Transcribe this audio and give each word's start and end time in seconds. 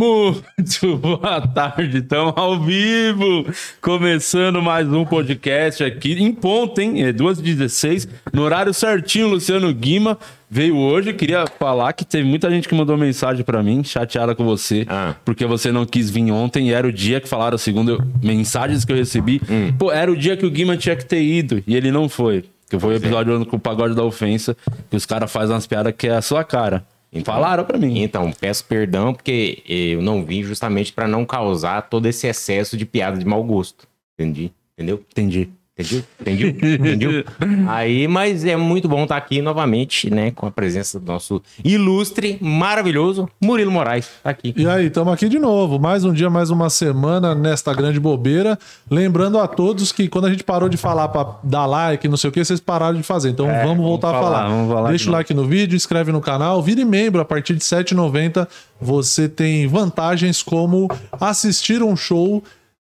Muito 0.00 0.96
boa 0.96 1.46
tarde, 1.46 1.98
estamos 1.98 2.32
ao 2.34 2.58
vivo, 2.58 3.44
começando 3.82 4.62
mais 4.62 4.90
um 4.90 5.04
podcast 5.04 5.84
aqui 5.84 6.14
em 6.14 6.32
ponto, 6.32 6.80
hein? 6.80 7.04
É 7.04 7.12
2h16, 7.12 8.08
no 8.32 8.40
horário 8.40 8.72
certinho, 8.72 9.28
Luciano 9.28 9.70
Guima 9.74 10.16
veio 10.48 10.78
hoje, 10.78 11.12
queria 11.12 11.44
falar 11.58 11.92
que 11.92 12.06
teve 12.06 12.26
muita 12.26 12.48
gente 12.48 12.66
que 12.66 12.74
mandou 12.74 12.96
mensagem 12.96 13.44
para 13.44 13.62
mim, 13.62 13.84
chateada 13.84 14.34
com 14.34 14.42
você, 14.42 14.86
ah. 14.88 15.14
porque 15.22 15.44
você 15.44 15.70
não 15.70 15.84
quis 15.84 16.08
vir 16.08 16.32
ontem 16.32 16.70
e 16.70 16.72
era 16.72 16.88
o 16.88 16.92
dia 16.92 17.20
que 17.20 17.28
falaram, 17.28 17.58
segundo 17.58 18.02
mensagens 18.22 18.86
que 18.86 18.92
eu 18.92 18.96
recebi, 18.96 19.38
hum. 19.50 19.70
pô, 19.78 19.92
era 19.92 20.10
o 20.10 20.16
dia 20.16 20.34
que 20.34 20.46
o 20.46 20.50
Guima 20.50 20.78
tinha 20.78 20.96
que 20.96 21.04
ter 21.04 21.22
ido 21.22 21.62
e 21.66 21.76
ele 21.76 21.90
não 21.92 22.08
foi. 22.08 22.46
Que 22.70 22.78
foi 22.78 22.94
o 22.94 22.96
episódio 22.96 23.44
com 23.44 23.56
o 23.56 23.60
Pagode 23.60 23.94
da 23.94 24.02
Ofensa, 24.02 24.56
que 24.88 24.96
os 24.96 25.04
caras 25.04 25.30
fazem 25.30 25.54
umas 25.54 25.66
piadas 25.66 25.92
que 25.94 26.06
é 26.06 26.16
a 26.16 26.22
sua 26.22 26.42
cara. 26.42 26.86
Então, 27.12 27.34
Falaram 27.34 27.64
para 27.64 27.78
mim. 27.78 28.02
Então, 28.02 28.32
peço 28.32 28.64
perdão 28.64 29.12
porque 29.12 29.62
eu 29.66 30.00
não 30.00 30.24
vim 30.24 30.42
justamente 30.42 30.92
para 30.92 31.08
não 31.08 31.24
causar 31.24 31.82
todo 31.82 32.06
esse 32.06 32.26
excesso 32.26 32.76
de 32.76 32.86
piada 32.86 33.18
de 33.18 33.24
mau 33.24 33.42
gosto. 33.42 33.88
Entendi? 34.14 34.52
Entendeu? 34.74 35.04
Entendi. 35.10 35.50
Entendeu? 35.80 36.04
Entendeu? 36.20 36.48
Entendeu? 36.74 37.24
Aí, 37.68 38.06
mas 38.06 38.44
é 38.44 38.56
muito 38.56 38.88
bom 38.88 39.02
estar 39.02 39.16
aqui 39.16 39.40
novamente, 39.40 40.10
né? 40.10 40.30
Com 40.30 40.46
a 40.46 40.50
presença 40.50 40.98
do 40.98 41.06
nosso 41.06 41.42
ilustre, 41.64 42.38
maravilhoso 42.40 43.28
Murilo 43.40 43.70
Moraes. 43.70 44.08
Tá 44.22 44.30
aqui. 44.30 44.54
E 44.56 44.66
aí, 44.66 44.86
estamos 44.86 45.12
aqui 45.12 45.28
de 45.28 45.38
novo. 45.38 45.78
Mais 45.78 46.04
um 46.04 46.12
dia, 46.12 46.28
mais 46.28 46.50
uma 46.50 46.68
semana 46.68 47.34
nesta 47.34 47.72
grande 47.74 47.98
bobeira. 47.98 48.58
Lembrando 48.90 49.38
a 49.38 49.46
todos 49.46 49.92
que 49.92 50.08
quando 50.08 50.26
a 50.26 50.30
gente 50.30 50.44
parou 50.44 50.68
de 50.68 50.76
falar 50.76 51.08
para 51.08 51.36
dar 51.42 51.66
like, 51.66 52.06
não 52.08 52.16
sei 52.16 52.30
o 52.30 52.32
que, 52.32 52.44
vocês 52.44 52.60
pararam 52.60 52.96
de 52.96 53.02
fazer. 53.02 53.30
Então 53.30 53.50
é, 53.50 53.64
vamos 53.64 53.84
voltar 53.84 54.12
vamos 54.12 54.26
a 54.26 54.30
falar. 54.30 54.48
Vamos 54.48 54.72
falar 54.72 54.88
Deixa 54.90 55.08
o 55.08 55.12
like 55.12 55.32
no 55.34 55.46
vídeo, 55.46 55.76
inscreve 55.76 56.12
no 56.12 56.20
canal, 56.20 56.62
vire 56.62 56.84
membro 56.84 57.20
a 57.20 57.24
partir 57.24 57.54
de 57.54 57.64
R$ 57.64 57.82
7,90. 57.82 58.46
Você 58.80 59.28
tem 59.28 59.66
vantagens 59.66 60.42
como 60.42 60.88
assistir 61.20 61.82
um 61.82 61.96
show. 61.96 62.42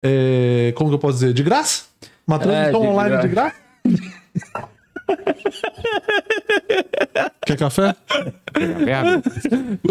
É, 0.03 0.73
como 0.77 0.89
que 0.89 0.95
eu 0.95 0.99
posso 0.99 1.15
dizer? 1.15 1.33
De 1.35 1.43
graça? 1.43 1.90
Uma 2.27 2.39
transmissão 2.39 2.85
é, 2.85 2.89
online 2.89 3.19
de 3.19 3.29
graça? 3.29 3.57
Quer 7.47 7.57
café? 7.57 7.95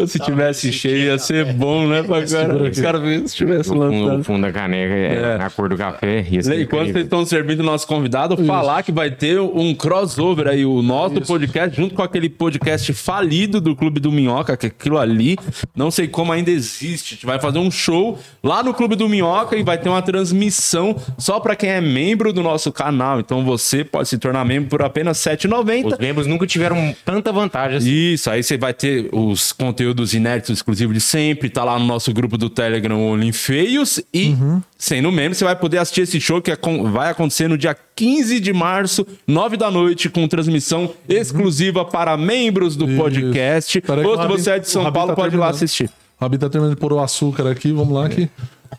Se 0.07 0.19
tivesse 0.19 0.71
cheio, 0.71 1.07
ia 1.07 1.17
ser 1.17 1.53
bom, 1.53 1.87
né? 1.87 2.03
Pra 2.03 2.25
cara, 2.25 2.69
os 2.69 2.79
caras 2.79 3.31
se 3.31 3.35
tivesse 3.35 3.71
lançado. 3.71 4.21
O 4.21 4.23
fundo 4.23 4.41
da 4.41 4.51
caneca 4.51 4.93
é, 4.93 5.15
é. 5.15 5.43
a 5.43 5.49
cor 5.49 5.69
do 5.69 5.77
café. 5.77 6.25
Enquanto 6.29 6.91
vocês 6.91 7.05
estão 7.05 7.25
servindo 7.25 7.61
o 7.61 7.63
nosso 7.63 7.87
convidado, 7.87 8.35
Isso. 8.35 8.45
falar 8.45 8.83
que 8.83 8.91
vai 8.91 9.11
ter 9.11 9.39
um 9.39 9.73
crossover 9.73 10.47
aí, 10.47 10.65
o 10.65 10.81
nosso 10.81 11.15
Isso. 11.15 11.27
podcast, 11.27 11.75
junto 11.75 11.95
com 11.95 12.01
aquele 12.01 12.29
podcast 12.29 12.93
falido 12.93 13.59
do 13.59 13.75
Clube 13.75 13.99
do 13.99 14.11
Minhoca, 14.11 14.55
que 14.55 14.67
aquilo 14.67 14.97
ali, 14.97 15.37
não 15.75 15.89
sei 15.89 16.07
como 16.07 16.31
ainda 16.31 16.51
existe. 16.51 17.13
A 17.13 17.15
gente 17.15 17.25
vai 17.25 17.39
fazer 17.39 17.59
um 17.59 17.71
show 17.71 18.17
lá 18.43 18.63
no 18.63 18.73
Clube 18.73 18.95
do 18.95 19.09
Minhoca 19.09 19.55
e 19.55 19.63
vai 19.63 19.77
ter 19.77 19.89
uma 19.89 20.01
transmissão 20.01 20.95
só 21.17 21.39
para 21.39 21.55
quem 21.55 21.69
é 21.69 21.81
membro 21.81 22.31
do 22.31 22.43
nosso 22.43 22.71
canal. 22.71 23.19
Então 23.19 23.43
você 23.43 23.83
pode 23.83 24.07
se 24.07 24.17
tornar 24.17 24.45
membro 24.45 24.69
por 24.69 24.81
apenas 24.81 25.08
R$ 25.11 25.17
7,90. 25.17 25.93
Os 25.93 25.97
membros 25.97 26.27
nunca 26.27 26.45
tiveram 26.45 26.95
tanta 27.05 27.31
vantagem 27.31 27.77
assim. 27.77 27.89
Isso, 27.89 28.29
aí 28.29 28.43
você 28.43 28.57
vai 28.57 28.73
ter 28.73 29.09
os 29.11 29.51
conteúdos 29.51 30.13
inéditos 30.13 30.57
exclusivos 30.57 30.93
de 30.93 31.01
sempre, 31.01 31.49
tá 31.49 31.63
lá 31.63 31.77
no 31.77 31.85
nosso 31.85 32.13
grupo 32.13 32.37
do 32.37 32.49
Telegram 32.49 33.01
Olhem 33.01 33.31
Feios 33.31 34.01
e 34.13 34.29
uhum. 34.29 34.61
sendo 34.77 35.11
membro, 35.11 35.35
você 35.35 35.43
vai 35.43 35.55
poder 35.55 35.77
assistir 35.77 36.01
esse 36.01 36.19
show 36.19 36.41
que 36.41 36.51
é 36.51 36.57
vai 36.91 37.09
acontecer 37.09 37.47
no 37.47 37.57
dia 37.57 37.75
15 37.95 38.39
de 38.39 38.53
março, 38.53 39.05
9 39.27 39.57
da 39.57 39.69
noite, 39.69 40.09
com 40.09 40.27
transmissão 40.27 40.83
uhum. 40.83 40.93
exclusiva 41.07 41.83
para 41.83 42.15
membros 42.15 42.75
do 42.75 42.87
Isso. 42.87 42.97
podcast. 42.97 43.83
Ou 44.05 44.21
se 44.21 44.27
você 44.27 44.51
é 44.51 44.59
de 44.59 44.69
São 44.69 44.91
Paulo, 44.91 45.09
tá 45.09 45.15
pode 45.15 45.35
ir 45.35 45.39
lá 45.39 45.49
assistir. 45.49 45.89
O 46.19 46.23
Rabi 46.23 46.37
tá 46.37 46.49
terminando 46.49 46.75
de 46.75 46.79
pôr 46.79 46.91
o 46.91 46.99
açúcar 46.99 47.49
aqui, 47.49 47.71
vamos 47.71 47.93
lá 47.93 48.05
aqui. 48.05 48.29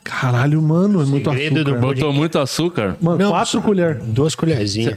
Caralho, 0.04 0.62
mano, 0.62 1.02
é 1.02 1.04
muito 1.04 1.30
açúcar. 1.30 1.64
Do 1.64 1.74
Botou 1.76 2.12
muito 2.12 2.38
açúcar? 2.38 2.96
Mano, 3.00 3.18
Não, 3.18 3.30
quatro 3.30 3.60
colheres. 3.60 4.02
Duas 4.04 4.34
colherzinhas. 4.34 4.96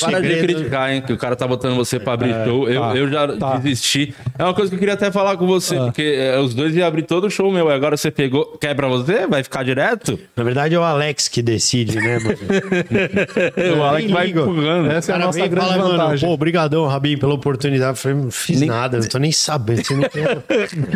Para 0.00 0.20
de 0.20 0.38
criticar, 0.38 0.92
hein? 0.92 1.02
Que 1.02 1.12
o 1.12 1.18
cara 1.18 1.36
tá 1.36 1.46
botando 1.46 1.76
você 1.76 1.98
pra 1.98 2.14
abrir 2.14 2.30
é, 2.30 2.44
show. 2.44 2.68
Eu, 2.68 2.80
tá, 2.80 2.96
eu 2.96 3.10
já 3.10 3.36
tá. 3.36 3.56
desisti. 3.58 4.14
É 4.38 4.44
uma 4.44 4.54
coisa 4.54 4.70
que 4.70 4.76
eu 4.76 4.78
queria 4.78 4.94
até 4.94 5.10
falar 5.10 5.36
com 5.36 5.46
você, 5.46 5.76
é. 5.76 5.78
porque 5.78 6.02
é, 6.02 6.38
os 6.38 6.54
dois 6.54 6.74
iam 6.74 6.86
abrir 6.86 7.02
todo 7.02 7.26
o 7.26 7.30
show 7.30 7.50
meu. 7.50 7.70
Agora 7.70 7.96
você 7.96 8.10
pegou. 8.10 8.56
Quer 8.60 8.74
pra 8.74 8.88
você? 8.88 9.26
Vai 9.26 9.42
ficar 9.42 9.62
direto? 9.62 10.18
Na 10.36 10.42
verdade 10.42 10.74
é 10.74 10.78
o 10.78 10.82
Alex 10.82 11.28
que 11.28 11.42
decide, 11.42 11.96
né, 11.96 12.18
mano? 12.18 12.38
o 13.78 13.82
Alex 13.82 14.10
vai 14.10 14.30
empurrando. 14.30 14.90
Essa 14.90 15.12
é 15.12 15.14
a 15.16 15.18
nossa 15.18 15.46
grande 15.46 15.68
fala, 15.68 15.82
vantagem. 15.82 15.98
Mano, 15.98 16.18
pô, 16.20 16.28
obrigadão, 16.28 16.86
Rabin, 16.86 17.18
pela 17.18 17.34
oportunidade. 17.34 17.90
Eu 17.90 17.96
falei, 17.96 18.18
não 18.18 18.30
fiz 18.30 18.60
nem... 18.60 18.68
nada, 18.68 18.98
não 18.98 19.08
tô 19.08 19.18
nem 19.18 19.32
sabendo. 19.32 19.84
Você 19.84 19.94
não 19.94 20.08
tem... 20.08 20.24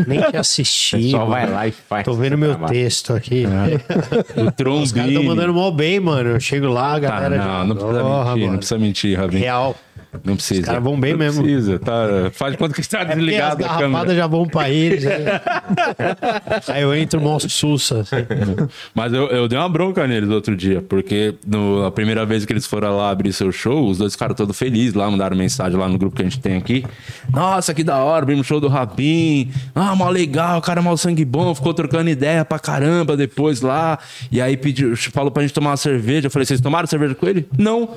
nem 0.06 0.22
que 0.30 0.36
assistir. 0.36 1.10
Só 1.10 1.24
vai 1.24 1.50
lá 1.50 1.66
e 1.66 1.72
faz. 1.72 2.04
Tô 2.04 2.14
vendo 2.14 2.38
meu 2.38 2.54
texto 2.66 3.12
aqui. 3.12 3.33
É. 3.42 4.40
O 4.46 4.50
Trombini. 4.52 4.84
Os 4.84 4.92
caras 4.92 5.10
estão 5.10 5.24
mandando 5.24 5.54
mal 5.54 5.72
bem, 5.72 6.00
mano. 6.00 6.30
Eu 6.30 6.40
chego 6.40 6.68
lá, 6.68 6.96
a 6.96 7.00
tá, 7.00 7.20
galera. 7.20 7.42
Tá, 7.42 7.64
não, 7.64 7.66
não 7.66 7.76
precisa 7.76 8.02
mentir, 8.02 8.40
mano. 8.40 8.46
não 8.52 8.58
precisa 8.58 8.78
mentir, 8.78 9.18
Rabin. 9.18 9.38
Real. 9.38 9.76
Não 10.22 10.36
precisa. 10.36 10.60
Os 10.60 10.66
caras 10.66 10.82
vão 10.82 10.98
bem 10.98 11.12
não 11.12 11.18
mesmo. 11.18 11.42
precisa, 11.42 11.78
tá? 11.78 12.30
Faz 12.32 12.56
quanto 12.56 12.74
que 12.74 12.80
está 12.80 13.00
é 13.00 13.04
desligado 13.04 13.64
as 13.64 13.70
a 13.70 13.78
câmera. 13.78 14.14
já 14.14 14.26
vão 14.26 14.46
pra 14.46 14.70
eles. 14.70 15.04
Né? 15.04 15.40
Aí 16.68 16.82
eu 16.82 16.94
entro 16.94 17.20
mostro 17.20 17.50
sussa. 17.50 18.00
Assim. 18.00 18.16
Mas 18.94 19.12
eu, 19.12 19.26
eu 19.28 19.48
dei 19.48 19.58
uma 19.58 19.68
bronca 19.68 20.06
neles 20.06 20.28
outro 20.30 20.56
dia, 20.56 20.82
porque 20.82 21.34
no, 21.46 21.84
a 21.84 21.90
primeira 21.90 22.24
vez 22.24 22.44
que 22.44 22.52
eles 22.52 22.66
foram 22.66 22.96
lá 22.96 23.10
abrir 23.10 23.32
seu 23.32 23.50
show, 23.50 23.88
os 23.88 23.98
dois 23.98 24.12
ficaram 24.12 24.34
todos 24.34 24.56
felizes 24.56 24.94
lá, 24.94 25.10
mandaram 25.10 25.36
mensagem 25.36 25.78
lá 25.78 25.88
no 25.88 25.98
grupo 25.98 26.16
que 26.16 26.22
a 26.22 26.24
gente 26.24 26.40
tem 26.40 26.56
aqui. 26.56 26.84
Nossa, 27.32 27.74
que 27.74 27.82
da 27.82 27.98
hora, 27.98 28.22
abrimos 28.22 28.46
o 28.46 28.48
show 28.48 28.60
do 28.60 28.68
Rabin. 28.68 29.50
Ah, 29.74 29.94
mal 29.96 30.10
legal, 30.10 30.60
cara 30.60 30.82
mal 30.82 30.96
sangue 30.96 31.24
bom, 31.24 31.54
ficou 31.54 31.74
trocando 31.74 32.10
ideia 32.10 32.44
pra 32.44 32.58
caramba 32.58 33.16
depois 33.16 33.60
lá. 33.60 33.98
E 34.30 34.40
aí 34.40 34.56
pediu, 34.56 34.96
falou 34.96 35.30
pra 35.30 35.42
gente 35.42 35.54
tomar 35.54 35.70
uma 35.70 35.76
cerveja. 35.76 36.26
Eu 36.26 36.30
falei, 36.30 36.46
vocês 36.46 36.60
tomaram 36.60 36.86
cerveja 36.86 37.14
com 37.14 37.26
ele? 37.26 37.46
Não. 37.58 37.90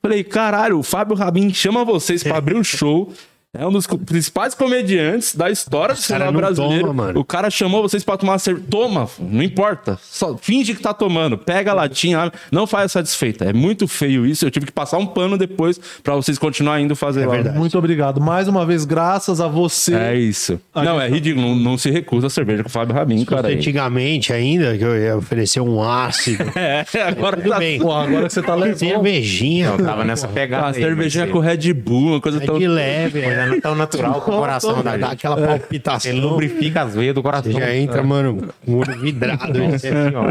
Falei, 0.00 0.24
caralho, 0.24 0.78
o 0.78 0.82
Fábio 0.82 1.16
Rabin 1.16 1.52
chama 1.52 1.84
vocês 1.84 2.22
para 2.22 2.36
abrir 2.36 2.56
um 2.56 2.64
show. 2.64 3.12
É 3.54 3.66
um 3.66 3.70
dos 3.70 3.86
principais 3.86 4.54
comediantes 4.54 5.34
da 5.34 5.50
história 5.50 5.94
do 5.94 6.00
cinema 6.00 6.32
brasileiro. 6.32 6.86
Toma, 6.86 7.12
o 7.14 7.22
cara 7.22 7.50
chamou 7.50 7.82
vocês 7.82 8.02
pra 8.02 8.16
tomar 8.16 8.38
cerveja. 8.38 8.66
Toma, 8.70 9.06
não 9.18 9.42
importa. 9.42 9.98
Só 10.02 10.38
finge 10.38 10.72
que 10.72 10.80
tá 10.80 10.94
tomando. 10.94 11.36
Pega 11.36 11.70
a 11.70 11.74
latinha, 11.74 12.32
não 12.50 12.66
faz 12.66 12.92
satisfeita. 12.92 13.44
É 13.44 13.52
muito 13.52 13.86
feio 13.86 14.24
isso. 14.24 14.46
Eu 14.46 14.50
tive 14.50 14.64
que 14.64 14.72
passar 14.72 14.96
um 14.96 15.04
pano 15.04 15.36
depois 15.36 15.78
para 16.02 16.14
vocês 16.14 16.38
continuarem 16.38 16.86
indo 16.86 16.96
fazer 16.96 17.24
é 17.24 17.26
lá. 17.26 17.34
Verdade. 17.34 17.58
Muito 17.58 17.76
obrigado. 17.76 18.22
Mais 18.22 18.48
uma 18.48 18.64
vez, 18.64 18.86
graças 18.86 19.38
a 19.38 19.48
você. 19.48 19.96
É 19.96 20.16
isso. 20.16 20.58
não, 20.74 20.98
é 20.98 21.06
ridículo. 21.06 21.48
Não, 21.48 21.54
não, 21.54 21.76
se 21.76 21.90
recusa 21.90 22.28
a 22.28 22.30
cerveja 22.30 22.62
com 22.62 22.70
o 22.70 22.72
Fábio 22.72 22.94
Rabin, 22.94 23.22
cara. 23.26 23.48
Antigamente 23.48 24.32
ainda, 24.32 24.78
que 24.78 24.82
eu 24.82 24.96
ia 24.98 25.14
oferecer 25.14 25.60
um 25.60 25.82
ácido. 25.82 26.42
é, 26.56 26.86
agora 27.02 27.36
Tudo 27.36 27.50
tá... 27.50 27.58
bem. 27.58 27.78
Pô, 27.78 27.92
agora 27.92 28.30
você 28.30 28.40
tá 28.40 28.54
levando. 28.54 28.78
Cervejinha. 28.78 29.66
Eu 29.78 29.84
tava 29.84 30.06
nessa 30.06 30.26
pegada. 30.26 30.68
Ah, 30.68 30.72
cervejinha 30.72 31.26
com 31.26 31.38
Red 31.38 31.70
Bull, 31.74 32.12
uma 32.12 32.20
coisa 32.22 32.42
é 32.42 32.46
tão. 32.46 32.58
De 32.58 32.66
leve, 32.66 33.20
é 33.20 33.41
é 33.42 33.60
tão 33.60 33.74
natural 33.76 34.20
com 34.20 34.30
o 34.32 34.38
coração. 34.38 34.82
Dá, 34.82 34.96
dá 34.96 35.10
aquela 35.10 35.40
é. 35.40 35.46
palpitação. 35.46 36.10
Ele 36.10 36.20
lubrifica 36.20 36.82
as 36.82 36.94
veias 36.94 37.14
do 37.14 37.22
coração. 37.22 37.52
Você 37.52 37.58
já 37.58 37.74
entra, 37.74 38.02
mano, 38.02 38.48
com 38.64 38.72
o 38.72 38.78
olho 38.78 39.00
vidrado. 39.00 39.42
Assim, 39.74 39.88
ó. 40.14 40.24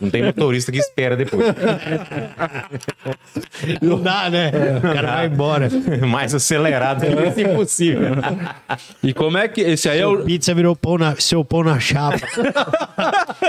Não 0.00 0.10
tem 0.10 0.22
motorista 0.24 0.72
que 0.72 0.78
espera 0.78 1.16
depois. 1.16 1.46
Não 3.80 4.00
dá, 4.00 4.28
né? 4.30 4.50
O 4.78 4.80
cara 4.80 5.16
vai 5.16 5.26
embora. 5.26 5.68
Mais 6.06 6.34
acelerado 6.34 7.00
que 7.34 7.42
é 7.42 7.48
possível. 7.54 8.10
E 9.02 9.12
como 9.12 9.38
é 9.38 9.48
que. 9.48 9.60
Esse 9.60 9.88
aí 9.88 10.00
é 10.00 10.06
o. 10.06 10.24
Pizza 10.24 10.54
virou 10.54 10.74
pão 10.74 10.98
na, 10.98 11.14
seu 11.16 11.44
pão 11.44 11.62
na 11.62 11.78
chapa. 11.78 12.26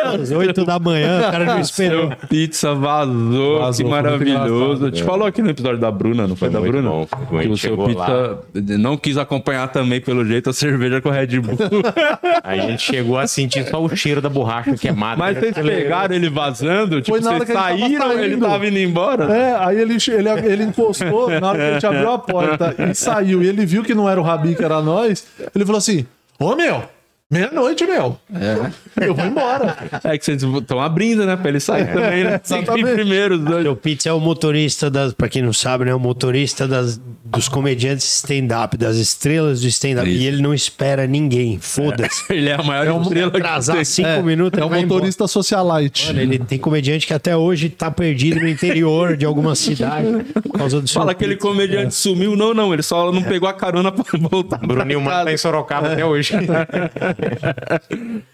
Às 0.04 0.32
8 0.32 0.66
da 0.66 0.80
manhã, 0.80 1.20
o 1.20 1.32
cara 1.32 1.46
não 1.46 1.60
esperou. 1.60 2.10
Seu 2.10 2.28
pizza 2.28 2.74
vazou, 2.76 3.60
vazou 3.60 3.86
que 3.86 3.92
maravilhoso. 3.92 4.86
A 4.86 4.90
gente 4.90 5.04
falou 5.04 5.28
aqui 5.28 5.42
no 5.42 5.50
episódio 5.50 5.80
da 5.80 5.92
Bruna, 5.92 6.28
não 6.28 6.36
foi, 6.36 6.50
da 6.50 6.60
Bruna? 6.60 6.90
Bom, 6.90 7.08
foi 7.30 7.46
que 7.46 7.50
o 7.50 7.58
seu 7.58 7.78
pizza 7.78 8.08
lá. 8.08 8.38
não 8.54 8.87
quis 8.96 9.18
acompanhar 9.18 9.68
também, 9.70 10.00
pelo 10.00 10.24
jeito, 10.24 10.52
a 10.52 10.54
cerveja 10.54 11.02
com 11.02 11.10
Red 11.10 11.40
Bull. 11.40 11.58
a 12.44 12.56
gente 12.56 12.84
chegou 12.84 13.18
a 13.18 13.26
sentir 13.26 13.68
só 13.68 13.84
o 13.84 13.96
cheiro 13.96 14.22
da 14.22 14.30
borracha 14.30 14.78
queimada. 14.78 15.18
Mas 15.18 15.40
vocês 15.40 15.56
pegaram 15.56 16.14
ele 16.16 16.30
vazando? 16.30 17.02
Tipo, 17.02 17.20
vocês 17.20 17.48
saíram, 17.50 18.12
ele, 18.14 18.34
ele 18.34 18.38
tava 18.38 18.68
indo 18.68 18.78
embora? 18.78 19.36
É, 19.36 19.56
aí 19.56 19.82
ele, 19.82 19.98
ele, 20.08 20.30
ele 20.46 20.64
encostou 20.66 21.30
na 21.40 21.50
hora 21.50 21.58
que 21.58 21.64
a 21.64 21.74
gente 21.74 21.88
abriu 21.88 22.12
a 22.12 22.20
porta 22.20 22.76
e 22.78 22.94
saiu. 22.94 23.42
E 23.42 23.48
ele 23.48 23.66
viu 23.66 23.84
que 23.84 23.96
não 23.96 24.08
era 24.08 24.22
o 24.22 24.24
Rabi, 24.24 24.54
que 24.56 24.64
era 24.64 24.80
nós. 24.82 25.26
Ele 25.56 25.66
falou 25.66 25.80
assim: 25.80 26.06
Ô 26.40 26.56
meu, 26.56 26.84
Meia-noite, 27.30 27.86
meu. 27.86 28.18
É. 28.34 29.06
Eu 29.06 29.14
vou 29.14 29.26
embora. 29.26 29.76
É 30.06 30.18
que 30.18 30.24
vocês 30.24 30.42
estão 30.42 30.80
abrindo, 30.80 31.26
né? 31.26 31.36
Pra 31.36 31.50
ele 31.50 31.60
sair 31.60 31.82
é. 31.82 31.86
também, 31.86 32.24
né? 32.24 32.40
Exatamente. 32.42 32.94
Primeiro, 32.94 33.38
dois. 33.38 33.66
O 33.66 33.76
Pizza 33.76 34.08
é 34.08 34.14
o 34.14 34.20
motorista 34.20 34.90
das. 34.90 35.14
Pra 35.14 35.28
quem 35.28 35.42
não 35.42 35.52
sabe, 35.52 35.84
né? 35.84 35.94
O 35.94 36.00
motorista 36.00 36.66
das 36.66 36.98
dos 37.28 37.50
comediantes 37.50 38.06
stand-up, 38.20 38.78
das 38.78 38.96
estrelas 38.98 39.62
do 39.62 39.68
stand-up. 39.68 40.10
E 40.10 40.26
ele 40.26 40.42
não 40.42 40.54
espera 40.54 41.06
ninguém. 41.06 41.60
Foda-se. 41.60 42.24
Ele 42.32 42.50
é 42.50 42.54
a 42.54 42.64
maior 42.64 42.88
É 42.88 42.94
um 42.94 43.02
estrela 43.02 43.32
que 43.32 43.38
atrasar 43.38 43.86
cinco 43.86 44.08
É, 44.08 44.22
minutos. 44.22 44.58
É 44.58 44.62
ele 44.62 44.66
um 44.66 44.70
vai 44.70 44.80
embora. 44.80 44.96
motorista 45.00 45.28
socialite. 45.28 46.08
Mano, 46.08 46.22
ele 46.22 46.40
tem 46.40 46.58
comediante 46.58 47.06
que 47.06 47.14
até 47.14 47.36
hoje 47.36 47.70
tá 47.70 47.92
perdido 47.92 48.40
no 48.40 48.48
interior 48.48 49.18
de 49.18 49.26
alguma 49.26 49.56
cidade 49.56 50.08
por 50.42 50.58
causa 50.58 50.82
do 50.82 50.88
Fala 50.88 51.14
que 51.14 51.24
aquele 51.26 51.36
comediante 51.38 51.94
sumiu. 51.94 52.36
Não, 52.36 52.54
não, 52.54 52.74
ele 52.74 52.84
só 52.84 53.12
não 53.12 53.22
pegou 53.24 53.50
a 53.50 53.54
carona 53.54 53.92
pra 53.92 54.06
voltar. 54.20 54.60
Bruninho 54.60 55.02
Mano 55.02 55.26
tá 55.26 55.34
em 55.34 55.38
Sorocaba 55.38 55.92
até 55.92 56.06
hoje. 56.06 56.34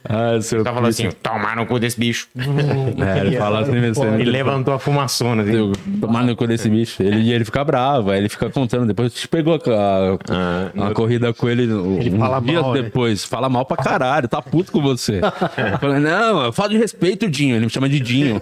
Ah, 0.07 0.39
seu 0.41 0.63
Tá 0.63 0.71
falando 0.71 0.89
assim, 0.89 1.09
tomar 1.21 1.55
no 1.55 1.65
cu 1.65 1.79
desse 1.79 1.99
bicho. 1.99 2.27
É, 2.35 3.19
ele 3.25 3.37
fala 3.37 3.61
assim 3.61 3.71
mesmo. 3.71 4.03
E 4.19 4.23
levantou 4.23 4.73
a 4.73 4.79
fumaçona. 4.79 5.43
Assim. 5.43 5.53
Eu, 5.53 5.71
Tomar 5.99 6.23
no 6.23 6.35
cu 6.35 6.45
desse 6.47 6.69
bicho. 6.69 7.01
Ele, 7.01 7.21
e 7.21 7.33
ele 7.33 7.45
fica 7.45 7.63
bravo, 7.63 8.11
aí 8.11 8.19
ele 8.19 8.29
fica 8.29 8.49
contando. 8.49 8.85
Depois 8.85 9.13
te 9.13 9.27
pegou 9.27 9.53
a, 9.55 9.57
a, 9.57 10.17
Ah, 10.29 10.87
a 10.89 10.93
corrida 10.93 11.33
com 11.33 11.49
ele, 11.49 11.63
ele 11.63 12.17
fala 12.17 12.39
dias 12.39 12.61
mal, 12.61 12.73
né? 12.73 12.81
depois. 12.81 13.23
Fala 13.23 13.49
mal 13.49 13.65
pra 13.65 13.77
caralho, 13.77 14.27
tá 14.27 14.41
puto 14.41 14.71
com 14.71 14.81
você. 14.81 15.19
Eu 15.19 15.79
falei, 15.79 15.99
não, 15.99 16.43
eu 16.45 16.53
falo 16.53 16.69
de 16.69 16.77
respeito, 16.77 17.29
Dinho. 17.29 17.55
Ele 17.55 17.65
me 17.65 17.71
chama 17.71 17.87
de 17.89 17.99
Dinho. 17.99 18.39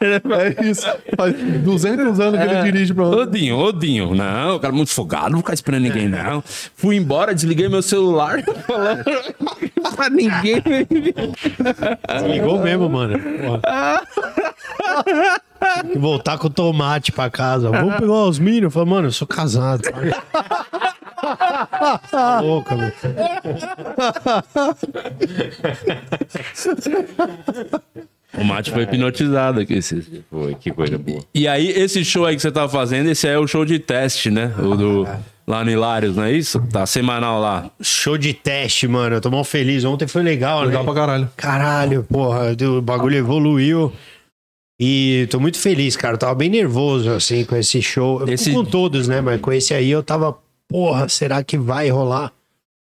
É 0.00 0.64
isso. 0.66 0.86
Faz 1.16 1.34
200 1.34 2.20
anos 2.20 2.40
que 2.40 2.46
ele 2.46 2.62
dirige 2.62 2.94
pra 2.94 3.06
Ô 3.06 3.26
Dinho, 3.26 3.56
ô 3.56 3.72
Dinho, 3.72 4.14
não, 4.14 4.56
o 4.56 4.60
cara 4.60 4.72
é 4.72 4.76
muito 4.76 4.90
folgado, 4.90 5.26
não 5.26 5.32
vou 5.32 5.40
ficar 5.40 5.54
esperando 5.54 5.82
ninguém, 5.82 6.08
não. 6.08 6.42
Fui 6.76 6.96
embora, 6.96 7.34
desliguei 7.34 7.68
meu 7.68 7.82
celular, 7.82 8.42
falando 8.76 9.04
pra 9.96 10.10
ninguém. 10.10 10.62
Ligou 12.26 12.58
mesmo, 12.60 12.88
mano. 12.88 13.18
Tem 15.82 15.90
que 15.92 15.98
voltar 15.98 16.38
com 16.38 16.46
o 16.48 16.50
tomate 16.50 17.12
pra 17.12 17.30
casa. 17.30 17.70
Vamos 17.70 17.96
pegar 17.96 18.12
os 18.12 18.38
milho. 18.38 18.66
Eu 18.66 18.70
falei, 18.70 18.88
mano, 18.88 19.08
eu 19.08 19.12
sou 19.12 19.26
casado. 19.26 19.82
Tá 22.10 22.40
louca, 22.40 22.76
meu. 22.76 22.92
O 28.38 28.44
Mate 28.44 28.70
foi 28.70 28.82
hipnotizado 28.82 29.60
aqui. 29.60 29.78
Dias. 29.80 29.94
Foi, 30.30 30.54
que 30.54 30.70
coisa 30.70 30.98
boa. 30.98 31.22
E 31.34 31.48
aí, 31.48 31.68
esse 31.68 32.04
show 32.04 32.26
aí 32.26 32.36
que 32.36 32.42
você 32.42 32.52
tá 32.52 32.68
fazendo, 32.68 33.08
esse 33.08 33.26
aí 33.26 33.34
é 33.34 33.38
o 33.38 33.46
show 33.46 33.64
de 33.64 33.78
teste, 33.78 34.30
né? 34.30 34.52
O 34.58 34.74
do 34.74 35.08
lá 35.46 35.64
no 35.64 35.70
Hilários, 35.70 36.16
não 36.16 36.24
é 36.24 36.32
isso? 36.32 36.60
Tá 36.72 36.84
semanal 36.86 37.40
lá. 37.40 37.70
Show 37.80 38.18
de 38.18 38.32
teste, 38.34 38.86
mano. 38.88 39.16
Eu 39.16 39.20
tô 39.20 39.30
mal 39.30 39.44
feliz. 39.44 39.84
Ontem 39.84 40.06
foi 40.06 40.22
legal, 40.22 40.62
Legal 40.64 40.82
né? 40.82 40.84
pra 40.92 40.94
caralho. 41.00 41.30
Caralho, 41.36 42.02
porra, 42.04 42.54
o 42.68 42.82
bagulho 42.82 43.16
evoluiu. 43.16 43.92
E 44.80 45.26
tô 45.30 45.40
muito 45.40 45.58
feliz, 45.58 45.96
cara. 45.96 46.14
Eu 46.14 46.18
tava 46.18 46.34
bem 46.34 46.50
nervoso, 46.50 47.10
assim, 47.10 47.44
com 47.44 47.56
esse 47.56 47.80
show. 47.80 48.20
Eu 48.20 48.28
Esse- 48.28 48.52
com 48.52 48.64
todos, 48.64 49.08
né? 49.08 49.20
Mas 49.20 49.40
com 49.40 49.52
esse 49.52 49.72
aí 49.72 49.90
eu 49.90 50.02
tava, 50.02 50.36
porra, 50.68 51.08
será 51.08 51.42
que 51.42 51.56
vai 51.56 51.88
rolar? 51.88 52.30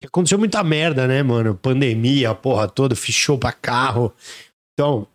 Aconteceu 0.04 0.38
muita 0.40 0.64
merda, 0.64 1.08
né, 1.08 1.22
mano? 1.24 1.56
Pandemia, 1.56 2.32
a 2.32 2.36
porra 2.36 2.68
toda, 2.68 2.96
fiz 2.96 3.16
show 3.16 3.38
pra 3.38 3.52
carro. 3.52 4.14
Então, 4.74 5.06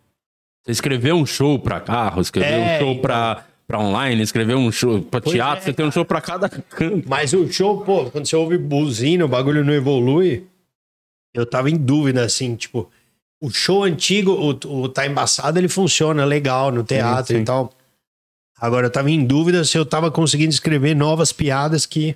Você 0.65 0.71
escreveu 0.71 1.15
um 1.15 1.25
show 1.27 1.59
pra 1.59 1.79
carro, 1.79 2.19
escreveu 2.21 2.51
É, 2.57 2.75
um 2.75 2.79
show 2.79 2.89
então. 2.93 3.01
pra, 3.03 3.45
pra 3.67 3.79
online, 3.79 4.21
escreveu 4.21 4.57
um 4.57 4.71
show 4.71 5.01
pra 5.01 5.21
Pois 5.21 5.35
teatro, 5.35 5.59
é, 5.59 5.65
você 5.65 5.73
tem 5.73 5.85
um 5.85 5.91
show 5.91 6.05
pra 6.05 6.21
cada 6.21 6.49
canto. 6.49 7.07
Mas 7.07 7.33
o 7.33 7.51
show, 7.51 7.81
pô, 7.81 8.09
quando 8.11 8.27
você 8.27 8.35
ouve 8.35 8.57
buzina, 8.57 9.25
o 9.25 9.27
bagulho 9.27 9.63
não 9.63 9.73
evolui. 9.73 10.45
Eu 11.33 11.45
tava 11.45 11.69
em 11.69 11.75
dúvida, 11.75 12.23
assim, 12.23 12.55
tipo, 12.55 12.89
o 13.41 13.49
show 13.49 13.83
antigo, 13.83 14.31
o, 14.31 14.83
o 14.83 14.89
Tá 14.89 15.05
Embaçado, 15.05 15.59
ele 15.59 15.67
funciona 15.67 16.23
legal 16.23 16.71
no 16.71 16.83
teatro 16.83 17.35
sim. 17.35 17.41
e 17.41 17.45
tal. 17.45 17.73
Agora 18.57 18.87
eu 18.87 18.91
tava 18.91 19.11
em 19.11 19.25
dúvida 19.25 19.63
se 19.63 19.77
eu 19.77 19.85
tava 19.85 20.09
conseguindo 20.09 20.51
escrever 20.51 20.95
novas 20.95 21.33
piadas 21.33 21.85
que 21.85 22.15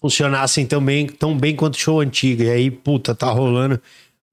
funcionassem 0.00 0.66
também, 0.66 1.06
tão 1.06 1.36
bem 1.36 1.56
quanto 1.56 1.74
o 1.74 1.78
show 1.78 2.00
antigo. 2.00 2.42
E 2.42 2.50
aí, 2.50 2.70
puta, 2.70 3.14
tá 3.14 3.30
rolando. 3.30 3.80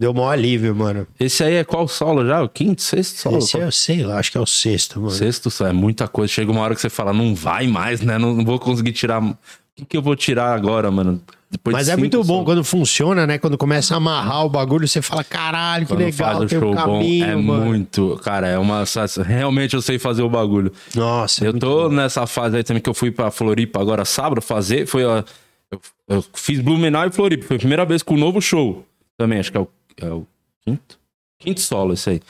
Deu 0.01 0.15
maior 0.15 0.31
alívio, 0.31 0.75
mano. 0.75 1.05
Esse 1.19 1.43
aí 1.43 1.53
é 1.57 1.63
qual 1.63 1.87
solo 1.87 2.25
já? 2.25 2.41
O 2.41 2.49
quinto, 2.49 2.81
sexto 2.81 3.17
solo? 3.19 3.37
Esse 3.37 3.55
é, 3.59 3.63
eu 3.63 3.71
sei 3.71 4.03
lá, 4.03 4.17
acho 4.17 4.31
que 4.31 4.37
é 4.39 4.41
o 4.41 4.47
sexto, 4.47 4.99
mano. 4.99 5.11
Sexto 5.11 5.51
só 5.51 5.67
é 5.67 5.71
muita 5.71 6.07
coisa. 6.07 6.33
Chega 6.33 6.51
uma 6.51 6.61
hora 6.61 6.73
que 6.73 6.81
você 6.81 6.89
fala, 6.89 7.13
não 7.13 7.35
vai 7.35 7.67
mais, 7.67 8.01
né? 8.01 8.17
Não, 8.17 8.33
não 8.33 8.43
vou 8.43 8.57
conseguir 8.57 8.93
tirar. 8.93 9.21
O 9.21 9.37
que, 9.75 9.85
que 9.85 9.95
eu 9.95 10.01
vou 10.01 10.15
tirar 10.15 10.55
agora, 10.55 10.89
mano? 10.89 11.21
Depois 11.51 11.75
Mas 11.75 11.87
é 11.87 11.95
muito 11.95 12.23
bom 12.23 12.43
quando 12.43 12.63
funciona, 12.63 13.27
né? 13.27 13.37
Quando 13.37 13.59
começa 13.59 13.93
a 13.93 13.97
amarrar 13.97 14.43
o 14.43 14.49
bagulho, 14.49 14.87
você 14.87 15.03
fala, 15.03 15.23
caralho, 15.23 15.85
que 15.85 15.93
Quando 15.93 15.99
legal, 15.99 16.29
faz 16.31 16.39
o 16.39 16.47
tem 16.47 16.57
um 16.57 16.61
show 16.61 16.73
caminho, 16.73 17.25
bom. 17.25 17.31
É 17.31 17.35
mano. 17.35 17.65
muito. 17.65 18.19
Cara, 18.23 18.47
é 18.47 18.57
uma. 18.57 18.83
Realmente 19.23 19.75
eu 19.75 19.83
sei 19.83 19.99
fazer 19.99 20.23
o 20.23 20.29
bagulho. 20.29 20.71
Nossa, 20.95 21.45
é 21.45 21.47
Eu 21.47 21.59
tô 21.59 21.89
bom. 21.89 21.95
nessa 21.95 22.25
fase 22.25 22.57
aí 22.57 22.63
também 22.63 22.81
que 22.81 22.89
eu 22.89 22.95
fui 22.95 23.11
pra 23.11 23.29
Floripa 23.29 23.79
agora 23.79 24.03
sábado 24.03 24.41
fazer. 24.41 24.87
Foi 24.87 25.03
a, 25.03 25.23
eu, 25.69 25.79
eu 26.09 26.25
fiz 26.33 26.59
Blumenau 26.59 27.05
e 27.05 27.11
Floripa. 27.11 27.45
Foi 27.45 27.57
a 27.57 27.59
primeira 27.59 27.85
vez 27.85 28.01
com 28.01 28.15
o 28.15 28.17
novo 28.17 28.41
show. 28.41 28.83
Também, 29.15 29.37
acho 29.37 29.51
que 29.51 29.57
é 29.57 29.61
o, 29.61 29.67
é 30.05 30.09
o 30.11 30.25
quinto? 30.65 30.99
Quinto 31.39 31.61
solo, 31.61 31.93
esse 31.93 32.09
aí. 32.09 32.21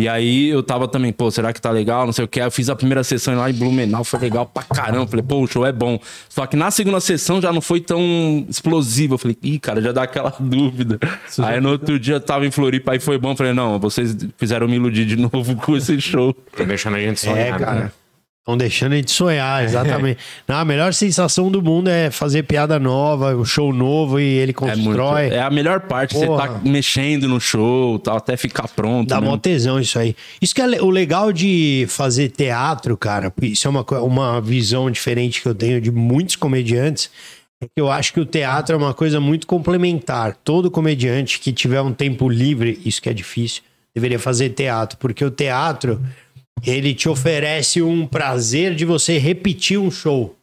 E 0.00 0.08
aí 0.08 0.46
eu 0.48 0.62
tava 0.62 0.86
também, 0.86 1.12
pô, 1.12 1.28
será 1.28 1.52
que 1.52 1.60
tá 1.60 1.72
legal? 1.72 2.06
Não 2.06 2.12
sei 2.12 2.24
o 2.24 2.28
que. 2.28 2.38
Eu 2.40 2.50
fiz 2.52 2.68
a 2.70 2.76
primeira 2.76 3.02
sessão 3.02 3.34
lá 3.36 3.50
em 3.50 3.52
Blumenau, 3.52 4.04
foi 4.04 4.20
legal 4.20 4.46
pra 4.46 4.62
caramba. 4.62 5.08
Falei, 5.08 5.24
pô, 5.26 5.40
o 5.42 5.46
show 5.48 5.66
é 5.66 5.72
bom. 5.72 5.98
Só 6.28 6.46
que 6.46 6.56
na 6.56 6.70
segunda 6.70 7.00
sessão 7.00 7.40
já 7.42 7.52
não 7.52 7.60
foi 7.60 7.80
tão 7.80 8.46
explosivo. 8.48 9.14
Eu 9.14 9.18
falei, 9.18 9.36
ih, 9.42 9.58
cara, 9.58 9.82
já 9.82 9.90
dá 9.90 10.04
aquela 10.04 10.32
dúvida. 10.38 11.00
aí 11.42 11.60
no 11.60 11.70
outro 11.70 11.98
dia 11.98 12.14
eu 12.14 12.20
tava 12.20 12.46
em 12.46 12.50
Floripa, 12.52 12.92
aí 12.92 13.00
foi 13.00 13.18
bom. 13.18 13.34
Falei, 13.34 13.52
não, 13.52 13.76
vocês 13.80 14.16
fizeram 14.36 14.68
me 14.68 14.76
iludir 14.76 15.04
de 15.04 15.16
novo 15.20 15.56
com 15.56 15.76
esse 15.76 16.00
show. 16.00 16.32
Tô 16.56 16.64
deixando 16.64 16.94
a 16.94 17.00
gente 17.00 17.28
É, 17.28 17.32
sonhar. 17.32 17.58
cara. 17.58 17.80
né? 17.80 17.92
Estão 18.48 18.56
deixando 18.56 18.94
a 18.94 18.96
gente 18.96 19.10
sonhar, 19.10 19.62
exatamente. 19.62 20.18
Não, 20.48 20.56
a 20.56 20.64
melhor 20.64 20.94
sensação 20.94 21.50
do 21.50 21.60
mundo 21.60 21.88
é 21.90 22.10
fazer 22.10 22.44
piada 22.44 22.78
nova, 22.78 23.36
um 23.36 23.44
show 23.44 23.74
novo 23.74 24.18
e 24.18 24.24
ele 24.24 24.54
É 24.62 24.74
muito. 24.74 24.84
constrói. 24.84 25.28
É 25.28 25.42
a 25.42 25.50
melhor 25.50 25.80
parte, 25.80 26.14
você 26.14 26.24
Porra. 26.24 26.48
tá 26.48 26.60
mexendo 26.64 27.28
no 27.28 27.38
show, 27.38 27.98
tal, 27.98 28.16
até 28.16 28.38
ficar 28.38 28.66
pronto. 28.68 29.06
Dá 29.06 29.20
né? 29.20 29.26
mó 29.28 29.36
tesão 29.36 29.78
isso 29.78 29.98
aí. 29.98 30.16
Isso 30.40 30.54
que 30.54 30.62
é 30.62 30.80
o 30.80 30.88
legal 30.88 31.30
de 31.30 31.84
fazer 31.90 32.30
teatro, 32.30 32.96
cara. 32.96 33.30
Isso 33.42 33.68
é 33.68 33.70
uma, 33.70 33.82
uma 34.00 34.40
visão 34.40 34.90
diferente 34.90 35.42
que 35.42 35.48
eu 35.48 35.54
tenho 35.54 35.78
de 35.78 35.90
muitos 35.90 36.34
comediantes. 36.34 37.10
É 37.60 37.66
que 37.66 37.72
eu 37.76 37.90
acho 37.90 38.14
que 38.14 38.20
o 38.20 38.24
teatro 38.24 38.74
é 38.74 38.78
uma 38.78 38.94
coisa 38.94 39.20
muito 39.20 39.46
complementar. 39.46 40.34
Todo 40.42 40.70
comediante 40.70 41.38
que 41.38 41.52
tiver 41.52 41.82
um 41.82 41.92
tempo 41.92 42.30
livre, 42.30 42.80
isso 42.82 43.02
que 43.02 43.10
é 43.10 43.12
difícil, 43.12 43.60
deveria 43.94 44.18
fazer 44.18 44.48
teatro. 44.50 44.96
Porque 44.96 45.22
o 45.22 45.30
teatro, 45.30 46.00
ele 46.64 46.94
te 46.94 47.08
oferece 47.08 47.82
um 47.82 48.06
prazer 48.06 48.74
de 48.74 48.84
você 48.84 49.18
repetir 49.18 49.78
um 49.78 49.90
show. 49.90 50.34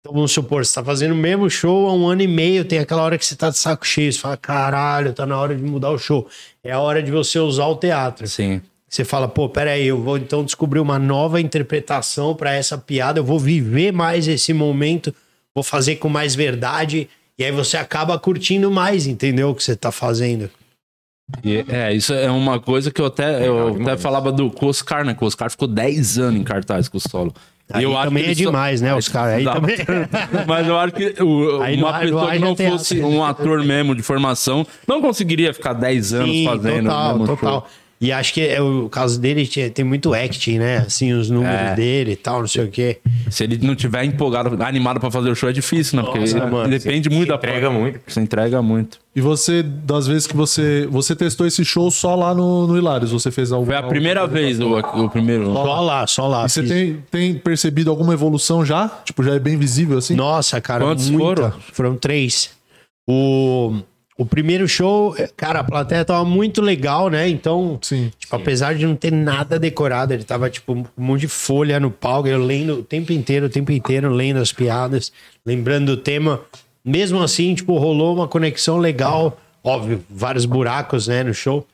Então 0.00 0.12
vamos 0.12 0.32
supor, 0.32 0.66
você 0.66 0.74
tá 0.74 0.84
fazendo 0.84 1.12
o 1.12 1.16
mesmo 1.16 1.48
show 1.48 1.88
há 1.88 1.94
um 1.94 2.06
ano 2.06 2.20
e 2.20 2.26
meio, 2.26 2.64
tem 2.64 2.78
aquela 2.78 3.02
hora 3.02 3.16
que 3.16 3.24
você 3.24 3.34
tá 3.34 3.48
de 3.48 3.56
saco 3.56 3.86
cheio, 3.86 4.12
você 4.12 4.18
fala, 4.18 4.36
caralho, 4.36 5.14
tá 5.14 5.24
na 5.24 5.40
hora 5.40 5.56
de 5.56 5.62
mudar 5.62 5.90
o 5.90 5.98
show. 5.98 6.28
É 6.62 6.72
a 6.72 6.78
hora 6.78 7.02
de 7.02 7.10
você 7.10 7.38
usar 7.38 7.66
o 7.66 7.76
teatro. 7.76 8.26
Sim. 8.28 8.60
Você 8.86 9.02
fala, 9.02 9.26
pô, 9.26 9.48
peraí, 9.48 9.86
eu 9.86 10.00
vou 10.00 10.18
então 10.18 10.44
descobrir 10.44 10.78
uma 10.78 10.98
nova 10.98 11.40
interpretação 11.40 12.34
para 12.34 12.52
essa 12.52 12.76
piada, 12.76 13.18
eu 13.18 13.24
vou 13.24 13.38
viver 13.38 13.92
mais 13.92 14.28
esse 14.28 14.52
momento, 14.52 15.12
vou 15.54 15.64
fazer 15.64 15.96
com 15.96 16.08
mais 16.08 16.34
verdade, 16.34 17.08
e 17.38 17.44
aí 17.44 17.50
você 17.50 17.76
acaba 17.76 18.18
curtindo 18.18 18.70
mais, 18.70 19.06
entendeu? 19.06 19.50
O 19.50 19.54
que 19.54 19.64
você 19.64 19.74
tá 19.74 19.90
fazendo. 19.90 20.50
E, 21.42 21.64
é, 21.68 21.92
isso 21.94 22.12
é 22.12 22.30
uma 22.30 22.60
coisa 22.60 22.90
que 22.90 23.00
eu 23.00 23.06
até, 23.06 23.46
eu 23.48 23.68
até 23.68 23.78
demais. 23.78 24.02
falava 24.02 24.30
do 24.30 24.50
com 24.50 24.66
o 24.66 24.68
Oscar, 24.68 25.04
né? 25.04 25.14
Que 25.14 25.24
o 25.24 25.26
Oscar 25.26 25.50
ficou 25.50 25.66
10 25.66 26.18
anos 26.18 26.40
em 26.40 26.44
cartaz 26.44 26.88
com 26.88 26.98
o 26.98 27.00
solo. 27.00 27.34
Aí 27.72 27.82
também 27.82 28.22
que 28.24 28.28
é 28.28 28.32
ele 28.32 28.44
só- 28.44 28.50
demais, 28.50 28.80
né, 28.82 28.94
Oscar? 28.94 29.24
Aí 29.28 29.42
Dá- 29.44 29.54
também- 29.54 29.76
Mas 30.46 30.68
eu 30.68 30.78
acho 30.78 30.92
que 30.92 31.22
o- 31.22 31.62
Aí 31.62 31.76
no- 31.78 31.84
uma 31.86 31.92
no 31.94 32.00
pessoa 32.00 32.26
que 32.26 32.30
haja 32.32 32.44
não 32.44 32.54
teatro. 32.54 32.78
fosse 32.78 33.00
um 33.00 33.24
ator 33.24 33.64
mesmo 33.64 33.94
de 33.94 34.02
formação 34.02 34.66
não 34.86 35.00
conseguiria 35.00 35.54
ficar 35.54 35.72
10 35.72 36.12
anos 36.12 36.30
Sim, 36.30 36.44
fazendo 36.44 36.84
total, 36.90 37.18
total. 37.26 37.36
show. 37.38 37.64
E 38.04 38.12
acho 38.12 38.34
que 38.34 38.46
é 38.46 38.60
o 38.60 38.86
caso 38.90 39.18
dele 39.18 39.46
tem 39.46 39.82
muito 39.82 40.12
acting, 40.12 40.58
né? 40.58 40.78
Assim, 40.86 41.14
os 41.14 41.30
números 41.30 41.54
É. 41.58 41.74
dele 41.74 42.12
e 42.12 42.16
tal, 42.16 42.40
não 42.40 42.46
sei 42.46 42.64
o 42.64 42.68
quê. 42.70 42.98
Se 43.30 43.44
ele 43.44 43.58
não 43.62 43.74
tiver 43.74 44.04
empolgado, 44.04 44.62
animado 44.62 45.00
pra 45.00 45.10
fazer 45.10 45.30
o 45.30 45.34
show, 45.34 45.48
é 45.48 45.52
difícil, 45.54 45.96
né? 45.96 46.02
Porque 46.02 46.18
Nossa, 46.18 46.46
mano, 46.46 46.68
depende 46.68 47.08
muito 47.08 47.28
da 47.30 47.36
Entrega 47.36 47.70
muito. 47.70 48.00
Você 48.06 48.20
entrega 48.20 48.60
muito. 48.60 48.98
E 49.16 49.20
você, 49.22 49.62
das 49.62 50.06
vezes 50.06 50.26
que 50.26 50.36
você. 50.36 50.86
Você 50.90 51.16
testou 51.16 51.46
esse 51.46 51.64
show 51.64 51.90
só 51.90 52.14
lá 52.14 52.34
no, 52.34 52.66
no 52.66 52.76
Hilários? 52.76 53.10
Você 53.12 53.30
fez 53.30 53.52
algum. 53.52 53.64
Foi 53.66 53.76
a 53.76 53.82
primeira 53.82 54.26
vez 54.26 54.60
o, 54.60 54.76
o 54.76 55.08
primeiro. 55.08 55.52
Só 55.52 55.80
lá, 55.80 56.06
só 56.06 56.26
lá. 56.28 56.44
E 56.44 56.48
você 56.50 56.62
tem, 56.62 56.98
tem 57.10 57.34
percebido 57.34 57.90
alguma 57.90 58.12
evolução 58.12 58.66
já? 58.66 58.88
Tipo, 59.04 59.22
já 59.22 59.34
é 59.34 59.38
bem 59.38 59.56
visível 59.56 59.96
assim? 59.96 60.14
Nossa, 60.14 60.60
cara, 60.60 60.84
Quantos 60.84 61.08
muita. 61.08 61.24
foram? 61.50 61.52
Foram 61.72 61.96
três. 61.96 62.50
O, 63.08 63.76
o 64.16 64.24
primeiro 64.24 64.68
show, 64.68 65.14
cara, 65.36 65.60
a 65.60 65.64
plateia 65.64 66.04
tava 66.04 66.24
muito 66.24 66.62
legal, 66.62 67.08
né? 67.08 67.28
Então, 67.28 67.78
Sim. 67.82 68.12
tipo, 68.16 68.34
apesar 68.36 68.74
de 68.74 68.86
não 68.86 68.94
ter 68.94 69.10
nada 69.10 69.58
decorado, 69.58 70.14
ele 70.14 70.22
tava, 70.22 70.48
tipo, 70.48 70.72
um 70.72 70.84
monte 70.96 71.22
de 71.22 71.28
folha 71.28 71.80
no 71.80 71.90
palco, 71.90 72.28
eu 72.28 72.38
lendo 72.38 72.74
o 72.74 72.82
tempo 72.82 73.12
inteiro, 73.12 73.46
o 73.46 73.48
tempo 73.50 73.72
inteiro, 73.72 74.08
lendo 74.12 74.38
as 74.38 74.52
piadas, 74.52 75.12
lembrando 75.44 75.96
do 75.96 75.96
tema. 75.96 76.40
Mesmo 76.84 77.20
assim, 77.22 77.54
tipo, 77.54 77.76
rolou 77.76 78.14
uma 78.14 78.28
conexão 78.28 78.78
legal. 78.78 79.36
Óbvio, 79.64 80.04
vários 80.08 80.44
buracos, 80.44 81.08
né, 81.08 81.24
no 81.24 81.34
show. 81.34 81.66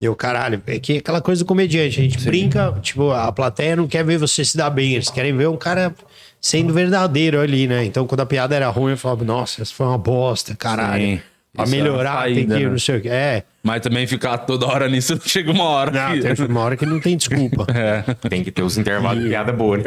Eu, 0.00 0.16
caralho, 0.16 0.60
é 0.66 0.78
que 0.80 0.98
aquela 0.98 1.20
coisa 1.20 1.44
do 1.44 1.46
comediante, 1.46 2.00
a 2.00 2.02
gente 2.02 2.20
Sim. 2.20 2.28
brinca, 2.28 2.76
tipo, 2.82 3.10
a 3.12 3.30
plateia 3.30 3.76
não 3.76 3.86
quer 3.86 4.04
ver 4.04 4.18
você 4.18 4.44
se 4.44 4.56
dar 4.56 4.68
bem, 4.68 4.94
eles 4.94 5.10
querem 5.10 5.34
ver 5.36 5.48
um 5.48 5.56
cara 5.56 5.94
sendo 6.40 6.74
verdadeiro 6.74 7.40
ali, 7.40 7.68
né? 7.68 7.84
Então, 7.84 8.06
quando 8.06 8.20
a 8.20 8.26
piada 8.26 8.54
era 8.56 8.68
ruim, 8.68 8.92
eu 8.92 8.98
falava, 8.98 9.24
nossa, 9.24 9.62
essa 9.62 9.72
foi 9.72 9.86
uma 9.86 9.96
bosta, 9.96 10.56
caralho. 10.56 11.04
Sim. 11.04 11.20
Pra 11.54 11.64
Isso 11.64 11.74
é 11.74 11.78
melhorar, 11.78 12.22
saída, 12.22 12.40
tem 12.40 12.48
que 12.48 12.54
ir, 12.54 12.64
né? 12.64 12.70
não 12.70 12.78
sei 12.78 12.96
o 12.96 13.00
que. 13.00 13.08
É. 13.08 13.44
Mas 13.62 13.80
também 13.80 14.06
ficar 14.08 14.38
toda 14.38 14.66
hora 14.66 14.88
nisso, 14.88 15.18
chega 15.24 15.52
uma 15.52 15.64
hora. 15.64 15.90
Não, 15.92 16.20
que... 16.20 16.34
tem 16.34 16.46
uma 16.46 16.60
hora 16.60 16.76
que 16.76 16.84
não 16.84 17.00
tem 17.00 17.16
desculpa. 17.16 17.66
É. 17.74 18.02
Tem 18.28 18.42
que 18.42 18.50
ter 18.50 18.62
os 18.62 18.78
intervalos 18.78 19.22
de 19.22 19.28
piada 19.28 19.52
boa, 19.52 19.76
né? 19.76 19.84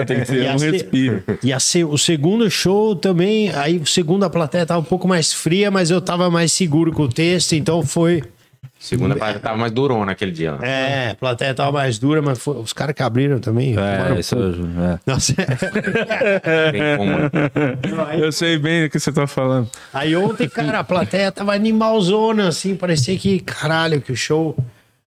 É, 0.00 0.04
tem 0.04 0.20
que 0.20 0.26
ser 0.26 0.44
e 0.44 0.48
um 0.48 0.56
respiro. 0.56 1.22
E 1.42 1.52
a 1.52 1.60
ser, 1.60 1.84
o 1.84 1.98
segundo 1.98 2.50
show 2.50 2.96
também, 2.96 3.50
aí 3.54 3.78
o 3.78 3.86
segundo 3.86 4.24
a 4.24 4.30
plateia 4.30 4.64
tava 4.64 4.80
um 4.80 4.84
pouco 4.84 5.06
mais 5.06 5.32
fria, 5.32 5.70
mas 5.70 5.90
eu 5.90 6.00
tava 6.00 6.30
mais 6.30 6.52
seguro 6.52 6.92
com 6.92 7.02
o 7.02 7.08
texto, 7.08 7.54
então 7.54 7.82
foi 7.82 8.22
Segunda 8.78 9.16
parte 9.16 9.40
tava 9.40 9.56
mais 9.56 9.72
durona 9.72 10.06
naquele 10.06 10.30
dia. 10.30 10.52
Né? 10.52 11.06
É, 11.06 11.10
a 11.10 11.14
plateia 11.14 11.54
tava 11.54 11.72
mais 11.72 11.98
dura, 11.98 12.20
mas 12.20 12.38
foi, 12.38 12.56
os 12.56 12.72
caras 12.72 12.94
que 12.94 13.02
abriram 13.02 13.38
também. 13.38 13.74
É, 13.78 14.20
isso 14.20 14.36
é. 14.36 14.98
Nossa. 15.06 15.34
Né? 17.06 18.18
Eu 18.18 18.32
sei 18.32 18.58
bem 18.58 18.84
o 18.84 18.90
que 18.90 18.98
você 18.98 19.12
tá 19.12 19.26
falando. 19.26 19.68
Aí 19.92 20.16
ontem, 20.16 20.48
cara, 20.48 20.80
a 20.80 20.84
plateia 20.84 21.30
tava 21.32 21.54
animalzona, 21.54 22.48
assim, 22.48 22.74
parecia 22.74 23.16
que, 23.18 23.40
caralho, 23.40 24.00
que 24.00 24.12
o 24.12 24.16
show 24.16 24.56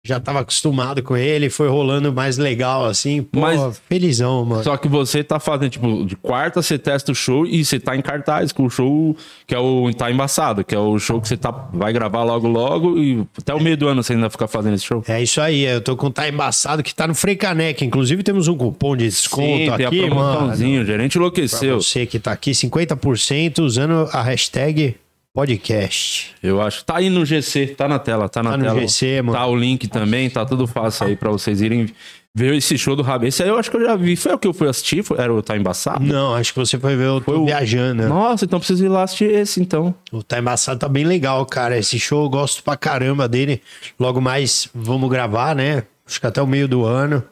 já 0.04 0.18
tava 0.18 0.40
acostumado 0.40 1.00
com 1.00 1.16
ele, 1.16 1.48
foi 1.48 1.68
rolando 1.68 2.12
mais 2.12 2.36
legal, 2.36 2.84
assim. 2.86 3.22
Pô, 3.22 3.38
Mas, 3.38 3.80
felizão, 3.88 4.44
mano. 4.44 4.64
Só 4.64 4.76
que 4.76 4.88
você 4.88 5.22
tá 5.22 5.38
fazendo, 5.38 5.70
tipo, 5.70 6.04
de 6.04 6.16
quarta 6.16 6.60
você 6.60 6.76
testa 6.76 7.12
o 7.12 7.14
show 7.14 7.46
e 7.46 7.64
você 7.64 7.78
tá 7.78 7.96
em 7.96 8.02
cartaz 8.02 8.50
com 8.50 8.64
o 8.64 8.70
show 8.70 9.16
que 9.46 9.54
é 9.54 9.58
o 9.60 9.92
Tá 9.94 10.10
Embaçado, 10.10 10.64
que 10.64 10.74
é 10.74 10.78
o 10.78 10.98
show 10.98 11.20
que 11.20 11.28
você 11.28 11.36
tá, 11.36 11.52
vai 11.72 11.92
gravar 11.92 12.24
logo 12.24 12.48
logo 12.48 12.98
e 12.98 13.24
até 13.38 13.54
o 13.54 13.60
meio 13.60 13.76
do 13.76 13.86
ano 13.86 14.02
você 14.02 14.14
ainda 14.14 14.28
fica 14.28 14.48
fazendo 14.48 14.74
esse 14.74 14.84
show. 14.84 15.04
É 15.06 15.22
isso 15.22 15.40
aí, 15.40 15.64
eu 15.64 15.80
tô 15.80 15.96
com 15.96 16.08
o 16.08 16.10
Tá 16.10 16.28
Embaçado 16.28 16.82
que 16.82 16.92
tá 16.92 17.06
no 17.06 17.14
Freicanec. 17.14 17.84
Inclusive 17.84 18.24
temos 18.24 18.48
um 18.48 18.56
cupom 18.56 18.96
de 18.96 19.04
desconto 19.04 19.46
Sim, 19.46 19.68
aqui, 19.68 20.00
tem 20.00 20.08
a 20.10 20.14
mano. 20.14 20.52
o 20.52 20.84
gerente 20.84 21.14
enlouqueceu. 21.16 21.76
Pra 21.76 21.82
você 21.86 22.06
que 22.06 22.18
tá 22.18 22.32
aqui, 22.32 22.50
50% 22.50 23.60
usando 23.60 24.08
a 24.12 24.20
hashtag 24.20 24.96
podcast. 25.34 26.34
Eu 26.42 26.60
acho. 26.60 26.84
Tá 26.84 26.98
aí 26.98 27.08
no 27.08 27.24
GC, 27.24 27.68
tá 27.68 27.88
na 27.88 27.98
tela, 27.98 28.28
tá 28.28 28.42
na 28.42 28.52
tá 28.52 28.58
tela. 28.58 28.74
No 28.74 28.80
GC, 28.80 29.22
mano. 29.22 29.38
Tá 29.38 29.46
o 29.46 29.56
link 29.56 29.88
também, 29.88 30.28
tá 30.28 30.44
tudo 30.44 30.66
fácil 30.66 31.06
aí 31.06 31.16
pra 31.16 31.30
vocês 31.30 31.60
irem 31.60 31.88
ver 32.34 32.54
esse 32.54 32.76
show 32.78 32.96
do 32.96 33.02
Rabi. 33.02 33.28
Esse 33.28 33.42
aí 33.42 33.48
eu 33.48 33.58
acho 33.58 33.70
que 33.70 33.76
eu 33.76 33.84
já 33.84 33.96
vi. 33.96 34.16
Foi 34.16 34.32
o 34.32 34.38
que 34.38 34.46
eu 34.46 34.54
fui 34.54 34.68
assistir? 34.68 35.02
Foi, 35.02 35.18
era 35.18 35.32
o 35.32 35.42
Tá 35.42 35.56
Embaçado? 35.56 36.04
Não, 36.04 36.34
acho 36.34 36.52
que 36.52 36.58
você 36.58 36.78
foi 36.78 36.96
ver 36.96 37.08
o 37.08 37.20
foi 37.20 37.36
o... 37.36 37.44
Viajando. 37.44 38.08
Nossa, 38.08 38.44
então 38.44 38.58
preciso 38.58 38.84
ir 38.84 38.88
lá 38.88 39.02
assistir 39.02 39.30
esse, 39.30 39.60
então. 39.60 39.94
O 40.10 40.22
Tá 40.22 40.38
Embaçado 40.38 40.78
tá 40.78 40.88
bem 40.88 41.04
legal, 41.04 41.44
cara. 41.46 41.76
Esse 41.78 41.98
show 41.98 42.24
eu 42.24 42.30
gosto 42.30 42.62
pra 42.62 42.76
caramba 42.76 43.28
dele. 43.28 43.62
Logo 43.98 44.20
mais 44.20 44.68
vamos 44.74 45.10
gravar, 45.10 45.54
né? 45.54 45.84
Acho 46.06 46.20
que 46.20 46.26
até 46.26 46.42
o 46.42 46.46
meio 46.46 46.66
do 46.66 46.84
ano 46.84 47.22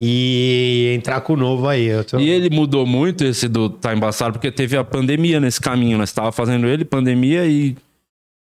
e 0.00 0.94
entrar 0.96 1.20
com 1.20 1.34
o 1.34 1.36
novo 1.36 1.68
aí. 1.68 1.90
Tô... 2.04 2.18
E 2.18 2.28
ele 2.28 2.48
mudou 2.48 2.86
muito 2.86 3.24
esse 3.24 3.48
do 3.48 3.68
Tá 3.68 3.94
Embaçado, 3.94 4.32
porque 4.32 4.50
teve 4.50 4.76
a 4.76 4.84
pandemia 4.84 5.38
nesse 5.38 5.60
caminho, 5.60 5.98
né? 5.98 6.06
Você 6.06 6.14
tava 6.14 6.32
fazendo 6.32 6.66
ele, 6.66 6.84
pandemia 6.84 7.44
e. 7.46 7.76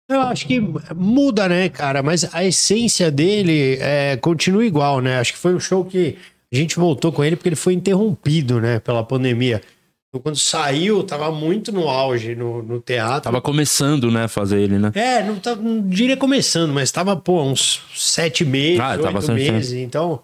Eu 0.10 0.22
acho 0.22 0.46
que 0.46 0.62
muda, 0.96 1.48
né, 1.48 1.70
cara? 1.70 2.04
Mas 2.04 2.28
a 2.34 2.44
essência 2.44 3.10
dele 3.10 3.78
é, 3.80 4.18
continua 4.18 4.66
igual, 4.66 5.00
né? 5.00 5.20
Acho 5.20 5.34
que 5.34 5.40
foi 5.40 5.56
um 5.56 5.60
show 5.60 5.86
que 5.86 6.18
a 6.52 6.56
gente 6.56 6.78
voltou 6.78 7.12
com 7.12 7.24
ele 7.24 7.36
porque 7.36 7.50
ele 7.50 7.56
foi 7.56 7.74
interrompido, 7.74 8.62
né, 8.62 8.80
pela 8.80 9.04
pandemia. 9.04 9.62
Então, 10.10 10.22
quando 10.22 10.38
saiu, 10.38 11.02
tava 11.02 11.32
muito 11.32 11.72
no 11.72 11.90
auge 11.90 12.36
no, 12.36 12.62
no 12.62 12.80
teatro. 12.80 13.24
Tava 13.24 13.42
começando, 13.42 14.12
né, 14.12 14.28
fazer 14.28 14.60
ele, 14.60 14.78
né? 14.78 14.92
É, 14.94 15.24
não, 15.24 15.38
tá, 15.38 15.56
não 15.56 15.82
diria 15.82 16.16
começando, 16.16 16.72
mas 16.72 16.92
tava, 16.92 17.16
pô, 17.16 17.42
uns 17.42 17.82
sete 17.96 18.46
meses, 18.46 18.80
ah, 18.80 18.92
oito 18.92 19.32
meses. 19.32 19.74
Então, 19.74 20.22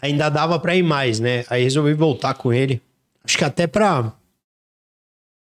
ainda 0.00 0.28
dava 0.28 0.58
pra 0.58 0.76
ir 0.76 0.82
mais, 0.82 1.20
né? 1.20 1.44
Aí 1.48 1.62
resolvi 1.62 1.94
voltar 1.94 2.34
com 2.34 2.52
ele. 2.52 2.80
Acho 3.24 3.38
que 3.38 3.44
até 3.44 3.66
pra. 3.66 4.12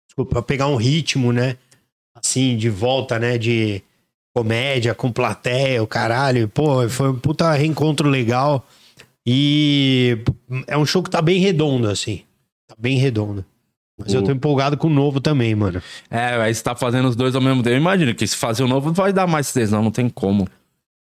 Desculpa, 0.08 0.32
pra 0.32 0.42
pegar 0.42 0.68
um 0.68 0.76
ritmo, 0.76 1.32
né? 1.32 1.56
Assim, 2.14 2.56
de 2.56 2.70
volta, 2.70 3.18
né? 3.18 3.38
De 3.38 3.82
comédia 4.34 4.94
com 4.94 5.10
plateia, 5.10 5.82
o 5.82 5.86
caralho. 5.86 6.48
Pô, 6.48 6.88
foi 6.88 7.10
um 7.10 7.18
puta 7.18 7.52
reencontro 7.52 8.08
legal. 8.08 8.66
E 9.26 10.18
é 10.66 10.76
um 10.76 10.84
show 10.84 11.02
que 11.02 11.10
tá 11.10 11.22
bem 11.22 11.40
redondo, 11.40 11.88
assim. 11.88 12.22
Tá 12.68 12.74
bem 12.78 12.98
redondo. 12.98 13.44
Mas 13.98 14.12
o... 14.12 14.16
eu 14.16 14.22
tô 14.22 14.32
empolgado 14.32 14.76
com 14.76 14.88
o 14.88 14.90
novo 14.90 15.20
também, 15.20 15.54
mano. 15.54 15.82
É, 16.10 16.34
aí 16.40 16.54
você 16.54 16.62
tá 16.62 16.74
fazendo 16.74 17.08
os 17.08 17.16
dois 17.16 17.34
ao 17.34 17.40
mesmo 17.40 17.62
tempo. 17.62 17.76
Imagina 17.76 18.12
que 18.12 18.26
se 18.26 18.36
fazer 18.36 18.62
o 18.62 18.68
novo 18.68 18.92
vai 18.92 19.12
dar 19.12 19.26
mais 19.26 19.52
tesão, 19.52 19.82
não 19.82 19.90
tem 19.90 20.08
como. 20.08 20.48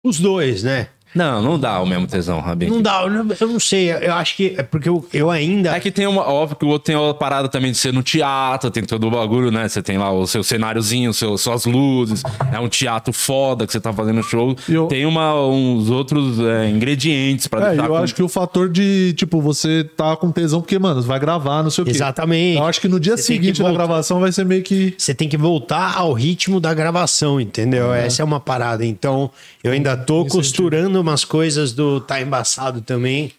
Os 0.03 0.19
dois, 0.19 0.63
né? 0.63 0.89
Não, 1.13 1.41
não 1.41 1.60
dá 1.60 1.82
o 1.82 1.86
mesmo 1.86 2.08
tesão, 2.08 2.39
Rabin. 2.39 2.67
Não 2.67 2.82
dá, 2.82 3.03
eu 3.39 3.48
não 3.48 3.60
sei. 3.60 3.91
Eu 3.91 4.13
acho 4.13 4.36
que 4.36 4.55
é 4.58 4.63
porque 4.63 4.89
eu, 4.89 5.05
eu 5.13 5.29
ainda. 5.29 5.75
É 5.75 5.79
que 5.79 5.91
tem 5.91 6.08
uma. 6.08 6.24
Óbvio 6.24 6.58
que 6.58 6.65
o 6.65 6.70
outro 6.70 6.86
tem 6.86 6.96
uma 6.96 7.13
parada 7.13 7.48
também 7.48 7.72
de 7.72 7.77
ser 7.77 7.93
no 7.93 8.01
teatro, 8.01 8.72
tem 8.72 8.84
todo 8.84 9.08
o 9.08 9.12
bagulho, 9.12 9.51
né? 9.51 9.67
Você 9.67 9.82
tem 9.82 9.98
lá 9.98 10.12
o 10.12 10.25
seu 10.25 10.43
cenáriozinho, 10.43 11.13
seu, 11.13 11.38
suas 11.38 11.65
luzes. 11.65 12.24
É 12.51 12.60
um 12.60 12.67
teatro 12.67 13.13
foda 13.13 13.65
que 13.65 13.72
você 13.72 13.79
tá 13.79 13.93
fazendo 13.93 14.24
show. 14.24 14.55
Eu... 14.67 14.88
Tem 14.88 15.05
uma, 15.05 15.36
uns 15.48 15.89
outros 15.89 16.39
é, 16.39 16.70
ingredientes 16.70 17.48
pra 17.48 17.74
É, 17.74 17.77
eu 17.77 17.88
com... 17.88 17.96
acho 17.98 18.15
que 18.15 18.24
o 18.24 18.29
fator 18.29 18.70
de, 18.70 19.13
tipo, 19.13 19.41
você 19.41 19.84
tá 19.84 20.15
com 20.15 20.32
tesão, 20.32 20.62
porque, 20.62 20.79
mano, 20.79 21.01
vai 21.01 21.20
gravar, 21.20 21.62
não 21.62 21.70
sei 21.70 21.84
o 21.84 21.86
quê. 21.86 21.91
Exatamente. 21.91 22.58
Eu 22.58 22.65
acho 22.65 22.82
que 22.82 22.88
no 22.88 23.00
dia 23.00 23.17
você 23.17 23.24
seguinte 23.24 23.62
da 23.62 23.72
gravação 23.72 24.20
vai 24.20 24.32
ser 24.32 24.46
meio 24.46 24.63
que. 24.63 24.96
Você 24.98 25.13
tem 25.13 25.27
que 25.27 25.38
voltar 25.38 25.98
ao 25.98 26.13
ritmo 26.13 26.60
da 26.60 26.74
gravação, 26.74 27.39
entendeu? 27.39 27.93
É. 27.93 28.05
Essa 28.05 28.22
é 28.22 28.25
uma 28.25 28.39
parada. 28.39 28.86
Então, 28.86 29.29
eu 29.63 29.72
ainda 29.72 29.96
tô 29.98 30.25
costurando 30.25 31.02
umas 31.03 31.24
coisas 31.24 31.74
do 31.74 32.01
Tá 32.01 32.19
Embaçado 32.22 32.81
também, 32.81 33.31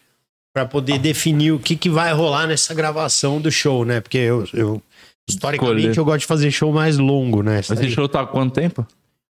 para 0.54 0.64
poder 0.64 0.98
definir 0.98 1.52
o 1.52 1.58
que, 1.58 1.74
que 1.74 1.90
vai 1.90 2.12
rolar 2.12 2.46
nessa 2.46 2.72
gravação 2.72 3.40
do 3.40 3.50
show, 3.50 3.84
né? 3.84 4.00
Porque 4.00 4.18
eu, 4.18 4.46
eu 4.54 4.80
historicamente, 5.28 5.78
Escolher. 5.78 5.98
eu 5.98 6.04
gosto 6.04 6.20
de 6.20 6.26
fazer 6.26 6.50
show 6.52 6.72
mais 6.72 6.96
longo, 6.96 7.42
né? 7.42 7.58
Esse 7.60 7.72
aí. 7.72 7.90
show 7.90 8.08
tá 8.08 8.20
há 8.20 8.26
quanto 8.26 8.54
tempo? 8.54 8.86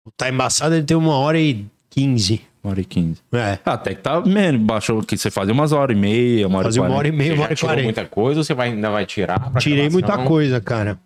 O 0.06 0.12
Tá 0.12 0.30
Embaçado 0.30 0.76
ele 0.76 0.84
tem 0.86 0.96
uma 0.96 1.16
hora 1.18 1.38
e 1.38 1.66
quinze. 1.90 2.42
Uma 2.64 2.72
hora 2.72 2.82
e 2.82 2.86
quinze. 2.86 3.22
É. 3.34 3.60
Até 3.66 3.96
que 3.96 4.02
tá 4.02 4.22
menos. 4.22 4.62
Baixou 4.62 5.04
que 5.04 5.18
você 5.18 5.30
fazia 5.30 5.54
umas 5.54 5.72
horas 5.72 5.96
e 5.96 6.00
meia, 6.00 6.48
uma 6.48 6.60
hora 6.60 6.68
Fazia 6.68 6.82
uma 6.82 6.96
hora 6.96 7.08
e 7.08 7.12
meia, 7.12 7.34
uma 7.34 7.44
hora 7.44 7.54
e 7.54 7.58
quarenta. 7.58 7.84
muita 7.84 8.06
coisa 8.06 8.40
ou 8.40 8.44
você 8.44 8.54
vai, 8.54 8.70
ainda 8.70 8.90
vai 8.90 9.06
tirar? 9.06 9.52
Tirei 9.60 9.90
gravação? 9.90 9.92
muita 9.92 10.18
coisa, 10.26 10.62
cara. 10.62 11.00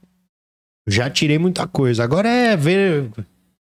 Já 0.88 1.10
tirei 1.10 1.38
muita 1.40 1.66
coisa. 1.66 2.04
Agora 2.04 2.28
é 2.30 2.56
ver 2.56 3.10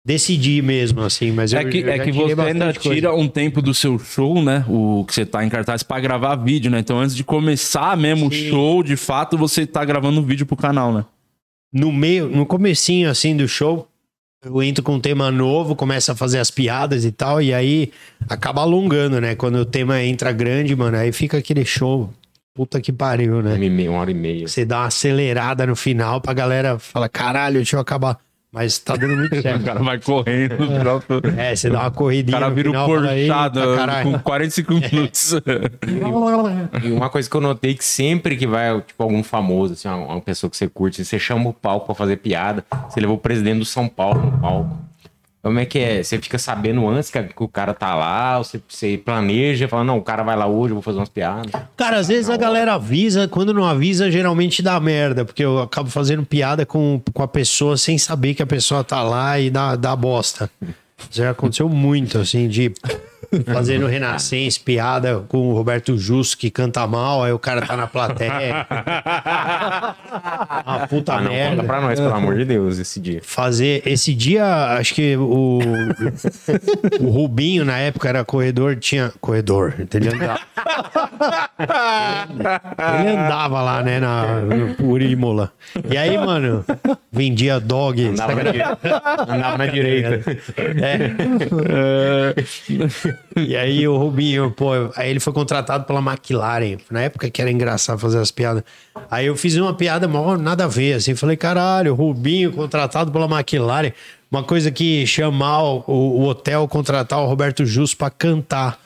decidir 0.06 0.62
mesmo, 0.62 1.02
assim, 1.02 1.32
mas 1.32 1.52
é 1.52 1.66
que, 1.66 1.80
é 1.84 1.98
que 1.98 2.12
você 2.12 2.40
ainda 2.40 2.72
tira 2.72 3.14
um 3.16 3.28
tempo 3.28 3.60
do 3.60 3.74
seu 3.74 3.98
show, 3.98 4.42
né? 4.44 4.64
O 4.70 5.04
que 5.04 5.16
você 5.16 5.26
tá 5.26 5.44
em 5.44 5.50
cartaz 5.50 5.82
para 5.82 6.00
gravar 6.00 6.36
vídeo, 6.36 6.70
né? 6.70 6.80
Então, 6.80 7.00
antes 7.00 7.16
de 7.16 7.24
começar 7.24 7.98
mesmo 7.98 8.32
Sim. 8.32 8.48
o 8.48 8.50
show, 8.52 8.84
de 8.84 8.96
fato, 8.96 9.36
você 9.36 9.66
tá 9.66 9.84
gravando 9.84 10.22
um 10.22 10.24
vídeo 10.24 10.46
pro 10.46 10.56
canal, 10.56 10.94
né? 10.94 11.04
No 11.74 11.92
meio, 11.92 12.30
no 12.30 12.46
comecinho, 12.46 13.10
assim, 13.10 13.36
do 13.36 13.48
show, 13.48 13.88
eu 14.46 14.62
entro 14.62 14.84
com 14.84 14.94
um 14.94 15.00
tema 15.00 15.32
novo, 15.32 15.76
começo 15.76 16.12
a 16.12 16.16
fazer 16.16 16.38
as 16.38 16.52
piadas 16.52 17.04
e 17.04 17.12
tal, 17.12 17.42
e 17.42 17.52
aí 17.52 17.92
acaba 18.30 18.62
alongando, 18.62 19.20
né? 19.20 19.34
Quando 19.34 19.56
o 19.56 19.66
tema 19.66 20.04
entra 20.04 20.32
grande, 20.32 20.76
mano, 20.76 20.98
aí 20.98 21.12
fica 21.12 21.40
aquele 21.40 21.66
show. 21.66 22.14
Puta 22.54 22.80
que 22.80 22.94
pariu, 22.94 23.42
né? 23.42 23.56
Uma 23.90 23.98
hora 23.98 24.12
e 24.12 24.14
meia. 24.14 24.48
Você 24.48 24.64
dá 24.64 24.82
uma 24.82 24.86
acelerada 24.86 25.66
no 25.66 25.76
final 25.76 26.22
pra 26.22 26.32
galera 26.32 26.78
falar, 26.78 27.10
caralho, 27.10 27.56
deixa 27.56 27.76
eu 27.76 27.82
acabar. 27.82 28.18
Mas 28.56 28.80
tá 28.80 28.96
dando 28.96 29.18
muito 29.18 29.36
certo. 29.42 29.62
o 29.62 29.66
cara 29.66 29.84
vai 29.84 30.00
correndo. 30.00 30.56
É, 31.38 31.54
você 31.54 31.70
dá 31.70 31.82
uma 31.82 31.92
corridinha. 31.92 32.38
O 32.38 32.40
cara 32.40 32.50
vira 32.54 32.72
um 32.72 32.86
porchado 32.86 33.60
com 34.04 34.20
45 34.20 34.74
minutos. 34.80 35.34
e 36.82 36.92
uma 36.94 37.10
coisa 37.10 37.30
que 37.30 37.36
eu 37.36 37.42
notei 37.42 37.76
que 37.76 37.84
sempre 37.84 38.38
que 38.38 38.48
vai, 38.48 38.80
tipo, 38.82 39.04
algum 39.04 39.22
famoso, 39.22 39.74
assim, 39.74 39.90
uma, 39.90 39.98
uma 39.98 40.22
pessoa 40.22 40.50
que 40.50 40.56
você 40.56 40.70
curte, 40.70 41.04
você 41.04 41.20
chama 41.20 41.50
o 41.50 41.54
palco 41.54 41.86
pra 41.88 41.96
fazer 41.96 42.16
piada, 42.16 42.64
você 42.90 43.02
levou 43.02 43.18
o 43.18 43.20
presidente 43.20 43.60
do 43.60 43.66
São 43.66 43.90
Paulo 43.90 44.24
no 44.24 44.38
palco. 44.40 44.78
Como 45.46 45.60
é 45.60 45.66
que 45.66 45.78
é? 45.78 46.02
Você 46.02 46.18
fica 46.18 46.40
sabendo 46.40 46.90
antes 46.90 47.12
que, 47.12 47.20
o 47.38 47.48
cara 47.48 47.72
tá 47.72 47.94
lá, 47.94 48.40
você, 48.40 48.60
você 48.68 48.98
planeja, 48.98 49.68
fala, 49.68 49.84
não, 49.84 50.00
o 50.00 50.02
cara 50.02 50.24
vai 50.24 50.36
lá 50.36 50.48
hoje, 50.48 50.72
eu 50.72 50.76
vou 50.78 50.82
fazer 50.82 50.98
umas 50.98 51.08
piadas. 51.08 51.52
Cara, 51.78 51.98
às 51.98 52.08
vezes 52.08 52.32
a 52.32 52.36
galera 52.36 52.74
avisa, 52.74 53.28
quando 53.28 53.54
não 53.54 53.64
avisa, 53.64 54.10
geralmente 54.10 54.64
dá 54.64 54.80
merda, 54.80 55.24
porque 55.24 55.46
eu 55.46 55.62
acabo 55.62 55.88
fazendo 55.92 56.26
piada 56.26 56.66
com, 56.66 57.00
com 57.14 57.22
a 57.22 57.28
pessoa 57.28 57.78
sem 57.78 57.96
saber 57.96 58.34
que 58.34 58.42
a 58.42 58.48
pessoa 58.48 58.84
tá 58.84 59.04
lá 59.04 59.40
e 59.40 59.52
dá, 59.52 59.76
dá 59.76 59.96
bosta. 59.96 60.50
Já 61.12 61.30
aconteceu 61.30 61.70
muito, 61.70 62.18
assim, 62.18 62.48
de 62.48 62.74
Fazendo 63.54 63.86
Renascença, 63.88 64.60
piada 64.64 65.24
com 65.28 65.50
o 65.50 65.54
Roberto 65.54 65.98
Justo, 65.98 66.38
que 66.38 66.50
canta 66.50 66.86
mal, 66.88 67.24
aí 67.24 67.32
o 67.32 67.40
cara 67.40 67.62
tá 67.66 67.76
na 67.78 67.88
plateia. 67.88 68.66
Uma 70.66 70.88
puta 70.88 71.14
Ah, 71.14 71.22
não, 71.22 71.32
merda. 71.32 71.56
conta 71.58 71.64
pra 71.68 71.82
nós, 71.82 72.00
pelo 72.00 72.14
amor 72.14 72.36
de 72.36 72.46
Deus, 72.46 72.78
esse 72.80 73.00
dia. 73.00 73.22
fazer. 73.24 73.82
Esse 73.86 74.14
dia, 74.14 74.46
acho 74.78 74.94
que 74.94 75.16
o, 75.18 75.60
o 77.00 77.10
Rubinho, 77.10 77.64
na 77.66 77.78
época, 77.78 78.10
era 78.10 78.24
corredor, 78.26 78.76
tinha. 78.78 79.12
Corredor, 79.22 79.74
entendeu? 79.80 80.12
Ele 80.14 80.26
andava 83.10 83.62
lá, 83.62 83.82
né, 83.84 84.00
na, 84.00 84.40
no 84.42 84.98
Imola. 85.02 85.52
E 85.90 85.98
aí, 85.98 86.18
mano, 86.18 86.64
vendia 87.12 87.60
dog. 87.60 88.06
Andava 88.08 88.44
na, 88.44 88.52
di- 88.52 88.62
andava 88.62 89.58
na 89.58 89.66
direita. 89.68 90.38
É. 90.58 92.36
E 93.36 93.56
aí 93.56 93.88
o 93.88 93.98
Rubinho, 93.98 94.52
pô, 94.52 94.72
aí 94.96 95.10
ele 95.10 95.20
foi 95.20 95.34
contratado 95.34 95.86
pela 95.86 96.00
McLaren. 96.00 96.78
Na 96.90 97.02
época 97.02 97.30
que 97.30 97.42
era 97.42 97.52
engraçado 97.52 98.00
fazer 98.00 98.20
as 98.20 98.32
piadas. 98.32 98.64
Aí 99.10 99.26
eu 99.26 99.36
fiz 99.36 99.56
uma 99.56 99.74
piada 99.74 100.08
mal, 100.08 100.38
nada 100.38 100.66
a 100.66 100.68
ver, 100.68 100.94
assim. 100.94 101.16
Falei, 101.16 101.36
caralho, 101.38 101.94
Rubinho 101.94 102.52
contratado 102.52 103.12
pela 103.12 103.26
McLaren. 103.26 103.92
Uma 104.32 104.44
coisa 104.44 104.72
que 104.72 105.06
chamar 105.06 105.64
o, 105.64 105.84
o 105.88 106.26
hotel, 106.26 106.68
contratar 106.68 107.20
o 107.20 107.26
Roberto 107.26 107.66
Justo 107.66 107.98
pra 107.98 108.10
cantar. 108.10 108.80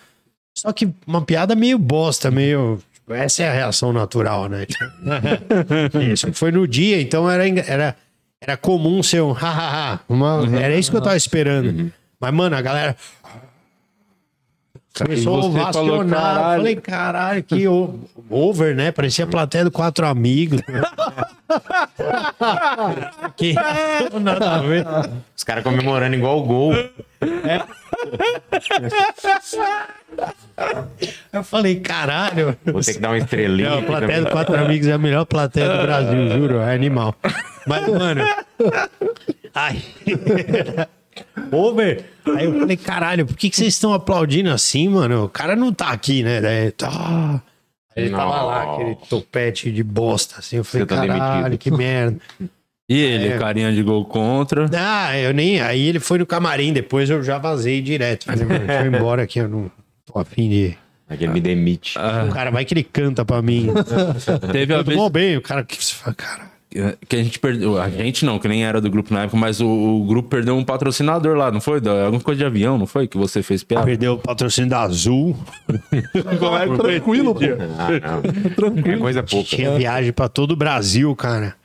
Só 0.58 0.72
que 0.74 0.90
uma 1.08 1.22
piada 1.22 1.56
meio 1.56 1.80
bosta, 1.80 2.30
meio. 2.30 2.80
Essa 3.10 3.44
é 3.44 3.50
a 3.50 3.54
reação 3.54 3.92
natural, 3.92 4.48
né? 4.48 4.68
Isso 6.14 6.32
foi 6.34 6.52
no 6.52 6.68
dia, 6.68 7.02
então 7.02 7.30
era, 7.30 7.48
era, 7.48 7.96
era 8.42 8.58
comum 8.58 9.02
ser 9.02 9.22
um 9.22 9.32
hahaha. 9.32 10.00
Uma, 10.08 10.48
era 10.60 10.76
isso 10.76 10.92
que 10.92 10.98
eu 10.98 11.02
tava 11.02 11.18
esperando. 11.18 11.92
Mas, 12.20 12.34
mano, 12.34 12.56
a 12.56 12.62
galera. 12.62 12.96
Começou 15.06 15.38
a 15.38 15.42
você 15.42 15.74
falou, 15.74 15.94
ovacionar. 15.96 16.22
caralho. 16.22 16.58
Falei, 16.60 16.76
caralho, 16.76 17.44
que 17.44 17.68
o- 17.68 18.00
over, 18.30 18.76
né? 18.76 18.92
Parecia 18.92 19.26
a 19.26 19.28
plateia 19.28 19.64
do 19.66 19.72
Quatro 19.72 20.06
Amigos. 20.06 20.62
que 23.36 23.56
nada 24.20 24.56
a 24.56 24.58
ver. 24.60 24.86
Os 25.36 25.44
caras 25.44 25.64
comemorando 25.64 26.16
igual 26.16 26.40
o 26.40 26.44
gol. 26.44 26.74
Eu 31.32 31.44
falei, 31.44 31.80
caralho. 31.80 32.58
Vou 32.66 32.82
ter 32.82 32.94
que 32.94 33.00
dar 33.00 33.10
uma 33.10 33.18
estrelinha. 33.18 33.70
Não, 33.72 33.80
a 33.80 33.84
plateia 33.84 34.22
do 34.24 34.32
Quatro 34.32 34.56
Amigos 34.60 34.88
é 34.88 34.94
a 34.94 34.98
melhor 34.98 35.26
plateia 35.26 35.70
do 35.70 35.82
Brasil, 35.84 36.30
juro. 36.30 36.60
É 36.60 36.74
animal. 36.76 37.16
Mas, 37.68 37.88
mano. 37.88 38.22
Ai. 39.56 39.82
Over. 41.52 42.04
Aí 42.36 42.46
eu 42.46 42.60
falei, 42.60 42.78
caralho, 42.78 43.26
por 43.26 43.36
que, 43.38 43.50
que 43.50 43.56
vocês 43.56 43.74
estão 43.74 43.94
aplaudindo 43.94 44.50
assim, 44.52 44.88
mano? 44.90 45.26
O 45.26 45.30
cara 45.30 45.56
não 45.56 45.74
tá 45.74 45.90
aqui, 45.90 46.24
né? 46.24 46.42
Daí, 46.42 46.72
tá. 46.72 47.42
Ele 47.96 48.12
tava 48.12 48.42
lá, 48.44 48.74
aquele 48.76 48.96
topete 49.10 49.72
de 49.72 49.84
bosta, 49.84 50.36
assim. 50.40 50.58
Eu 50.58 50.64
falei, 50.64 50.86
Você 50.88 50.96
tá 50.96 51.08
caralho, 51.08 51.44
demitido. 51.44 51.58
que 51.60 51.72
merda. 51.72 52.18
E 52.88 52.98
ele, 53.00 53.28
É. 53.30 53.38
carinha 53.38 53.72
de 53.74 53.84
gol 53.84 54.06
contra. 54.06 54.70
Ah, 54.76 55.18
eu 55.18 55.34
nem. 55.34 55.60
Aí 55.62 55.88
ele 55.88 56.00
foi 56.00 56.18
no 56.18 56.26
camarim, 56.26 56.72
depois 56.74 57.10
eu 57.10 57.22
já 57.22 57.38
vazei 57.38 57.82
direto. 57.82 58.26
Falei, 58.26 58.46
mano, 58.46 58.60
deixa 58.66 58.84
eu 58.86 58.92
ir 58.92 58.96
embora 58.96 59.24
aqui, 59.24 59.40
eu 59.40 59.50
não 59.50 59.72
tô 60.06 60.18
afim 60.20 60.50
de. 60.50 60.78
Aqui 61.10 61.24
ele 61.26 61.34
me 61.34 61.42
demite. 61.42 61.98
O 61.98 62.32
cara 62.32 62.52
vai 62.52 62.64
que 62.66 62.74
ele 62.74 62.84
canta 62.84 63.26
pra 63.26 63.42
mim. 63.42 63.68
Teve 64.52 64.74
a 64.74 64.82
vez 64.82 64.96
tomou 64.96 65.10
bem, 65.10 65.36
o 65.38 65.42
cara 65.42 65.64
que 65.64 65.84
você 65.84 65.94
fala, 65.96 66.16
cara. 66.16 66.52
Que 67.08 67.16
a 67.16 67.24
gente 67.24 67.40
perdeu. 67.40 67.82
A 67.82 67.90
gente 67.90 68.24
não, 68.26 68.38
que 68.38 68.48
nem 68.48 68.64
era 68.64 68.80
do 68.80 68.90
grupo 68.92 69.12
na 69.14 69.24
época, 69.24 69.38
mas 69.38 69.60
o, 69.60 69.68
o 69.68 70.06
grupo 70.06 70.30
perdeu 70.30 70.56
um 70.56 70.64
patrocinador 70.64 71.36
lá, 71.36 71.52
não 71.52 71.60
foi? 71.60 71.82
Da- 71.82 72.06
Alguma 72.06 72.22
coisa 72.22 72.38
de 72.40 72.46
avião, 72.46 72.78
não 72.78 72.86
foi? 72.86 73.08
Que 73.08 73.18
você 73.18 73.42
fez 73.42 73.64
piada. 73.64 73.86
Perdeu 73.86 74.14
o 74.14 74.18
patrocínio 74.20 74.70
da 74.70 74.82
Azul. 74.82 75.36
Tranquilo, 76.78 77.34
pô. 77.34 77.40
Ah, 77.78 78.22
não. 78.84 78.94
É 78.94 78.98
coisa 78.98 79.24
pouca. 79.24 79.50
Tinha 79.50 79.76
viagem 79.78 80.14
pra 80.14 80.30
todo 80.30 80.52
o 80.52 80.56
Brasil, 80.56 81.14
cara. 81.16 81.56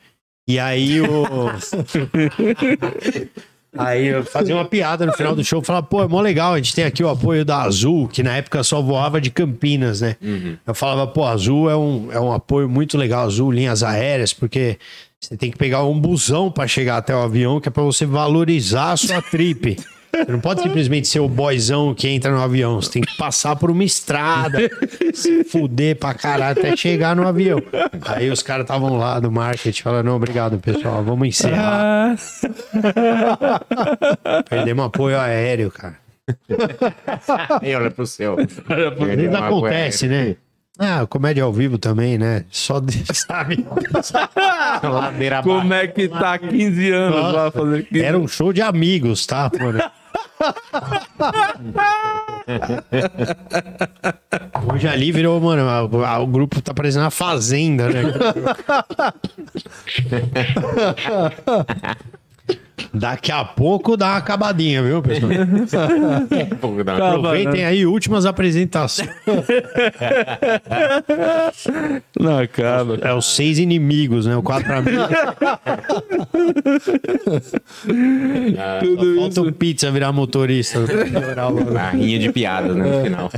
E 0.48 0.58
aí 0.58 1.00
o. 1.00 1.04
Aí 3.76 4.06
eu 4.06 4.24
fazia 4.24 4.54
uma 4.54 4.64
piada 4.64 5.04
no 5.04 5.12
final 5.12 5.34
do 5.34 5.42
show, 5.44 5.60
falava, 5.62 5.86
pô, 5.86 6.02
é 6.02 6.08
mó 6.08 6.20
legal, 6.20 6.54
a 6.54 6.56
gente 6.56 6.74
tem 6.74 6.84
aqui 6.84 7.02
o 7.02 7.08
apoio 7.08 7.44
da 7.44 7.62
Azul, 7.62 8.06
que 8.08 8.22
na 8.22 8.36
época 8.36 8.62
só 8.62 8.80
voava 8.80 9.20
de 9.20 9.30
Campinas, 9.30 10.00
né? 10.00 10.16
Eu 10.66 10.74
falava, 10.74 11.06
pô, 11.06 11.24
Azul 11.24 11.68
é 11.68 11.76
um, 11.76 12.08
é 12.12 12.20
um 12.20 12.32
apoio 12.32 12.68
muito 12.68 12.96
legal, 12.96 13.26
Azul, 13.26 13.50
linhas 13.50 13.82
aéreas, 13.82 14.32
porque 14.32 14.78
você 15.20 15.36
tem 15.36 15.50
que 15.50 15.56
pegar 15.56 15.82
um 15.84 15.98
busão 15.98 16.50
pra 16.50 16.66
chegar 16.66 16.98
até 16.98 17.14
o 17.16 17.22
avião, 17.22 17.60
que 17.60 17.68
é 17.68 17.72
pra 17.72 17.82
você 17.82 18.04
valorizar 18.06 18.92
a 18.92 18.96
sua 18.96 19.22
trip. 19.30 19.76
Você 20.24 20.32
não 20.32 20.40
pode 20.40 20.62
simplesmente 20.62 21.08
ser 21.08 21.20
o 21.20 21.28
boyzão 21.28 21.94
que 21.94 22.08
entra 22.08 22.30
no 22.30 22.40
avião. 22.40 22.80
Você 22.80 22.92
tem 22.92 23.02
que 23.02 23.16
passar 23.16 23.56
por 23.56 23.70
uma 23.70 23.84
estrada, 23.84 24.58
se 25.12 25.44
fuder 25.44 25.96
pra 25.96 26.14
caralho 26.14 26.58
até 26.58 26.76
chegar 26.76 27.16
no 27.16 27.26
avião. 27.26 27.60
Aí 28.02 28.30
os 28.30 28.42
caras 28.42 28.64
estavam 28.64 28.96
lá 28.96 29.18
do 29.18 29.30
marketing 29.30 29.82
falando: 29.82 30.06
não, 30.06 30.16
obrigado, 30.16 30.58
pessoal, 30.58 31.02
vamos 31.02 31.28
encerrar. 31.28 32.16
Perdemos 34.48 34.84
apoio 34.86 35.18
aéreo, 35.18 35.70
cara. 35.70 35.98
Aí 37.60 37.74
olha 37.74 37.90
pro 37.90 38.06
céu. 38.06 38.36
Vezes 38.36 39.34
acontece, 39.34 40.06
né? 40.06 40.36
Ah, 40.78 41.06
comédia 41.06 41.44
ao 41.44 41.52
vivo 41.52 41.78
também, 41.78 42.18
né? 42.18 42.44
Só 42.50 42.80
de, 42.80 43.04
sabe? 43.14 43.64
Ladeira 44.82 45.38
abaixo. 45.38 45.60
Como 45.60 45.72
é 45.72 45.86
que 45.86 46.08
tá 46.08 46.36
15 46.36 46.90
anos 46.90 47.32
lá 47.32 47.50
fazendo 47.50 47.84
15 47.84 48.04
Era 48.04 48.18
um 48.18 48.26
show 48.26 48.52
de 48.52 48.60
amigos, 48.60 49.24
tá, 49.24 49.50
mano? 49.58 49.80
Hoje 54.72 54.88
ali 54.88 55.12
virou, 55.12 55.40
mano, 55.40 55.68
a- 55.68 56.08
a- 56.08 56.18
o 56.20 56.26
grupo 56.26 56.60
tá 56.60 56.74
parecendo 56.74 57.04
uma 57.04 57.10
fazenda, 57.10 57.88
né? 57.88 58.02
Daqui 62.92 63.32
a 63.32 63.44
pouco 63.44 63.96
dá 63.96 64.06
uma 64.10 64.16
acabadinha, 64.18 64.80
viu, 64.80 65.02
pessoal? 65.02 65.32
Pouco 66.60 66.84
da- 66.84 66.94
Aproveitem 67.08 67.64
aí 67.64 67.84
últimas 67.86 68.24
apresentações. 68.24 69.08
Não 72.20 72.38
acaba. 72.38 72.96
É 73.02 73.12
os 73.12 73.34
seis 73.34 73.58
inimigos, 73.58 74.26
né? 74.26 74.36
O 74.36 74.42
quatro 74.44 74.72
amigos. 74.72 75.08
Tudo 78.80 79.16
Falta 79.16 79.40
o 79.42 79.52
pizza 79.52 79.90
virar 79.90 80.12
motorista. 80.12 80.80
Barrinha 81.72 82.18
de 82.18 82.32
piadas, 82.32 82.76
né, 82.76 82.84
no 82.84 83.04
final. 83.04 83.30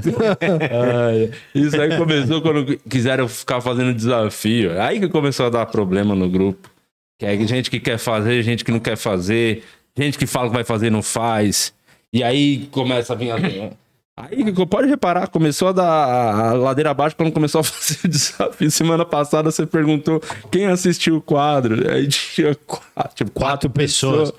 Ai, 1.08 1.30
isso 1.54 1.80
aí 1.80 1.96
começou 1.96 2.42
quando 2.42 2.76
quiseram 2.88 3.26
ficar 3.28 3.60
fazendo 3.62 3.94
desafio. 3.94 4.78
Aí 4.80 5.00
que 5.00 5.08
começou 5.08 5.46
a 5.46 5.50
dar 5.50 5.66
problema 5.66 6.14
no 6.14 6.28
grupo. 6.28 6.68
Que 7.18 7.26
é 7.26 7.46
gente 7.46 7.70
que 7.70 7.80
quer 7.80 7.98
fazer, 7.98 8.42
gente 8.42 8.64
que 8.64 8.70
não 8.70 8.80
quer 8.80 8.96
fazer, 8.96 9.64
gente 9.96 10.18
que 10.18 10.26
fala 10.26 10.48
que 10.48 10.54
vai 10.54 10.64
fazer 10.64 10.88
e 10.88 10.90
não 10.90 11.02
faz. 11.02 11.72
E 12.12 12.22
aí 12.22 12.68
começa 12.70 13.12
a 13.12 13.16
vir 13.16 13.30
assim. 13.30 13.70
Aí 14.18 14.50
pode 14.66 14.88
reparar, 14.88 15.26
começou 15.26 15.68
a 15.68 15.72
dar 15.72 15.84
a 15.84 16.52
ladeira 16.54 16.90
abaixo 16.90 17.14
quando 17.14 17.30
começou 17.30 17.60
a 17.60 17.64
fazer 17.64 17.98
o 18.02 18.08
desafio. 18.08 18.70
Semana 18.70 19.04
passada 19.04 19.50
você 19.50 19.66
perguntou 19.66 20.22
quem 20.50 20.66
assistiu 20.66 21.16
o 21.16 21.20
quadro. 21.20 21.90
Aí 21.90 22.08
tinha 22.08 22.54
quatro, 22.54 23.14
tipo, 23.14 23.30
Quatro 23.30 23.68
pessoas. 23.68 24.32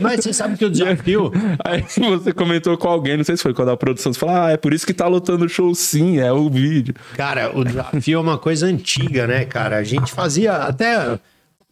Mas 0.00 0.24
você 0.24 0.32
sabe 0.32 0.56
que 0.58 0.64
o 0.64 0.70
desafio. 0.70 1.30
Aí 1.64 1.82
você 1.82 2.32
comentou 2.32 2.76
com 2.76 2.88
alguém, 2.88 3.16
não 3.16 3.22
sei 3.22 3.36
se 3.36 3.44
foi 3.44 3.54
quando 3.54 3.70
a 3.70 3.76
produção, 3.76 4.12
você 4.12 4.18
falou, 4.18 4.34
ah, 4.34 4.50
é 4.50 4.56
por 4.56 4.74
isso 4.74 4.84
que 4.84 4.92
tá 4.92 5.06
lotando 5.06 5.44
o 5.44 5.48
show 5.48 5.72
sim, 5.72 6.18
é 6.18 6.32
o 6.32 6.50
vídeo. 6.50 6.94
Cara, 7.14 7.56
o 7.56 7.64
desafio 7.64 8.18
é 8.18 8.20
uma 8.20 8.38
coisa 8.38 8.66
antiga, 8.66 9.28
né, 9.28 9.44
cara? 9.44 9.76
A 9.76 9.84
gente 9.84 10.10
fazia 10.10 10.54
até 10.54 11.20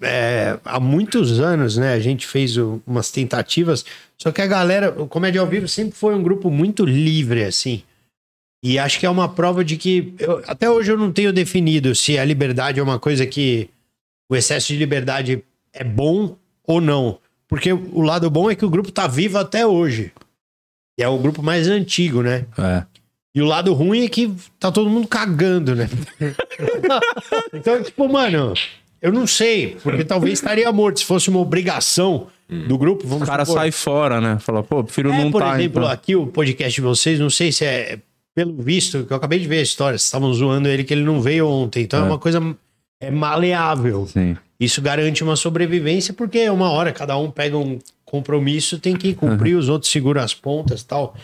é, 0.02 0.58
há 0.64 0.78
muitos 0.80 1.40
anos, 1.40 1.76
né? 1.76 1.92
A 1.94 2.00
gente 2.00 2.26
fez 2.26 2.56
o- 2.56 2.82
umas 2.86 3.10
tentativas, 3.10 3.84
só 4.18 4.30
que 4.32 4.42
a 4.42 4.46
galera, 4.46 4.90
o 5.00 5.06
Comédia 5.06 5.40
ao 5.40 5.46
Vivo 5.46 5.66
sempre 5.68 5.96
foi 5.96 6.14
um 6.14 6.22
grupo 6.22 6.50
muito 6.50 6.84
livre, 6.84 7.44
assim. 7.44 7.82
E 8.64 8.78
acho 8.78 8.98
que 8.98 9.06
é 9.06 9.10
uma 9.10 9.28
prova 9.28 9.64
de 9.64 9.76
que. 9.76 10.14
eu- 10.18 10.42
até 10.46 10.68
hoje 10.68 10.90
eu 10.90 10.98
não 10.98 11.12
tenho 11.12 11.32
definido 11.32 11.94
se 11.94 12.18
a 12.18 12.24
liberdade 12.24 12.80
é 12.80 12.82
uma 12.82 12.98
coisa 12.98 13.26
que. 13.26 13.70
O 14.28 14.34
excesso 14.34 14.68
de 14.68 14.76
liberdade 14.76 15.44
é 15.72 15.84
bom 15.84 16.36
ou 16.66 16.80
não. 16.80 17.18
Porque 17.46 17.72
o 17.72 18.02
lado 18.02 18.28
bom 18.28 18.50
é 18.50 18.56
que 18.56 18.64
o 18.64 18.70
grupo 18.70 18.90
tá 18.90 19.06
vivo 19.06 19.38
até 19.38 19.64
hoje. 19.64 20.10
E 20.98 21.02
é 21.02 21.08
o 21.08 21.16
grupo 21.18 21.42
mais 21.44 21.68
antigo, 21.68 22.22
né? 22.22 22.44
É. 22.58 22.84
E 23.34 23.40
o 23.40 23.44
lado 23.46 23.72
ruim 23.72 24.04
é 24.04 24.08
que 24.08 24.34
tá 24.58 24.72
todo 24.72 24.90
mundo 24.90 25.06
cagando, 25.06 25.76
né? 25.76 25.88
então, 27.52 27.82
tipo, 27.82 28.08
mano, 28.08 28.54
eu 29.00 29.12
não 29.12 29.26
sei, 29.26 29.76
porque 29.82 30.04
talvez 30.04 30.34
estaria 30.34 30.70
morto 30.72 31.00
se 31.00 31.04
fosse 31.04 31.28
uma 31.28 31.40
obrigação 31.40 32.26
do 32.68 32.78
grupo. 32.78 33.06
Vamos 33.06 33.24
O 33.24 33.30
cara 33.30 33.44
supor. 33.44 33.60
sai 33.60 33.70
fora, 33.70 34.20
né? 34.20 34.38
Fala, 34.38 34.62
pô, 34.62 34.82
prefiro 34.84 35.10
É, 35.12 35.24
não 35.24 35.30
por 35.30 35.42
tá. 35.42 35.58
exemplo, 35.58 35.82
então. 35.82 35.92
aqui 35.92 36.14
o 36.16 36.26
podcast 36.26 36.74
de 36.74 36.80
vocês, 36.80 37.18
não 37.18 37.30
sei 37.30 37.50
se 37.52 37.64
é 37.64 37.98
pelo 38.34 38.54
visto, 38.62 39.04
que 39.04 39.12
eu 39.12 39.16
acabei 39.16 39.38
de 39.38 39.48
ver 39.48 39.58
a 39.58 39.62
história, 39.62 39.98
vocês 39.98 40.04
estavam 40.06 40.32
zoando 40.34 40.68
ele 40.68 40.84
que 40.84 40.92
ele 40.92 41.02
não 41.02 41.22
veio 41.22 41.48
ontem. 41.48 41.82
Então 41.84 42.00
é, 42.00 42.02
uma 42.06 42.18
coisa 42.18 42.40
é 43.00 43.10
maleável. 43.10 44.06
Sim. 44.06 44.36
Isso 44.60 44.80
garante 44.80 45.22
uma 45.24 45.36
sobrevivência, 45.36 46.14
porque 46.14 46.48
uma 46.50 46.70
hora 46.70 46.92
cada 46.92 47.16
um 47.16 47.30
pega 47.30 47.56
um 47.56 47.78
compromisso 48.04 48.78
tem 48.78 48.94
que 48.94 49.14
cumprir, 49.14 49.54
uhum. 49.54 49.60
os 49.60 49.68
outros 49.68 49.90
seguram 49.90 50.22
as 50.22 50.32
pontas 50.34 50.82
tal. 50.82 51.14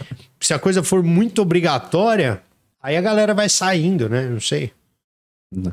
Se 0.40 0.52
a 0.52 0.58
coisa 0.58 0.82
for 0.82 1.02
muito 1.02 1.40
obrigatória, 1.40 2.42
aí 2.82 2.96
a 2.96 3.00
galera 3.00 3.32
vai 3.32 3.48
saindo, 3.48 4.08
né? 4.08 4.26
Não 4.26 4.40
sei. 4.40 4.72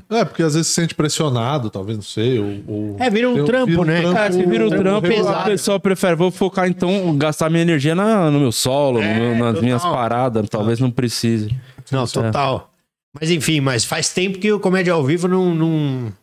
É, 0.10 0.26
porque 0.26 0.44
às 0.44 0.54
vezes 0.54 0.68
se 0.68 0.74
sente 0.74 0.94
pressionado, 0.94 1.70
talvez, 1.70 1.98
não 1.98 2.04
sei. 2.04 2.40
Ou, 2.40 2.64
ou... 2.68 2.96
É, 3.00 3.10
vira 3.10 3.30
um 3.30 3.46
trampo, 3.46 3.68
vira 3.68 3.82
um 3.82 3.86
né? 3.86 4.02
Trampo, 4.02 4.20
é, 4.20 4.32
se 4.32 4.46
vira 4.46 4.66
um 4.66 4.70
trampo, 4.70 5.08
pesado. 5.08 5.42
o 5.42 5.46
pessoal 5.46 5.80
prefere, 5.80 6.16
vou 6.16 6.32
focar 6.32 6.68
então, 6.68 7.18
gastar 7.18 7.50
minha 7.50 7.62
energia 7.62 7.96
na, 7.96 8.30
no 8.30 8.40
meu 8.40 8.52
solo, 8.52 9.02
é, 9.02 9.18
no, 9.18 9.32
nas 9.32 9.48
total. 9.48 9.64
minhas 9.64 9.82
paradas, 9.82 10.50
talvez 10.50 10.80
não 10.80 10.92
precise. 10.92 11.56
Não, 11.92 12.06
total. 12.06 12.72
É. 12.76 12.80
Mas 13.20 13.32
enfim, 13.32 13.60
mas 13.60 13.86
faz 13.86 14.14
tempo 14.14 14.38
que 14.38 14.52
o 14.52 14.60
Comédia 14.60 14.94
ao 14.94 15.04
Vivo 15.04 15.28
não, 15.28 15.56
não, 15.56 16.14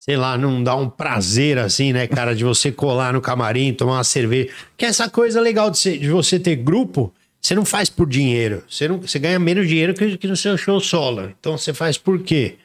sei 0.00 0.16
lá, 0.16 0.36
não 0.36 0.62
dá 0.62 0.74
um 0.74 0.88
prazer 0.88 1.58
assim, 1.58 1.92
né, 1.92 2.06
cara, 2.06 2.34
de 2.34 2.44
você 2.44 2.72
colar 2.72 3.12
no 3.12 3.20
camarim, 3.20 3.72
tomar 3.72 3.94
uma 3.94 4.04
cerveja. 4.04 4.50
Que 4.76 4.84
é 4.84 4.88
essa 4.88 5.08
coisa 5.08 5.40
legal 5.40 5.70
de, 5.70 5.78
ser, 5.78 5.98
de 5.98 6.08
você 6.10 6.40
ter 6.40 6.56
grupo, 6.56 7.12
você 7.40 7.54
não 7.54 7.64
faz 7.64 7.88
por 7.88 8.08
dinheiro. 8.08 8.64
Você, 8.68 8.88
não, 8.88 9.00
você 9.00 9.18
ganha 9.18 9.38
menos 9.38 9.68
dinheiro 9.68 9.94
que, 9.94 10.16
que 10.16 10.26
no 10.26 10.36
seu 10.36 10.56
show 10.56 10.80
solo. 10.80 11.32
Então 11.38 11.56
você 11.56 11.72
faz 11.72 11.96
por 11.96 12.20
quê? 12.20 12.56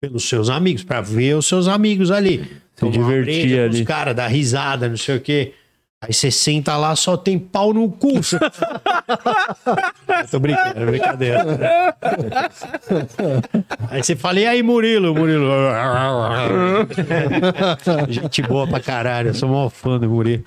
Pelos 0.00 0.28
seus 0.28 0.48
amigos, 0.48 0.84
para 0.84 1.00
ver 1.00 1.34
os 1.34 1.46
seus 1.46 1.66
amigos 1.68 2.10
ali. 2.10 2.48
Se 2.76 2.88
divertir 2.88 3.58
ali. 3.60 3.80
Os 3.80 3.86
caras, 3.86 4.14
dar 4.14 4.28
risada, 4.28 4.88
não 4.88 4.96
sei 4.96 5.16
o 5.16 5.20
quê. 5.20 5.52
Aí 6.00 6.12
você 6.12 6.30
senta 6.30 6.76
lá, 6.76 6.94
só 6.94 7.16
tem 7.16 7.36
pau 7.36 7.74
no 7.74 7.90
cu. 7.90 8.20
Tô 10.30 10.38
brincando, 10.38 10.80
é 10.80 10.86
brincadeira. 10.86 11.42
Aí 13.90 14.00
você 14.00 14.14
fala, 14.14 14.38
e 14.38 14.46
aí, 14.46 14.62
Murilo? 14.62 15.12
Murilo. 15.12 15.48
gente 18.08 18.42
boa 18.42 18.68
pra 18.68 18.78
caralho, 18.78 19.30
eu 19.30 19.34
sou 19.34 19.48
mó 19.48 19.68
fã 19.68 19.98
do 19.98 20.08
Murilo. 20.08 20.44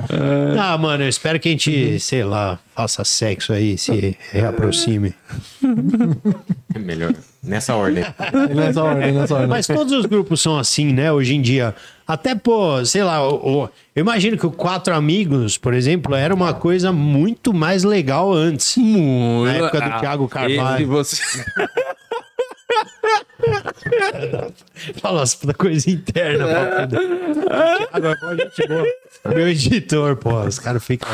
Ah, 0.57 0.77
mano, 0.77 1.03
eu 1.03 1.09
espero 1.09 1.37
que 1.37 1.49
a 1.49 1.51
gente, 1.51 1.99
sei 1.99 2.23
lá, 2.23 2.57
faça 2.73 3.03
sexo 3.03 3.51
aí, 3.51 3.77
se 3.77 4.17
reaproxime. 4.31 5.13
É 6.73 6.79
melhor. 6.79 7.13
Nessa 7.43 7.75
ordem. 7.75 8.05
nessa 8.55 8.83
ordem, 8.83 9.11
nessa 9.11 9.33
ordem. 9.33 9.49
Mas 9.49 9.67
todos 9.67 9.91
os 9.91 10.05
grupos 10.05 10.41
são 10.41 10.57
assim, 10.57 10.93
né, 10.93 11.11
hoje 11.11 11.35
em 11.35 11.41
dia. 11.41 11.75
Até, 12.11 12.35
pô, 12.35 12.83
sei 12.83 13.05
lá, 13.05 13.25
o, 13.25 13.35
o, 13.35 13.69
eu 13.95 14.01
imagino 14.01 14.37
que 14.37 14.45
o 14.45 14.51
Quatro 14.51 14.93
Amigos, 14.93 15.57
por 15.57 15.73
exemplo, 15.73 16.13
era 16.13 16.35
uma 16.35 16.53
coisa 16.53 16.91
muito 16.91 17.53
mais 17.53 17.85
legal 17.85 18.33
antes. 18.33 18.75
Muito. 18.75 19.45
Na 19.45 19.53
época 19.53 19.79
do 19.79 19.85
ah, 19.85 19.99
Thiago 20.01 20.27
Carvalho. 20.27 20.87
Você... 20.89 21.23
Fala 24.99 25.23
da 25.45 25.53
coisa 25.53 25.89
interna. 25.89 26.47
Agora, 27.93 28.17
pô, 28.19 28.35
gente 28.35 28.67
boa. 28.67 28.85
Meu 29.33 29.47
editor, 29.47 30.17
pô, 30.17 30.41
os 30.41 30.59
caras 30.59 30.83
ficam... 30.83 31.07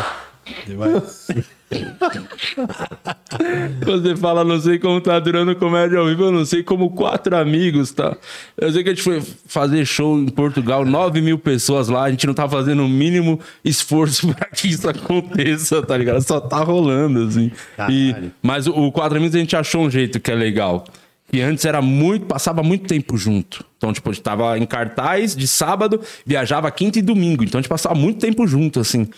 Você 3.86 4.16
fala, 4.16 4.44
não 4.44 4.60
sei 4.60 4.80
como 4.80 5.02
tá 5.02 5.20
durando 5.20 5.56
comédia 5.56 6.00
ao 6.00 6.06
vivo, 6.06 6.24
eu 6.24 6.32
não 6.32 6.46
sei 6.46 6.64
como 6.64 6.90
quatro 6.92 7.36
amigos, 7.36 7.92
tá? 7.92 8.16
Eu 8.58 8.72
sei 8.72 8.84
que 8.84 8.90
a 8.90 8.94
gente 8.94 9.04
foi 9.04 9.22
fazer 9.46 9.86
show 9.86 10.18
em 10.18 10.30
Portugal, 10.30 10.86
9 10.86 11.20
mil 11.22 11.38
pessoas 11.38 11.90
lá, 11.90 12.04
a 12.04 12.10
gente 12.10 12.26
não 12.26 12.34
tá 12.34 12.48
fazendo 12.48 12.84
o 12.84 12.88
mínimo 12.88 13.40
esforço 13.66 14.28
para 14.34 14.48
que 14.48 14.70
isso 14.70 14.88
aconteça, 14.88 15.82
tá 15.82 15.98
ligado? 15.98 16.22
Só 16.22 16.40
tá 16.40 16.60
rolando, 16.60 17.24
assim. 17.24 17.52
E, 17.90 18.16
mas 18.42 18.66
o, 18.68 18.72
o 18.72 18.92
quatro 18.92 19.18
amigos 19.18 19.36
a 19.36 19.40
gente 19.40 19.56
achou 19.56 19.86
um 19.86 19.92
jeito 19.92 20.20
que 20.20 20.32
é 20.32 20.36
legal. 20.36 20.86
E 21.32 21.42
antes 21.42 21.66
era 21.66 21.82
muito, 21.82 22.26
passava 22.26 22.64
muito 22.64 22.88
tempo 22.88 23.18
junto. 23.18 23.66
Então, 23.78 23.92
tipo, 23.92 24.10
a 24.10 24.14
gente 24.14 24.24
tava 24.24 24.58
em 24.58 24.66
cartaz 24.66 25.36
de 25.36 25.46
sábado, 25.46 26.00
viajava 26.26 26.72
quinta 26.72 27.00
e 27.00 27.02
domingo. 27.02 27.44
Então 27.44 27.60
a 27.60 27.62
gente 27.62 27.70
passava 27.70 27.94
muito 27.94 28.20
tempo 28.20 28.48
junto, 28.48 28.80
assim. 28.80 29.10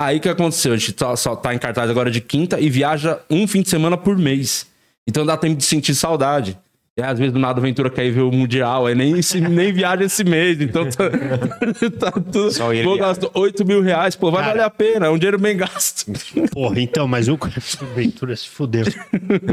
Aí 0.00 0.18
que 0.18 0.28
aconteceu? 0.28 0.72
A 0.72 0.76
gente 0.76 0.92
tá, 0.92 1.14
só 1.16 1.36
tá 1.36 1.54
em 1.54 1.58
cartaz 1.58 1.88
agora 1.88 2.10
de 2.10 2.20
quinta 2.20 2.58
e 2.60 2.68
viaja 2.68 3.20
um 3.30 3.46
fim 3.46 3.62
de 3.62 3.68
semana 3.68 3.96
por 3.96 4.18
mês. 4.18 4.66
Então 5.06 5.24
dá 5.24 5.36
tempo 5.36 5.56
de 5.56 5.64
sentir 5.64 5.94
saudade. 5.94 6.58
E 6.96 7.02
às 7.02 7.18
vezes 7.18 7.32
do 7.32 7.40
nada 7.40 7.58
a 7.58 7.60
aventura 7.60 7.90
quer 7.90 8.06
ir 8.06 8.12
ver 8.12 8.20
o 8.20 8.30
Mundial, 8.30 8.86
aí 8.86 8.94
nem, 8.94 9.14
nem 9.50 9.72
viaja 9.72 10.04
esse 10.04 10.22
mês. 10.22 10.60
Então 10.60 10.88
tá, 10.88 11.10
tá 11.98 12.12
tudo. 12.12 12.52
Só 12.52 12.72
ele 12.72 12.84
pô, 12.84 12.96
gastou 12.96 13.30
8 13.34 13.64
mil 13.64 13.82
reais, 13.82 14.14
pô, 14.14 14.30
vai 14.30 14.42
Cara, 14.42 14.52
valer 14.52 14.64
a 14.64 14.70
pena, 14.70 15.06
é 15.06 15.10
um 15.10 15.18
dinheiro 15.18 15.38
bem 15.38 15.56
gasto. 15.56 16.06
Porra, 16.52 16.80
então, 16.80 17.08
mas 17.08 17.28
o 17.28 17.36
aventura 17.80 18.36
se 18.36 18.48
fudeu. 18.48 18.84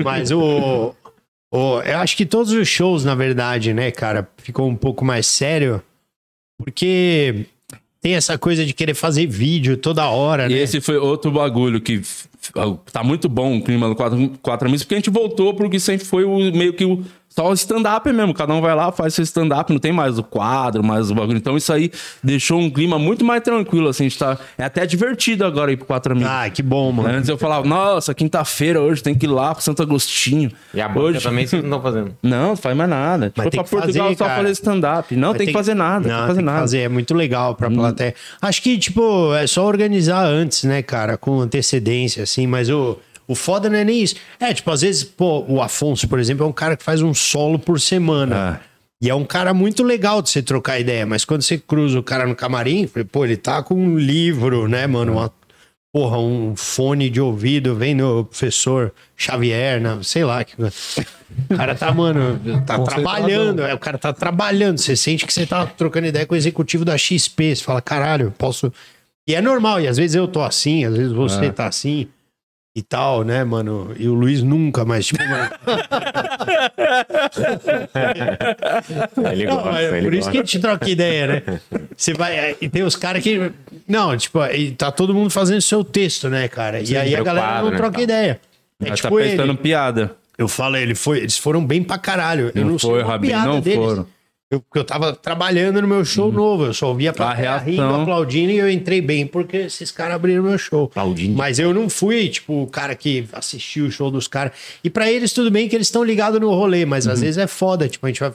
Mas 0.04 0.30
o, 0.30 0.96
o. 1.52 1.82
Eu 1.82 1.98
acho 1.98 2.16
que 2.16 2.28
todos 2.28 2.52
os 2.52 2.68
shows, 2.68 3.04
na 3.04 3.16
verdade, 3.16 3.74
né, 3.74 3.90
cara, 3.90 4.28
ficou 4.38 4.68
um 4.68 4.76
pouco 4.76 5.04
mais 5.04 5.26
sério. 5.26 5.82
Porque 6.60 7.48
tem 8.02 8.16
essa 8.16 8.38
coisa 8.38 8.66
de 8.66 8.74
querer 8.74 8.96
fazer 8.96 9.28
vídeo 9.28 9.78
toda 9.78 10.10
hora, 10.10 10.48
e 10.48 10.56
né? 10.56 10.60
esse 10.60 10.82
foi 10.82 10.98
outro 10.98 11.32
bagulho 11.32 11.80
que 11.80 12.02
tá 12.92 13.04
muito 13.04 13.30
bom 13.30 13.58
o 13.58 13.64
clima 13.64 13.88
do 13.88 13.96
Quatro, 13.96 14.32
quatro 14.42 14.68
Amigos, 14.68 14.84
porque 14.84 14.96
a 14.96 14.98
gente 14.98 15.12
voltou 15.12 15.54
porque 15.54 15.80
sempre 15.80 16.06
foi 16.06 16.24
o, 16.24 16.38
meio 16.52 16.74
que 16.74 16.84
o 16.84 17.06
só 17.34 17.50
o 17.50 17.54
stand-up 17.54 18.12
mesmo. 18.12 18.34
Cada 18.34 18.54
um 18.54 18.60
vai 18.60 18.76
lá, 18.76 18.92
faz 18.92 19.14
seu 19.14 19.24
stand-up, 19.24 19.72
não 19.72 19.80
tem 19.80 19.94
mais 19.94 20.20
o 20.20 20.24
quadro, 20.24 20.84
mais 20.84 21.10
o 21.10 21.16
bagulho. 21.16 21.38
Então 21.38 21.56
isso 21.56 21.72
aí 21.72 21.90
deixou 22.22 22.60
um 22.60 22.70
clima 22.70 23.00
muito 23.00 23.24
mais 23.24 23.42
tranquilo, 23.42 23.88
assim. 23.88 24.06
A 24.06 24.10
gente 24.10 24.20
tá... 24.20 24.38
É 24.58 24.66
até 24.66 24.86
divertido 24.86 25.46
agora 25.46 25.72
ir 25.72 25.78
pro 25.78 25.86
Quatro 25.86 26.12
Amigos. 26.12 26.30
Ah, 26.30 26.50
que 26.50 26.62
bom, 26.62 26.92
mano. 26.92 27.10
Antes 27.10 27.30
eu 27.30 27.38
falava, 27.38 27.66
nossa, 27.66 28.14
quinta-feira 28.14 28.82
hoje 28.82 29.02
tem 29.02 29.16
que 29.16 29.26
ir 29.26 29.30
lá 29.30 29.56
pro 29.56 29.64
Santo 29.64 29.82
Agostinho. 29.82 30.52
E 30.74 30.82
a 30.82 30.90
banca 30.90 31.00
hoje... 31.00 31.22
também 31.22 31.48
vocês 31.48 31.64
não 31.64 31.78
estão 31.78 31.82
fazendo. 31.82 32.18
Não, 32.22 32.50
não 32.52 32.56
faz 32.58 32.76
mais 32.76 32.90
nada. 32.90 33.32
Mas 33.34 33.44
foi 33.46 33.52
pra 33.52 33.64
Portugal 33.64 34.04
fazer, 34.08 34.18
só 34.18 34.26
cara. 34.26 34.38
fazer 34.42 34.52
stand-up. 34.52 35.16
Não, 35.16 35.34
tem 35.34 35.48
que 35.48 35.54
fazer 35.54 35.74
nada. 35.74 36.08
Não, 36.08 36.16
tem 36.16 36.22
que 36.22 36.28
fazer 36.28 36.42
nada. 36.42 36.60
Fazer. 36.60 36.80
É 36.80 36.90
muito 36.90 37.14
legal 37.14 37.56
pra 37.56 37.70
hum. 37.70 37.76
plateia. 37.76 38.14
Acho 38.42 38.62
que, 38.62 38.78
tipo, 38.78 39.34
é 39.36 39.48
só 39.48 39.66
organizar 39.66 40.26
antes, 40.26 40.66
né, 40.66 40.82
cara? 40.82 41.18
Com 41.18 41.40
antecedência, 41.40 42.24
assim. 42.24 42.46
Mas 42.46 42.70
o... 42.70 43.00
O 43.28 43.36
foda 43.36 43.70
não 43.70 43.78
é 43.78 43.84
nem 43.84 44.02
isso. 44.02 44.16
É, 44.40 44.54
tipo, 44.54 44.70
às 44.72 44.82
vezes, 44.82 45.04
pô, 45.04 45.46
o 45.48 45.62
Afonso, 45.62 46.08
por 46.08 46.20
exemplo, 46.20 46.46
é 46.46 46.50
um 46.50 46.54
cara 46.54 46.76
que 46.76 46.84
faz 46.84 47.02
um 47.02 47.14
solo 47.14 47.58
por 47.58 47.80
semana. 47.80 48.60
Ah. 48.62 48.72
E 49.02 49.10
é 49.10 49.16
um 49.16 49.26
cara 49.26 49.52
muito 49.52 49.82
legal 49.82 50.22
de 50.22 50.30
você 50.30 50.44
trocar 50.44 50.80
ideia, 50.80 51.08
mas 51.08 51.26
quando 51.26 51.42
você 51.42 51.58
cruza 51.58 51.98
o 51.98 52.04
cara 52.04 52.28
no 52.28 52.36
camarim, 52.36 52.88
pô, 53.12 53.26
ele 53.26 53.36
tá 53.36 53.64
com 53.64 53.74
um 53.74 53.98
livro, 53.98 54.68
né, 54.68 54.86
mano? 54.86 55.14
Uma, 55.14 55.34
porra, 55.92 56.20
um 56.20 56.56
fone 56.56 57.10
de 57.10 57.20
ouvido, 57.20 57.74
vem 57.74 57.96
no 57.96 58.26
professor 58.26 58.94
Xavier, 59.18 59.82
né? 59.82 60.00
sei 60.04 60.24
lá. 60.24 60.44
Que... 60.44 60.56
O 60.62 61.58
cara 61.58 61.74
tá, 61.74 61.92
mano, 61.92 62.40
tá 62.64 62.78
trabalhando. 62.78 63.64
É, 63.64 63.74
o 63.74 63.80
cara 63.80 63.98
tá 63.98 64.14
trabalhando. 64.14 64.78
Você 64.78 64.96
sente 64.96 65.26
que 65.26 65.34
você 65.34 65.48
tá 65.48 65.66
trocando 65.66 66.06
ideia 66.06 66.26
com 66.28 66.36
o 66.36 66.38
executivo 66.38 66.86
da 66.86 66.96
XP. 66.96 67.56
Você 67.56 67.64
fala, 67.64 67.82
caralho, 67.82 68.32
posso. 68.38 68.72
E 69.28 69.34
é 69.34 69.42
normal, 69.42 69.82
e 69.82 69.88
às 69.88 69.98
vezes 69.98 70.16
eu 70.16 70.28
tô 70.28 70.42
assim, 70.42 70.86
às 70.86 70.96
vezes 70.96 71.12
você 71.12 71.46
ah. 71.48 71.54
tá 71.54 71.68
assim 71.68 72.08
e 72.76 72.82
tal, 72.82 73.24
né, 73.24 73.44
mano? 73.44 73.94
E 73.98 74.08
o 74.08 74.14
Luiz 74.14 74.42
nunca 74.42 74.86
mais, 74.86 75.06
tipo, 75.06 75.22
mano... 75.28 75.50
ele 79.32 79.46
gosta, 79.46 79.72
não, 79.72 79.78
é 79.78 79.84
ele 79.86 80.02
por 80.02 80.04
gosta. 80.04 80.18
isso 80.18 80.32
que 80.32 80.38
a 80.38 80.42
gente 80.42 80.60
troca 80.60 80.90
ideia, 80.90 81.28
né? 81.28 81.44
Você 81.96 82.14
vai. 82.14 82.38
É, 82.38 82.56
e 82.62 82.70
tem 82.70 82.84
os 82.84 82.96
caras 82.96 83.22
que. 83.22 83.52
Não, 83.88 84.16
tipo, 84.16 84.40
tá 84.78 84.92
todo 84.92 85.14
mundo 85.14 85.30
fazendo 85.30 85.62
seu 85.62 85.84
texto, 85.84 86.30
né, 86.30 86.48
cara? 86.48 86.86
Sim, 86.86 86.94
e 86.94 86.98
aí 86.98 87.16
a 87.16 87.24
galera 87.24 87.62
não 87.62 87.72
né, 87.72 87.78
troca 87.78 88.02
ideia. 88.02 88.40
É 88.80 88.90
Mas 88.90 88.90
tá 88.90 88.96
tipo 88.96 89.18
tá 89.18 89.24
pensando 89.24 89.52
ele, 89.52 89.58
piada. 89.58 90.16
Eu 90.38 90.48
falo, 90.48 90.78
ele 90.78 90.96
foi, 90.96 91.20
eles 91.20 91.38
foram 91.38 91.66
bem 91.66 91.84
pra 91.84 91.98
caralho. 91.98 92.52
Não 92.56 92.62
eu 92.62 92.68
não 92.70 92.80
foi, 92.80 93.04
Rabin, 93.04 93.32
não 93.32 93.60
deles. 93.60 93.84
foram. 93.84 94.08
Eu, 94.52 94.60
porque 94.60 94.80
eu 94.80 94.84
tava 94.84 95.16
trabalhando 95.16 95.82
no 95.82 95.88
meu 95.88 96.04
show 96.04 96.26
uhum. 96.26 96.34
novo, 96.34 96.66
eu 96.66 96.74
só 96.74 96.90
ouvia 96.90 97.14
pra 97.14 97.34
rindo, 97.58 97.82
aplaudindo 97.82 98.52
e 98.52 98.58
eu 98.58 98.70
entrei 98.70 99.00
bem 99.00 99.26
porque 99.26 99.56
esses 99.56 99.92
caras 99.92 100.16
abriram 100.16 100.44
meu 100.44 100.58
show. 100.58 100.84
Aplaudindo. 100.84 101.38
Mas 101.38 101.58
eu 101.58 101.74
não 101.74 101.90
fui, 101.90 102.28
tipo, 102.28 102.64
o 102.64 102.68
cara 102.68 102.94
que 102.94 103.26
assistiu 103.32 103.86
o 103.86 103.92
show 103.92 104.12
dos 104.12 104.28
caras. 104.28 104.52
E 104.84 104.90
para 104.90 105.10
eles 105.10 105.32
tudo 105.32 105.50
bem 105.50 105.70
que 105.70 105.76
eles 105.76 105.88
estão 105.88 106.04
ligados 106.04 106.38
no 106.42 106.54
rolê, 106.54 106.86
mas 106.86 107.06
uhum. 107.06 107.14
às 107.14 107.22
vezes 107.22 107.38
é 107.38 107.48
foda, 107.48 107.88
tipo, 107.88 108.06
a 108.06 108.10
gente 108.10 108.20
vai 108.20 108.34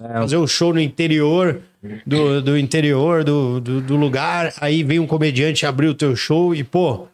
é. 0.00 0.12
fazer 0.14 0.38
o 0.38 0.44
um 0.44 0.46
show 0.46 0.72
no 0.72 0.80
interior 0.80 1.60
do, 2.06 2.40
do 2.40 2.58
interior 2.58 3.22
do, 3.22 3.60
do, 3.60 3.80
do, 3.82 3.96
lugar, 3.96 4.54
aí 4.62 4.82
vem 4.82 4.98
um 4.98 5.06
comediante 5.06 5.66
abrir 5.66 5.88
o 5.88 5.94
teu 5.94 6.16
show 6.16 6.54
e, 6.54 6.64
pô, 6.64 7.06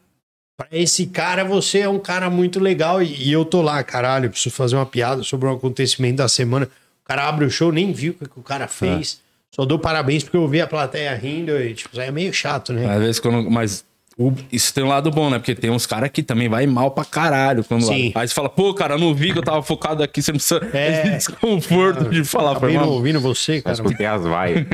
pra 0.57 0.69
esse 0.71 1.07
cara 1.07 1.43
você 1.43 1.81
é 1.81 1.89
um 1.89 1.99
cara 1.99 2.31
muito 2.31 2.61
legal 2.61 3.03
e, 3.03 3.29
e 3.29 3.33
eu 3.33 3.45
tô 3.45 3.61
lá, 3.61 3.83
caralho, 3.83 4.31
preciso 4.31 4.55
fazer 4.55 4.77
uma 4.77 4.87
piada 4.87 5.25
sobre 5.25 5.49
um 5.49 5.53
acontecimento 5.53 6.19
da 6.19 6.29
semana 6.29 6.69
cara 7.07 7.29
abre 7.29 7.45
o 7.45 7.51
show, 7.51 7.73
nem 7.73 7.93
viu 7.93 8.17
o 8.21 8.29
que 8.29 8.39
o 8.39 8.43
cara 8.43 8.67
fez. 8.69 9.21
É. 9.23 9.27
Só 9.57 9.65
dou 9.65 9.79
parabéns 9.79 10.23
porque 10.23 10.37
eu 10.37 10.47
vi 10.47 10.61
a 10.61 10.67
plateia 10.67 11.15
rindo 11.15 11.59
e, 11.59 11.75
tipo, 11.75 11.99
é 11.99 12.11
meio 12.11 12.33
chato, 12.33 12.73
né? 12.73 12.87
Às 12.87 13.01
vezes 13.01 13.21
quando. 13.21 13.51
Mas 13.51 13.85
o, 14.19 14.33
isso 14.51 14.73
tem 14.73 14.83
um 14.83 14.89
lado 14.89 15.11
bom, 15.11 15.29
né? 15.29 15.39
Porque 15.39 15.55
tem 15.55 15.71
uns 15.71 15.85
caras 15.85 16.09
que 16.09 16.23
também 16.23 16.49
vai 16.49 16.67
mal 16.67 16.91
pra 16.91 17.05
caralho. 17.05 17.63
Quando 17.63 17.85
Sim. 17.85 18.13
Aí 18.15 18.27
você 18.27 18.33
fala, 18.33 18.49
pô, 18.49 18.73
cara, 18.73 18.97
não 18.97 19.15
vi 19.15 19.31
que 19.31 19.39
eu 19.39 19.43
tava 19.43 19.63
focado 19.63 20.03
aqui, 20.03 20.23
você 20.23 20.33
não 20.33 20.39
precisa. 20.39 20.61
É, 20.73 21.11
desconforto 21.17 22.09
de 22.09 22.25
falar 22.25 22.55
tá 22.55 22.61
pra 22.61 22.69
ouvindo, 22.69 22.89
ouvindo 22.89 23.21
você, 23.21 23.61
cara. 23.61 23.77
Porque 23.83 24.05
as 24.05 24.23
vai. 24.23 24.67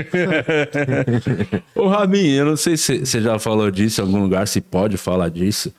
Ô, 1.74 1.88
Rabin, 1.88 2.28
eu 2.30 2.46
não 2.46 2.56
sei 2.56 2.76
se 2.76 3.00
você 3.00 3.20
já 3.20 3.36
falou 3.36 3.68
disso 3.68 4.00
em 4.00 4.04
algum 4.04 4.20
lugar, 4.20 4.46
se 4.46 4.60
pode 4.60 4.96
falar 4.96 5.28
disso. 5.28 5.72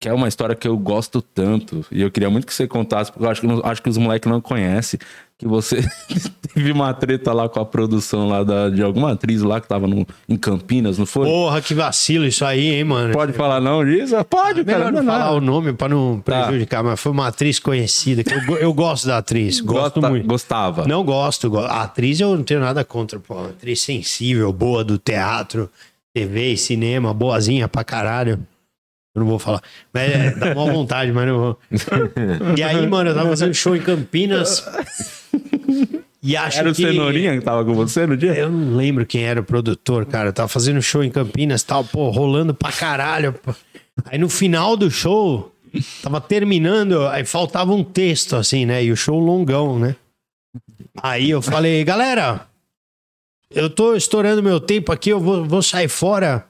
Que 0.00 0.08
é 0.08 0.12
uma 0.12 0.28
história 0.28 0.54
que 0.54 0.68
eu 0.68 0.76
gosto 0.78 1.20
tanto. 1.20 1.84
E 1.90 2.00
eu 2.02 2.10
queria 2.10 2.30
muito 2.30 2.46
que 2.46 2.54
você 2.54 2.66
contasse, 2.68 3.10
porque 3.10 3.24
eu 3.26 3.30
acho 3.30 3.40
que, 3.40 3.46
acho 3.64 3.82
que 3.82 3.88
os 3.88 3.98
moleques 3.98 4.30
não 4.30 4.40
conhecem. 4.40 4.98
Que 5.36 5.46
você 5.46 5.80
teve 6.52 6.72
uma 6.72 6.92
treta 6.94 7.32
lá 7.32 7.48
com 7.48 7.60
a 7.60 7.64
produção 7.64 8.28
lá 8.28 8.42
da, 8.42 8.70
de 8.70 8.82
alguma 8.82 9.12
atriz 9.12 9.40
lá 9.42 9.60
que 9.60 9.68
tava 9.68 9.86
no, 9.86 10.04
em 10.28 10.36
Campinas, 10.36 10.98
não 10.98 11.06
foi? 11.06 11.26
Porra, 11.26 11.60
que 11.60 11.74
vacilo 11.74 12.24
isso 12.26 12.44
aí, 12.44 12.74
hein, 12.74 12.84
mano? 12.84 13.12
Pode 13.12 13.32
falar 13.32 13.60
não 13.60 13.84
disso? 13.84 14.14
Pode, 14.24 14.60
é 14.60 14.64
Melhor 14.64 14.78
cara. 14.84 14.90
não 14.92 15.02
Não, 15.02 15.12
falar 15.12 15.30
não. 15.30 15.36
o 15.36 15.40
nome 15.40 15.72
pra 15.72 15.88
não 15.88 16.20
Tá. 16.20 16.44
prejudicar, 16.46 16.82
mas 16.82 16.98
foi 17.00 17.12
uma 17.12 17.28
atriz 17.28 17.58
conhecida. 17.60 18.22
Que 18.24 18.34
eu, 18.34 18.56
eu 18.58 18.72
gosto 18.74 19.06
da 19.06 19.18
atriz, 19.18 19.60
gosto 19.62 19.94
Gosta- 20.00 20.10
muito. 20.10 20.26
Gostava. 20.26 20.86
Não 20.88 21.04
gosto. 21.04 21.48
go- 21.50 21.58
A 21.58 21.82
atriz 21.82 22.18
eu 22.20 22.36
não 22.36 22.42
tenho 22.42 22.60
nada 22.60 22.84
contra, 22.84 23.18
pô. 23.20 23.34
Uma 23.34 23.48
atriz 23.50 23.80
sensível, 23.80 24.52
boa 24.52 24.82
do 24.84 24.98
teatro, 24.98 25.70
TV 26.14 26.52
e 26.52 26.56
cinema, 26.56 27.14
boazinha 27.14 27.68
pra 27.68 27.84
caralho. 27.84 28.40
Eu 29.14 29.20
não 29.20 29.26
vou 29.26 29.38
falar. 29.38 29.62
Mas 29.92 30.12
é, 30.12 30.30
dá 30.30 30.52
uma 30.52 30.66
vontade, 30.72 31.12
mas 31.12 31.26
não 31.26 31.38
vou. 31.38 31.58
E 32.56 32.62
aí, 32.62 32.86
mano, 32.86 33.10
eu 33.10 33.14
tava 33.14 33.28
fazendo 33.30 33.54
show 33.54 33.74
em 33.74 33.80
Campinas. 33.80 34.64
E 36.22 36.36
acho 36.36 36.58
Era 36.58 36.70
o 36.70 36.74
que... 36.74 36.82
Cenourinha 36.82 37.38
que 37.38 37.44
tava 37.44 37.64
com 37.64 37.74
você 37.74 38.06
no 38.06 38.16
dia? 38.16 38.34
Eu 38.34 38.50
não 38.50 38.76
lembro 38.76 39.06
quem 39.06 39.24
era 39.24 39.40
o 39.40 39.44
produtor, 39.44 40.04
cara. 40.06 40.28
Eu 40.28 40.32
tava 40.32 40.48
fazendo 40.48 40.82
show 40.82 41.02
em 41.02 41.10
Campinas 41.10 41.62
tal, 41.62 41.84
pô, 41.84 42.10
rolando 42.10 42.54
pra 42.54 42.72
caralho. 42.72 43.32
pô. 43.32 43.54
Aí 44.04 44.18
no 44.18 44.28
final 44.28 44.76
do 44.76 44.90
show, 44.90 45.52
tava 46.02 46.20
terminando, 46.20 47.06
aí 47.08 47.24
faltava 47.24 47.72
um 47.72 47.84
texto, 47.84 48.36
assim, 48.36 48.66
né? 48.66 48.84
E 48.84 48.92
o 48.92 48.96
show 48.96 49.18
longão, 49.18 49.78
né? 49.78 49.96
Aí 51.00 51.30
eu 51.30 51.40
falei, 51.40 51.84
galera, 51.84 52.46
eu 53.50 53.70
tô 53.70 53.94
estourando 53.94 54.42
meu 54.42 54.60
tempo 54.60 54.92
aqui, 54.92 55.10
eu 55.10 55.20
vou, 55.20 55.44
vou 55.44 55.62
sair 55.62 55.88
fora. 55.88 56.47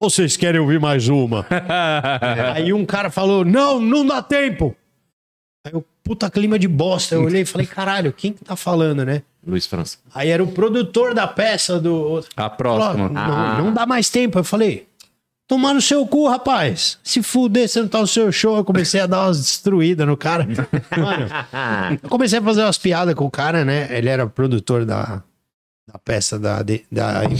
Vocês 0.00 0.36
querem 0.36 0.60
ouvir 0.60 0.78
mais 0.78 1.08
uma? 1.08 1.46
Aí 2.54 2.72
um 2.72 2.84
cara 2.84 3.10
falou, 3.10 3.44
não, 3.44 3.80
não 3.80 4.04
dá 4.04 4.20
tempo. 4.22 4.76
Aí 5.66 5.72
eu, 5.72 5.84
puta 6.04 6.30
clima 6.30 6.58
de 6.58 6.68
bosta. 6.68 7.14
Eu 7.14 7.22
olhei 7.24 7.42
e 7.42 7.46
falei, 7.46 7.66
caralho, 7.66 8.12
quem 8.12 8.32
que 8.32 8.44
tá 8.44 8.54
falando, 8.56 9.04
né? 9.04 9.22
Luiz 9.44 9.64
França. 9.66 9.98
Aí 10.14 10.28
era 10.28 10.42
o 10.44 10.52
produtor 10.52 11.14
da 11.14 11.26
peça 11.26 11.80
do. 11.80 12.18
A 12.36 12.42
Falou, 12.50 12.56
próxima. 12.56 13.08
não, 13.08 13.22
Ah. 13.22 13.58
não 13.58 13.72
dá 13.72 13.86
mais 13.86 14.10
tempo. 14.10 14.38
Eu 14.38 14.44
falei, 14.44 14.86
tomar 15.48 15.72
no 15.72 15.80
seu 15.80 16.06
cu, 16.06 16.28
rapaz. 16.28 16.98
Se 17.02 17.22
fuder, 17.22 17.66
você 17.68 17.80
não 17.80 17.88
tá 17.88 18.00
no 18.00 18.06
seu 18.06 18.30
show. 18.30 18.56
Eu 18.56 18.64
comecei 18.64 19.00
a 19.00 19.06
dar 19.06 19.22
umas 19.26 19.38
destruídas 19.38 20.06
no 20.06 20.16
cara. 20.16 20.46
Mano, 20.98 21.26
eu 22.02 22.08
comecei 22.10 22.38
a 22.38 22.42
fazer 22.42 22.62
umas 22.64 22.76
piadas 22.76 23.14
com 23.14 23.24
o 23.24 23.30
cara, 23.30 23.64
né? 23.64 23.88
Ele 23.96 24.08
era 24.10 24.26
produtor 24.26 24.84
da, 24.84 25.22
da 25.90 25.98
peça 26.04 26.38
da. 26.38 26.60
de- 26.62 26.84
da, 26.92 27.22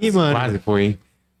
e 0.00 0.06
aí, 0.06 0.10
mano. 0.12 0.34
Quase 0.34 0.58
foi, 0.58 0.82
hein? 0.84 0.98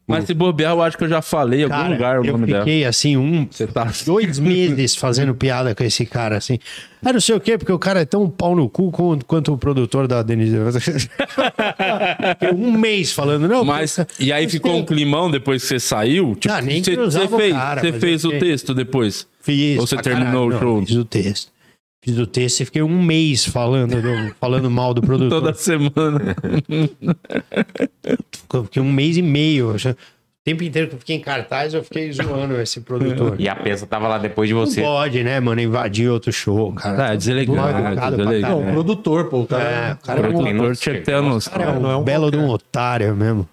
Mas 0.08 0.24
se 0.24 0.34
bobear, 0.34 0.70
eu 0.72 0.80
acho 0.82 0.96
que 0.96 1.02
eu 1.02 1.08
já 1.08 1.20
falei 1.20 1.62
em 1.62 1.64
algum 1.64 1.74
Cara, 1.74 1.88
lugar 1.88 2.20
o 2.20 2.24
eu 2.24 2.32
nome 2.34 2.46
dela. 2.46 2.60
fiquei 2.60 2.84
assim, 2.84 3.16
um, 3.16 3.44
Você 3.50 3.66
tá... 3.66 3.90
dois 4.06 4.38
meses 4.38 4.94
fazendo 4.94 5.34
piada 5.34 5.74
com 5.74 5.82
esse 5.82 6.06
cara, 6.06 6.36
assim. 6.36 6.60
Ah, 7.04 7.12
não 7.12 7.20
sei 7.20 7.34
o 7.34 7.40
quê, 7.40 7.58
porque 7.58 7.72
o 7.72 7.78
cara 7.78 8.02
é 8.02 8.04
tão 8.04 8.30
pau 8.30 8.54
no 8.54 8.68
cu 8.68 8.92
quanto, 8.92 9.26
quanto 9.26 9.52
o 9.52 9.58
produtor 9.58 10.06
da 10.06 10.22
Denise. 10.22 10.56
Fiquei 12.38 12.52
um 12.54 12.70
mês 12.78 13.12
falando, 13.12 13.48
não. 13.48 13.64
Mas, 13.64 13.96
porque- 13.96 14.22
e 14.22 14.32
aí 14.32 14.44
mas 14.44 14.52
ficou 14.52 14.70
tem- 14.72 14.80
um 14.82 14.84
climão 14.84 15.28
depois 15.28 15.62
que 15.62 15.68
você 15.68 15.80
saiu? 15.80 16.36
Tipo, 16.36 16.54
Ah, 16.54 16.62
nem 16.62 16.82
você, 16.84 16.94
cruzava 16.94 17.26
você 17.26 17.34
o 17.34 17.38
fez, 17.38 17.52
cara, 17.52 17.80
você 17.80 17.90
mas 17.92 18.00
fez 18.00 18.24
eu 18.24 18.30
o 18.30 18.38
texto 18.38 18.74
depois? 18.74 19.26
Fiz. 19.40 19.78
Ou 19.80 19.86
você 19.88 19.96
pra 19.96 20.04
terminou 20.04 20.48
o 20.48 20.58
show? 20.58 20.86
Fiz 20.86 20.96
o 20.96 21.04
texto. 21.04 21.50
Fiz 22.06 22.18
o 22.18 22.26
texto 22.26 22.60
e 22.60 22.64
fiquei 22.64 22.82
um 22.82 23.02
mês 23.02 23.44
falando, 23.44 24.00
do- 24.00 24.32
falando 24.40 24.70
mal 24.70 24.94
do 24.94 25.02
produtor. 25.02 25.40
Toda 25.40 25.52
semana. 25.54 26.36
Fiquei 28.64 28.80
um 28.80 28.92
mês 28.92 29.16
e 29.16 29.22
meio. 29.22 29.74
O 29.74 29.78
tempo 30.44 30.62
inteiro 30.62 30.86
que 30.88 30.94
eu 30.94 30.98
fiquei 31.00 31.16
em 31.16 31.20
cartaz, 31.20 31.74
eu 31.74 31.82
fiquei 31.82 32.12
zoando 32.12 32.60
esse 32.60 32.80
produtor. 32.80 33.34
E 33.40 33.48
a 33.48 33.56
peça 33.56 33.88
tava 33.88 34.06
lá 34.06 34.18
depois 34.18 34.48
de 34.48 34.54
você. 34.54 34.80
Não 34.82 34.88
pode, 34.88 35.24
né, 35.24 35.40
mano? 35.40 35.60
Invadir 35.60 36.08
outro 36.08 36.32
show, 36.32 36.72
cara. 36.74 37.08
Ah, 37.10 37.16
deselegante, 37.16 37.56
Mal 37.58 37.70
educado 37.70 37.96
pra 37.96 38.24
deselegante. 38.26 38.42
Não, 38.52 38.68
o 38.68 38.72
produtor, 38.72 39.24
pô. 39.24 39.40
O 39.40 39.46
cara. 39.48 39.64
É, 39.64 39.92
o 39.94 39.96
cara 40.06 40.20
O 40.20 40.24
é 40.24 40.28
um, 40.28 40.32
produtor 40.32 40.76
tinha 40.76 40.94
que 40.94 41.00
ter 41.00 41.14
a 41.14 41.22
noção. 41.22 41.52
cara 41.52 41.64
é 41.64 41.72
um 41.72 41.80
não 41.80 41.90
é 41.90 41.96
um 41.96 42.04
belo 42.04 42.30
de 42.30 42.36
um 42.36 42.48
otário 42.48 43.16
mesmo. 43.16 43.48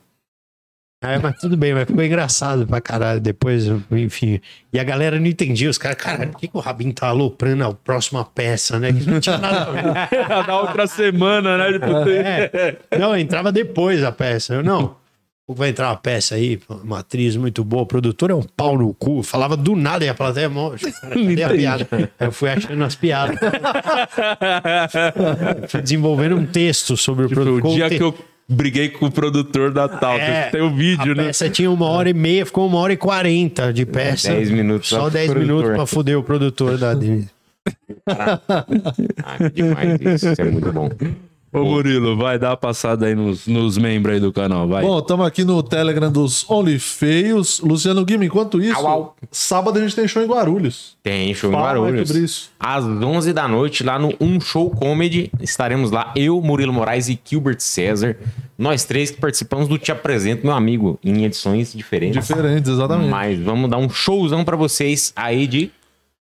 É, 1.03 1.19
mas 1.19 1.35
tudo 1.39 1.57
bem, 1.57 1.73
mas 1.73 1.85
ficou 1.85 2.03
engraçado 2.03 2.65
pra 2.65 2.79
caralho. 2.79 3.19
Depois, 3.19 3.65
enfim. 3.91 4.39
E 4.71 4.79
a 4.79 4.83
galera 4.83 5.19
não 5.19 5.27
entendia. 5.27 5.69
Os 5.69 5.77
caras, 5.77 5.97
caralho, 5.97 6.31
por 6.31 6.39
que, 6.39 6.47
que 6.47 6.57
o 6.57 6.61
Rabin 6.61 6.91
tá 6.91 7.07
aloprando 7.07 7.63
a 7.65 7.73
próxima 7.73 8.23
peça, 8.23 8.79
né? 8.79 8.93
Que 8.93 9.09
não 9.09 9.19
tinha 9.19 9.37
nada 9.37 9.63
a 9.63 9.71
ver. 9.71 9.83
Na 10.47 10.59
outra 10.61 10.87
semana, 10.87 11.57
né? 11.57 11.73
Tipo, 11.73 11.85
É. 12.09 12.77
Não, 12.97 13.17
entrava 13.17 13.51
depois 13.51 14.03
a 14.03 14.11
peça. 14.11 14.55
Eu, 14.55 14.63
não. 14.63 14.95
Vai 15.45 15.69
entrar 15.69 15.89
uma 15.89 15.97
peça 15.97 16.35
aí, 16.35 16.57
uma 16.83 16.99
atriz 16.99 17.35
muito 17.35 17.65
boa, 17.65 17.83
o 17.83 17.85
produtor 17.85 18.31
é 18.31 18.33
um 18.33 18.41
pau 18.41 18.77
no 18.77 18.93
cu. 18.93 19.21
Falava 19.21 19.57
do 19.57 19.75
nada 19.75 20.05
e 20.05 20.09
a 20.09 20.13
plateia, 20.13 20.49
cadê 20.49 21.43
a 21.43 21.49
piada? 21.49 21.87
Aí 21.91 22.07
eu 22.27 22.31
fui 22.31 22.49
achando 22.49 22.81
as 22.81 22.95
piadas. 22.95 23.37
fui 25.67 25.81
desenvolvendo 25.81 26.37
um 26.37 26.45
texto 26.45 26.95
sobre 26.95 27.25
o 27.25 27.27
Tipo, 27.27 27.41
produtor. 27.41 27.71
o 27.71 27.75
dia 27.75 27.89
que 27.89 28.01
eu 28.01 28.15
briguei 28.53 28.89
com 28.89 29.07
o 29.07 29.11
produtor 29.11 29.71
da 29.71 29.87
tal. 29.87 30.17
É, 30.17 30.49
tem 30.49 30.61
o 30.61 30.73
vídeo, 30.73 31.11
a 31.11 31.15
né? 31.15 31.23
peça 31.25 31.49
tinha 31.49 31.69
uma 31.69 31.87
hora 31.87 32.09
e 32.09 32.13
meia, 32.13 32.45
ficou 32.45 32.67
uma 32.67 32.77
hora 32.79 32.93
e 32.93 32.97
quarenta 32.97 33.73
de 33.73 33.85
peça. 33.85 34.29
10 34.33 34.49
minutos 34.51 34.89
só 34.89 34.95
Só 34.95 35.01
pro 35.03 35.11
10 35.11 35.31
produtor. 35.31 35.47
minutos 35.55 35.75
pra 35.75 35.85
foder 35.85 36.17
o 36.17 36.23
produtor 36.23 36.77
da 36.77 36.93
Denise. 36.93 37.29
Ah, 39.25 39.37
que 39.37 39.49
demais 39.51 40.01
isso. 40.01 40.29
Isso 40.29 40.41
é 40.41 40.45
muito 40.45 40.71
bom. 40.73 40.89
Ô 41.53 41.63
Murilo, 41.63 42.17
vai 42.17 42.39
dar 42.39 42.49
uma 42.49 42.57
passada 42.57 43.05
aí 43.05 43.13
nos, 43.13 43.45
nos 43.45 43.77
membros 43.77 44.15
aí 44.15 44.19
do 44.19 44.33
canal, 44.33 44.67
vai. 44.67 44.81
Bom, 44.83 44.97
estamos 44.97 45.25
aqui 45.25 45.43
no 45.43 45.61
Telegram 45.61 46.11
dos 46.11 46.49
Only 46.49 46.79
Feios. 46.79 47.59
Luciano 47.59 48.03
Guima, 48.03 48.25
enquanto 48.25 48.59
isso, 48.61 48.79
Au, 48.79 48.87
au. 48.87 49.15
sábado 49.31 49.77
a 49.77 49.81
gente 49.81 49.95
tem 49.95 50.07
show 50.07 50.23
em 50.23 50.27
Guarulhos. 50.27 50.97
Tem 51.03 51.33
show 51.33 51.49
em 51.49 51.53
Fala 51.53 51.65
mais 51.65 51.77
Guarulhos. 51.77 52.07
sobre 52.07 52.23
isso. 52.23 52.49
Às 52.59 52.83
11 52.83 53.33
da 53.33 53.47
noite, 53.47 53.83
lá 53.83 53.99
no 53.99 54.13
Um 54.19 54.41
Show 54.41 54.71
Comedy, 54.71 55.31
estaremos 55.41 55.91
lá, 55.91 56.11
eu, 56.15 56.41
Murilo 56.41 56.73
Moraes 56.73 57.07
e 57.07 57.19
Gilbert 57.23 57.59
César. 57.59 58.17
Nós 58.57 58.83
três 58.83 59.11
que 59.11 59.19
participamos 59.19 59.67
do 59.67 59.77
Te 59.77 59.91
Apresento, 59.91 60.45
meu 60.45 60.55
amigo, 60.55 60.97
em 61.03 61.23
edições 61.25 61.73
diferentes. 61.73 62.25
Diferentes, 62.27 62.71
exatamente. 62.71 63.09
Mas 63.09 63.39
vamos 63.39 63.69
dar 63.69 63.77
um 63.77 63.89
showzão 63.89 64.43
pra 64.43 64.55
vocês 64.55 65.11
aí 65.15 65.45
de 65.47 65.71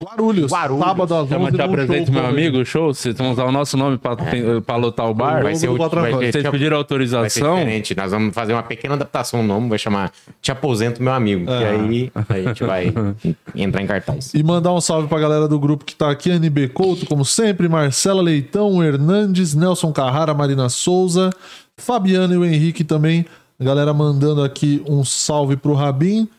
Guarulhos, 0.03 0.51
Guarulhos. 0.51 0.85
sábado 0.85 1.15
às 1.15 1.21
11 1.23 1.29
Chama 1.29 1.51
te 1.51 1.57
show 2.05 2.13
meu 2.13 2.25
amigo, 2.27 2.65
show. 2.65 2.93
Vocês 2.93 3.17
vão 3.17 3.31
usar 3.31 3.45
o 3.45 3.51
nosso 3.51 3.75
nome 3.75 3.97
pra, 3.97 4.15
pra 4.63 4.75
lotar 4.75 5.09
o 5.09 5.13
bar. 5.13 5.41
Vai 5.41 5.55
ser, 5.55 5.69
o, 5.69 5.75
vai 5.75 5.89
ser, 5.89 6.31
Vocês 6.31 6.33
pediram 6.33 6.51
vai 6.51 6.59
ser 6.59 6.73
autorização? 6.75 7.55
diferente. 7.57 7.95
Nós 7.95 8.11
vamos 8.11 8.33
fazer 8.33 8.53
uma 8.53 8.61
pequena 8.61 8.93
adaptação 8.93 9.41
no 9.41 9.47
nome, 9.47 9.69
vai 9.69 9.79
chamar 9.79 10.11
Te 10.39 10.51
Aposento 10.51 11.01
Meu 11.01 11.11
Amigo. 11.13 11.45
Que 11.47 11.51
aí 11.51 12.11
a 12.29 12.41
gente 12.43 12.63
vai 12.63 12.93
entrar 13.55 13.81
em 13.81 13.87
cartaz. 13.87 14.33
E 14.35 14.43
mandar 14.43 14.71
um 14.71 14.79
salve 14.79 15.07
pra 15.07 15.19
galera 15.19 15.47
do 15.47 15.59
grupo 15.59 15.83
que 15.83 15.95
tá 15.95 16.11
aqui, 16.11 16.29
NB 16.29 16.69
Couto, 16.69 17.07
como 17.07 17.25
sempre, 17.25 17.67
Marcela 17.67 18.21
Leitão, 18.21 18.83
Hernandes, 18.83 19.55
Nelson 19.55 19.91
Carrara, 19.91 20.31
Marina 20.33 20.69
Souza, 20.69 21.31
Fabiana 21.75 22.35
e 22.35 22.37
o 22.37 22.45
Henrique 22.45 22.83
também. 22.83 23.25
A 23.59 23.63
galera 23.63 23.95
mandando 23.95 24.43
aqui 24.43 24.83
um 24.87 25.03
salve 25.03 25.57
pro 25.57 25.73
Rabin. 25.73 26.29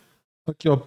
Aqui, 0.48 0.68
ó. 0.68 0.78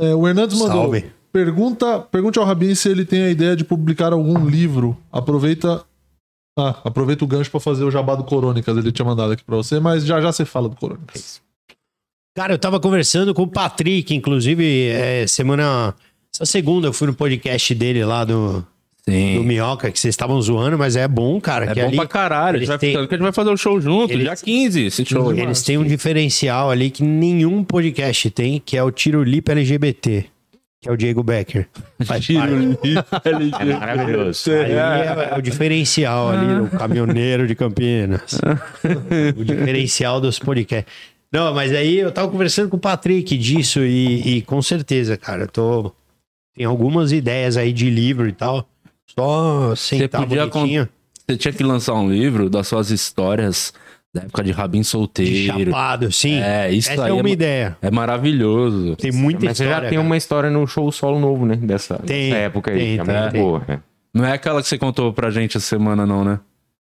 É, 0.00 0.14
o 0.14 0.28
Hernandes 0.28 0.56
mandou. 0.56 0.82
Salve. 0.82 1.06
Pergunta, 1.32 1.98
pergunte 2.00 2.38
ao 2.38 2.44
Rabin 2.44 2.74
se 2.74 2.88
ele 2.90 3.04
tem 3.04 3.22
a 3.24 3.30
ideia 3.30 3.56
de 3.56 3.64
publicar 3.64 4.12
algum 4.12 4.46
livro. 4.46 4.96
Aproveita. 5.10 5.82
Ah, 6.58 6.78
aproveita 6.84 7.24
o 7.24 7.26
gancho 7.26 7.50
pra 7.50 7.58
fazer 7.58 7.82
o 7.84 7.90
jabá 7.90 8.14
do 8.14 8.24
Corônicas. 8.24 8.76
Ele 8.76 8.92
tinha 8.92 9.06
mandado 9.06 9.32
aqui 9.32 9.42
pra 9.42 9.56
você, 9.56 9.80
mas 9.80 10.04
já 10.04 10.20
já 10.20 10.30
você 10.30 10.44
fala 10.44 10.68
do 10.68 10.76
Corônicas. 10.76 11.40
Cara, 12.36 12.52
eu 12.52 12.58
tava 12.58 12.78
conversando 12.78 13.32
com 13.32 13.42
o 13.42 13.46
Patrick, 13.48 14.14
inclusive, 14.14 14.88
é, 14.88 15.26
semana. 15.26 15.94
Essa 16.34 16.44
segunda 16.44 16.88
eu 16.88 16.92
fui 16.92 17.06
no 17.06 17.14
podcast 17.14 17.74
dele 17.74 18.04
lá 18.04 18.24
do, 18.24 18.60
do 18.60 18.66
Sim. 19.10 19.40
Minhoca, 19.44 19.90
que 19.90 19.98
vocês 19.98 20.12
estavam 20.12 20.40
zoando, 20.40 20.78
mas 20.78 20.96
é 20.96 21.06
bom, 21.08 21.38
cara. 21.40 21.66
É 21.66 21.74
que 21.74 21.80
bom 21.80 21.86
ali 21.88 21.96
pra 21.96 22.06
caralho. 22.06 22.56
A 22.56 22.58
gente 22.58 22.58
eles 22.60 22.68
vai, 22.68 22.78
têm- 22.78 22.90
ficando, 22.90 23.08
que 23.08 23.14
a 23.14 23.16
gente 23.18 23.22
vai 23.24 23.32
fazer 23.32 23.50
o 23.50 23.56
show 23.56 23.80
junto, 23.80 24.12
Eles- 24.12 24.24
dia 24.24 24.36
15, 24.36 24.84
esse 24.86 25.04
show. 25.06 25.32
Eles 25.34 25.62
têm 25.62 25.76
um 25.78 25.84
diferencial 25.84 26.70
ali 26.70 26.90
que 26.90 27.02
nenhum 27.02 27.62
podcast 27.64 28.30
tem, 28.30 28.60
que 28.64 28.76
é 28.76 28.82
o 28.82 28.90
Tiro 28.90 29.22
Lipa 29.22 29.52
LGBT, 29.52 30.26
que 30.82 30.88
é 30.88 30.92
o 30.92 30.96
Diego 30.96 31.22
Becker. 31.22 31.68
É 33.60 33.64
maravilhoso. 33.78 34.50
Aí 34.50 34.72
é, 34.72 35.30
é 35.32 35.38
o 35.38 35.40
diferencial 35.40 36.30
ali, 36.30 36.60
o 36.60 36.68
caminhoneiro 36.68 37.46
de 37.46 37.54
Campinas. 37.54 38.40
o 39.36 39.44
diferencial 39.44 40.20
dos 40.20 40.40
podcasts. 40.40 40.92
Não, 41.32 41.54
mas 41.54 41.72
aí 41.72 41.98
eu 41.98 42.10
tava 42.10 42.28
conversando 42.28 42.68
com 42.68 42.76
o 42.76 42.80
Patrick 42.80 43.38
disso 43.38 43.80
e, 43.80 44.38
e 44.38 44.42
com 44.42 44.60
certeza, 44.60 45.16
cara, 45.16 45.44
eu 45.44 45.48
tô. 45.48 45.92
Tem 46.54 46.66
algumas 46.66 47.12
ideias 47.12 47.56
aí 47.56 47.72
de 47.72 47.88
livro 47.88 48.28
e 48.28 48.32
tal. 48.32 48.68
Só 49.18 49.74
sentar 49.74 50.22
podia 50.22 50.46
bonitinho. 50.46 50.88
Você 51.26 51.36
tinha 51.36 51.52
que 51.52 51.62
lançar 51.62 51.94
um 51.94 52.10
livro 52.10 52.50
das 52.50 52.66
suas 52.66 52.90
histórias 52.90 53.72
da 54.14 54.22
época 54.22 54.42
de 54.44 54.50
Rabin 54.52 54.80
De 54.80 54.86
solteiro. 54.86 55.64
chapado, 55.70 56.12
sim. 56.12 56.38
É, 56.40 56.70
isso 56.70 56.90
Essa 56.90 57.04
aí 57.04 57.10
é 57.10 57.14
uma 57.14 57.22
ma- 57.22 57.30
ideia. 57.30 57.76
É 57.80 57.90
maravilhoso. 57.90 58.94
Tem 58.96 59.10
muita 59.10 59.46
Mas 59.46 59.56
você 59.56 59.64
história. 59.64 59.84
já 59.84 59.88
tem 59.88 59.98
cara. 59.98 60.06
uma 60.06 60.16
história 60.16 60.50
no 60.50 60.66
show 60.66 60.92
solo 60.92 61.18
novo, 61.18 61.46
né? 61.46 61.56
Dessa, 61.56 61.96
Tem, 61.98 62.30
dessa 62.30 62.42
época 62.42 62.70
aí. 62.72 62.78
tem, 62.78 62.94
que 62.96 63.00
é 63.00 63.04
tem, 63.04 63.14
muito 63.20 63.32
tem. 63.32 63.40
boa. 63.42 63.62
né? 63.66 63.80
Não 64.14 64.24
é 64.26 64.32
aquela 64.32 64.60
que 64.60 64.68
você 64.68 64.76
contou 64.76 65.12
pra 65.14 65.30
gente 65.30 65.56
essa 65.56 65.66
semana, 65.66 66.04
não, 66.04 66.22
né? 66.24 66.38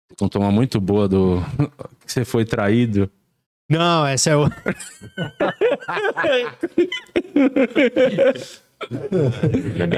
Você 0.09 0.16
contou 0.18 0.40
uma 0.42 0.50
muito 0.50 0.80
boa 0.80 1.06
do. 1.06 1.44
que 2.06 2.11
você 2.12 2.24
foi 2.24 2.44
traído. 2.46 3.11
Não, 3.68 4.06
essa 4.06 4.30
é 4.30 4.37
o. 4.37 4.48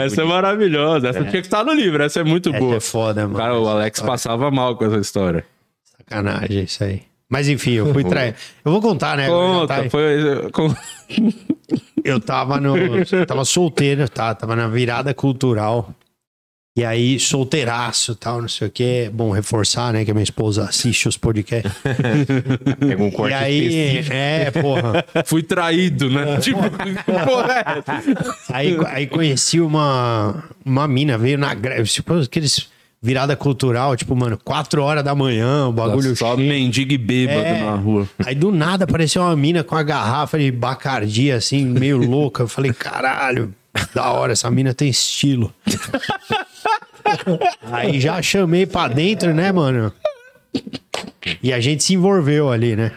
Essa 0.05 0.23
é 0.23 0.25
maravilhosa. 0.25 1.09
Essa 1.09 1.21
tinha 1.21 1.31
que 1.41 1.47
estar 1.47 1.65
no 1.65 1.73
livro. 1.73 2.03
Essa 2.03 2.21
é 2.21 2.25
muito 2.25 2.51
Essa 2.51 2.59
boa. 2.59 2.77
é 2.77 2.81
foda, 2.81 3.23
mano. 3.23 3.37
Cara, 3.37 3.59
o 3.59 3.69
Alex 3.69 4.01
passava 4.01 4.51
mal 4.51 4.77
com 4.77 4.85
essa 4.85 4.99
história. 4.99 5.45
Sacanagem 5.97 6.65
isso 6.65 6.83
aí. 6.85 7.03
Mas 7.33 7.49
enfim, 7.49 7.73
eu 7.73 7.91
fui 7.95 8.05
trair. 8.05 8.35
Eu 8.63 8.71
vou 8.71 8.83
contar, 8.83 9.17
né? 9.17 9.27
Conta, 9.27 9.83
tá- 9.85 9.89
foi. 9.91 10.51
com- 10.53 10.75
Eu 12.05 12.21
tava 12.21 12.61
no. 12.61 12.77
eu 12.77 13.27
tava 13.27 13.45
solteiro, 13.45 14.07
tá? 14.09 14.35
Tava 14.35 14.55
na 14.55 14.69
virada 14.69 15.15
cultural. 15.15 15.95
E 16.77 16.85
aí, 16.85 17.19
solteiraço 17.21 18.15
tal, 18.17 18.41
não 18.43 18.49
sei 18.49 18.67
o 18.69 18.71
quê. 18.71 19.11
Bom, 19.13 19.31
reforçar, 19.31 19.93
né? 19.93 20.05
Que 20.05 20.11
a 20.11 20.15
minha 20.15 20.25
esposa 20.25 20.65
assiste 20.65 21.07
os 21.09 21.17
podcasts. 21.17 21.71
Pega 22.81 23.03
um 23.03 23.11
corte 23.11 23.33
E 23.33 23.35
aí, 23.35 23.67
específico. 23.67 24.15
é, 24.15 24.51
porra. 24.51 25.05
Fui 25.27 25.43
traído, 25.43 26.11
né? 26.11 26.39
tipo, 26.39 26.59
porra, 27.25 27.53
é? 27.53 27.65
Aí, 28.53 28.77
aí 28.89 29.07
conheci 29.07 29.61
uma, 29.61 30.45
uma 30.65 30.89
mina, 30.89 31.17
veio 31.17 31.39
na 31.39 31.55
greve, 31.55 31.89
tipo 31.89 32.15
aqueles 32.15 32.69
virada 33.03 33.35
cultural, 33.35 33.97
tipo, 33.97 34.15
mano, 34.15 34.39
4 34.45 34.81
horas 34.81 35.03
da 35.03 35.15
manhã, 35.15 35.67
o 35.67 35.73
bagulho 35.73 36.15
Só 36.15 36.37
mendigo 36.37 36.93
e 36.93 36.99
bêbado 36.99 37.41
É. 37.41 37.61
na 37.65 37.75
rua. 37.75 38.09
Aí 38.25 38.35
do 38.35 38.53
nada 38.53 38.85
apareceu 38.85 39.23
uma 39.23 39.35
mina 39.35 39.65
com 39.65 39.75
a 39.75 39.83
garrafa 39.83 40.39
de 40.39 40.53
bacardia, 40.53 41.37
assim, 41.37 41.65
meio 41.65 41.97
louca. 41.99 42.45
Eu 42.45 42.49
falei, 42.49 42.73
caralho, 42.73 43.53
da 43.93 44.11
hora, 44.13 44.33
essa 44.33 44.49
mina 44.51 44.73
tem 44.73 44.89
estilo. 44.89 45.53
Aí 47.71 48.01
já 48.01 48.21
chamei 48.23 48.67
pra 48.67 48.89
dentro, 48.89 49.35
né, 49.35 49.51
mano? 49.53 49.93
E 51.43 51.53
a 51.53 51.61
gente 51.61 51.83
se 51.83 51.95
envolveu 51.95 52.51
ali, 52.51 52.77
né? 52.77 52.93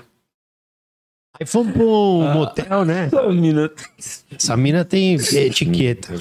Aí 1.40 1.46
fomos 1.46 1.74
pra 1.74 1.84
um 1.84 2.34
motel, 2.34 2.86
né? 2.86 3.08
Essa 3.08 3.30
mina- 3.30 3.72
Essa 4.38 4.58
mina 4.58 4.86
tem 4.86 5.16
etiqueta. 5.16 6.14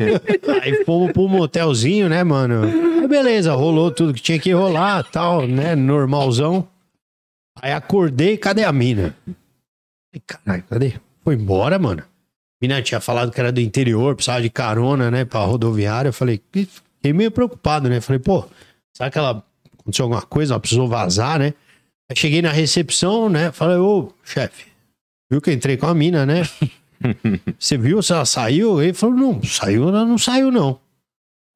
Aí 0.62 0.84
fomos 0.84 1.12
pro 1.12 1.26
motelzinho, 1.28 2.08
né, 2.08 2.22
mano? 2.22 2.64
Aí 3.00 3.08
beleza, 3.08 3.54
rolou 3.54 3.90
tudo 3.90 4.12
que 4.12 4.20
tinha 4.20 4.38
que 4.38 4.52
rolar, 4.52 5.04
tal, 5.04 5.46
né? 5.46 5.74
Normalzão. 5.74 6.68
Aí 7.62 7.72
acordei, 7.72 8.36
cadê 8.36 8.64
a 8.64 8.72
mina? 8.72 9.16
Falei, 9.24 10.22
Caralho, 10.26 10.64
cadê? 10.68 10.92
Foi 11.24 11.34
embora, 11.34 11.78
mano. 11.78 12.02
A 12.02 12.06
mina 12.60 12.82
tinha 12.82 13.00
falado 13.00 13.30
que 13.32 13.40
era 13.40 13.50
do 13.50 13.60
interior, 13.60 14.14
precisava 14.14 14.42
de 14.42 14.50
carona, 14.50 15.10
né, 15.10 15.24
pra 15.24 15.40
rodoviária. 15.40 16.10
Eu 16.10 16.12
falei, 16.12 16.40
fiquei 16.52 17.12
meio 17.12 17.30
preocupado, 17.30 17.88
né? 17.88 18.00
Falei, 18.00 18.18
pô, 18.20 18.44
será 18.94 19.10
que 19.10 19.16
ela 19.18 19.42
aconteceu 19.80 20.04
alguma 20.04 20.22
coisa? 20.22 20.52
Ela 20.54 20.60
precisou 20.60 20.86
vazar, 20.88 21.38
né? 21.38 21.54
Aí 22.10 22.16
cheguei 22.16 22.40
na 22.40 22.50
recepção, 22.50 23.28
né? 23.28 23.52
Falei, 23.52 23.76
ô, 23.76 24.12
chefe, 24.24 24.66
viu 25.30 25.40
que 25.40 25.50
eu 25.50 25.54
entrei 25.54 25.76
com 25.76 25.86
a 25.86 25.94
mina, 25.94 26.24
né? 26.24 26.42
Você 27.58 27.76
viu 27.76 28.02
se 28.02 28.12
ela 28.12 28.24
saiu? 28.24 28.82
Ele 28.82 28.94
falou, 28.94 29.14
não, 29.14 29.42
saiu, 29.42 29.88
ela 29.88 30.04
não 30.04 30.16
saiu, 30.16 30.50
não. 30.50 30.80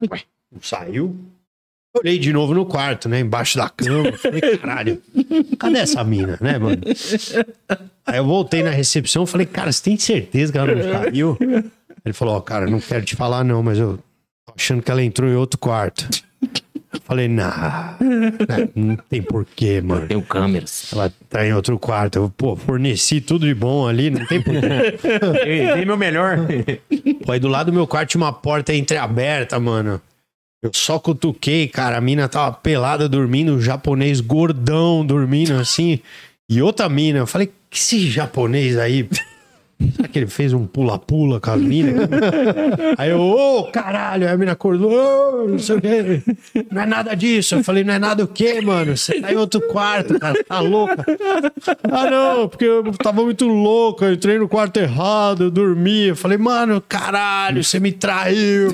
Ué, 0.09 0.21
não 0.51 0.61
saiu? 0.61 1.17
Olhei 1.95 2.17
de 2.17 2.33
novo 2.33 2.53
no 2.53 2.65
quarto, 2.65 3.07
né? 3.07 3.19
Embaixo 3.19 3.57
da 3.57 3.69
cama. 3.69 4.11
Falei, 4.13 4.57
caralho, 4.57 5.01
cadê 5.59 5.79
essa 5.79 6.03
mina, 6.03 6.37
né, 6.41 6.57
mano? 6.57 6.81
Aí 8.05 8.17
eu 8.17 8.25
voltei 8.25 8.63
na 8.63 8.71
recepção 8.71 9.25
falei, 9.25 9.45
cara, 9.45 9.71
você 9.71 9.83
tem 9.83 9.97
certeza 9.97 10.51
que 10.51 10.57
ela 10.57 10.73
não 10.73 10.81
saiu? 10.83 11.37
Ele 12.03 12.13
falou, 12.13 12.35
ó, 12.35 12.41
cara, 12.41 12.67
não 12.67 12.79
quero 12.79 13.05
te 13.05 13.15
falar 13.15 13.43
não, 13.43 13.61
mas 13.63 13.77
eu 13.77 13.97
tô 14.45 14.53
achando 14.55 14.81
que 14.81 14.91
ela 14.91 15.03
entrou 15.03 15.29
em 15.29 15.35
outro 15.35 15.59
quarto. 15.59 16.07
Eu 16.93 17.01
falei, 17.03 17.27
nah, 17.27 17.97
né, 17.99 18.69
não 18.75 18.95
tem 18.95 19.21
porquê, 19.21 19.81
mano. 19.81 20.07
Tenho 20.07 20.21
câmeras. 20.21 20.91
Ela 20.93 21.11
tá 21.27 21.45
em 21.45 21.53
outro 21.53 21.79
quarto. 21.79 22.17
Eu, 22.17 22.29
pô, 22.29 22.55
forneci 22.55 23.19
tudo 23.19 23.47
de 23.47 23.53
bom 23.53 23.87
ali, 23.87 24.11
não 24.11 24.25
tem 24.27 24.41
porquê. 24.41 24.61
Eu 25.43 25.75
dei 25.75 25.85
meu 25.85 25.97
melhor. 25.97 26.37
Pô, 27.25 27.31
aí 27.31 27.39
do 27.39 27.47
lado 27.47 27.71
do 27.71 27.73
meu 27.73 27.87
quarto 27.87 28.09
tinha 28.09 28.21
uma 28.21 28.31
porta 28.31 28.73
entreaberta, 28.73 29.59
mano. 29.59 29.99
Eu 30.61 30.71
só 30.73 30.99
cutuquei, 30.99 31.67
cara. 31.67 31.97
A 31.97 32.01
mina 32.01 32.29
tava 32.29 32.53
pelada 32.53 33.09
dormindo, 33.09 33.53
um 33.53 33.61
japonês 33.61 34.21
gordão 34.21 35.05
dormindo 35.05 35.53
assim. 35.55 35.99
E 36.49 36.61
outra 36.61 36.87
mina. 36.87 37.19
Eu 37.19 37.27
falei, 37.27 37.51
que 37.69 37.77
esse 37.77 38.07
japonês 38.09 38.77
aí? 38.77 39.09
Será 39.91 40.07
que 40.07 40.19
ele 40.19 40.27
fez 40.27 40.53
um 40.53 40.65
pula-pula 40.65 41.39
com 41.39 41.51
a 41.51 41.57
mina? 41.57 42.09
Aí 42.97 43.09
eu, 43.09 43.19
ô, 43.19 43.63
caralho. 43.71 44.27
Aí 44.27 44.33
a 44.33 44.37
mina 44.37 44.53
acordou, 44.53 45.47
não 45.47 45.59
sei 45.59 45.75
o 45.75 45.81
quê. 45.81 46.23
Não 46.71 46.81
é 46.81 46.85
nada 46.85 47.15
disso. 47.15 47.55
Eu 47.55 47.63
falei, 47.63 47.83
não 47.83 47.93
é 47.93 47.99
nada 47.99 48.23
o 48.23 48.27
quê, 48.27 48.61
mano? 48.61 48.95
Você 48.95 49.19
tá 49.19 49.31
em 49.31 49.35
outro 49.35 49.61
quarto, 49.61 50.19
cara. 50.19 50.43
Tá 50.43 50.59
louca? 50.59 51.05
Ah, 51.91 52.09
não, 52.09 52.47
porque 52.47 52.65
eu 52.65 52.91
tava 52.93 53.23
muito 53.23 53.47
louco. 53.47 54.05
Eu 54.05 54.13
entrei 54.13 54.37
no 54.37 54.47
quarto 54.47 54.77
errado, 54.77 55.45
eu 55.45 55.51
dormi. 55.51 56.07
Eu 56.09 56.15
falei, 56.15 56.37
mano, 56.37 56.81
caralho, 56.81 57.63
você 57.63 57.79
me 57.79 57.91
traiu. 57.91 58.71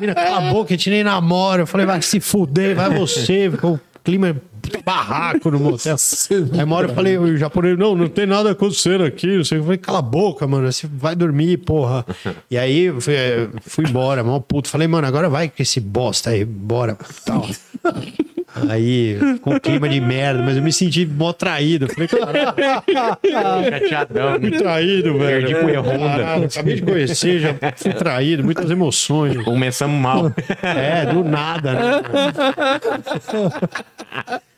Mina, 0.00 0.14
cala 0.14 0.48
a 0.48 0.52
boca, 0.52 0.72
a 0.72 0.76
gente 0.76 0.90
nem 0.90 1.04
namora. 1.04 1.62
Eu 1.62 1.66
falei, 1.66 1.86
vai 1.86 2.02
se 2.02 2.20
fuder, 2.20 2.76
vai 2.76 2.90
você. 2.90 3.50
Ficou 3.50 3.74
um 3.74 3.80
clima 4.04 4.36
barraco 4.84 5.50
no 5.50 5.58
motel. 5.58 5.96
Aí 6.52 6.64
uma 6.64 6.76
hora 6.76 6.88
eu 6.88 6.94
falei, 6.94 7.18
o 7.18 7.36
japonês, 7.36 7.78
não, 7.78 7.94
não 7.94 8.08
tem 8.08 8.26
nada 8.26 8.50
acontecendo 8.50 9.04
aqui. 9.04 9.36
Não 9.36 9.44
sei. 9.44 9.58
Eu 9.58 9.64
falei, 9.64 9.78
cala 9.78 9.98
a 9.98 10.02
boca, 10.02 10.46
mano. 10.46 10.70
Você 10.70 10.86
vai 10.86 11.14
dormir, 11.14 11.58
porra. 11.58 12.04
E 12.50 12.58
aí 12.58 12.84
eu 12.84 13.00
fui, 13.00 13.14
eh, 13.14 13.48
fui 13.62 13.84
embora, 13.88 14.22
mal 14.22 14.40
puto. 14.40 14.68
Falei, 14.68 14.88
mano, 14.88 15.06
agora 15.06 15.28
vai 15.28 15.48
com 15.48 15.62
esse 15.62 15.80
bosta 15.80 16.30
aí, 16.30 16.44
bora. 16.44 16.96
Tal. 17.24 17.48
Aí, 18.68 19.18
com 19.40 19.58
clima 19.58 19.88
de 19.88 19.98
merda, 20.00 20.42
mas 20.42 20.56
eu 20.56 20.62
me 20.62 20.72
senti 20.72 21.06
mó 21.06 21.32
traído. 21.32 21.88
Falei, 21.88 22.06
caralho, 22.06 23.88
Chateadão. 23.88 24.40
fui 24.40 24.50
traído, 24.50 25.18
velho. 25.18 25.46
Perdi 25.46 25.54
com 25.54 25.68
a 25.68 25.80
Honda. 25.80 26.44
Acabei 26.44 26.74
de 26.74 26.82
conhecer, 26.82 27.40
já 27.40 27.54
fui 27.76 27.94
traído, 27.94 28.44
muitas 28.44 28.70
emoções. 28.70 29.42
Começamos 29.42 29.98
mal. 29.98 30.30
É, 30.62 31.06
do 31.06 31.24
nada, 31.24 31.72
né? 31.72 32.02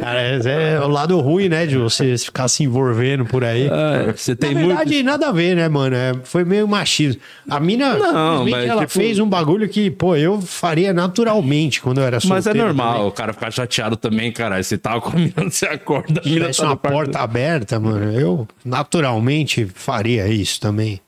Cara, 0.00 0.20
é, 0.22 0.74
é 0.74 0.80
o 0.80 0.88
lado 0.88 1.18
ruim, 1.20 1.48
né? 1.48 1.66
De 1.66 1.76
você 1.76 2.16
ficar 2.16 2.46
se 2.48 2.62
envolvendo 2.62 3.24
por 3.24 3.42
aí. 3.44 3.66
É, 3.68 4.12
você 4.12 4.36
tem 4.36 4.54
Na 4.54 4.60
verdade, 4.60 4.94
muito. 4.94 5.06
nada 5.06 5.28
a 5.28 5.32
ver, 5.32 5.56
né, 5.56 5.68
mano? 5.68 5.96
É, 5.96 6.12
foi 6.24 6.44
meio 6.44 6.66
machismo. 6.68 7.20
A 7.50 7.58
mina, 7.58 7.96
Não, 7.96 8.46
mas, 8.48 8.64
ela 8.68 8.82
tipo- 8.82 8.92
fez 8.92 9.18
um 9.18 9.28
bagulho 9.28 9.68
que, 9.68 9.90
pô, 9.90 10.14
eu 10.14 10.40
faria 10.40 10.92
naturalmente 10.92 11.80
quando 11.82 11.98
eu 11.98 12.04
era 12.04 12.20
solteiro. 12.20 12.34
Mas 12.36 12.46
é 12.46 12.54
normal, 12.54 12.92
também. 12.94 13.08
o 13.08 13.12
cara 13.12 13.32
ficar 13.32 13.50
chateado 13.50 13.96
também, 13.96 14.30
cara. 14.30 14.62
Você 14.62 14.78
tava 14.78 15.00
combinando, 15.00 15.50
você 15.50 15.66
acorda, 15.66 16.22
Se 16.22 16.28
tivesse 16.30 16.60
tá 16.60 16.66
uma 16.66 16.76
porta 16.76 17.18
aberta, 17.18 17.80
mano, 17.80 18.12
eu 18.12 18.46
naturalmente 18.64 19.66
faria 19.74 20.28
isso 20.28 20.60
também. 20.60 21.00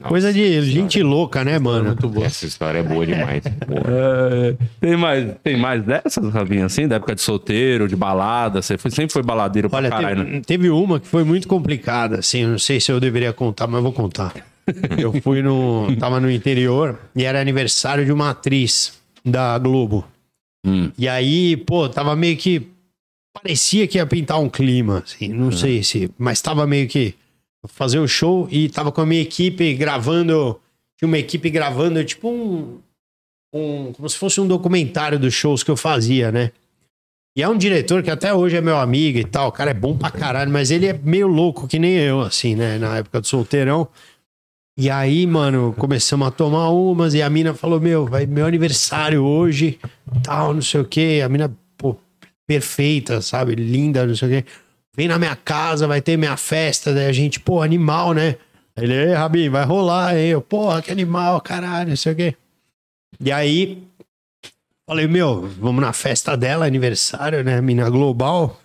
Coisa 0.08 0.32
de 0.32 0.62
gente 0.62 1.02
louca, 1.02 1.44
né, 1.44 1.58
mano? 1.58 1.96
Essa 2.22 2.46
história 2.46 2.78
é 2.78 2.82
boa 2.82 3.06
demais. 3.06 3.42
Boa. 3.66 3.86
É, 3.96 4.54
tem, 4.80 4.96
mais, 4.96 5.34
tem 5.42 5.56
mais 5.56 5.82
dessas, 5.84 6.32
Rabinho, 6.32 6.66
assim? 6.66 6.88
Da 6.88 6.96
época 6.96 7.14
de 7.14 7.20
solteiro, 7.20 7.88
de 7.88 7.96
balada? 7.96 8.60
Você 8.60 8.76
foi, 8.76 8.90
sempre 8.90 9.12
foi 9.12 9.22
baladeiro 9.22 9.68
Olha, 9.72 9.88
pra 9.88 9.98
caralho, 9.98 10.24
teve, 10.24 10.36
né? 10.36 10.42
teve 10.44 10.70
uma 10.70 10.98
que 11.00 11.06
foi 11.06 11.24
muito 11.24 11.46
complicada, 11.46 12.18
assim, 12.18 12.44
não 12.44 12.58
sei 12.58 12.80
se 12.80 12.90
eu 12.90 12.98
deveria 12.98 13.32
contar, 13.32 13.66
mas 13.66 13.76
eu 13.76 13.82
vou 13.82 13.92
contar. 13.92 14.34
Eu 14.98 15.12
fui 15.22 15.42
no. 15.42 15.94
tava 15.96 16.18
no 16.18 16.28
interior 16.28 16.98
e 17.14 17.24
era 17.24 17.40
aniversário 17.40 18.04
de 18.04 18.10
uma 18.10 18.30
atriz 18.30 18.94
da 19.24 19.56
Globo. 19.58 20.04
Hum. 20.66 20.90
E 20.98 21.08
aí, 21.08 21.56
pô, 21.56 21.88
tava 21.88 22.16
meio 22.16 22.36
que. 22.36 22.66
Parecia 23.32 23.86
que 23.86 23.98
ia 23.98 24.06
pintar 24.06 24.40
um 24.40 24.48
clima, 24.48 25.04
assim, 25.04 25.28
não 25.28 25.52
sei 25.52 25.82
se. 25.82 26.10
Mas 26.18 26.40
tava 26.40 26.66
meio 26.66 26.88
que. 26.88 27.14
Fazer 27.68 27.98
o 27.98 28.08
show 28.08 28.48
e 28.50 28.68
tava 28.68 28.90
com 28.92 29.00
a 29.00 29.06
minha 29.06 29.22
equipe 29.22 29.74
gravando. 29.74 30.60
Tinha 30.98 31.06
uma 31.06 31.18
equipe 31.18 31.50
gravando, 31.50 32.02
tipo 32.04 32.28
um. 32.28 32.78
um 33.52 33.92
como 33.92 34.08
se 34.08 34.16
fosse 34.16 34.40
um 34.40 34.46
documentário 34.46 35.18
dos 35.18 35.34
shows 35.34 35.62
que 35.62 35.70
eu 35.70 35.76
fazia, 35.76 36.32
né? 36.32 36.52
E 37.36 37.42
é 37.42 37.48
um 37.48 37.58
diretor 37.58 38.02
que 38.02 38.10
até 38.10 38.32
hoje 38.32 38.56
é 38.56 38.62
meu 38.62 38.78
amigo 38.78 39.18
e 39.18 39.24
tal. 39.24 39.48
O 39.48 39.52
cara 39.52 39.70
é 39.70 39.74
bom 39.74 39.96
pra 39.96 40.10
caralho, 40.10 40.50
mas 40.50 40.70
ele 40.70 40.86
é 40.86 40.94
meio 40.94 41.26
louco 41.26 41.68
que 41.68 41.78
nem 41.78 41.92
eu, 41.92 42.22
assim, 42.22 42.54
né? 42.54 42.78
Na 42.78 42.96
época 42.96 43.20
do 43.20 43.26
solteirão. 43.26 43.86
E 44.78 44.90
aí, 44.90 45.26
mano, 45.26 45.74
começamos 45.76 46.28
a 46.28 46.30
tomar 46.30 46.70
umas 46.70 47.12
e 47.14 47.22
a 47.22 47.28
mina 47.28 47.52
falou: 47.54 47.80
Meu, 47.80 48.06
vai 48.06 48.26
meu 48.26 48.46
aniversário 48.46 49.22
hoje, 49.22 49.78
tal, 50.22 50.54
não 50.54 50.62
sei 50.62 50.80
o 50.80 50.84
quê. 50.84 51.22
A 51.24 51.28
mina, 51.28 51.54
pô, 51.76 51.96
perfeita, 52.46 53.20
sabe? 53.20 53.54
Linda, 53.54 54.06
não 54.06 54.14
sei 54.14 54.28
o 54.28 54.30
quê. 54.30 54.50
Vem 54.96 55.08
na 55.08 55.18
minha 55.18 55.36
casa, 55.36 55.86
vai 55.86 56.00
ter 56.00 56.16
minha 56.16 56.36
festa. 56.36 56.94
Daí 56.94 57.06
a 57.06 57.12
gente, 57.12 57.38
pô, 57.38 57.62
animal, 57.62 58.12
né? 58.12 58.36
Ele, 58.76 58.94
ei, 58.94 59.12
Rabin, 59.12 59.48
vai 59.48 59.64
rolar, 59.64 60.16
hein? 60.16 60.28
Eu, 60.28 60.40
porra, 60.40 60.82
que 60.82 60.90
animal, 60.90 61.40
caralho, 61.40 61.90
não 61.90 61.96
sei 61.96 62.12
o 62.12 62.16
quê. 62.16 62.34
E 63.20 63.32
aí, 63.32 63.82
Falei, 64.88 65.08
meu, 65.08 65.50
vamos 65.60 65.82
na 65.82 65.92
festa 65.92 66.36
dela, 66.36 66.64
aniversário, 66.64 67.42
né? 67.42 67.60
Mina 67.60 67.90
Global. 67.90 68.60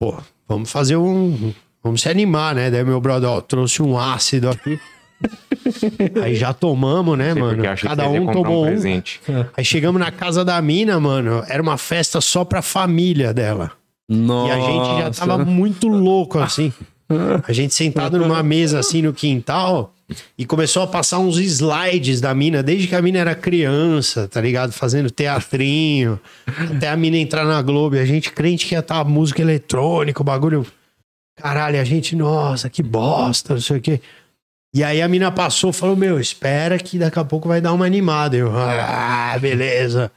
Pô, 0.00 0.20
vamos 0.48 0.72
fazer 0.72 0.96
um. 0.96 1.54
Vamos 1.84 2.02
se 2.02 2.08
animar, 2.08 2.52
né? 2.52 2.68
Daí 2.68 2.82
meu 2.82 3.00
brother, 3.00 3.30
ó, 3.30 3.40
trouxe 3.40 3.80
um 3.80 3.96
ácido 3.96 4.50
aqui. 4.50 4.80
Aí 6.20 6.34
já 6.34 6.52
tomamos, 6.52 7.16
né, 7.16 7.32
Sei 7.32 7.40
mano? 7.40 7.62
Cada 7.80 8.08
um 8.08 8.32
tomou 8.32 8.64
um. 8.64 8.66
presente. 8.66 9.20
Aí 9.56 9.64
chegamos 9.64 10.00
na 10.00 10.10
casa 10.10 10.44
da 10.44 10.60
mina, 10.60 10.98
mano. 10.98 11.44
Era 11.48 11.62
uma 11.62 11.78
festa 11.78 12.20
só 12.20 12.44
pra 12.44 12.60
família 12.60 13.32
dela. 13.32 13.70
Nossa. 14.08 14.48
E 14.48 14.52
a 14.52 14.60
gente 14.60 15.02
já 15.02 15.26
tava 15.26 15.44
muito 15.44 15.88
louco, 15.88 16.38
assim. 16.38 16.72
A 17.46 17.52
gente 17.52 17.74
sentado 17.74 18.18
numa 18.18 18.42
mesa, 18.42 18.78
assim, 18.78 19.02
no 19.02 19.12
quintal. 19.12 19.94
E 20.36 20.44
começou 20.44 20.82
a 20.82 20.86
passar 20.86 21.18
uns 21.18 21.38
slides 21.38 22.20
da 22.20 22.34
mina, 22.34 22.62
desde 22.62 22.86
que 22.86 22.94
a 22.94 23.00
mina 23.00 23.18
era 23.18 23.34
criança, 23.34 24.28
tá 24.28 24.40
ligado? 24.40 24.72
Fazendo 24.72 25.10
teatrinho. 25.10 26.20
até 26.46 26.88
a 26.88 26.96
mina 26.96 27.16
entrar 27.16 27.44
na 27.44 27.60
Globo. 27.62 27.96
E 27.96 27.98
a 27.98 28.04
gente 28.04 28.30
crente 28.30 28.66
que 28.66 28.74
ia 28.74 28.80
estar 28.80 29.04
música 29.04 29.40
eletrônica, 29.40 30.20
o 30.20 30.24
bagulho. 30.24 30.66
Caralho, 31.36 31.80
a 31.80 31.84
gente, 31.84 32.14
nossa, 32.14 32.68
que 32.68 32.82
bosta, 32.82 33.54
não 33.54 33.60
sei 33.60 33.78
o 33.78 33.80
quê. 33.80 34.00
E 34.74 34.82
aí 34.82 35.02
a 35.02 35.08
mina 35.08 35.30
passou 35.30 35.68
e 35.68 35.74
falou: 35.74 35.94
Meu, 35.94 36.18
espera 36.18 36.78
que 36.78 36.98
daqui 36.98 37.18
a 37.18 37.24
pouco 37.24 37.46
vai 37.46 37.60
dar 37.60 37.74
uma 37.74 37.84
animada. 37.84 38.38
Eu, 38.38 38.50
ah, 38.56 39.36
beleza. 39.38 40.10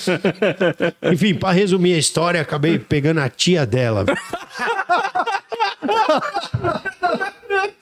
Enfim, 1.10 1.34
pra 1.34 1.50
resumir 1.50 1.94
a 1.94 1.98
história, 1.98 2.42
acabei 2.42 2.78
pegando 2.78 3.20
a 3.20 3.30
tia 3.30 3.64
dela. 3.64 4.04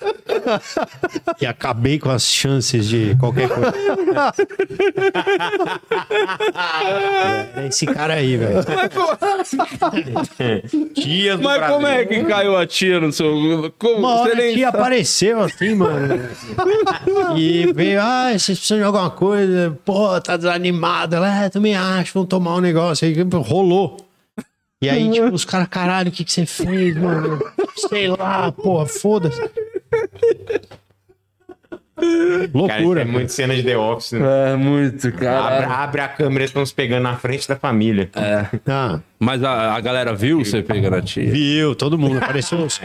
e 1.40 1.46
acabei 1.46 1.98
com 1.98 2.10
as 2.10 2.24
chances 2.24 2.88
de 2.88 3.16
qualquer 3.16 3.48
coisa. 3.48 3.74
É 7.56 7.66
esse 7.68 7.86
cara 7.86 8.14
aí, 8.14 8.36
velho. 8.36 8.54
Do 11.36 11.42
Mas 11.42 11.58
Brasil. 11.58 11.74
como 11.74 11.86
é 11.86 12.04
que 12.04 12.24
caiu 12.24 12.56
a 12.56 12.66
tia 12.66 13.00
no 13.00 13.12
seu. 13.12 13.72
Como? 13.78 13.98
Uma 13.98 14.20
hora 14.20 14.32
a 14.32 14.36
nem 14.36 14.54
tia 14.54 14.68
apareceu 14.68 15.40
assim, 15.40 15.74
mano. 15.74 16.20
E 17.36 17.72
veio, 17.72 18.00
ah, 18.00 18.30
vocês 18.32 18.58
precisam 18.58 18.78
de 18.78 18.84
alguma 18.84 19.10
coisa? 19.10 19.78
Pô, 19.84 20.20
tá 20.20 20.36
desanimada. 20.36 21.16
Ela, 21.16 21.44
é, 21.44 21.48
também 21.48 21.76
acho, 21.76 22.12
vamos 22.14 22.28
tomar 22.28 22.56
um 22.56 22.60
negócio 22.60 23.06
aí. 23.06 23.14
Rolou. 23.44 23.96
E 24.82 24.88
aí, 24.88 25.10
tipo, 25.10 25.28
os 25.28 25.44
caras, 25.44 25.68
caralho, 25.68 26.10
o 26.10 26.12
que, 26.12 26.24
que 26.24 26.32
você 26.32 26.44
fez, 26.44 26.96
mano? 26.96 27.40
Sei 27.88 28.08
lá, 28.08 28.52
porra, 28.52 28.86
foda-se. 28.86 29.40
Cara, 31.96 32.50
Loucura. 32.52 33.02
é 33.02 33.04
muito 33.04 33.30
cena 33.30 33.54
de 33.54 33.62
The 33.62 33.78
Office, 33.78 34.12
né? 34.12 34.52
É, 34.52 34.56
muito, 34.56 35.06
Abre, 35.06 35.18
cara. 35.20 35.66
abre 35.68 36.00
a 36.00 36.08
câmera, 36.08 36.44
estão 36.44 36.66
se 36.66 36.74
pegando 36.74 37.04
na 37.04 37.16
frente 37.16 37.46
da 37.48 37.54
família. 37.54 38.10
Ah, 38.66 38.98
Mas 39.18 39.44
a, 39.44 39.74
a 39.74 39.80
galera 39.80 40.12
viu 40.12 40.44
você 40.44 40.60
pegando 40.60 40.96
a 40.96 41.00
tia? 41.02 41.30
viu, 41.30 41.72
todo 41.76 41.96
mundo. 41.96 42.18
Apareceu 42.18 42.58
os, 42.58 42.80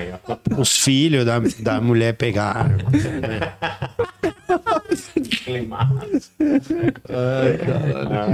os 0.57 0.77
filhos 0.77 1.25
da, 1.25 1.39
da 1.59 1.81
mulher 1.81 2.13
pegaram. 2.13 2.77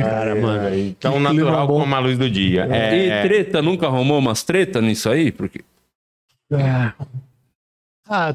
Cara, 0.02 0.36
mano. 0.36 0.76
Então, 0.76 1.20
natural 1.20 1.68
bom. 1.68 1.80
como 1.82 1.96
a 1.96 2.00
luz 2.00 2.18
do 2.18 2.30
dia. 2.30 2.68
É, 2.70 3.24
E 3.24 3.28
treta, 3.28 3.62
nunca 3.62 3.88
arrumou 3.88 4.20
umas 4.20 4.44
treta 4.44 4.82
nisso 4.82 5.10
aí? 5.10 5.32
Porque. 5.32 5.62
Ah, 6.52 6.94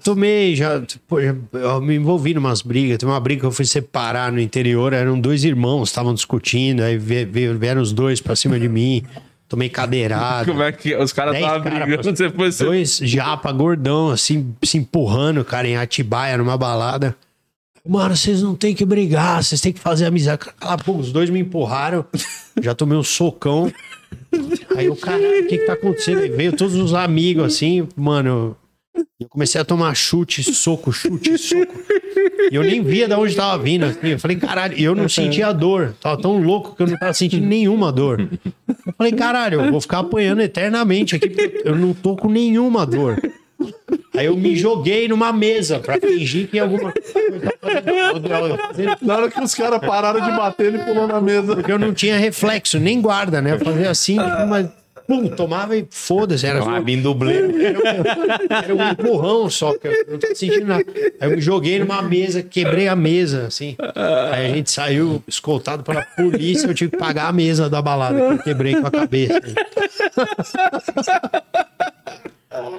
tomei, 0.03 0.55
já, 0.57 0.83
pô, 1.07 1.21
já- 1.21 1.35
eu 1.53 1.81
me 1.81 1.95
envolvi 1.97 2.33
em 2.33 2.39
umas 2.39 2.61
brigas. 2.63 2.99
Tem 2.99 3.09
uma 3.09 3.21
briga 3.21 3.41
que 3.41 3.47
eu 3.47 3.53
fui 3.53 3.65
separar 3.65 4.33
no 4.33 4.41
interior, 4.41 4.93
eram 4.93 5.19
dois 5.21 5.45
irmãos, 5.45 5.89
estavam 5.89 6.13
discutindo, 6.13 6.81
aí 6.83 6.97
vie- 6.99 7.25
vie- 7.25 7.55
vieram 7.55 7.81
os 7.81 7.93
dois 7.93 8.21
pra 8.21 8.35
cima 8.35 8.59
de 8.59 8.69
mim, 8.69 9.05
tomei 9.49 9.69
cadeirada. 9.69 10.45
Como 10.47 10.63
é 10.63 10.73
que 10.73 10.95
os 10.97 11.13
caras 11.13 11.37
estavam 11.37 11.63
cara, 11.63 11.85
brigando? 11.87 12.03
pô, 12.03 12.17
Você 12.17 12.31
foi 12.31 12.53
ser. 12.53 12.65
Dois 12.65 12.97
japa 13.03 13.53
gordão, 13.53 14.11
assim, 14.11 14.53
se 14.65 14.77
empurrando, 14.79 15.45
cara, 15.45 15.69
em 15.69 15.77
Atibaia, 15.77 16.37
numa 16.37 16.57
balada. 16.57 17.15
Mano, 17.89 18.15
vocês 18.15 18.43
não 18.43 18.55
tem 18.55 18.75
que 18.75 18.85
brigar, 18.85 19.43
vocês 19.43 19.61
têm 19.61 19.73
que 19.73 19.81
fazer 19.81 20.05
amizade. 20.05 20.39
Cala 20.59 20.75
a 20.75 20.77
boca, 20.77 21.01
os 21.01 21.13
dois 21.13 21.31
me 21.31 21.39
empurraram, 21.41 22.05
já 22.61 22.75
tomei 22.75 22.99
um 22.99 23.03
socão. 23.03 23.73
Aí 24.77 24.89
o 24.89 24.97
caralho, 24.97 25.45
o 25.45 25.47
que 25.49 25.59
que 25.59 25.65
tá 25.67 25.73
acontecendo? 25.75 26.19
Aí 26.21 26.29
veio 26.29 26.53
todos 26.55 26.75
os 26.75 26.93
amigos, 26.93 27.45
assim, 27.55 27.87
mano. 27.97 28.57
Eu 29.21 29.29
comecei 29.29 29.61
a 29.61 29.65
tomar 29.65 29.95
chute, 29.95 30.43
soco, 30.43 30.93
chute, 30.93 31.37
soco. 31.39 31.75
E 32.51 32.55
eu 32.55 32.63
nem 32.63 32.83
via 32.83 33.07
de 33.07 33.15
onde 33.15 33.35
tava 33.35 33.63
vindo. 33.63 33.85
Assim. 33.85 34.09
Eu 34.09 34.19
falei, 34.19 34.37
caralho, 34.37 34.79
e 34.79 34.83
eu 34.83 34.95
não 34.95 35.09
sentia 35.09 35.53
dor. 35.53 35.95
Tava 36.01 36.21
tão 36.21 36.43
louco 36.43 36.75
que 36.75 36.83
eu 36.83 36.87
não 36.87 36.97
tava 36.97 37.13
sentindo 37.15 37.47
nenhuma 37.47 37.93
dor. 37.93 38.21
Eu 38.21 38.95
falei, 38.97 39.13
caralho, 39.13 39.61
eu 39.61 39.71
vou 39.71 39.81
ficar 39.81 40.01
apanhando 40.01 40.41
eternamente 40.41 41.17
aqui, 41.17 41.29
porque 41.29 41.63
eu 41.65 41.77
não 41.77 41.93
tô 41.93 42.17
com 42.17 42.29
nenhuma 42.29 42.87
dor. 42.87 43.21
Aí 44.17 44.27
eu 44.27 44.37
me 44.37 44.57
joguei 44.57 45.07
numa 45.07 45.33
mesa 45.33 45.79
pra 45.79 45.99
fingir 46.01 46.49
que 46.49 46.59
alguma 46.59 46.93
coisa 46.93 47.55
fazendo. 47.61 48.97
Na 49.03 49.17
hora 49.17 49.31
que 49.31 49.41
os 49.41 49.55
caras 49.55 49.81
pararam 49.81 50.21
de 50.21 50.31
bater, 50.37 50.67
ele 50.67 50.79
pulou 50.79 51.07
na 51.07 51.21
mesa. 51.21 51.55
Porque 51.55 51.71
eu 51.71 51.79
não 51.79 51.93
tinha 51.95 52.19
reflexo, 52.19 52.79
nem 52.79 53.01
guarda, 53.01 53.41
né? 53.41 53.53
Eu 53.53 53.61
fazia 53.61 53.91
assim, 53.91 54.17
tipo, 54.19 54.47
mas. 54.49 54.80
Pum, 55.11 55.27
tomava 55.29 55.77
e 55.77 55.85
foda-se. 55.91 56.47
Era, 56.47 56.63
um 56.63 56.67
rabinho 56.67 57.03
dublê. 57.03 57.35
era 58.49 58.73
um 58.73 58.91
empurrão 58.93 59.51
só, 59.51 59.77
que 59.77 59.89
eu 59.89 60.07
não 60.09 60.19
tava 60.21 60.35
sentindo 60.37 60.67
nada. 60.67 60.85
Aí 61.21 61.29
eu 61.29 61.35
me 61.35 61.41
joguei 61.41 61.81
numa 61.81 62.01
mesa, 62.01 62.45
quebrei 62.45 62.87
a 62.87 62.95
mesa, 62.95 63.49
assim. 63.49 63.77
Aí 64.33 64.47
a 64.47 64.55
gente 64.55 64.71
saiu 64.71 65.21
escoltado 65.27 65.83
pela 65.83 66.03
polícia, 66.03 66.69
eu 66.69 66.75
tive 66.75 66.93
que 66.93 66.97
pagar 66.97 67.27
a 67.27 67.33
mesa 67.33 67.69
da 67.69 67.83
balada 67.83 68.15
que 68.21 68.35
eu 68.35 68.39
quebrei 68.39 68.77
com 68.81 68.87
a 68.87 68.91
cabeça. 68.93 69.41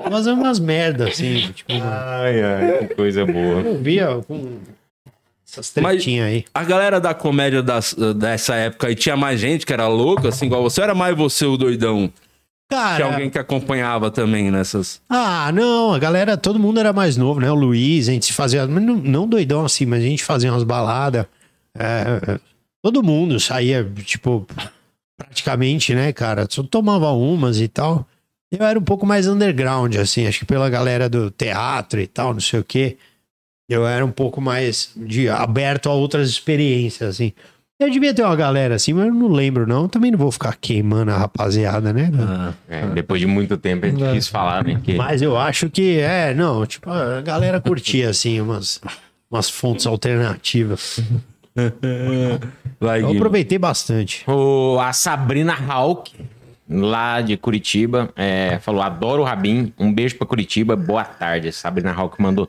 Mas 0.09 0.25
é 0.25 0.31
umas 0.31 0.57
merdas, 0.57 1.09
assim, 1.09 1.51
tipo, 1.53 1.73
Ai, 1.83 2.41
ai, 2.41 2.87
que 2.87 2.95
coisa 2.95 3.25
boa. 3.25 3.59
eu 3.61 3.77
via 3.77 4.07
com 4.25 4.57
essas 5.51 5.69
tretinhas 5.69 6.27
aí. 6.27 6.45
A 6.53 6.63
galera 6.63 6.99
da 6.99 7.13
comédia 7.13 7.61
das- 7.61 7.95
dessa 8.15 8.55
época 8.55 8.87
aí 8.87 8.95
tinha 8.95 9.17
mais 9.17 9.39
gente 9.39 9.65
que 9.65 9.73
era 9.73 9.87
louca, 9.87 10.29
assim, 10.29 10.45
igual 10.45 10.61
você? 10.63 10.79
Ou 10.81 10.85
era 10.85 10.95
mais 10.95 11.15
você 11.15 11.45
o 11.45 11.57
doidão? 11.57 12.11
Tinha 12.69 12.79
Cara, 12.81 13.05
alguém 13.05 13.29
que 13.29 13.37
acompanhava 13.37 14.09
também 14.09 14.49
nessas. 14.49 15.01
Ah, 15.09 15.51
não, 15.53 15.93
a 15.93 15.99
galera, 15.99 16.37
todo 16.37 16.57
mundo 16.57 16.79
era 16.79 16.93
mais 16.93 17.17
novo, 17.17 17.41
né? 17.41 17.51
O 17.51 17.55
Luiz, 17.55 18.07
a 18.07 18.13
gente 18.13 18.27
se 18.27 18.33
fazia, 18.33 18.65
não, 18.65 18.95
não 18.95 19.27
doidão 19.27 19.65
assim, 19.65 19.85
mas 19.85 20.01
a 20.01 20.05
gente 20.05 20.23
fazia 20.23 20.49
umas 20.53 20.63
baladas. 20.63 21.25
É, 21.77 22.39
todo 22.81 23.03
mundo 23.03 23.39
saía, 23.41 23.83
tipo, 24.05 24.47
praticamente, 25.17 25.93
né, 25.93 26.13
cara? 26.13 26.47
Só 26.49 26.63
tomava 26.63 27.11
umas 27.11 27.59
e 27.59 27.67
tal. 27.67 28.07
Eu 28.51 28.65
era 28.65 28.77
um 28.79 28.83
pouco 28.83 29.05
mais 29.05 29.27
underground, 29.27 29.95
assim, 29.95 30.25
acho 30.27 30.39
que 30.39 30.45
pela 30.45 30.69
galera 30.69 31.09
do 31.09 31.29
teatro 31.31 31.99
e 31.99 32.07
tal, 32.07 32.33
não 32.33 32.41
sei 32.41 32.59
o 32.59 32.63
quê. 32.63 32.97
Eu 33.69 33.87
era 33.87 34.05
um 34.05 34.11
pouco 34.11 34.41
mais 34.41 34.91
de, 34.95 35.29
aberto 35.29 35.89
a 35.89 35.93
outras 35.93 36.29
experiências, 36.29 37.15
assim. 37.15 37.33
Eu 37.79 37.89
devia 37.89 38.13
ter 38.13 38.23
uma 38.23 38.35
galera 38.35 38.75
assim, 38.75 38.93
mas 38.93 39.07
eu 39.07 39.13
não 39.13 39.27
lembro, 39.27 39.65
não. 39.65 39.87
Também 39.87 40.11
não 40.11 40.17
vou 40.19 40.31
ficar 40.31 40.55
queimando 40.55 41.09
a 41.09 41.17
rapaziada, 41.17 41.91
né? 41.91 42.11
Ah. 42.19 42.53
É, 42.69 42.85
depois 42.87 43.19
de 43.19 43.25
muito 43.25 43.57
tempo 43.57 43.87
é 43.87 43.89
difícil 43.89 44.31
falar, 44.31 44.63
né? 44.63 44.79
Que 44.83 44.93
Mas 44.93 45.21
eu 45.21 45.35
acho 45.35 45.67
que 45.67 45.97
é, 45.99 46.31
não, 46.31 46.63
tipo, 46.65 46.91
a 46.91 47.21
galera 47.21 47.59
curtia 47.59 48.11
assim 48.11 48.39
umas, 48.39 48.79
umas 49.31 49.49
fontes 49.49 49.87
alternativas. 49.87 50.99
Vai, 52.79 53.01
Eu 53.01 53.11
aproveitei 53.11 53.57
bastante. 53.57 54.23
O, 54.29 54.79
a 54.79 54.93
Sabrina 54.93 55.55
Hawk, 55.67 56.13
lá 56.69 57.21
de 57.21 57.35
Curitiba, 57.35 58.09
é, 58.15 58.59
falou: 58.59 58.81
adoro 58.81 59.23
o 59.23 59.25
Rabin. 59.25 59.73
Um 59.77 59.93
beijo 59.93 60.17
pra 60.17 60.27
Curitiba. 60.27 60.75
Boa 60.75 61.03
tarde. 61.03 61.49
A 61.49 61.51
Sabrina 61.51 61.91
Hawk 61.91 62.21
mandou 62.21 62.47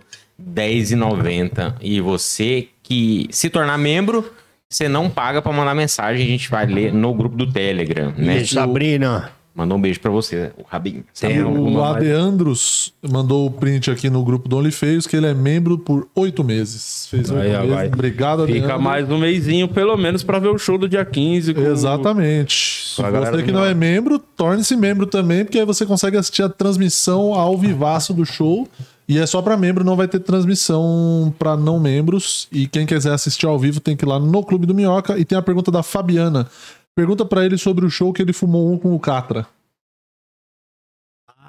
R$10,90. 0.55 1.74
E 1.80 2.01
você 2.01 2.68
que 2.82 3.26
se 3.30 3.49
tornar 3.51 3.78
membro, 3.78 4.30
você 4.68 4.88
não 4.88 5.09
paga 5.11 5.40
pra 5.43 5.53
mandar 5.53 5.74
mensagem. 5.74 6.24
A 6.26 6.28
gente 6.28 6.51
vai 6.51 6.66
ler 6.66 6.93
no 6.93 7.12
grupo 7.14 7.36
do 7.36 7.51
Telegram, 7.51 8.12
né? 8.16 8.38
E 8.43 8.47
Sabrina, 8.47 9.30
Mandou 9.55 9.76
um 9.76 9.80
beijo 9.82 10.01
pra 10.01 10.11
você, 10.11 10.51
o 10.57 10.62
Rabin. 10.66 11.05
Tem 11.20 11.43
O 11.43 11.70
mais? 11.72 11.97
Adeandros 11.97 12.95
mandou 13.07 13.47
o 13.47 13.51
print 13.51 13.90
aqui 13.90 14.09
no 14.09 14.24
grupo 14.24 14.49
do 14.49 14.57
OnlyFeios 14.57 15.07
que 15.07 15.14
ele 15.14 15.26
é 15.26 15.34
membro 15.34 15.76
por 15.76 16.09
oito 16.14 16.43
meses. 16.43 17.07
Fez 17.11 17.30
oito 17.30 17.43
meses. 17.45 17.68
vai. 17.68 17.86
Obrigado, 17.88 18.47
Fica 18.47 18.78
mais 18.78 19.11
um 19.11 19.18
mêsinho, 19.18 19.68
pelo 19.68 19.95
menos, 19.99 20.22
pra 20.22 20.38
ver 20.38 20.49
o 20.49 20.57
show 20.57 20.78
do 20.78 20.88
dia 20.88 21.05
15. 21.05 21.53
com- 21.53 21.61
Exatamente. 21.61 22.95
Se 22.97 23.03
você 23.03 23.43
que 23.43 23.53
não 23.53 23.62
é 23.62 23.74
membro, 23.74 24.18
torne-se 24.18 24.74
membro 24.74 25.05
também, 25.05 25.45
porque 25.45 25.59
aí 25.59 25.66
você 25.66 25.84
consegue 25.84 26.16
assistir 26.16 26.43
a 26.43 26.49
transmissão 26.49 27.34
ao 27.34 27.59
vivaço 27.59 28.14
do 28.14 28.24
show. 28.24 28.66
E 29.09 29.18
é 29.18 29.26
só 29.26 29.42
pra 29.42 29.57
membro, 29.57 29.84
não 29.84 29.96
vai 29.96 30.07
ter 30.09 30.20
transmissão 30.20 31.34
pra 31.38 31.57
não 31.57 31.78
membros. 31.80 32.48
E 32.53 32.66
quem 32.66 32.86
quiser 32.86 33.12
assistir 33.12 33.46
ao 33.46 33.59
vivo 33.59 33.80
tem 33.80 33.96
que 33.96 34.05
ir 34.05 34.09
lá 34.09 34.18
no 34.18 34.44
Clube 34.44 34.64
do 34.66 34.74
Minhoca. 34.74 35.18
E 35.18 35.24
tem 35.24 35.36
a 35.36 35.42
pergunta 35.42 35.70
da 35.70 35.82
Fabiana. 35.82 36.48
Pergunta 36.94 37.24
pra 37.24 37.44
ele 37.44 37.59
sobre 37.59 37.84
o 37.84 37.90
show 37.90 38.12
que 38.12 38.22
ele 38.22 38.32
fumou 38.32 38.72
um 38.72 38.78
com 38.78 38.94
o 38.94 39.00
Catra. 39.00 39.46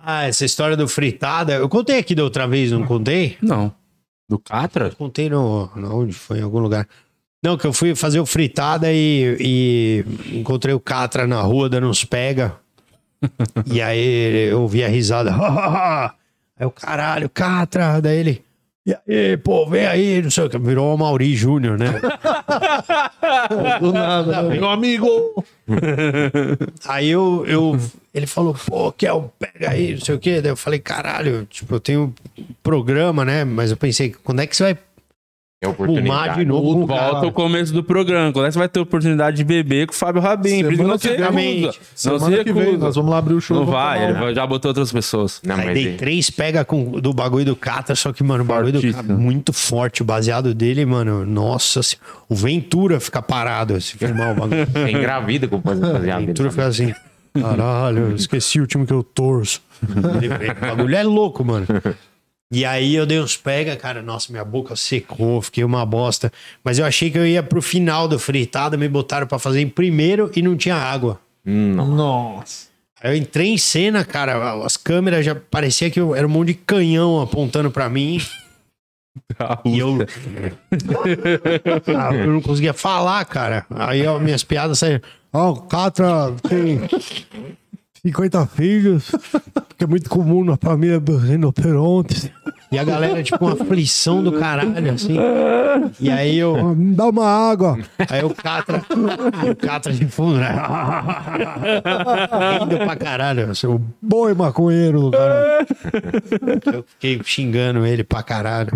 ah, 0.06 0.24
essa 0.24 0.44
história 0.46 0.76
do 0.76 0.88
fritada, 0.88 1.54
eu 1.54 1.70
contei 1.70 1.98
aqui 2.00 2.14
da 2.16 2.24
outra 2.24 2.48
vez, 2.48 2.72
não 2.72 2.86
contei? 2.86 3.38
Não. 3.42 3.74
Do 4.30 4.40
Catra? 4.40 4.92
Contei 4.92 5.30
no, 5.30 5.70
no- 5.76 5.96
onde 6.02 6.14
foi, 6.14 6.40
em 6.40 6.44
algum 6.44 6.60
lugar. 6.60 6.88
Não, 7.44 7.58
que 7.58 7.68
eu 7.68 7.74
fui 7.74 7.94
fazer 7.94 8.20
o 8.20 8.26
fritada 8.26 8.92
e, 8.92 9.38
e 9.40 10.06
encontrei 10.40 10.74
o 10.74 10.80
Catra 10.80 11.28
na 11.28 11.42
rua 11.42 11.70
dando 11.70 11.88
uns 11.88 12.04
pega. 12.06 12.56
e 13.66 13.82
aí 13.82 14.50
eu 14.50 14.62
ouvi 14.62 14.84
a 14.84 14.88
risada. 14.88 15.32
aí 16.60 16.66
o 16.66 16.72
caralho, 16.72 17.30
Catra. 17.30 18.02
Daí 18.02 18.18
ele, 18.18 18.44
E 18.86 18.94
aí, 19.08 19.38
pô, 19.38 19.66
vem 19.70 19.86
aí, 19.86 20.22
não 20.22 20.30
sei 20.32 20.46
o 20.46 20.50
que. 20.50 20.58
Virou 20.58 20.94
o 20.94 20.98
Mauri 20.98 21.36
Júnior, 21.36 21.78
né? 21.78 21.88
Do 23.80 23.94
nada, 23.94 24.42
né? 24.44 24.56
meu 24.56 24.70
amigo. 24.70 25.08
Aí 26.86 27.10
eu, 27.10 27.46
eu, 27.48 27.80
ele 28.14 28.28
falou, 28.28 28.54
pô, 28.54 28.92
Kel, 28.92 29.34
pega 29.40 29.72
aí, 29.72 29.94
não 29.94 30.02
sei 30.02 30.16
o 30.16 30.20
quê. 30.20 30.42
Daí 30.42 30.52
eu 30.52 30.58
falei, 30.58 30.80
caralho, 30.80 31.46
tipo, 31.50 31.74
eu 31.76 31.80
tenho 31.80 32.14
programa, 32.62 33.24
né? 33.24 33.44
Mas 33.44 33.72
eu 33.72 33.78
pensei, 33.78 34.14
quando 34.24 34.42
é 34.42 34.48
que 34.48 34.56
você 34.56 34.64
vai 34.64 34.78
É 35.66 35.74
fumar 35.74 35.90
oportunidade. 35.90 36.40
de 36.40 36.46
novo 36.46 36.74
com 36.76 36.84
o 36.84 36.88
Volta 36.88 37.12
cara? 37.16 37.28
o 37.28 37.32
começo 37.32 37.74
do 37.74 37.84
programa. 37.84 38.32
Quando 38.34 38.46
é 38.46 38.48
que 38.50 38.54
você 38.54 38.60
vai 38.60 38.70
ter 38.70 38.80
oportunidade 38.80 39.38
de 39.38 39.44
beber 39.44 39.88
com 39.88 39.94
o 39.94 39.96
Fábio 39.96 40.22
Rabin? 40.22 40.64
Semana 40.64 40.84
não 40.84 40.98
se 40.98 41.08
que 41.08 41.16
recusa. 41.16 41.66
Não 41.66 41.72
se 41.72 41.80
Semana 41.96 42.44
que 42.44 42.54
vem, 42.54 42.78
nós 42.78 42.96
vamos 42.96 43.12
lá 43.12 43.18
abrir 43.18 43.34
o 43.34 43.42
show. 43.42 43.58
Não 43.58 43.66
vai, 43.66 44.04
ele 44.04 44.14
vai- 44.14 44.36
já 44.36 44.46
botou 44.46 44.70
outras 44.70 44.92
pessoas. 44.92 45.40
Não, 45.44 45.56
Aí 45.56 45.66
mas 45.66 45.74
dei 45.74 45.94
é- 45.94 45.98
três 45.98 46.30
pega 46.30 46.64
com, 46.66 46.92
do 47.00 47.14
bagulho 47.14 47.46
do 47.46 47.56
Catra, 47.56 47.96
só 47.96 48.12
que, 48.12 48.24
mano, 48.24 48.44
o 48.44 48.46
bagulho 48.48 48.74
do 48.74 48.80
Catra 48.82 48.90
é 48.90 48.94
Fortíssimo. 48.94 49.20
muito 49.20 49.54
forte. 49.54 50.02
O 50.02 50.06
baseado 50.06 50.54
dele, 50.54 50.86
mano, 50.86 51.26
nossa, 51.26 51.80
o 52.30 52.36
Ventura 52.36 53.00
fica 53.00 53.22
parado 53.22 53.80
se 53.82 53.98
filmar 53.98 54.32
o 54.32 54.36
bagulho. 54.36 54.68
é 54.76 54.92
engravida 54.92 55.48
com 55.48 55.56
o 55.56 55.60
baseado 55.60 55.94
Ventura 56.26 56.50
dele. 56.50 56.50
fica 56.50 56.66
assim, 56.68 56.94
caralho, 57.40 58.14
esqueci 58.16 58.60
o 58.62 58.68
time 58.68 58.86
que 58.86 58.94
eu 58.94 59.04
torço. 59.04 59.62
O 59.84 60.76
bagulho 60.76 60.96
é 60.96 61.04
louco, 61.04 61.44
mano. 61.44 61.66
E 62.54 62.64
aí 62.66 62.94
eu 62.94 63.04
dei 63.04 63.20
uns 63.20 63.36
pega, 63.36 63.76
cara, 63.76 64.04
nossa, 64.04 64.32
minha 64.32 64.46
boca 64.46 64.76
secou, 64.76 65.42
fiquei 65.42 65.64
uma 65.64 65.84
bosta. 65.84 66.32
Mas 66.64 66.78
eu 66.78 66.86
achei 66.86 67.10
que 67.10 67.18
eu 67.18 67.26
ia 67.26 67.42
pro 67.42 67.64
final 67.64 68.08
do 68.08 68.20
fritado, 68.20 68.78
me 68.78 68.88
botaram 68.88 69.26
pra 69.26 69.40
fazer 69.40 69.60
em 69.60 69.68
primeiro 69.68 70.30
e 70.36 70.42
não 70.44 70.56
tinha 70.56 70.76
água. 70.76 71.20
Hum, 71.44 71.74
não. 71.74 71.88
Nossa. 71.88 72.68
Aí 73.02 73.12
eu 73.12 73.18
entrei 73.18 73.48
em 73.48 73.58
cena, 73.58 74.06
cara, 74.06 74.64
as 74.64 74.78
câmeras 74.78 75.26
já 75.26 75.34
parecia 75.34 75.90
que 75.90 76.00
eu, 76.00 76.14
era 76.14 76.28
um 76.28 76.30
monte 76.30 76.50
de 76.50 76.54
canhão 76.54 77.20
apontando 77.20 77.72
pra 77.72 77.90
mim. 77.90 78.22
E 79.66 79.80
eu. 79.80 79.98
Ah, 81.98 82.14
eu 82.14 82.34
não 82.34 82.42
conseguia 82.42 82.74
falar, 82.74 83.24
cara. 83.26 83.66
Aí 83.72 84.06
ó, 84.06 84.20
minhas 84.20 84.44
piadas 84.44 84.80
saíram. 84.80 85.02
Ó, 85.32 85.52
o 85.52 85.62
Catra 85.62 86.34
tem 86.48 86.82
50 88.06 88.46
filhos, 88.48 89.12
que 89.78 89.86
é 89.86 89.88
muito 89.88 90.10
comum 90.10 90.44
na 90.44 90.58
família 90.58 91.00
dos 91.00 91.24
rinocerontes. 91.24 92.30
E 92.70 92.78
a 92.78 92.84
galera, 92.84 93.22
tipo, 93.22 93.46
uma 93.46 93.54
aflição 93.54 94.22
do 94.24 94.34
caralho, 94.34 94.92
assim. 94.92 95.16
E 96.00 96.10
aí 96.10 96.38
eu. 96.38 96.76
Me 96.76 96.96
dá 96.96 97.08
uma 97.08 97.26
água. 97.26 97.78
Aí 98.10 98.24
o 98.24 98.34
Catra. 98.34 98.82
O 99.50 99.56
Catra 99.56 99.94
de 99.94 100.06
fundo, 100.08 100.40
né? 100.40 100.50
Rindo 102.60 102.78
pra 102.80 102.96
caralho. 102.96 103.54
Seu 103.54 103.80
boi 104.02 104.34
maconheiro 104.34 105.02
do 105.02 105.12
caralho. 105.12 105.68
Eu 106.74 106.84
fiquei 106.84 107.22
xingando 107.24 107.86
ele 107.86 108.04
pra 108.04 108.24
caralho. 108.24 108.72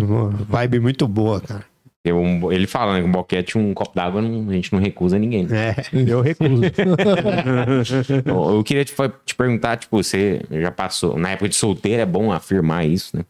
Vibe 0.48 0.78
muito 0.78 1.08
boa, 1.08 1.40
cara. 1.40 1.64
Eu- 2.04 2.52
ele 2.52 2.66
fala, 2.66 2.94
né? 2.94 3.00
que 3.02 3.06
um 3.08 3.12
boquete, 3.12 3.58
um 3.58 3.74
copo 3.74 3.94
d'água, 3.94 4.20
a 4.22 4.52
gente 4.52 4.72
não 4.72 4.80
recusa 4.80 5.18
ninguém. 5.18 5.44
né? 5.46 5.70
É, 5.70 5.76
eu 6.10 6.20
recuso. 6.20 6.62
Eu, 8.24 8.56
eu 8.56 8.64
queria 8.64 8.84
te, 8.84 8.94
te 9.26 9.34
perguntar, 9.34 9.76
tipo, 9.76 10.02
você 10.02 10.40
já 10.50 10.70
passou, 10.70 11.18
na 11.18 11.30
época 11.30 11.48
de 11.48 11.54
solteiro, 11.56 12.00
é 12.02 12.06
bom 12.06 12.32
afirmar 12.32 12.86
isso, 12.86 13.16
né? 13.16 13.24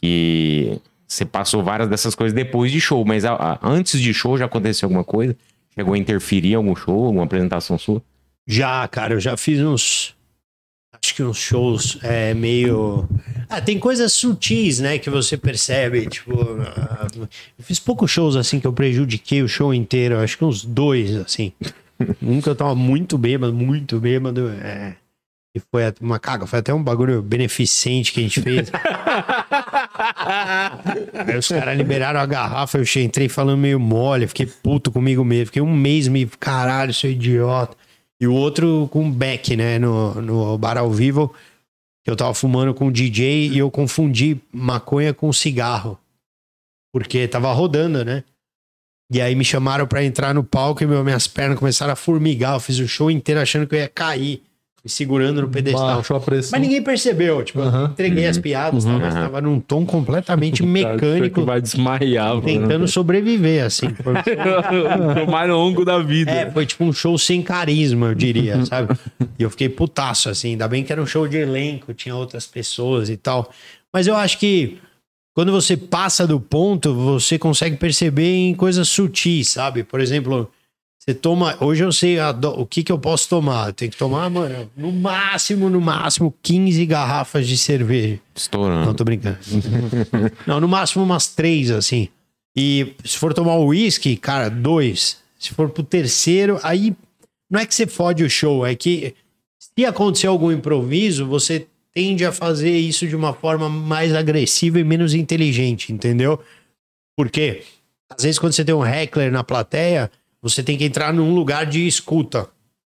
Que 0.00 0.78
você 1.06 1.24
passou 1.24 1.62
várias 1.62 1.88
dessas 1.88 2.14
coisas 2.14 2.34
depois 2.34 2.70
de 2.72 2.80
show, 2.80 3.04
mas 3.04 3.24
a- 3.24 3.34
a- 3.34 3.58
antes 3.62 4.00
de 4.00 4.12
show 4.12 4.36
já 4.36 4.46
aconteceu 4.46 4.86
alguma 4.86 5.04
coisa? 5.04 5.36
Chegou 5.74 5.94
a 5.94 5.98
interferir 5.98 6.52
em 6.52 6.54
algum 6.56 6.74
show, 6.76 7.06
alguma 7.06 7.24
apresentação 7.24 7.78
sua? 7.78 8.02
Já, 8.46 8.86
cara, 8.88 9.14
eu 9.14 9.20
já 9.20 9.36
fiz 9.36 9.60
uns. 9.60 10.14
Acho 11.04 11.14
que 11.16 11.22
uns 11.22 11.38
shows 11.38 11.98
é, 12.02 12.32
meio. 12.32 13.08
Ah, 13.48 13.60
tem 13.60 13.78
coisas 13.78 14.12
sutis, 14.12 14.78
né, 14.78 14.98
que 14.98 15.10
você 15.10 15.36
percebe. 15.36 16.06
Tipo, 16.06 16.32
ah, 16.60 17.08
eu 17.16 17.28
fiz 17.64 17.80
poucos 17.80 18.10
shows 18.10 18.36
assim 18.36 18.60
que 18.60 18.66
eu 18.66 18.72
prejudiquei 18.72 19.42
o 19.42 19.48
show 19.48 19.74
inteiro. 19.74 20.18
Acho 20.18 20.38
que 20.38 20.44
uns 20.44 20.64
dois, 20.64 21.16
assim. 21.16 21.52
Um 22.20 22.40
que 22.40 22.48
eu 22.48 22.56
tava 22.56 22.74
muito 22.74 23.16
bêbado, 23.16 23.52
muito 23.52 24.00
bêbado. 24.00 24.48
É, 24.48 24.96
e 25.54 25.60
foi 25.60 25.82
uma 26.00 26.18
caga, 26.18 26.46
foi 26.46 26.60
até 26.60 26.72
um 26.72 26.82
bagulho 26.82 27.20
beneficente 27.20 28.10
que 28.10 28.20
a 28.20 28.22
gente 28.22 28.40
fez. 28.40 28.72
Aí 31.26 31.36
os 31.36 31.46
caras 31.46 31.76
liberaram 31.76 32.18
a 32.18 32.26
garrafa, 32.26 32.78
eu 32.78 32.84
entrei 33.02 33.28
falando 33.28 33.58
meio 33.58 33.78
mole, 33.78 34.26
fiquei 34.26 34.46
puto 34.46 34.90
comigo 34.90 35.22
mesmo. 35.22 35.46
Fiquei 35.46 35.60
um 35.62 35.72
mês 35.72 36.08
me, 36.08 36.26
caralho, 36.26 36.94
seu 36.94 37.10
idiota. 37.10 37.76
E 38.22 38.26
o 38.28 38.32
outro 38.32 38.88
com 38.92 39.10
Beck, 39.10 39.56
né, 39.56 39.80
no, 39.80 40.14
no 40.22 40.56
bar 40.56 40.78
ao 40.78 40.88
vivo, 40.92 41.34
que 42.04 42.10
eu 42.10 42.14
tava 42.14 42.32
fumando 42.32 42.72
com 42.72 42.92
DJ 42.92 43.48
e 43.48 43.58
eu 43.58 43.68
confundi 43.68 44.40
maconha 44.52 45.12
com 45.12 45.32
cigarro. 45.32 45.98
Porque 46.94 47.26
tava 47.26 47.52
rodando, 47.52 48.04
né? 48.04 48.22
E 49.12 49.20
aí 49.20 49.34
me 49.34 49.44
chamaram 49.44 49.88
pra 49.88 50.04
entrar 50.04 50.32
no 50.32 50.44
palco 50.44 50.84
e 50.84 50.86
meu, 50.86 51.02
minhas 51.02 51.26
pernas 51.26 51.58
começaram 51.58 51.94
a 51.94 51.96
formigar. 51.96 52.54
Eu 52.54 52.60
fiz 52.60 52.78
o 52.78 52.86
show 52.86 53.10
inteiro 53.10 53.40
achando 53.40 53.66
que 53.66 53.74
eu 53.74 53.80
ia 53.80 53.88
cair, 53.88 54.40
me 54.84 54.90
segurando 54.90 55.42
no 55.42 55.48
pedestal. 55.48 55.94
Baixou 55.96 56.16
a 56.16 56.20
pressão. 56.20 56.50
Mas 56.52 56.60
ninguém 56.60 56.82
percebeu, 56.82 57.42
tipo, 57.44 57.60
eu 57.60 57.64
Aham. 57.66 57.90
entreguei 57.92 58.26
as 58.26 58.36
piadas, 58.36 58.84
tal, 58.84 58.98
mas 58.98 59.14
tava 59.14 59.40
num 59.40 59.60
tom 59.60 59.86
completamente 59.86 60.62
mecânico, 60.66 61.44
vai 61.44 61.60
desmaiar. 61.60 62.30
mano. 62.30 62.42
tentando 62.42 62.88
sobreviver, 62.88 63.64
assim. 63.64 63.88
Foi, 63.94 65.22
o 65.22 65.30
mais 65.30 65.48
longo 65.48 65.84
da 65.84 65.98
vida. 66.00 66.30
é, 66.32 66.50
foi 66.50 66.66
tipo 66.66 66.84
um 66.84 66.92
show 66.92 67.16
sem 67.16 67.42
carisma, 67.42 68.08
eu 68.08 68.14
diria, 68.14 68.64
sabe? 68.66 68.96
E 69.38 69.42
eu 69.42 69.50
fiquei 69.50 69.68
putaço, 69.68 70.28
assim. 70.28 70.50
Ainda 70.50 70.66
bem 70.66 70.82
que 70.82 70.92
era 70.92 71.00
um 71.00 71.06
show 71.06 71.28
de 71.28 71.36
elenco, 71.36 71.94
tinha 71.94 72.14
outras 72.16 72.46
pessoas 72.46 73.08
e 73.08 73.16
tal. 73.16 73.52
Mas 73.92 74.06
eu 74.06 74.16
acho 74.16 74.38
que 74.38 74.78
quando 75.34 75.52
você 75.52 75.76
passa 75.76 76.26
do 76.26 76.40
ponto, 76.40 76.92
você 76.92 77.38
consegue 77.38 77.76
perceber 77.76 78.30
em 78.34 78.54
coisas 78.54 78.88
sutis, 78.88 79.50
sabe? 79.50 79.84
Por 79.84 80.00
exemplo, 80.00 80.50
você 81.04 81.12
toma. 81.12 81.56
Hoje 81.60 81.82
eu 81.82 81.90
sei 81.90 82.16
do- 82.38 82.60
o 82.60 82.64
que, 82.64 82.84
que 82.84 82.92
eu 82.92 82.98
posso 82.98 83.28
tomar. 83.28 83.70
Eu 83.70 83.72
tenho 83.72 83.90
que 83.90 83.96
tomar, 83.96 84.30
mano, 84.30 84.70
no 84.76 84.92
máximo, 84.92 85.68
no 85.68 85.80
máximo, 85.80 86.32
15 86.40 86.86
garrafas 86.86 87.48
de 87.48 87.58
cerveja. 87.58 88.20
Estourando. 88.32 88.86
Não, 88.86 88.94
tô 88.94 89.02
brincando. 89.02 89.38
Não, 90.46 90.60
no 90.60 90.68
máximo 90.68 91.02
umas 91.02 91.26
três, 91.26 91.72
assim. 91.72 92.08
E 92.56 92.94
se 93.04 93.18
for 93.18 93.34
tomar 93.34 93.56
o 93.56 93.66
uísque, 93.66 94.16
cara, 94.16 94.48
dois. 94.48 95.16
Se 95.40 95.50
for 95.52 95.68
pro 95.70 95.82
terceiro, 95.82 96.60
aí 96.62 96.94
não 97.50 97.58
é 97.58 97.66
que 97.66 97.74
você 97.74 97.84
fode 97.84 98.22
o 98.22 98.30
show, 98.30 98.64
é 98.64 98.76
que 98.76 99.12
se 99.58 99.84
acontecer 99.84 100.28
algum 100.28 100.52
improviso, 100.52 101.26
você 101.26 101.66
tende 101.92 102.24
a 102.24 102.30
fazer 102.30 102.78
isso 102.78 103.08
de 103.08 103.16
uma 103.16 103.34
forma 103.34 103.68
mais 103.68 104.14
agressiva 104.14 104.78
e 104.78 104.84
menos 104.84 105.14
inteligente, 105.14 105.92
entendeu? 105.92 106.40
Porque 107.16 107.62
às 108.08 108.22
vezes 108.22 108.38
quando 108.38 108.52
você 108.52 108.64
tem 108.64 108.74
um 108.74 108.86
heckler 108.86 109.32
na 109.32 109.42
plateia, 109.42 110.08
você 110.42 110.62
tem 110.62 110.76
que 110.76 110.84
entrar 110.84 111.12
num 111.12 111.34
lugar 111.34 111.64
de 111.64 111.86
escuta. 111.86 112.48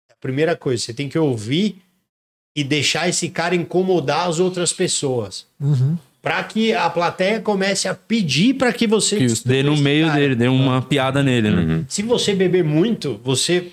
É 0.09 0.13
a 0.13 0.17
primeira 0.21 0.57
coisa, 0.57 0.83
você 0.83 0.95
tem 0.95 1.09
que 1.09 1.19
ouvir 1.19 1.77
e 2.57 2.63
deixar 2.63 3.09
esse 3.09 3.29
cara 3.29 3.55
incomodar 3.55 4.29
as 4.29 4.39
outras 4.39 4.73
pessoas. 4.73 5.47
Uhum. 5.61 5.97
Pra 6.21 6.45
que 6.45 6.73
a 6.73 6.89
plateia 6.89 7.41
comece 7.41 7.89
a 7.89 7.95
pedir 7.95 8.55
pra 8.55 8.73
que 8.73 8.87
você 8.87 9.17
Que 9.17 9.27
dê 9.45 9.63
no 9.63 9.77
meio 9.77 10.07
cara. 10.07 10.21
dele, 10.21 10.35
dê 10.37 10.47
uma 10.47 10.81
piada 10.81 11.21
nele, 11.23 11.51
né? 11.51 11.63
Uhum. 11.75 11.85
Se 11.89 12.03
você 12.03 12.33
beber 12.33 12.63
muito, 12.63 13.21
você 13.25 13.73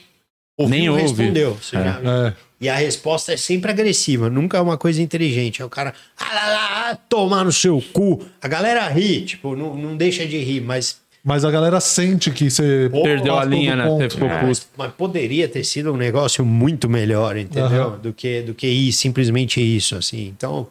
ouviu, 0.58 0.78
Nem 0.80 0.90
ouve. 0.90 1.02
respondeu. 1.04 1.54
Você 1.62 1.76
já- 1.76 2.02
É. 2.28 2.34
E 2.62 2.68
a 2.68 2.76
resposta 2.76 3.32
é 3.32 3.38
sempre 3.38 3.72
agressiva, 3.72 4.30
nunca 4.30 4.58
é 4.58 4.62
uma 4.62 4.78
coisa 4.78 5.02
inteligente. 5.02 5.62
É 5.62 5.66
o 5.66 5.70
cara, 5.70 5.94
ah, 6.18 6.34
lá, 6.34 6.50
lá, 6.90 6.96
tomar 7.08 7.46
no 7.46 7.52
seu 7.54 7.82
cu. 7.94 8.26
A 8.42 8.48
galera 8.50 8.86
ri, 8.90 9.24
tipo, 9.26 9.56
não, 9.56 9.76
não 9.78 9.96
deixa 9.96 10.26
de 10.26 10.38
rir, 10.40 10.60
mas, 10.60 11.00
Mas 11.30 11.46
a 11.46 11.52
galera 11.52 11.80
sente 11.80 12.32
que 12.32 12.50
você 12.50 12.90
Pô, 12.92 13.04
Perdeu 13.04 13.38
a 13.38 13.46
linha, 13.46 13.76
né? 13.76 13.86
ponto. 13.86 14.02
Você 14.02 14.10
ficou 14.10 14.28
É. 14.28 14.40
puto. 14.40 14.62
mas 14.76 14.92
poderia 14.94 15.48
ter 15.48 15.64
sido 15.64 15.94
um 15.94 15.96
negócio 15.96 16.44
muito 16.44 16.90
melhor, 16.90 17.38
entendeu? 17.38 17.84
Aham. 17.90 18.00
Do, 18.00 18.12
que, 18.12 18.42
do 18.42 18.56
que 18.56 18.66
ir 18.66 18.92
simplesmente 18.92 19.62
isso, 19.62 19.96
assim. 19.96 20.28
Então, 20.36 20.66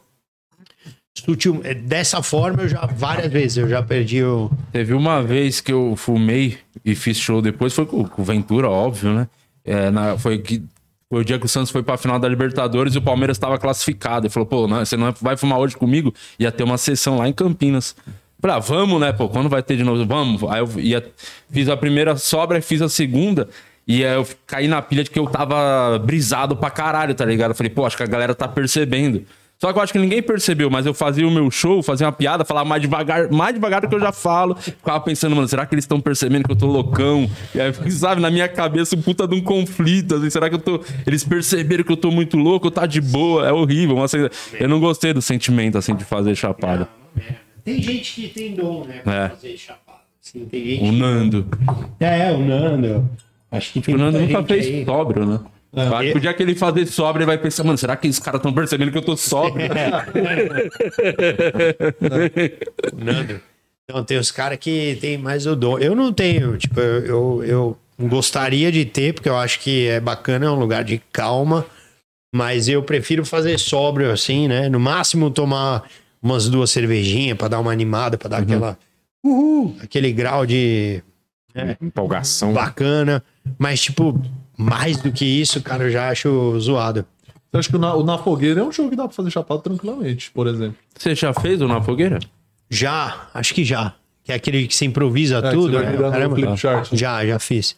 sutil, 1.16 1.60
é, 1.62 1.74
dessa 1.74 2.22
forma, 2.22 2.62
eu 2.64 2.68
já, 2.68 2.84
várias 2.86 3.30
vezes, 3.32 3.56
eu 3.58 3.68
já 3.68 3.80
perdi 3.82 4.22
o. 4.24 4.50
Teve 4.72 4.94
uma 4.94 5.22
vez 5.22 5.60
que 5.60 5.72
eu 5.72 5.94
fumei 5.96 6.58
e 6.84 6.94
fiz 6.96 7.16
show 7.18 7.40
depois, 7.40 7.72
foi 7.72 7.86
com 7.86 8.02
com 8.04 8.22
o 8.22 8.24
Ventura, 8.24 8.68
óbvio, 8.68 9.12
né? 9.14 9.28
É, 9.64 9.90
na- 9.92 10.18
foi, 10.18 10.38
que, 10.38 10.60
foi 11.08 11.20
o 11.20 11.24
dia 11.24 11.38
que 11.38 11.46
o 11.46 11.48
Santos 11.48 11.70
foi 11.70 11.84
pra 11.84 11.96
final 11.96 12.18
da 12.18 12.28
Libertadores 12.28 12.96
e 12.96 12.98
o 12.98 13.02
Palmeiras 13.02 13.36
estava 13.36 13.58
classificado. 13.58 14.26
Ele 14.26 14.32
falou, 14.32 14.46
pô, 14.46 14.66
não, 14.66 14.84
você 14.84 14.96
não 14.96 15.12
vai 15.20 15.36
fumar 15.36 15.58
hoje 15.60 15.76
comigo? 15.76 16.12
Ia 16.36 16.50
ter 16.50 16.64
uma 16.64 16.76
sessão 16.78 17.16
lá 17.18 17.28
em 17.28 17.32
Campinas. 17.32 17.94
Falei, 18.40 18.56
ah, 18.56 18.60
vamos, 18.60 19.00
né? 19.00 19.12
Pô, 19.12 19.28
quando 19.28 19.48
vai 19.48 19.62
ter 19.62 19.76
de 19.76 19.82
novo? 19.82 20.04
Vamos. 20.06 20.42
Aí 20.44 20.60
eu 20.60 20.68
ia, 20.80 21.04
fiz 21.50 21.68
a 21.68 21.76
primeira 21.76 22.16
sobra, 22.16 22.60
fiz 22.62 22.80
a 22.80 22.88
segunda. 22.88 23.48
E 23.86 24.04
aí 24.04 24.14
eu 24.14 24.26
caí 24.46 24.68
na 24.68 24.80
pilha 24.80 25.02
de 25.02 25.10
que 25.10 25.18
eu 25.18 25.26
tava 25.26 25.98
brisado 25.98 26.54
pra 26.54 26.70
caralho, 26.70 27.14
tá 27.14 27.24
ligado? 27.24 27.50
Eu 27.50 27.54
falei, 27.54 27.70
pô, 27.70 27.84
acho 27.84 27.96
que 27.96 28.02
a 28.02 28.06
galera 28.06 28.34
tá 28.34 28.46
percebendo. 28.46 29.24
Só 29.60 29.72
que 29.72 29.78
eu 29.78 29.82
acho 29.82 29.92
que 29.92 29.98
ninguém 29.98 30.22
percebeu, 30.22 30.70
mas 30.70 30.86
eu 30.86 30.94
fazia 30.94 31.26
o 31.26 31.30
meu 31.32 31.50
show, 31.50 31.82
fazia 31.82 32.06
uma 32.06 32.12
piada, 32.12 32.44
falava 32.44 32.68
mais 32.68 32.80
devagar, 32.80 33.28
mais 33.28 33.52
devagar 33.52 33.80
do 33.80 33.88
que 33.88 33.94
eu 33.94 33.98
já 33.98 34.12
falo. 34.12 34.54
Ficava 34.54 35.00
pensando, 35.00 35.34
mano, 35.34 35.48
será 35.48 35.66
que 35.66 35.74
eles 35.74 35.82
estão 35.82 36.00
percebendo 36.00 36.44
que 36.44 36.52
eu 36.52 36.56
tô 36.56 36.66
loucão? 36.66 37.28
E 37.52 37.60
aí, 37.60 37.72
sabe, 37.90 38.20
na 38.20 38.30
minha 38.30 38.46
cabeça, 38.46 38.94
um 38.94 39.02
puta 39.02 39.26
de 39.26 39.34
um 39.34 39.40
conflito, 39.40 40.14
assim, 40.14 40.30
será 40.30 40.48
que 40.48 40.54
eu 40.54 40.60
tô. 40.60 40.80
Eles 41.04 41.24
perceberam 41.24 41.82
que 41.82 41.90
eu 41.90 41.96
tô 41.96 42.12
muito 42.12 42.36
louco, 42.36 42.70
tá 42.70 42.86
de 42.86 43.00
boa, 43.00 43.48
é 43.48 43.52
horrível. 43.52 43.96
Mas, 43.96 44.12
eu 44.14 44.68
não 44.68 44.78
gostei 44.78 45.12
do 45.12 45.20
sentimento, 45.20 45.76
assim, 45.76 45.96
de 45.96 46.04
fazer 46.04 46.36
chapada. 46.36 46.88
Tem 47.64 47.82
gente 47.82 48.14
que 48.14 48.28
tem 48.28 48.54
dom, 48.54 48.84
né? 48.84 49.00
Pra 49.04 49.24
é. 49.24 49.28
fazer 49.28 49.56
chapado. 49.56 49.98
Assim, 50.22 50.44
tem 50.46 50.64
gente 50.64 50.84
o 50.84 50.92
Nando. 50.92 51.44
Que... 51.98 52.04
É, 52.04 52.32
o 52.32 52.38
Nando. 52.38 53.08
Acho 53.50 53.72
que 53.72 53.80
tipo, 53.80 53.96
o 53.96 53.98
Nando 53.98 54.20
nunca 54.20 54.42
fez 54.44 54.66
aí. 54.66 54.84
sóbrio, 54.84 55.26
né? 55.26 55.40
É. 55.74 55.82
Acho 55.82 56.12
que 56.12 56.18
o 56.18 56.20
dia 56.20 56.34
que 56.34 56.42
ele 56.42 56.54
fazer 56.54 56.86
sobra, 56.86 57.22
ele 57.22 57.26
vai 57.26 57.38
pensar, 57.38 57.62
mano, 57.62 57.76
será 57.76 57.96
que 57.96 58.08
esses 58.08 58.20
caras 58.20 58.38
estão 58.38 58.52
percebendo 58.52 58.90
que 58.90 58.98
eu 58.98 59.02
tô 59.02 59.16
sóbrio? 59.16 59.68
Nando. 62.96 63.40
Então, 63.84 64.04
tem 64.04 64.18
os 64.18 64.30
caras 64.30 64.58
que 64.58 64.98
tem 65.00 65.16
mais 65.16 65.46
o 65.46 65.56
dom. 65.56 65.78
Eu 65.78 65.94
não 65.94 66.12
tenho, 66.12 66.58
tipo, 66.58 66.78
eu, 66.78 67.04
eu, 67.04 67.44
eu, 67.44 68.08
gostaria 68.08 68.70
de 68.70 68.84
ter, 68.84 69.14
porque 69.14 69.28
eu 69.28 69.36
acho 69.36 69.60
que 69.60 69.86
é 69.88 69.98
bacana, 69.98 70.46
é 70.46 70.50
um 70.50 70.58
lugar 70.58 70.84
de 70.84 71.00
calma, 71.10 71.64
mas 72.34 72.68
eu 72.68 72.82
prefiro 72.82 73.24
fazer 73.24 73.58
sóbrio 73.58 74.12
assim, 74.12 74.46
né? 74.46 74.68
No 74.68 74.78
máximo 74.78 75.30
tomar 75.30 75.88
umas 76.22 76.48
duas 76.48 76.70
cervejinhas 76.70 77.36
para 77.36 77.48
dar 77.48 77.60
uma 77.60 77.72
animada, 77.72 78.18
para 78.18 78.28
dar 78.28 78.36
uhum. 78.38 78.42
aquela. 78.44 78.78
Uhul, 79.24 79.76
aquele 79.82 80.12
grau 80.12 80.46
de. 80.46 81.02
Né, 81.54 81.76
Empolgação. 81.80 82.52
Bacana. 82.52 83.22
Mas, 83.58 83.80
tipo, 83.80 84.20
mais 84.56 84.98
do 84.98 85.10
que 85.10 85.24
isso, 85.24 85.62
cara, 85.62 85.84
eu 85.84 85.90
já 85.90 86.08
acho 86.08 86.58
zoado. 86.60 87.04
Eu 87.52 87.58
acho 87.58 87.70
que 87.70 87.76
o 87.76 87.78
Na, 87.78 87.94
o 87.94 88.04
Na 88.04 88.18
Fogueira 88.18 88.60
é 88.60 88.64
um 88.64 88.70
jogo 88.70 88.90
que 88.90 88.96
dá 88.96 89.04
pra 89.04 89.14
fazer 89.14 89.30
chapado 89.30 89.62
tranquilamente, 89.62 90.30
por 90.30 90.46
exemplo. 90.46 90.76
Você 90.96 91.14
já 91.14 91.32
fez 91.32 91.60
o 91.62 91.68
Na 91.68 91.80
Fogueira? 91.80 92.18
Já, 92.70 93.28
acho 93.32 93.54
que 93.54 93.64
já. 93.64 93.94
Que 94.22 94.32
é 94.32 94.34
aquele 94.34 94.68
que 94.68 94.74
você 94.74 94.84
improvisa 94.84 95.38
é, 95.38 95.50
tudo. 95.50 95.78
Você 95.78 95.84
né? 95.84 95.96
Caramba, 95.96 96.56
já, 96.92 97.24
já 97.24 97.38
fiz. 97.38 97.76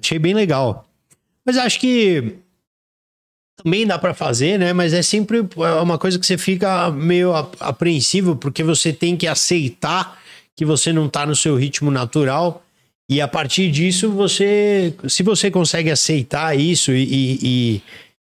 Achei 0.00 0.18
bem 0.18 0.34
legal. 0.34 0.86
Mas 1.44 1.56
acho 1.56 1.80
que 1.80 2.36
também 3.64 3.86
dá 3.86 3.98
para 3.98 4.12
fazer, 4.12 4.58
né? 4.58 4.72
Mas 4.72 4.92
é 4.92 5.02
sempre 5.02 5.44
uma 5.82 5.98
coisa 5.98 6.18
que 6.18 6.26
você 6.26 6.36
fica 6.36 6.90
meio 6.90 7.32
apreensivo, 7.58 8.36
porque 8.36 8.62
você 8.62 8.92
tem 8.92 9.16
que 9.16 9.26
aceitar 9.26 10.20
que 10.54 10.64
você 10.64 10.92
não 10.92 11.08
tá 11.08 11.24
no 11.24 11.34
seu 11.34 11.56
ritmo 11.56 11.90
natural 11.90 12.64
e 13.08 13.20
a 13.20 13.28
partir 13.28 13.70
disso, 13.70 14.10
você, 14.10 14.94
se 15.08 15.22
você 15.22 15.50
consegue 15.50 15.90
aceitar 15.90 16.58
isso 16.58 16.90
e, 16.92 17.38
e, 17.42 17.82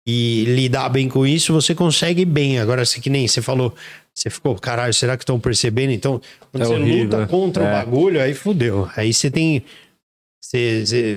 e 0.07 0.45
lidar 0.47 0.89
bem 0.89 1.09
com 1.09 1.27
isso, 1.27 1.53
você 1.53 1.75
consegue 1.75 2.25
bem. 2.25 2.59
Agora, 2.59 2.85
se 2.87 2.99
que 3.01 3.11
nem 3.11 3.29
você 3.29 3.43
falou, 3.43 3.75
você 4.15 4.31
ficou, 4.31 4.55
caralho, 4.55 4.95
será 4.95 5.19
que 5.19 5.23
estão 5.23 5.39
percebendo? 5.39 5.93
Então, 5.93 6.21
quando 6.51 6.63
é 6.63 6.67
você 6.67 6.75
horrível. 6.75 7.05
luta 7.05 7.27
contra 7.27 7.65
é. 7.65 7.69
o 7.69 7.73
bagulho, 7.73 8.21
aí 8.23 8.33
fudeu. 8.33 8.89
Aí 8.97 9.13
você 9.13 9.31
tem 9.31 9.63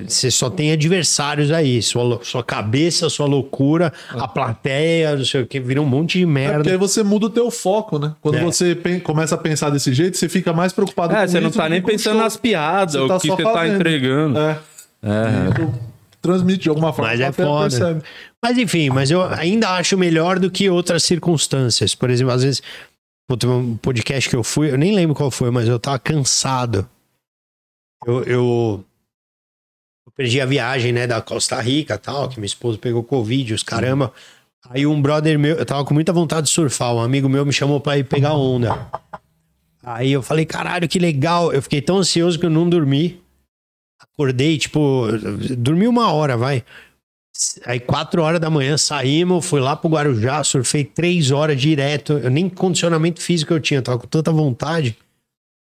você 0.07 0.31
só 0.31 0.49
tem 0.49 0.71
adversários 0.71 1.51
aí. 1.51 1.81
Sua, 1.81 2.19
sua 2.23 2.43
cabeça, 2.43 3.09
sua 3.09 3.25
loucura, 3.25 3.93
a 4.09 4.27
plateia, 4.27 5.15
não 5.15 5.25
sei 5.25 5.41
o 5.41 5.47
que, 5.47 5.59
vira 5.59 5.81
um 5.81 5.85
monte 5.85 6.19
de 6.19 6.25
merda. 6.25 6.53
É 6.53 6.57
porque 6.57 6.69
aí 6.71 6.77
você 6.77 7.03
muda 7.03 7.27
o 7.27 7.29
teu 7.29 7.51
foco, 7.51 7.99
né? 7.99 8.15
Quando 8.21 8.37
é. 8.37 8.43
você 8.43 8.75
começa 9.03 9.35
a 9.35 9.37
pensar 9.37 9.69
desse 9.69 9.93
jeito, 9.93 10.17
você 10.17 10.27
fica 10.27 10.53
mais 10.53 10.73
preocupado 10.73 11.13
é, 11.13 11.17
com 11.17 11.23
isso. 11.23 11.37
É, 11.37 11.39
você 11.39 11.43
não 11.43 11.51
tá 11.51 11.69
nem 11.69 11.81
pensando 11.81 12.17
nas 12.17 12.37
piadas, 12.37 12.95
o 12.95 13.07
tá 13.07 13.19
que 13.19 13.27
você 13.27 13.43
tá 13.43 13.53
fazendo. 13.53 13.71
tá 13.71 13.75
entregando. 13.75 14.39
É. 14.39 14.59
é. 15.03 15.69
transmite 16.21 16.63
de 16.63 16.69
alguma 16.69 16.91
forma. 16.91 17.11
Mas 17.11 17.19
é 17.19 17.31
foda. 17.31 17.69
Percebe. 17.69 18.01
Mas 18.43 18.57
enfim, 18.57 18.89
mas 18.89 19.11
eu 19.11 19.23
ainda 19.23 19.69
acho 19.71 19.97
melhor 19.97 20.39
do 20.39 20.49
que 20.49 20.69
outras 20.69 21.03
circunstâncias. 21.03 21.93
Por 21.95 22.09
exemplo, 22.09 22.33
às 22.33 22.43
vezes, 22.43 22.61
um 23.45 23.75
podcast 23.77 24.29
que 24.29 24.35
eu 24.35 24.43
fui, 24.43 24.71
eu 24.71 24.77
nem 24.77 24.95
lembro 24.95 25.15
qual 25.15 25.29
foi, 25.29 25.51
mas 25.51 25.67
eu 25.67 25.79
tava 25.79 25.99
cansado. 25.99 26.87
Eu, 28.05 28.23
eu 28.23 28.85
eu 30.07 30.11
perdi 30.15 30.39
a 30.39 30.45
viagem, 30.45 30.93
né, 30.93 31.05
da 31.05 31.21
Costa 31.21 31.59
Rica 31.59 31.97
tal, 31.97 32.29
que 32.29 32.39
minha 32.39 32.47
esposa 32.47 32.77
pegou 32.77 33.03
Covid, 33.03 33.53
os 33.53 33.61
caramba. 33.61 34.13
Aí 34.69 34.87
um 34.87 35.01
brother 35.01 35.37
meu, 35.37 35.57
eu 35.57 35.65
tava 35.65 35.83
com 35.83 35.93
muita 35.93 36.13
vontade 36.13 36.47
de 36.47 36.53
surfar, 36.53 36.93
um 36.95 37.01
amigo 37.01 37.27
meu 37.27 37.45
me 37.45 37.51
chamou 37.51 37.81
pra 37.81 37.97
ir 37.97 38.05
pegar 38.05 38.33
onda. 38.33 38.89
Aí 39.83 40.11
eu 40.11 40.21
falei, 40.21 40.45
caralho, 40.45 40.87
que 40.87 40.97
legal. 40.97 41.51
Eu 41.51 41.61
fiquei 41.61 41.81
tão 41.81 41.97
ansioso 41.97 42.39
que 42.39 42.45
eu 42.45 42.49
não 42.49 42.69
dormi. 42.69 43.21
Acordei, 43.99 44.57
tipo, 44.57 45.07
dormi 45.57 45.87
uma 45.87 46.11
hora, 46.11 46.35
vai. 46.37 46.63
Aí, 47.65 47.79
quatro 47.79 48.21
horas 48.21 48.39
da 48.39 48.49
manhã, 48.49 48.77
saímos, 48.77 49.45
fui 49.45 49.59
lá 49.59 49.75
pro 49.75 49.89
Guarujá, 49.89 50.43
surfei 50.43 50.83
três 50.83 51.31
horas 51.31 51.59
direto. 51.59 52.13
Eu 52.13 52.29
nem 52.29 52.49
condicionamento 52.49 53.21
físico 53.21 53.53
eu 53.53 53.59
tinha, 53.59 53.81
tava 53.81 53.99
com 53.99 54.07
tanta 54.07 54.31
vontade. 54.31 54.97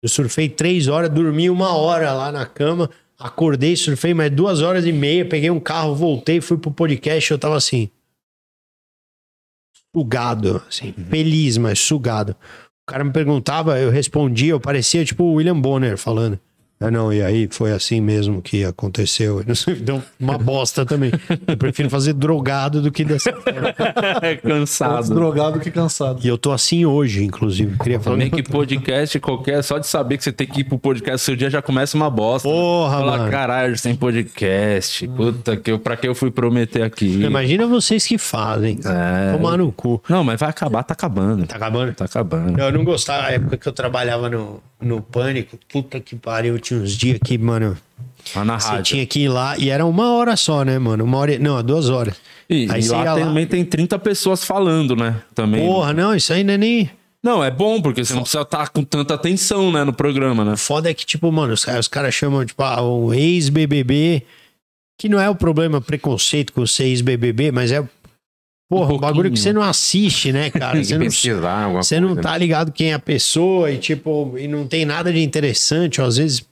Eu 0.02 0.10
surfei 0.10 0.50
três 0.50 0.88
horas, 0.88 1.10
dormi 1.10 1.50
uma 1.50 1.76
hora 1.76 2.14
lá 2.14 2.32
na 2.32 2.46
cama. 2.46 2.90
Acordei, 3.18 3.76
surfei 3.76 4.14
mais 4.14 4.32
duas 4.32 4.62
horas 4.62 4.86
e 4.86 4.92
meia, 4.92 5.28
peguei 5.28 5.50
um 5.50 5.60
carro, 5.60 5.96
voltei, 5.96 6.42
fui 6.42 6.58
pro 6.58 6.72
podcast, 6.72 7.32
eu 7.32 7.40
tava 7.40 7.56
assim. 7.56 7.90
Sugado, 9.96 10.62
assim, 10.68 10.92
feliz, 11.10 11.58
mas 11.58 11.80
sugado. 11.80 12.32
O 12.32 12.92
cara 12.92 13.04
me 13.04 13.14
perguntava, 13.14 13.80
eu 13.80 13.90
respondia, 13.90 14.52
eu 14.52 14.60
parecia 14.60 15.06
tipo 15.06 15.24
o 15.24 15.34
William 15.34 15.60
Bonner 15.60 15.98
falando. 15.98 16.40
Ah, 16.80 16.92
não, 16.92 17.12
e 17.12 17.22
aí 17.22 17.48
foi 17.50 17.72
assim 17.72 18.02
mesmo 18.02 18.42
que 18.42 18.66
aconteceu. 18.66 19.42
Deu 19.82 20.02
uma 20.20 20.38
bosta 20.40 20.86
também. 20.86 21.12
Eu 21.48 21.56
prefiro 21.58 21.90
fazer 21.90 22.14
drogado 22.14 22.82
do 22.82 22.92
que 22.92 23.06
dessa 23.06 23.32
forma. 23.32 23.74
cansado. 24.44 25.14
drogado 25.14 25.60
que 25.60 25.72
cansado. 25.72 26.20
E 26.24 26.28
eu 26.28 26.38
tô 26.38 26.52
assim 26.52 26.86
hoje, 26.86 27.24
inclusive. 27.24 27.78
Queria 27.78 28.00
falar. 28.00 28.16
Também 28.18 28.30
que 28.30 28.44
podcast 28.44 29.20
qualquer, 29.20 29.64
só 29.64 29.78
de 29.78 29.88
saber 29.88 30.18
que 30.18 30.24
você 30.26 30.34
tem 30.34 30.46
que 30.46 30.62
ir 30.62 30.64
pro 30.66 30.78
podcast, 30.78 31.26
seu 31.26 31.36
dia 31.36 31.50
já 31.50 31.62
começa 31.62 31.96
uma 31.96 32.10
bosta. 32.10 32.48
Porra, 32.48 32.98
Fala, 32.98 33.18
mano. 33.18 33.32
caralho, 33.32 33.78
sem 33.78 33.96
podcast. 33.96 35.08
Puta, 35.08 35.56
que 35.56 35.72
eu, 35.72 35.80
pra 35.80 35.96
que 35.96 36.08
eu 36.08 36.14
fui 36.14 36.30
prometer 36.30 36.84
aqui? 36.84 37.24
Imagina 37.24 37.66
vocês 37.68 38.06
que 38.06 38.18
fazem. 38.18 38.80
É. 38.84 39.32
Tomar 39.32 39.58
no 39.58 39.72
cu. 39.72 40.02
Não, 40.10 40.24
mas 40.24 40.40
vai 40.40 40.50
acabar, 40.50 40.84
tá 40.84 40.94
acabando. 40.94 41.48
Tá 41.48 41.56
acabando? 41.56 41.94
Tá 41.94 42.06
acabando. 42.06 42.60
Eu 42.60 42.72
não 42.72 42.84
gostava, 42.84 43.24
na 43.24 43.30
época 43.32 43.58
que 43.58 43.68
eu 43.68 43.74
trabalhava 43.74 44.30
no, 44.30 44.62
no 44.82 45.02
Pânico, 45.02 45.58
puta 45.68 46.00
que 46.00 46.16
pariu, 46.16 46.60
tinha 46.60 46.80
uns 46.80 46.92
dias 46.92 47.20
que, 47.24 47.38
mano. 47.38 47.78
Lá 48.36 48.44
na 48.44 48.60
você 48.60 48.82
tinha 48.82 49.06
que 49.06 49.22
ir 49.22 49.30
lá 49.30 49.58
e 49.58 49.70
era 49.70 49.86
uma 49.86 50.12
hora 50.14 50.36
só, 50.36 50.64
né, 50.64 50.80
mano? 50.80 51.04
Uma 51.04 51.18
hora. 51.18 51.38
Não, 51.38 51.62
duas 51.64 51.90
horas. 51.90 52.16
E, 52.50 52.68
aí 52.70 52.82
e 52.82 52.90
lá 52.90 53.16
também 53.16 53.44
lá... 53.44 53.50
tem 53.50 53.64
30 53.64 54.00
pessoas 54.00 54.44
falando, 54.44 54.96
né? 54.96 55.22
Também. 55.34 55.66
Porra, 55.66 55.94
não, 55.94 56.16
isso 56.16 56.34
aí 56.34 56.44
não 56.44 56.54
é 56.54 56.58
nem. 56.58 56.90
Não, 57.22 57.44
é 57.44 57.50
bom, 57.50 57.82
porque 57.82 58.06
você 58.06 58.14
não 58.14 58.22
precisa 58.22 58.44
estar 58.44 58.70
com 58.70 58.84
tanta 58.84 59.16
atenção, 59.16 59.72
né, 59.72 59.84
no 59.84 59.92
programa, 59.92 60.46
né? 60.46 60.56
Foda 60.56 60.92
é 60.92 60.94
que, 60.94 61.06
tipo, 61.06 61.32
mano, 61.32 61.54
os, 61.54 61.66
os 61.66 61.88
caras 61.88 62.14
chamam, 62.14 62.46
tipo, 62.46 62.62
ah, 62.62 62.80
o 62.82 63.12
ex-BBB, 63.16 64.24
que 64.96 65.10
não 65.10 65.20
é 65.20 65.28
o 65.28 65.34
problema 65.34 65.82
preconceito 65.82 66.54
com 66.54 66.68
ser 66.68 66.86
ex-BBB, 66.86 67.52
mas 67.52 67.72
é 67.72 67.84
Porra, 68.70 68.94
um, 68.94 68.96
um 68.96 69.00
bagulho 69.00 69.32
que 69.32 69.40
você 69.40 69.54
não 69.54 69.62
assiste, 69.62 70.32
né, 70.32 70.50
cara? 70.50 70.84
Você 70.84 70.98
não, 70.98 71.74
você 71.74 72.00
não 72.00 72.16
tá 72.16 72.38
ligado 72.38 72.72
quem 72.72 72.92
é 72.92 72.94
a 72.94 73.00
pessoa 73.00 73.72
e, 73.72 73.78
tipo, 73.78 74.36
e 74.38 74.48
não 74.48 74.68
tem 74.68 74.86
nada 74.86 75.14
de 75.14 75.22
interessante. 75.22 76.02
Ou 76.02 76.08
às 76.08 76.18
vezes, 76.18 76.44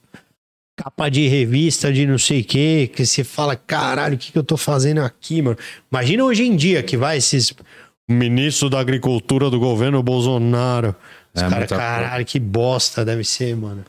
capa 0.76 1.08
de 1.08 1.26
revista 1.26 1.92
de 1.92 2.06
não 2.06 2.18
sei 2.18 2.40
o 2.40 2.44
quê, 2.44 2.90
que 2.92 3.04
você 3.04 3.24
fala, 3.24 3.56
caralho, 3.56 4.14
o 4.14 4.18
que, 4.18 4.30
que 4.30 4.38
eu 4.38 4.44
tô 4.44 4.56
fazendo 4.56 5.00
aqui, 5.00 5.42
mano? 5.42 5.56
Imagina 5.90 6.24
hoje 6.24 6.44
em 6.44 6.54
dia 6.54 6.82
que 6.82 6.96
vai 6.96 7.16
esses 7.16 7.52
ministro 8.08 8.68
da 8.68 8.78
agricultura 8.78 9.50
do 9.50 9.58
governo 9.58 10.02
Bolsonaro. 10.02 10.94
Os 11.34 11.42
é, 11.42 11.48
caras, 11.48 11.68
caralho, 11.68 12.24
que 12.24 12.38
bosta 12.38 13.04
deve 13.04 13.24
ser, 13.24 13.56
mano. 13.56 13.84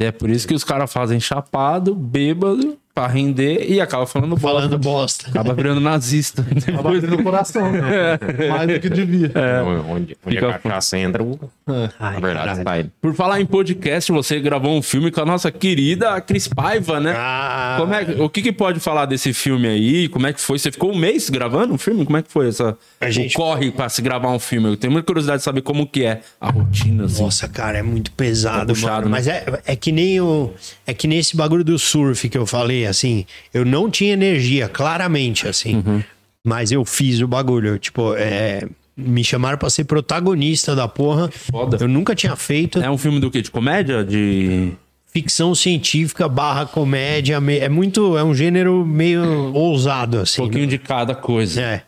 É 0.00 0.10
por 0.10 0.30
isso 0.30 0.48
que 0.48 0.54
os 0.54 0.64
caras 0.64 0.90
fazem 0.90 1.20
chapado, 1.20 1.94
bêbado, 1.94 2.78
pra 3.00 3.06
render 3.06 3.64
e 3.66 3.80
acaba 3.80 4.06
falando 4.06 4.36
bosta. 4.36 4.48
Falando 4.48 4.78
bosta. 4.78 5.30
Acaba 5.30 5.54
virando 5.54 5.80
nazista. 5.80 6.44
Acaba 6.68 6.92
virando 6.92 7.22
coração, 7.22 7.72
né? 7.72 8.18
É. 8.20 8.48
Mais 8.48 8.68
do 8.68 8.80
que 8.80 8.90
devia. 8.90 9.32
É. 9.34 9.62
Onde, 9.62 10.16
onde 10.26 10.36
Fica... 10.36 10.50
a 10.50 10.58
cachaça 10.58 10.98
entra, 10.98 11.22
é. 11.22 11.88
Ai, 11.98 12.20
na 12.20 12.20
verdade. 12.20 12.90
Por 13.00 13.14
falar 13.14 13.40
em 13.40 13.46
podcast, 13.46 14.12
você 14.12 14.38
gravou 14.38 14.76
um 14.76 14.82
filme 14.82 15.10
com 15.10 15.20
a 15.22 15.24
nossa 15.24 15.50
querida 15.50 16.20
Cris 16.20 16.46
Paiva, 16.46 17.00
né? 17.00 17.14
Ah. 17.16 17.76
Como 17.80 17.94
é, 17.94 18.02
o 18.22 18.28
que, 18.28 18.42
que 18.42 18.52
pode 18.52 18.80
falar 18.80 19.06
desse 19.06 19.32
filme 19.32 19.66
aí? 19.66 20.08
Como 20.08 20.26
é 20.26 20.32
que 20.32 20.40
foi? 20.40 20.58
Você 20.58 20.70
ficou 20.70 20.92
um 20.92 20.96
mês 20.96 21.30
gravando 21.30 21.72
um 21.72 21.78
filme? 21.78 22.04
Como 22.04 22.18
é 22.18 22.22
que 22.22 22.30
foi 22.30 22.48
essa... 22.48 22.76
A 23.00 23.10
gente... 23.10 23.34
O 23.34 23.38
corre 23.40 23.70
pra 23.70 23.88
se 23.88 24.02
gravar 24.02 24.30
um 24.30 24.38
filme? 24.38 24.68
Eu 24.68 24.76
tenho 24.76 24.92
muita 24.92 25.06
curiosidade 25.06 25.38
de 25.38 25.44
saber 25.44 25.62
como 25.62 25.86
que 25.86 26.04
é 26.04 26.20
a 26.38 26.50
rotina, 26.50 27.04
assim. 27.04 27.22
Nossa, 27.22 27.48
cara, 27.48 27.78
é 27.78 27.82
muito 27.82 28.10
pesado, 28.12 28.66
tá 28.66 28.74
puxado, 28.74 29.08
mano. 29.08 29.10
Né? 29.10 29.10
Mas 29.10 29.26
é, 29.26 29.44
é 29.64 29.76
que 29.76 29.90
nem 29.90 30.20
o... 30.20 30.52
É 30.86 30.92
que 30.92 31.06
nem 31.06 31.18
esse 31.18 31.34
bagulho 31.36 31.64
do 31.64 31.78
surf 31.78 32.28
que 32.28 32.36
eu 32.36 32.46
falei, 32.46 32.86
assim, 32.90 33.24
eu 33.52 33.64
não 33.64 33.90
tinha 33.90 34.12
energia, 34.12 34.68
claramente, 34.68 35.48
assim. 35.48 35.76
Uhum. 35.76 36.02
Mas 36.44 36.72
eu 36.72 36.84
fiz 36.84 37.20
o 37.20 37.28
bagulho. 37.28 37.78
Tipo, 37.78 38.14
é, 38.14 38.66
me 38.96 39.24
chamaram 39.24 39.58
para 39.58 39.70
ser 39.70 39.84
protagonista 39.84 40.74
da 40.74 40.86
porra. 40.86 41.30
Foda. 41.30 41.78
Eu 41.80 41.88
nunca 41.88 42.14
tinha 42.14 42.36
feito. 42.36 42.80
É 42.80 42.90
um 42.90 42.98
filme 42.98 43.20
do 43.20 43.30
quê? 43.30 43.42
De 43.42 43.50
comédia? 43.50 44.04
De. 44.04 44.72
Ficção 45.06 45.54
científica 45.54 46.28
barra 46.28 46.66
comédia. 46.66 47.40
É 47.60 47.68
muito. 47.68 48.16
É 48.16 48.22
um 48.22 48.34
gênero 48.34 48.84
meio 48.86 49.52
ousado, 49.54 50.20
assim. 50.20 50.40
Um 50.40 50.44
pouquinho 50.44 50.64
né? 50.64 50.70
de 50.70 50.78
cada 50.78 51.14
coisa. 51.14 51.60
É. 51.60 51.82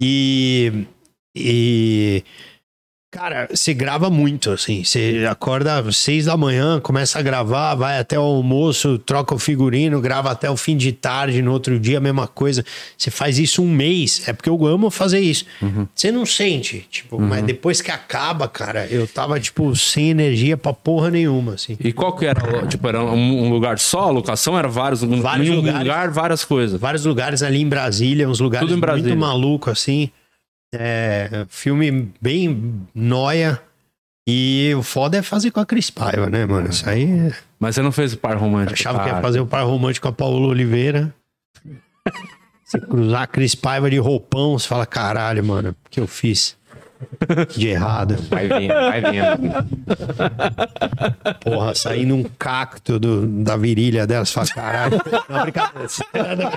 E. 0.00 0.86
E. 1.34 2.22
Cara, 3.10 3.48
você 3.52 3.74
grava 3.74 4.08
muito, 4.08 4.50
assim. 4.50 4.84
Você 4.84 5.26
acorda 5.28 5.78
às 5.80 5.96
seis 5.96 6.26
da 6.26 6.36
manhã, 6.36 6.78
começa 6.78 7.18
a 7.18 7.22
gravar, 7.22 7.74
vai 7.74 7.98
até 7.98 8.16
o 8.16 8.22
almoço, 8.22 8.98
troca 8.98 9.34
o 9.34 9.38
figurino, 9.38 10.00
grava 10.00 10.30
até 10.30 10.48
o 10.48 10.56
fim 10.56 10.76
de 10.76 10.92
tarde, 10.92 11.42
no 11.42 11.50
outro 11.50 11.80
dia 11.80 11.98
a 11.98 12.00
mesma 12.00 12.28
coisa. 12.28 12.64
Você 12.96 13.10
faz 13.10 13.36
isso 13.36 13.64
um 13.64 13.68
mês. 13.68 14.28
É 14.28 14.32
porque 14.32 14.48
eu 14.48 14.64
amo 14.64 14.90
fazer 14.90 15.18
isso. 15.18 15.44
Uhum. 15.60 15.88
Você 15.92 16.12
não 16.12 16.24
sente, 16.24 16.86
tipo, 16.88 17.16
uhum. 17.16 17.26
mas 17.26 17.42
depois 17.42 17.82
que 17.82 17.90
acaba, 17.90 18.46
cara, 18.46 18.86
eu 18.86 19.08
tava, 19.08 19.40
tipo, 19.40 19.74
sem 19.74 20.10
energia 20.10 20.56
pra 20.56 20.72
porra 20.72 21.10
nenhuma, 21.10 21.54
assim. 21.54 21.76
E 21.80 21.92
qual 21.92 22.14
que 22.14 22.26
era? 22.26 22.64
Tipo, 22.68 22.86
era 22.86 23.02
um 23.02 23.50
lugar 23.50 23.80
só? 23.80 24.02
A 24.02 24.10
locação 24.10 24.56
era 24.56 24.68
vários, 24.68 25.02
vários 25.02 25.48
um 25.48 25.56
lugares, 25.56 25.80
lugar, 25.80 26.10
várias 26.10 26.44
coisas. 26.44 26.80
Vários 26.80 27.04
lugares 27.04 27.42
ali 27.42 27.60
em 27.60 27.68
Brasília, 27.68 28.28
uns 28.28 28.38
lugares 28.38 28.68
Tudo 28.68 28.78
em 28.78 28.80
Brasília. 28.80 29.08
muito 29.08 29.20
maluco, 29.20 29.68
assim. 29.68 30.10
É, 30.74 31.46
filme 31.48 32.12
bem 32.20 32.86
noia. 32.94 33.60
E 34.28 34.72
o 34.76 34.82
foda 34.82 35.16
é 35.18 35.22
fazer 35.22 35.50
com 35.50 35.58
a 35.60 35.66
Cris 35.66 35.90
Paiva, 35.90 36.28
né, 36.28 36.46
mano? 36.46 36.68
Isso 36.68 36.88
aí. 36.88 37.04
É- 37.10 37.32
Mas 37.58 37.74
você 37.74 37.82
não 37.82 37.90
fez 37.90 38.12
o 38.12 38.18
par 38.18 38.36
romântico. 38.36 38.70
Eu 38.70 38.74
achava 38.74 39.02
que 39.02 39.08
ia 39.08 39.20
fazer 39.20 39.40
o 39.40 39.46
par 39.46 39.64
romântico 39.64 40.06
com 40.06 40.10
a 40.10 40.16
Paula 40.16 40.46
Oliveira. 40.46 41.12
Você 42.64 42.78
cruzar 42.78 43.22
a 43.22 43.26
Cris 43.26 43.54
Paiva 43.56 43.90
de 43.90 43.98
roupão, 43.98 44.56
você 44.56 44.68
fala, 44.68 44.86
caralho, 44.86 45.42
mano, 45.44 45.70
o 45.70 45.90
que 45.90 45.98
eu 45.98 46.06
fiz? 46.06 46.56
De 47.56 47.68
errado. 47.68 48.16
Vai 48.28 48.48
vendo, 48.48 48.74
vai 48.74 49.00
vendo. 49.00 49.66
Porra, 51.40 51.74
sair 51.74 52.06
num 52.06 52.24
cacto 52.38 52.98
do, 52.98 53.26
da 53.26 53.56
virilha 53.56 54.06
dela, 54.06 54.24
você 54.24 54.32
fala, 54.32 54.46
caralho. 54.48 55.00
Não, 55.28 55.42
brincadeira. 55.42 55.88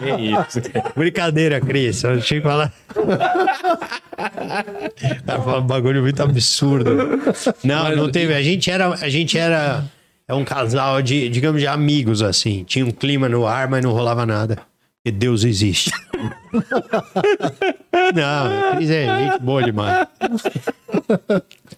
É 0.01 0.21
isso. 0.21 0.61
Brincadeira, 0.95 1.61
Cris. 1.61 2.03
Eu 2.03 2.13
achei 2.15 2.39
que 2.39 2.43
falar. 2.47 2.71
Ela 5.27 5.59
um 5.59 5.67
bagulho 5.67 6.01
muito 6.01 6.21
absurdo. 6.21 7.19
Não, 7.63 7.95
não 7.95 8.11
teve. 8.11 8.33
A 8.33 8.41
gente 8.41 8.69
era. 8.69 8.89
A 8.89 9.09
gente 9.09 9.37
era. 9.37 9.83
É 10.27 10.33
um 10.33 10.45
casal 10.45 11.01
de, 11.01 11.27
digamos, 11.27 11.59
de 11.59 11.67
amigos, 11.67 12.21
assim. 12.21 12.63
Tinha 12.63 12.85
um 12.85 12.91
clima 12.91 13.27
no 13.27 13.45
ar, 13.45 13.67
mas 13.67 13.83
não 13.83 13.91
rolava 13.91 14.25
nada. 14.25 14.57
Porque 15.03 15.11
Deus 15.11 15.43
existe. 15.43 15.91
Não, 18.15 18.69
a 18.69 18.75
Cris 18.77 18.89
é 18.89 19.05
gente 19.17 19.41
boa 19.41 19.61
demais. 19.61 20.07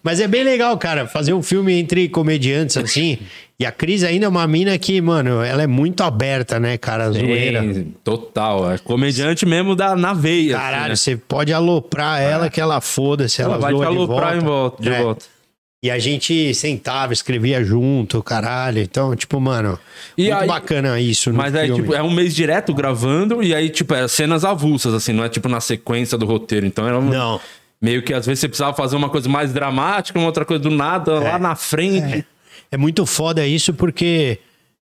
Mas 0.00 0.20
é 0.20 0.28
bem 0.28 0.44
legal, 0.44 0.78
cara, 0.78 1.08
fazer 1.08 1.32
um 1.32 1.42
filme 1.42 1.72
entre 1.72 2.08
comediantes 2.08 2.76
assim. 2.76 3.18
E 3.58 3.66
a 3.66 3.72
Cris 3.72 4.04
ainda 4.04 4.26
é 4.26 4.28
uma 4.28 4.46
mina 4.46 4.78
que, 4.78 5.00
mano, 5.00 5.42
ela 5.42 5.60
é 5.60 5.66
muito 5.66 6.04
aberta, 6.04 6.60
né, 6.60 6.78
cara? 6.78 7.12
Sim, 7.12 7.18
zoeira. 7.18 7.86
Total. 8.04 8.70
É 8.70 8.78
comediante 8.78 9.44
mesmo 9.44 9.74
da, 9.74 9.96
na 9.96 10.12
veia. 10.12 10.56
Assim, 10.56 10.64
Caralho, 10.64 10.92
assim, 10.92 11.10
né? 11.10 11.16
você 11.16 11.24
pode 11.26 11.52
aloprar 11.52 12.22
ela 12.22 12.48
que 12.48 12.60
ela 12.60 12.80
foda-se. 12.80 13.42
Ela, 13.42 13.54
ela 13.54 13.60
vai 13.60 13.74
te 13.74 13.82
aloprar 13.82 14.38
de 14.38 14.44
volta. 14.44 14.82
De 14.82 14.88
é. 14.88 15.02
volta. 15.02 15.35
E 15.82 15.90
a 15.90 15.98
gente 15.98 16.54
sentava, 16.54 17.12
escrevia 17.12 17.62
junto, 17.62 18.22
caralho. 18.22 18.80
Então, 18.80 19.14
tipo, 19.14 19.38
mano, 19.38 19.78
e 20.16 20.24
muito 20.24 20.36
aí, 20.38 20.48
bacana 20.48 20.98
isso. 20.98 21.32
mas 21.32 21.54
aí, 21.54 21.72
tipo, 21.72 21.94
é 21.94 22.02
um 22.02 22.10
mês 22.10 22.34
direto 22.34 22.74
gravando 22.74 23.42
e 23.42 23.54
aí, 23.54 23.68
tipo, 23.68 23.94
é 23.94 24.08
cenas 24.08 24.44
avulsas, 24.44 24.94
assim, 24.94 25.12
não 25.12 25.22
é 25.22 25.28
tipo 25.28 25.48
na 25.48 25.60
sequência 25.60 26.16
do 26.16 26.26
roteiro. 26.26 26.66
Então 26.66 26.86
era 26.86 26.98
um, 26.98 27.08
Não. 27.08 27.40
Meio 27.80 28.02
que 28.02 28.14
às 28.14 28.24
vezes 28.24 28.40
você 28.40 28.48
precisava 28.48 28.74
fazer 28.74 28.96
uma 28.96 29.10
coisa 29.10 29.28
mais 29.28 29.52
dramática, 29.52 30.18
uma 30.18 30.26
outra 30.26 30.44
coisa 30.44 30.62
do 30.62 30.70
nada, 30.70 31.12
é, 31.12 31.32
lá 31.32 31.38
na 31.38 31.54
frente. 31.54 32.20
É. 32.20 32.24
é 32.72 32.76
muito 32.76 33.04
foda 33.04 33.46
isso 33.46 33.74
porque 33.74 34.38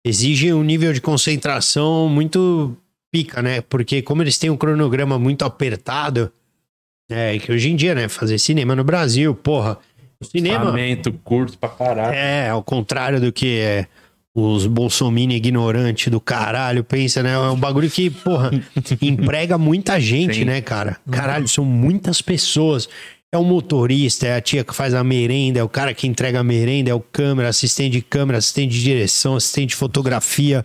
exige 0.05 0.53
um 0.53 0.63
nível 0.63 0.93
de 0.93 1.01
concentração 1.01 2.07
muito 2.07 2.77
pica, 3.11 3.41
né? 3.41 3.61
Porque 3.61 4.01
como 4.01 4.21
eles 4.21 4.37
têm 4.37 4.49
um 4.49 4.57
cronograma 4.57 5.17
muito 5.17 5.43
apertado, 5.43 6.31
é 7.09 7.37
que 7.39 7.51
hoje 7.51 7.69
em 7.69 7.75
dia, 7.75 7.95
né, 7.95 8.07
fazer 8.07 8.37
cinema 8.37 8.75
no 8.75 8.83
Brasil, 8.83 9.33
porra, 9.35 9.77
cinema. 10.23 10.65
Orçamento 10.65 11.11
curto 11.23 11.57
pra 11.57 11.69
caralho. 11.69 12.13
É, 12.13 12.49
ao 12.49 12.63
contrário 12.63 13.19
do 13.19 13.31
que 13.31 13.59
é, 13.59 13.87
os 14.35 14.65
bolsominions 14.65 15.37
ignorantes 15.37 16.11
do 16.11 16.19
caralho 16.19 16.83
pensa, 16.83 17.21
né? 17.21 17.33
É 17.33 17.37
um 17.37 17.59
bagulho 17.59 17.89
que, 17.89 18.09
porra, 18.09 18.51
emprega 19.01 19.57
muita 19.57 19.99
gente, 19.99 20.35
Sim. 20.35 20.45
né, 20.45 20.61
cara? 20.61 20.97
Caralho, 21.09 21.47
são 21.47 21.63
muitas 21.63 22.21
pessoas. 22.21 22.89
É 23.31 23.37
o 23.37 23.43
motorista, 23.43 24.27
é 24.27 24.35
a 24.35 24.41
tia 24.41 24.63
que 24.63 24.75
faz 24.75 24.93
a 24.93 25.03
merenda, 25.03 25.59
é 25.59 25.63
o 25.63 25.69
cara 25.69 25.93
que 25.93 26.07
entrega 26.07 26.39
a 26.39 26.43
merenda, 26.43 26.91
é 26.91 26.93
o 26.93 26.99
câmera, 26.99 27.49
assistente 27.49 27.93
de 27.93 28.01
câmera, 28.01 28.37
assistente 28.37 28.71
de 28.71 28.83
direção, 28.83 29.35
assistente 29.35 29.69
de 29.69 29.75
fotografia, 29.75 30.61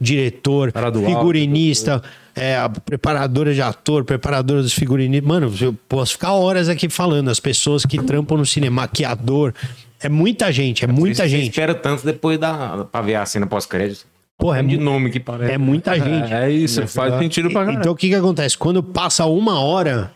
diretor, 0.00 0.72
figurinista. 1.04 1.94
Alto, 1.94 2.08
é, 2.34 2.56
a 2.56 2.68
preparadora 2.68 3.54
de 3.54 3.62
ator, 3.62 4.04
preparadora 4.04 4.62
dos 4.62 4.72
figurinistas. 4.72 5.26
Mano, 5.26 5.52
eu 5.60 5.72
posso 5.88 6.12
ficar 6.12 6.32
horas 6.32 6.68
aqui 6.68 6.88
falando. 6.88 7.28
As 7.28 7.40
pessoas 7.40 7.84
que 7.86 8.02
trampam 8.02 8.36
no 8.36 8.46
cinema, 8.46 8.82
maquiador. 8.82 9.54
É 10.00 10.08
muita 10.08 10.52
gente, 10.52 10.84
é, 10.84 10.88
é 10.88 10.92
muita 10.92 11.26
gente. 11.26 11.50
espera 11.50 11.74
tanto 11.74 12.04
depois 12.04 12.38
da, 12.38 12.84
pra 12.90 13.00
ver 13.00 13.14
a 13.14 13.24
cena 13.24 13.46
pós-crédito. 13.46 14.06
Porra, 14.36 14.58
é 14.58 14.62
de 14.62 14.76
nome 14.76 15.10
que 15.10 15.20
parece. 15.20 15.52
É 15.52 15.58
muita 15.58 15.94
gente. 15.94 16.32
É, 16.32 16.46
é 16.46 16.50
isso, 16.50 16.82
é, 16.82 16.86
faz 16.86 17.16
sentido 17.18 17.50
pra 17.50 17.60
caralho. 17.60 17.78
Então 17.78 17.92
o 17.92 17.96
que 17.96 18.08
que 18.08 18.14
acontece? 18.14 18.58
Quando 18.58 18.82
passa 18.82 19.24
uma 19.26 19.60
hora, 19.60 20.10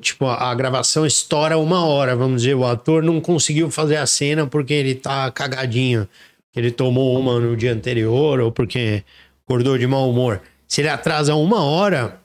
tipo, 0.00 0.26
a, 0.26 0.50
a 0.50 0.54
gravação 0.54 1.04
estoura 1.04 1.58
uma 1.58 1.84
hora, 1.84 2.16
vamos 2.16 2.42
dizer, 2.42 2.54
o 2.54 2.64
ator 2.64 3.02
não 3.02 3.20
conseguiu 3.20 3.70
fazer 3.70 3.96
a 3.96 4.06
cena 4.06 4.46
porque 4.46 4.72
ele 4.72 4.94
tá 4.94 5.30
cagadinho, 5.30 6.08
ele 6.56 6.70
tomou 6.70 7.18
uma 7.18 7.38
no 7.38 7.56
dia 7.56 7.72
anterior 7.72 8.40
ou 8.40 8.50
porque 8.50 9.04
acordou 9.46 9.76
de 9.76 9.86
mau 9.86 10.10
humor. 10.10 10.40
Se 10.74 10.80
ele 10.80 10.88
atrasa 10.88 11.36
uma 11.36 11.62
hora, 11.62 12.18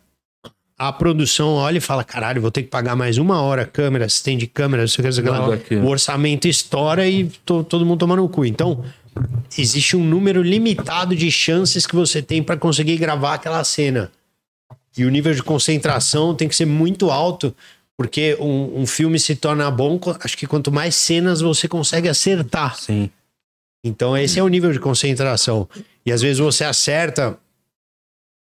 a 0.76 0.92
produção 0.92 1.54
olha 1.54 1.78
e 1.78 1.80
fala: 1.80 2.04
caralho, 2.04 2.42
vou 2.42 2.50
ter 2.50 2.64
que 2.64 2.70
pagar 2.70 2.96
mais 2.96 3.20
uma 3.20 3.40
hora 3.44 3.64
câmera, 3.64 4.06
assistente 4.06 4.40
de 4.40 4.48
câmera, 4.48 4.82
não 4.82 4.88
sei 4.88 5.06
o 5.06 5.58
que, 5.60 5.76
o 5.76 5.86
orçamento 5.86 6.48
estoura 6.48 7.08
e 7.08 7.26
to, 7.46 7.64
todo 7.64 7.86
mundo 7.86 8.00
toma 8.00 8.16
no 8.16 8.28
cu. 8.28 8.44
Então, 8.44 8.84
existe 9.56 9.96
um 9.96 10.04
número 10.04 10.42
limitado 10.42 11.16
de 11.16 11.30
chances 11.30 11.86
que 11.86 11.96
você 11.96 12.24
tem 12.24 12.42
para 12.42 12.58
conseguir 12.58 12.98
gravar 12.98 13.36
aquela 13.36 13.64
cena. 13.64 14.12
E 14.98 15.06
o 15.06 15.12
nível 15.12 15.36
de 15.36 15.44
concentração 15.44 16.34
tem 16.34 16.48
que 16.48 16.56
ser 16.56 16.66
muito 16.66 17.12
alto, 17.12 17.56
porque 17.96 18.36
um, 18.40 18.82
um 18.82 18.88
filme 18.88 19.20
se 19.20 19.36
torna 19.36 19.70
bom, 19.70 20.00
acho 20.24 20.36
que 20.36 20.48
quanto 20.48 20.72
mais 20.72 20.96
cenas 20.96 21.40
você 21.40 21.68
consegue 21.68 22.10
acertar. 22.10 22.76
Sim. 22.80 23.12
Então, 23.84 24.18
esse 24.18 24.40
é 24.40 24.44
o 24.44 24.48
nível 24.48 24.72
de 24.72 24.80
concentração. 24.80 25.70
E 26.04 26.12
às 26.12 26.24
vezes 26.24 26.40
você 26.40 26.64
acerta 26.64 27.38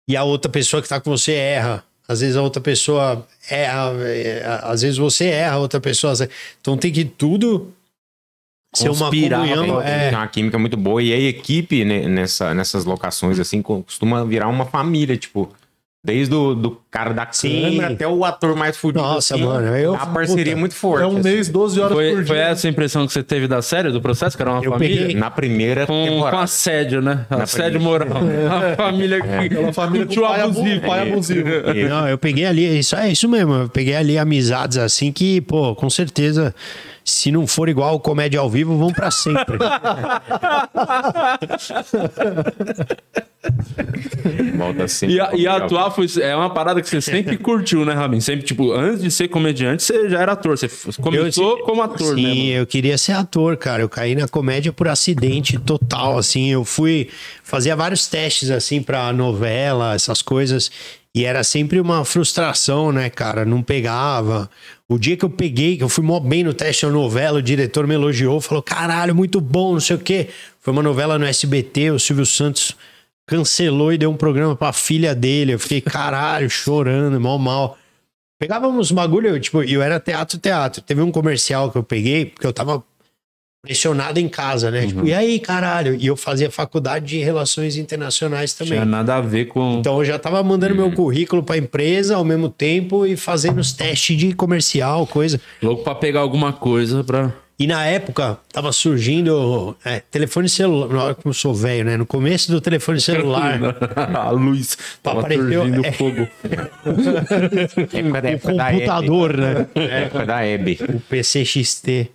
e 0.08 0.16
a 0.16 0.24
outra 0.24 0.50
pessoa 0.50 0.80
que 0.80 0.86
está 0.86 1.00
com 1.00 1.10
você 1.10 1.32
erra. 1.32 1.84
Às 2.06 2.20
vezes 2.20 2.36
a 2.36 2.42
outra 2.42 2.60
pessoa 2.60 3.26
erra, 3.48 3.92
é, 4.02 4.44
às 4.62 4.82
vezes 4.82 4.98
você 4.98 5.26
erra, 5.26 5.54
a 5.54 5.58
outra 5.58 5.80
pessoa. 5.80 6.12
Então 6.60 6.76
tem 6.76 6.92
que 6.92 7.04
tudo 7.04 7.72
ser 8.74 8.90
uma 8.90 9.08
comunhão. 9.08 9.80
É. 9.80 10.10
Tem 10.10 10.18
uma 10.18 10.28
química 10.28 10.58
muito 10.58 10.76
boa. 10.76 11.02
E 11.02 11.12
a 11.12 11.18
equipe 11.18 11.84
né, 11.84 12.06
nessa, 12.06 12.52
nessas 12.52 12.84
locações, 12.84 13.38
assim, 13.38 13.62
costuma 13.62 14.24
virar 14.24 14.48
uma 14.48 14.66
família, 14.66 15.16
tipo. 15.16 15.50
Desde 16.04 16.34
o 16.34 16.54
do 16.54 16.78
cara 16.90 17.14
da 17.14 17.26
Sim. 17.32 17.62
câmera 17.62 17.94
até 17.94 18.06
o 18.06 18.26
ator 18.26 18.54
mais 18.54 18.76
fudido. 18.76 19.00
Nossa, 19.00 19.36
assim, 19.36 19.42
mano. 19.42 19.74
Eu, 19.74 19.94
a 19.94 20.04
parceria 20.04 20.52
puta, 20.52 20.56
muito 20.60 20.74
forte. 20.74 21.02
É 21.02 21.06
um 21.06 21.22
mês, 21.22 21.48
12 21.48 21.80
horas 21.80 21.94
foi, 21.94 22.10
por 22.10 22.16
dia. 22.16 22.26
Foi 22.26 22.38
essa 22.38 22.66
a 22.66 22.70
impressão 22.70 23.06
que 23.06 23.12
você 23.14 23.22
teve 23.22 23.48
da 23.48 23.62
série, 23.62 23.90
do 23.90 24.02
processo, 24.02 24.36
que 24.36 24.42
era 24.42 24.52
uma 24.52 24.62
eu 24.62 24.70
família? 24.70 24.98
Peguei, 24.98 25.14
na 25.16 25.30
primeira 25.30 25.86
com, 25.86 26.04
temporada. 26.04 26.36
Com 26.36 26.42
assédio, 26.42 27.00
né? 27.00 27.24
Na 27.30 27.44
assédio 27.44 27.80
moral. 27.80 28.18
a 28.20 28.76
família 28.76 29.18
que... 29.22 29.28
É. 29.28 29.38
Aquela 29.38 29.72
família 29.72 30.06
com 30.06 30.14
pai 30.14 30.40
abusivo. 30.42 30.86
Pai 30.86 31.10
abusivo. 31.10 31.48
Não, 31.88 32.06
eu 32.06 32.18
peguei 32.18 32.44
ali... 32.44 32.78
Isso, 32.78 32.94
é 32.94 33.10
isso 33.10 33.26
mesmo. 33.26 33.54
Eu 33.54 33.68
peguei 33.70 33.96
ali 33.96 34.18
amizades 34.18 34.76
assim 34.76 35.10
que, 35.10 35.40
pô, 35.40 35.74
com 35.74 35.88
certeza 35.88 36.54
se 37.04 37.30
não 37.30 37.46
for 37.46 37.68
igual 37.68 37.96
o 37.96 38.00
comédia 38.00 38.40
ao 38.40 38.48
vivo, 38.48 38.78
vão 38.78 38.90
para 38.90 39.10
sempre. 39.10 39.58
Volta 44.56 44.88
sempre. 44.88 45.16
E, 45.34 45.42
e 45.42 45.46
atuar 45.46 45.90
foi, 45.90 46.06
é 46.20 46.34
uma 46.34 46.48
parada 46.48 46.80
que 46.80 46.88
você 46.88 47.00
sempre 47.00 47.36
curtiu, 47.36 47.84
né, 47.84 47.92
Rabin? 47.92 48.20
Sempre, 48.20 48.46
tipo, 48.46 48.72
antes 48.72 49.02
de 49.02 49.10
ser 49.10 49.28
comediante, 49.28 49.82
você 49.82 50.08
já 50.08 50.20
era 50.20 50.32
ator. 50.32 50.56
Você 50.56 50.68
começou 51.00 51.58
eu, 51.58 51.64
como 51.64 51.82
ator, 51.82 52.14
sim, 52.14 52.22
né? 52.22 52.32
Sim, 52.32 52.46
eu 52.48 52.66
queria 52.66 52.96
ser 52.96 53.12
ator, 53.12 53.56
cara. 53.58 53.82
Eu 53.82 53.88
caí 53.88 54.14
na 54.14 54.26
comédia 54.26 54.72
por 54.72 54.88
acidente 54.88 55.58
total, 55.58 56.16
assim. 56.16 56.50
Eu 56.50 56.64
fui... 56.64 57.10
Fazia 57.42 57.76
vários 57.76 58.06
testes, 58.06 58.50
assim, 58.50 58.80
pra 58.80 59.12
novela, 59.12 59.94
essas 59.94 60.22
coisas. 60.22 60.70
E 61.14 61.24
era 61.24 61.44
sempre 61.44 61.78
uma 61.78 62.04
frustração, 62.04 62.90
né, 62.90 63.08
cara? 63.08 63.44
Não 63.44 63.62
pegava. 63.62 64.50
O 64.88 64.98
dia 64.98 65.16
que 65.16 65.24
eu 65.24 65.30
peguei, 65.30 65.78
que 65.78 65.82
eu 65.82 65.88
fui 65.88 66.04
mó 66.04 66.20
bem 66.20 66.44
no 66.44 66.52
teste 66.52 66.84
da 66.84 66.92
novela, 66.92 67.38
o 67.38 67.42
diretor 67.42 67.86
me 67.86 67.94
elogiou, 67.94 68.40
falou: 68.40 68.62
caralho, 68.62 69.14
muito 69.14 69.40
bom, 69.40 69.72
não 69.72 69.80
sei 69.80 69.96
o 69.96 69.98
quê. 69.98 70.28
Foi 70.60 70.72
uma 70.72 70.82
novela 70.82 71.18
no 71.18 71.24
SBT, 71.24 71.90
o 71.90 71.98
Silvio 71.98 72.26
Santos 72.26 72.76
cancelou 73.26 73.92
e 73.92 73.98
deu 73.98 74.10
um 74.10 74.16
programa 74.16 74.54
pra 74.54 74.72
filha 74.72 75.14
dele. 75.14 75.54
Eu 75.54 75.58
fiquei, 75.58 75.80
caralho, 75.80 76.50
chorando, 76.50 77.18
mal, 77.18 77.38
mal. 77.38 77.78
Pegava 78.38 78.68
uns 78.68 78.90
bagulho, 78.90 79.38
tipo, 79.40 79.62
eu 79.62 79.80
era 79.80 79.98
teatro, 79.98 80.38
teatro. 80.38 80.82
Teve 80.82 81.00
um 81.00 81.10
comercial 81.10 81.70
que 81.70 81.78
eu 81.78 81.82
peguei, 81.82 82.26
porque 82.26 82.46
eu 82.46 82.52
tava 82.52 82.84
pressionado 83.64 84.20
em 84.20 84.28
casa, 84.28 84.70
né? 84.70 84.82
Uhum. 84.82 84.86
Tipo, 84.86 85.06
e 85.06 85.14
aí, 85.14 85.40
caralho? 85.40 85.94
E 85.94 86.06
eu 86.06 86.16
fazia 86.16 86.50
faculdade 86.50 87.06
de 87.06 87.18
relações 87.18 87.76
internacionais 87.76 88.52
também. 88.52 88.74
Tinha 88.74 88.84
nada 88.84 89.16
a 89.16 89.20
ver 89.20 89.46
com. 89.46 89.78
Então 89.80 89.98
eu 89.98 90.04
já 90.04 90.18
tava 90.18 90.42
mandando 90.42 90.74
uhum. 90.74 90.80
meu 90.80 90.92
currículo 90.92 91.42
pra 91.42 91.56
empresa 91.56 92.16
ao 92.16 92.24
mesmo 92.24 92.48
tempo 92.48 93.06
e 93.06 93.16
fazendo 93.16 93.58
os 93.58 93.72
testes 93.72 94.16
de 94.16 94.34
comercial, 94.34 95.06
coisa. 95.06 95.40
Louco 95.62 95.82
pra 95.82 95.94
pegar 95.94 96.20
alguma 96.20 96.52
coisa 96.52 97.02
pra. 97.02 97.32
E 97.64 97.66
na 97.66 97.86
época 97.86 98.36
tava 98.52 98.70
surgindo 98.72 99.74
é, 99.82 99.98
telefone 99.98 100.50
celular, 100.50 101.14
como 101.14 101.30
eu 101.30 101.32
sou 101.32 101.54
velho, 101.54 101.82
né? 101.86 101.96
No 101.96 102.04
começo 102.04 102.52
do 102.52 102.60
telefone 102.60 103.00
celular. 103.00 103.58
a 104.14 104.28
luz 104.28 104.76
tava 105.02 105.20
apareceu, 105.20 105.62
surgindo 105.62 105.86
é, 105.86 105.92
fogo. 105.92 106.28
é, 108.22 108.34
o 108.34 108.40
computador, 108.40 109.38
né? 109.38 109.66
É, 109.76 110.26
da 110.26 110.44
Hebe. 110.44 110.78
O 110.90 111.00
PCXT. 111.00 112.10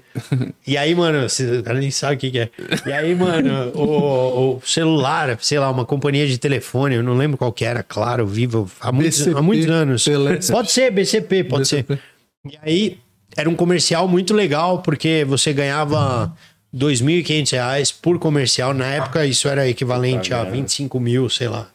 E 0.67 0.77
aí, 0.77 0.93
mano, 0.93 1.25
o 1.25 1.63
cara 1.63 1.79
nem 1.79 1.89
sabe 1.89 2.13
o 2.13 2.17
que, 2.19 2.29
que 2.29 2.39
é. 2.41 2.49
E 2.85 2.91
aí, 2.93 3.15
mano, 3.15 3.71
o, 3.73 4.57
o, 4.57 4.61
celular, 4.63 5.35
sei 5.41 5.57
lá, 5.57 5.71
uma 5.71 5.83
companhia 5.83 6.27
de 6.27 6.37
telefone, 6.37 6.93
eu 6.93 7.01
não 7.01 7.15
lembro 7.15 7.39
qual 7.39 7.51
que 7.51 7.65
era, 7.65 7.81
claro, 7.81 8.27
vivo 8.27 8.69
há 8.79 8.91
muitos, 8.91 9.17
BCP, 9.17 9.39
há 9.39 9.41
muitos 9.41 9.67
anos. 9.67 10.05
Pode 10.51 10.71
ser, 10.71 10.91
BCP, 10.91 11.43
pode 11.45 11.63
BCP. 11.63 11.95
ser. 11.95 12.01
E 12.45 12.59
aí 12.61 12.99
era 13.39 13.49
um 13.49 13.55
comercial 13.55 14.07
muito 14.07 14.33
legal, 14.33 14.81
porque 14.81 15.25
você 15.25 15.53
ganhava 15.53 16.33
R$ 16.73 16.79
2.500 16.79 17.95
por 18.01 18.19
comercial. 18.19 18.73
Na 18.73 18.87
época, 18.87 19.25
isso 19.25 19.47
era 19.47 19.67
equivalente 19.67 20.33
a 20.33 20.43
25 20.43 20.99
mil, 20.99 21.29
sei 21.29 21.47
lá. 21.47 21.69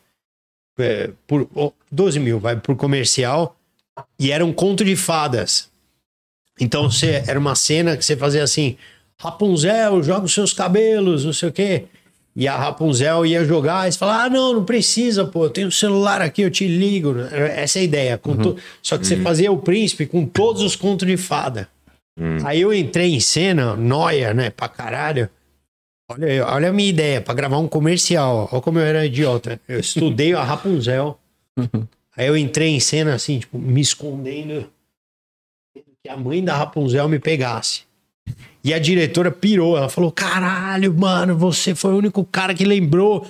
É, 0.78 1.10
por 1.26 1.48
oh, 1.54 1.72
12 1.90 2.20
mil, 2.20 2.38
vai, 2.38 2.56
por 2.56 2.76
comercial. 2.76 3.56
E 4.18 4.30
era 4.30 4.44
um 4.44 4.52
conto 4.52 4.84
de 4.84 4.94
fadas. 4.94 5.70
Então, 6.60 6.90
você, 6.90 7.24
era 7.26 7.38
uma 7.38 7.54
cena 7.54 7.96
que 7.96 8.04
você 8.04 8.16
fazia 8.16 8.42
assim: 8.42 8.76
Rapunzel, 9.18 10.02
joga 10.02 10.26
os 10.26 10.34
seus 10.34 10.52
cabelos, 10.52 11.24
não 11.24 11.32
sei 11.32 11.48
o 11.48 11.52
quê. 11.52 11.84
E 12.36 12.48
a 12.48 12.56
Rapunzel 12.56 13.24
ia 13.24 13.44
jogar, 13.44 13.88
e 13.88 13.92
você 13.92 13.98
fala: 13.98 14.24
Ah, 14.24 14.30
não, 14.30 14.54
não 14.54 14.64
precisa, 14.64 15.24
pô, 15.24 15.44
eu 15.44 15.50
tenho 15.50 15.68
um 15.68 15.70
celular 15.70 16.20
aqui, 16.20 16.42
eu 16.42 16.50
te 16.50 16.66
ligo. 16.66 17.14
Essa 17.30 17.78
é 17.78 17.82
a 17.82 17.84
ideia. 17.84 18.20
Uhum. 18.26 18.36
To... 18.36 18.56
Só 18.82 18.96
que 18.96 19.04
uhum. 19.04 19.08
você 19.08 19.16
fazia 19.18 19.52
o 19.52 19.58
príncipe 19.58 20.06
com 20.06 20.26
todos 20.26 20.62
os 20.62 20.74
contos 20.74 21.06
de 21.06 21.16
fada. 21.16 21.68
Uhum. 22.18 22.38
Aí 22.44 22.60
eu 22.60 22.72
entrei 22.72 23.14
em 23.14 23.20
cena, 23.20 23.76
noia, 23.76 24.34
né, 24.34 24.50
pra 24.50 24.68
caralho. 24.68 25.28
Olha, 26.10 26.46
olha 26.46 26.68
a 26.68 26.72
minha 26.72 26.88
ideia, 26.88 27.20
pra 27.20 27.34
gravar 27.34 27.58
um 27.58 27.68
comercial. 27.68 28.48
Olha 28.50 28.62
como 28.62 28.78
eu 28.78 28.84
era 28.84 29.06
idiota. 29.06 29.60
Eu 29.68 29.80
estudei 29.80 30.34
a 30.34 30.42
Rapunzel. 30.42 31.18
Aí 32.16 32.26
eu 32.26 32.36
entrei 32.36 32.70
em 32.70 32.80
cena 32.80 33.14
assim, 33.14 33.40
tipo, 33.40 33.58
me 33.58 33.80
escondendo 33.80 34.70
que 35.74 36.08
a 36.08 36.16
mãe 36.16 36.44
da 36.44 36.56
Rapunzel 36.56 37.08
me 37.08 37.18
pegasse. 37.18 37.82
E 38.64 38.72
a 38.72 38.78
diretora 38.78 39.30
pirou. 39.30 39.76
Ela 39.76 39.90
falou: 39.90 40.10
caralho, 40.10 40.92
mano, 40.94 41.36
você 41.36 41.74
foi 41.74 41.92
o 41.92 41.98
único 41.98 42.24
cara 42.24 42.54
que 42.54 42.64
lembrou 42.64 43.26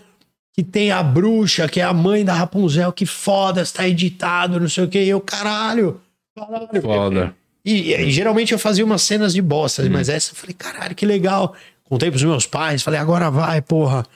que 0.54 0.62
tem 0.62 0.92
a 0.92 1.02
bruxa, 1.02 1.68
que 1.68 1.80
é 1.80 1.82
a 1.82 1.92
mãe 1.92 2.24
da 2.24 2.32
Rapunzel, 2.32 2.92
que 2.92 3.04
foda, 3.04 3.60
está 3.60 3.88
editado, 3.88 4.60
não 4.60 4.68
sei 4.68 4.84
o 4.84 4.88
que. 4.88 5.02
E 5.02 5.08
eu, 5.08 5.20
caralho, 5.20 6.00
caralho. 6.36 6.80
Foda. 6.80 7.34
E, 7.64 7.92
e, 7.92 7.94
e, 8.02 8.10
geralmente 8.12 8.52
eu 8.52 8.58
fazia 8.58 8.84
umas 8.84 9.02
cenas 9.02 9.32
de 9.32 9.42
bosta, 9.42 9.82
hum. 9.82 9.88
mas 9.90 10.08
essa 10.08 10.30
eu 10.30 10.36
falei, 10.36 10.54
caralho, 10.54 10.94
que 10.94 11.04
legal. 11.04 11.56
Contei 11.82 12.08
pros 12.08 12.22
meus 12.22 12.46
pais, 12.46 12.82
falei, 12.82 13.00
agora 13.00 13.30
vai, 13.30 13.60
porra. 13.60 14.06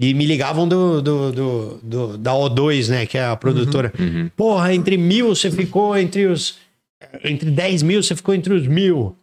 E 0.00 0.14
me 0.14 0.24
ligavam 0.24 0.66
do, 0.66 1.02
do, 1.02 1.32
do, 1.32 1.80
do 1.82 2.18
da 2.18 2.32
O2, 2.32 2.88
né, 2.88 3.04
que 3.04 3.18
é 3.18 3.26
a 3.26 3.36
produtora. 3.36 3.92
Uhum, 3.98 4.06
uhum. 4.06 4.30
Porra, 4.34 4.74
entre 4.74 4.96
mil 4.96 5.28
você 5.28 5.50
ficou 5.50 5.96
entre 5.96 6.26
os. 6.26 6.56
Entre 7.22 7.50
10 7.50 7.82
mil 7.82 8.02
você 8.02 8.16
ficou 8.16 8.34
entre 8.34 8.54
os 8.54 8.66
mil. 8.66 9.14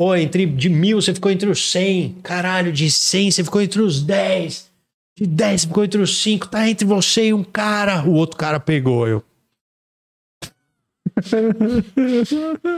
Pô, 0.00 0.16
entre 0.16 0.46
de 0.46 0.70
mil 0.70 0.98
você 0.98 1.12
ficou 1.12 1.30
entre 1.30 1.50
os 1.50 1.70
100. 1.72 2.20
Caralho, 2.22 2.72
de 2.72 2.90
100 2.90 3.32
você 3.32 3.44
ficou 3.44 3.60
entre 3.60 3.82
os 3.82 4.00
10. 4.00 4.70
De 5.14 5.26
10 5.26 5.60
você 5.60 5.66
ficou 5.66 5.84
entre 5.84 6.00
os 6.00 6.22
5. 6.22 6.48
Tá 6.48 6.66
entre 6.66 6.86
você 6.86 7.26
e 7.26 7.34
um 7.34 7.44
cara. 7.44 8.02
O 8.08 8.14
outro 8.14 8.38
cara 8.38 8.58
pegou 8.58 9.06
eu. 9.06 9.22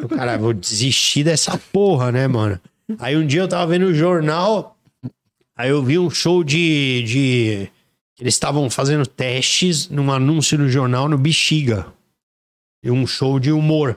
o 0.02 0.08
cara, 0.08 0.36
vou 0.36 0.52
desistir 0.52 1.22
dessa 1.22 1.56
porra, 1.72 2.10
né, 2.10 2.26
mano? 2.26 2.60
Aí 2.98 3.16
um 3.16 3.24
dia 3.24 3.42
eu 3.42 3.48
tava 3.48 3.68
vendo 3.68 3.86
o 3.86 3.94
jornal. 3.94 4.76
Aí 5.56 5.70
eu 5.70 5.80
vi 5.80 6.00
um 6.00 6.10
show 6.10 6.42
de. 6.42 7.04
de... 7.04 7.70
Eles 8.18 8.34
estavam 8.34 8.68
fazendo 8.68 9.06
testes 9.06 9.88
num 9.88 10.10
anúncio 10.10 10.58
no 10.58 10.68
jornal 10.68 11.08
no 11.08 11.16
Bexiga. 11.16 11.86
E 12.82 12.90
um 12.90 13.06
show 13.06 13.38
de 13.38 13.52
humor. 13.52 13.96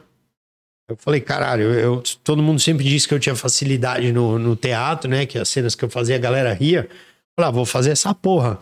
Eu 0.88 0.96
falei, 0.98 1.20
caralho, 1.20 1.74
eu, 1.74 2.04
todo 2.24 2.44
mundo 2.44 2.60
sempre 2.60 2.84
disse 2.84 3.08
que 3.08 3.14
eu 3.14 3.20
tinha 3.20 3.36
facilidade 3.36 4.12
no, 4.12 4.38
no 4.38 4.56
teatro, 4.56 5.10
né? 5.10 5.26
Que 5.26 5.40
as 5.40 5.50
cenas 5.50 5.74
que 5.74 5.84
eu 5.84 5.90
fazia 5.90 6.16
a 6.16 6.20
galera 6.20 6.54
ria. 6.54 6.88
Falei, 7.36 7.50
ah, 7.50 7.52
vou 7.52 7.66
fazer 7.66 7.92
essa 7.92 8.14
porra. 8.14 8.60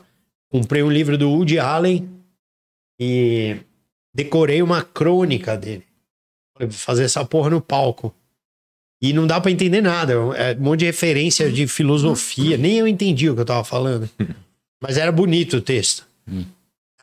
Comprei 0.50 0.82
um 0.84 0.92
livro 0.92 1.18
do 1.18 1.30
Woody 1.30 1.60
Allen 1.60 2.10
e 3.00 3.58
decorei 4.16 4.62
uma 4.62 4.82
crônica 4.82 5.58
dele. 5.58 5.84
Falei, 6.54 6.70
vou 6.70 6.80
fazer 6.80 7.04
essa 7.04 7.26
porra 7.26 7.50
no 7.50 7.60
palco. 7.60 8.16
E 9.02 9.12
não 9.12 9.28
dá 9.28 9.42
para 9.42 9.52
entender 9.52 9.82
nada. 9.82 10.14
É 10.38 10.56
um 10.58 10.62
monte 10.62 10.80
de 10.80 10.86
referência 10.86 11.52
de 11.52 11.68
filosofia. 11.68 12.58
Nem 12.58 12.78
eu 12.78 12.88
entendi 12.88 13.30
o 13.30 13.36
que 13.36 13.42
eu 13.42 13.46
tava 13.46 13.66
falando. 13.66 14.10
Mas 14.82 14.98
era 14.98 15.12
bonito 15.12 15.58
o 15.58 15.62
texto. 15.62 16.08
Hum. 16.26 16.46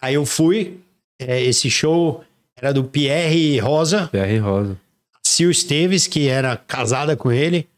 Aí 0.00 0.14
eu 0.14 0.24
fui. 0.24 0.78
É, 1.20 1.42
esse 1.42 1.68
show 1.68 2.24
era 2.56 2.72
do 2.72 2.84
Pierre 2.84 3.58
Rosa. 3.58 4.08
Pierre 4.08 4.38
Rosa. 4.38 4.78
Sil 5.30 5.50
Esteves, 5.50 6.06
que 6.06 6.28
era 6.28 6.56
casada 6.56 7.16
com 7.16 7.30
ele. 7.30 7.68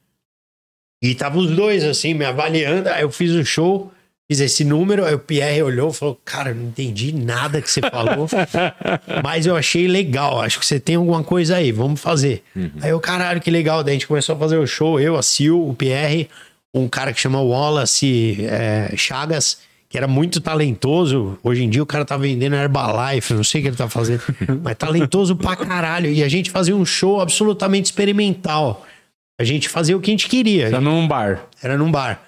E 1.02 1.14
tava 1.14 1.38
os 1.38 1.50
dois, 1.50 1.84
assim, 1.84 2.14
me 2.14 2.24
avaliando. 2.24 2.88
Aí 2.88 3.02
eu 3.02 3.10
fiz 3.10 3.32
o 3.32 3.44
show, 3.44 3.92
fiz 4.30 4.40
esse 4.40 4.64
número. 4.64 5.04
Aí 5.04 5.14
o 5.14 5.18
Pierre 5.18 5.62
olhou 5.62 5.90
e 5.90 5.94
falou: 5.94 6.20
Cara, 6.24 6.54
não 6.54 6.68
entendi 6.68 7.12
nada 7.12 7.60
que 7.60 7.70
você 7.70 7.80
falou, 7.80 8.28
mas 9.22 9.46
eu 9.46 9.56
achei 9.56 9.88
legal. 9.88 10.40
Acho 10.40 10.60
que 10.60 10.66
você 10.66 10.78
tem 10.78 10.94
alguma 10.94 11.24
coisa 11.24 11.56
aí, 11.56 11.72
vamos 11.72 12.00
fazer. 12.00 12.42
Uhum. 12.54 12.70
Aí 12.80 12.90
eu, 12.90 13.00
caralho, 13.00 13.40
que 13.40 13.50
legal. 13.50 13.82
Daí 13.82 13.92
a 13.92 13.94
gente 13.94 14.06
começou 14.06 14.36
a 14.36 14.38
fazer 14.38 14.56
o 14.56 14.66
show, 14.66 15.00
eu, 15.00 15.16
a 15.16 15.22
Sil, 15.26 15.58
o 15.58 15.74
Pierre, 15.74 16.30
um 16.72 16.88
cara 16.88 17.12
que 17.12 17.20
chama 17.20 17.40
Wallace 17.40 18.38
é, 18.46 18.94
Chagas 18.96 19.58
que 19.92 19.98
era 19.98 20.08
muito 20.08 20.40
talentoso. 20.40 21.38
Hoje 21.42 21.62
em 21.62 21.68
dia 21.68 21.82
o 21.82 21.86
cara 21.86 22.02
tá 22.02 22.16
vendendo 22.16 22.56
Herbalife, 22.56 23.34
não 23.34 23.44
sei 23.44 23.60
o 23.60 23.62
que 23.62 23.68
ele 23.68 23.76
tá 23.76 23.90
fazendo, 23.90 24.22
mas 24.64 24.74
talentoso 24.74 25.36
pra 25.36 25.54
caralho. 25.54 26.10
E 26.10 26.24
a 26.24 26.28
gente 26.30 26.50
fazia 26.50 26.74
um 26.74 26.82
show 26.82 27.20
absolutamente 27.20 27.90
experimental. 27.90 28.86
A 29.38 29.44
gente 29.44 29.68
fazia 29.68 29.94
o 29.94 30.00
que 30.00 30.10
a 30.10 30.14
gente 30.14 30.30
queria. 30.30 30.68
Era 30.68 30.80
num 30.80 31.06
bar. 31.06 31.46
Era 31.62 31.76
num 31.76 31.90
bar. 31.90 32.22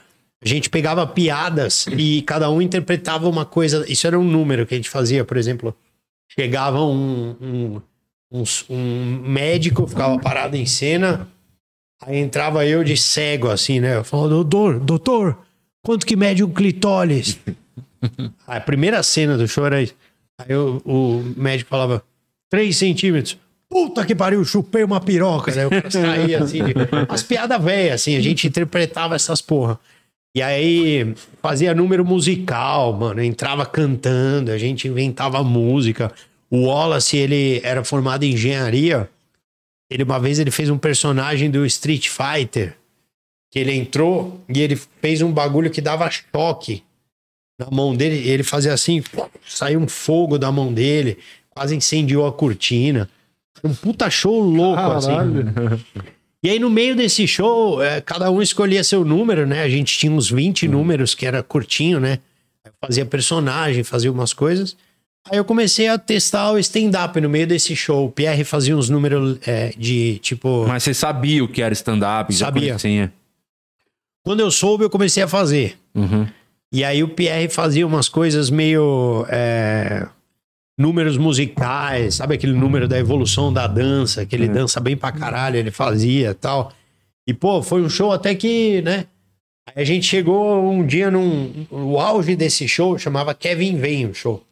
A 0.44 0.46
gente 0.46 0.68
pegava 0.68 1.06
piadas 1.06 1.86
e 1.96 2.20
cada 2.20 2.50
um 2.50 2.60
interpretava 2.60 3.26
uma 3.30 3.46
coisa. 3.46 3.82
Isso 3.90 4.06
era 4.06 4.20
um 4.20 4.24
número 4.24 4.66
que 4.66 4.74
a 4.74 4.76
gente 4.76 4.90
fazia, 4.90 5.24
por 5.24 5.38
exemplo. 5.38 5.74
Chegava 6.38 6.82
um, 6.82 7.34
um, 7.40 7.82
um, 8.30 8.44
um 8.68 9.22
médico, 9.26 9.86
ficava 9.86 10.18
parado 10.18 10.54
em 10.54 10.66
cena. 10.66 11.26
Aí 12.02 12.18
entrava 12.18 12.66
eu 12.66 12.84
de 12.84 12.94
cego, 12.94 13.48
assim, 13.48 13.80
né? 13.80 13.96
Eu 13.96 14.04
falava, 14.04 14.28
doutor, 14.28 14.78
doutor, 14.78 15.38
Quanto 15.84 16.06
que 16.06 16.16
mede 16.16 16.42
um 16.42 16.50
clitóris? 16.50 17.38
a 18.46 18.58
primeira 18.58 19.02
cena 19.02 19.36
do 19.36 19.46
show 19.46 19.66
era 19.66 19.82
isso. 19.82 19.94
Aí 20.38 20.46
eu, 20.48 20.82
o 20.84 21.22
médico 21.36 21.68
falava, 21.68 22.02
3 22.50 22.74
centímetros. 22.74 23.38
Puta 23.68 24.04
que 24.04 24.14
pariu, 24.14 24.42
chupei 24.44 24.82
uma 24.82 24.98
piroca. 24.98 25.54
Né? 25.54 25.64
Eu 25.64 25.90
saía 25.90 26.42
assim, 26.42 26.64
de... 26.64 26.74
as 27.08 27.22
piadas 27.22 27.62
velhas, 27.62 28.00
assim, 28.00 28.16
a 28.16 28.20
gente 28.20 28.46
interpretava 28.46 29.14
essas 29.14 29.42
porra. 29.42 29.78
E 30.34 30.40
aí 30.40 31.14
fazia 31.42 31.74
número 31.74 32.04
musical, 32.04 32.92
mano, 32.92 33.22
entrava 33.22 33.64
cantando, 33.66 34.50
a 34.50 34.58
gente 34.58 34.88
inventava 34.88 35.44
música. 35.44 36.10
O 36.50 36.66
Wallace, 36.66 37.16
ele 37.16 37.60
era 37.62 37.84
formado 37.84 38.24
em 38.24 38.32
engenharia. 38.32 39.08
Ele 39.90 40.02
uma 40.02 40.18
vez 40.18 40.38
ele 40.38 40.50
fez 40.50 40.70
um 40.70 40.78
personagem 40.78 41.50
do 41.50 41.64
Street 41.66 42.08
Fighter 42.08 42.74
que 43.54 43.60
ele 43.60 43.72
entrou 43.72 44.42
e 44.52 44.60
ele 44.60 44.74
fez 45.00 45.22
um 45.22 45.30
bagulho 45.30 45.70
que 45.70 45.80
dava 45.80 46.10
choque 46.10 46.82
na 47.56 47.70
mão 47.70 47.94
dele. 47.94 48.28
Ele 48.28 48.42
fazia 48.42 48.72
assim, 48.72 49.00
saiu 49.46 49.78
um 49.78 49.86
fogo 49.86 50.36
da 50.36 50.50
mão 50.50 50.72
dele, 50.72 51.18
quase 51.50 51.76
incendiou 51.76 52.26
a 52.26 52.32
cortina. 52.32 53.08
Um 53.62 53.72
puta 53.72 54.10
show 54.10 54.40
louco, 54.40 54.80
assim. 54.80 55.06
Caralho. 55.06 55.48
assim. 55.72 55.84
E 56.42 56.50
aí, 56.50 56.58
no 56.58 56.68
meio 56.68 56.96
desse 56.96 57.28
show, 57.28 57.80
é, 57.80 58.00
cada 58.00 58.28
um 58.28 58.42
escolhia 58.42 58.82
seu 58.82 59.04
número, 59.04 59.46
né? 59.46 59.62
A 59.62 59.68
gente 59.68 59.96
tinha 59.96 60.10
uns 60.10 60.28
20 60.28 60.66
hum. 60.66 60.72
números, 60.72 61.14
que 61.14 61.24
era 61.24 61.40
curtinho, 61.40 62.00
né? 62.00 62.18
Eu 62.64 62.72
fazia 62.84 63.06
personagem, 63.06 63.84
fazia 63.84 64.10
umas 64.10 64.32
coisas. 64.32 64.76
Aí 65.30 65.38
eu 65.38 65.44
comecei 65.44 65.86
a 65.86 65.96
testar 65.96 66.50
o 66.50 66.58
stand-up 66.58 67.20
no 67.20 67.30
meio 67.30 67.46
desse 67.46 67.76
show. 67.76 68.06
O 68.06 68.10
Pierre 68.10 68.42
fazia 68.42 68.76
uns 68.76 68.90
números 68.90 69.38
é, 69.46 69.72
de 69.78 70.18
tipo. 70.18 70.66
Mas 70.66 70.82
você 70.82 70.92
sabia 70.92 71.44
o 71.44 71.46
que 71.46 71.62
era 71.62 71.72
stand-up? 71.72 72.34
Sabia. 72.34 72.72
Conhecia. 72.72 73.12
Quando 74.24 74.40
eu 74.40 74.50
soube, 74.50 74.84
eu 74.84 74.90
comecei 74.90 75.22
a 75.22 75.28
fazer. 75.28 75.78
Uhum. 75.94 76.26
E 76.72 76.82
aí 76.82 77.02
o 77.04 77.08
Pierre 77.08 77.48
fazia 77.48 77.86
umas 77.86 78.08
coisas 78.08 78.50
meio. 78.50 79.26
É, 79.28 80.08
números 80.76 81.16
musicais, 81.16 82.16
sabe 82.16 82.34
aquele 82.34 82.52
número 82.52 82.88
da 82.88 82.98
evolução 82.98 83.52
da 83.52 83.66
dança, 83.66 84.26
que 84.26 84.34
ele 84.34 84.48
uhum. 84.48 84.54
dança 84.54 84.80
bem 84.80 84.96
pra 84.96 85.12
caralho, 85.12 85.56
ele 85.56 85.70
fazia 85.70 86.34
tal. 86.34 86.72
E, 87.26 87.32
pô, 87.32 87.62
foi 87.62 87.80
um 87.80 87.88
show 87.88 88.12
até 88.12 88.34
que, 88.34 88.82
né? 88.82 89.06
Aí 89.68 89.82
a 89.82 89.84
gente 89.84 90.06
chegou 90.06 90.70
um 90.70 90.84
dia 90.86 91.10
num. 91.10 91.66
O 91.70 91.98
auge 91.98 92.36
desse 92.36 92.68
show 92.68 92.98
chamava 92.98 93.34
Kevin 93.34 93.76
Vem 93.78 94.06
o 94.06 94.14
show. 94.14 94.44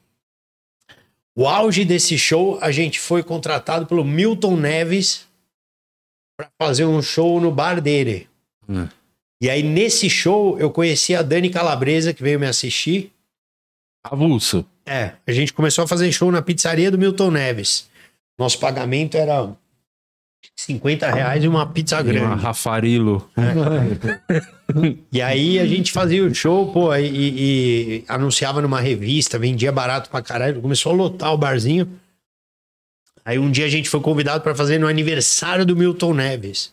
O 1.36 1.46
auge 1.46 1.84
desse 1.84 2.18
show, 2.18 2.58
a 2.60 2.70
gente 2.70 3.00
foi 3.00 3.22
contratado 3.22 3.86
pelo 3.86 4.04
Milton 4.04 4.56
Neves 4.56 5.26
para 6.36 6.48
fazer 6.60 6.84
um 6.84 7.02
show 7.02 7.40
no 7.40 7.50
bar 7.50 7.80
dele. 7.80 8.28
Hum. 8.68 8.86
E 9.42 9.50
aí, 9.50 9.60
nesse 9.60 10.08
show, 10.08 10.56
eu 10.60 10.70
conheci 10.70 11.16
a 11.16 11.20
Dani 11.20 11.50
Calabresa, 11.50 12.14
que 12.14 12.22
veio 12.22 12.38
me 12.38 12.46
assistir. 12.46 13.10
Avulso. 14.04 14.64
É, 14.86 15.14
a 15.26 15.32
gente 15.32 15.52
começou 15.52 15.82
a 15.82 15.88
fazer 15.88 16.12
show 16.12 16.30
na 16.30 16.40
pizzaria 16.40 16.92
do 16.92 16.96
Milton 16.96 17.32
Neves. 17.32 17.90
Nosso 18.38 18.60
pagamento 18.60 19.16
era 19.16 19.50
50 20.54 21.10
reais 21.10 21.42
e 21.42 21.48
uma 21.48 21.66
pizza 21.66 21.96
Uma 21.96 22.02
grande. 22.04 22.40
Rafarilo. 22.40 23.28
E 25.12 25.20
aí 25.20 25.58
a 25.58 25.66
gente 25.66 25.92
fazia 25.92 26.24
o 26.24 26.34
show, 26.34 26.72
pô, 26.72 26.94
e, 26.96 27.04
e 27.04 28.04
anunciava 28.08 28.62
numa 28.62 28.80
revista, 28.80 29.38
vendia 29.38 29.70
barato 29.70 30.08
pra 30.08 30.22
caralho. 30.22 30.62
Começou 30.62 30.92
a 30.92 30.94
lotar 30.94 31.34
o 31.34 31.36
barzinho. 31.36 31.86
Aí 33.22 33.38
um 33.38 33.50
dia 33.50 33.66
a 33.66 33.68
gente 33.68 33.90
foi 33.90 34.00
convidado 34.00 34.42
pra 34.42 34.54
fazer 34.54 34.78
no 34.78 34.86
aniversário 34.86 35.66
do 35.66 35.76
Milton 35.76 36.14
Neves. 36.14 36.72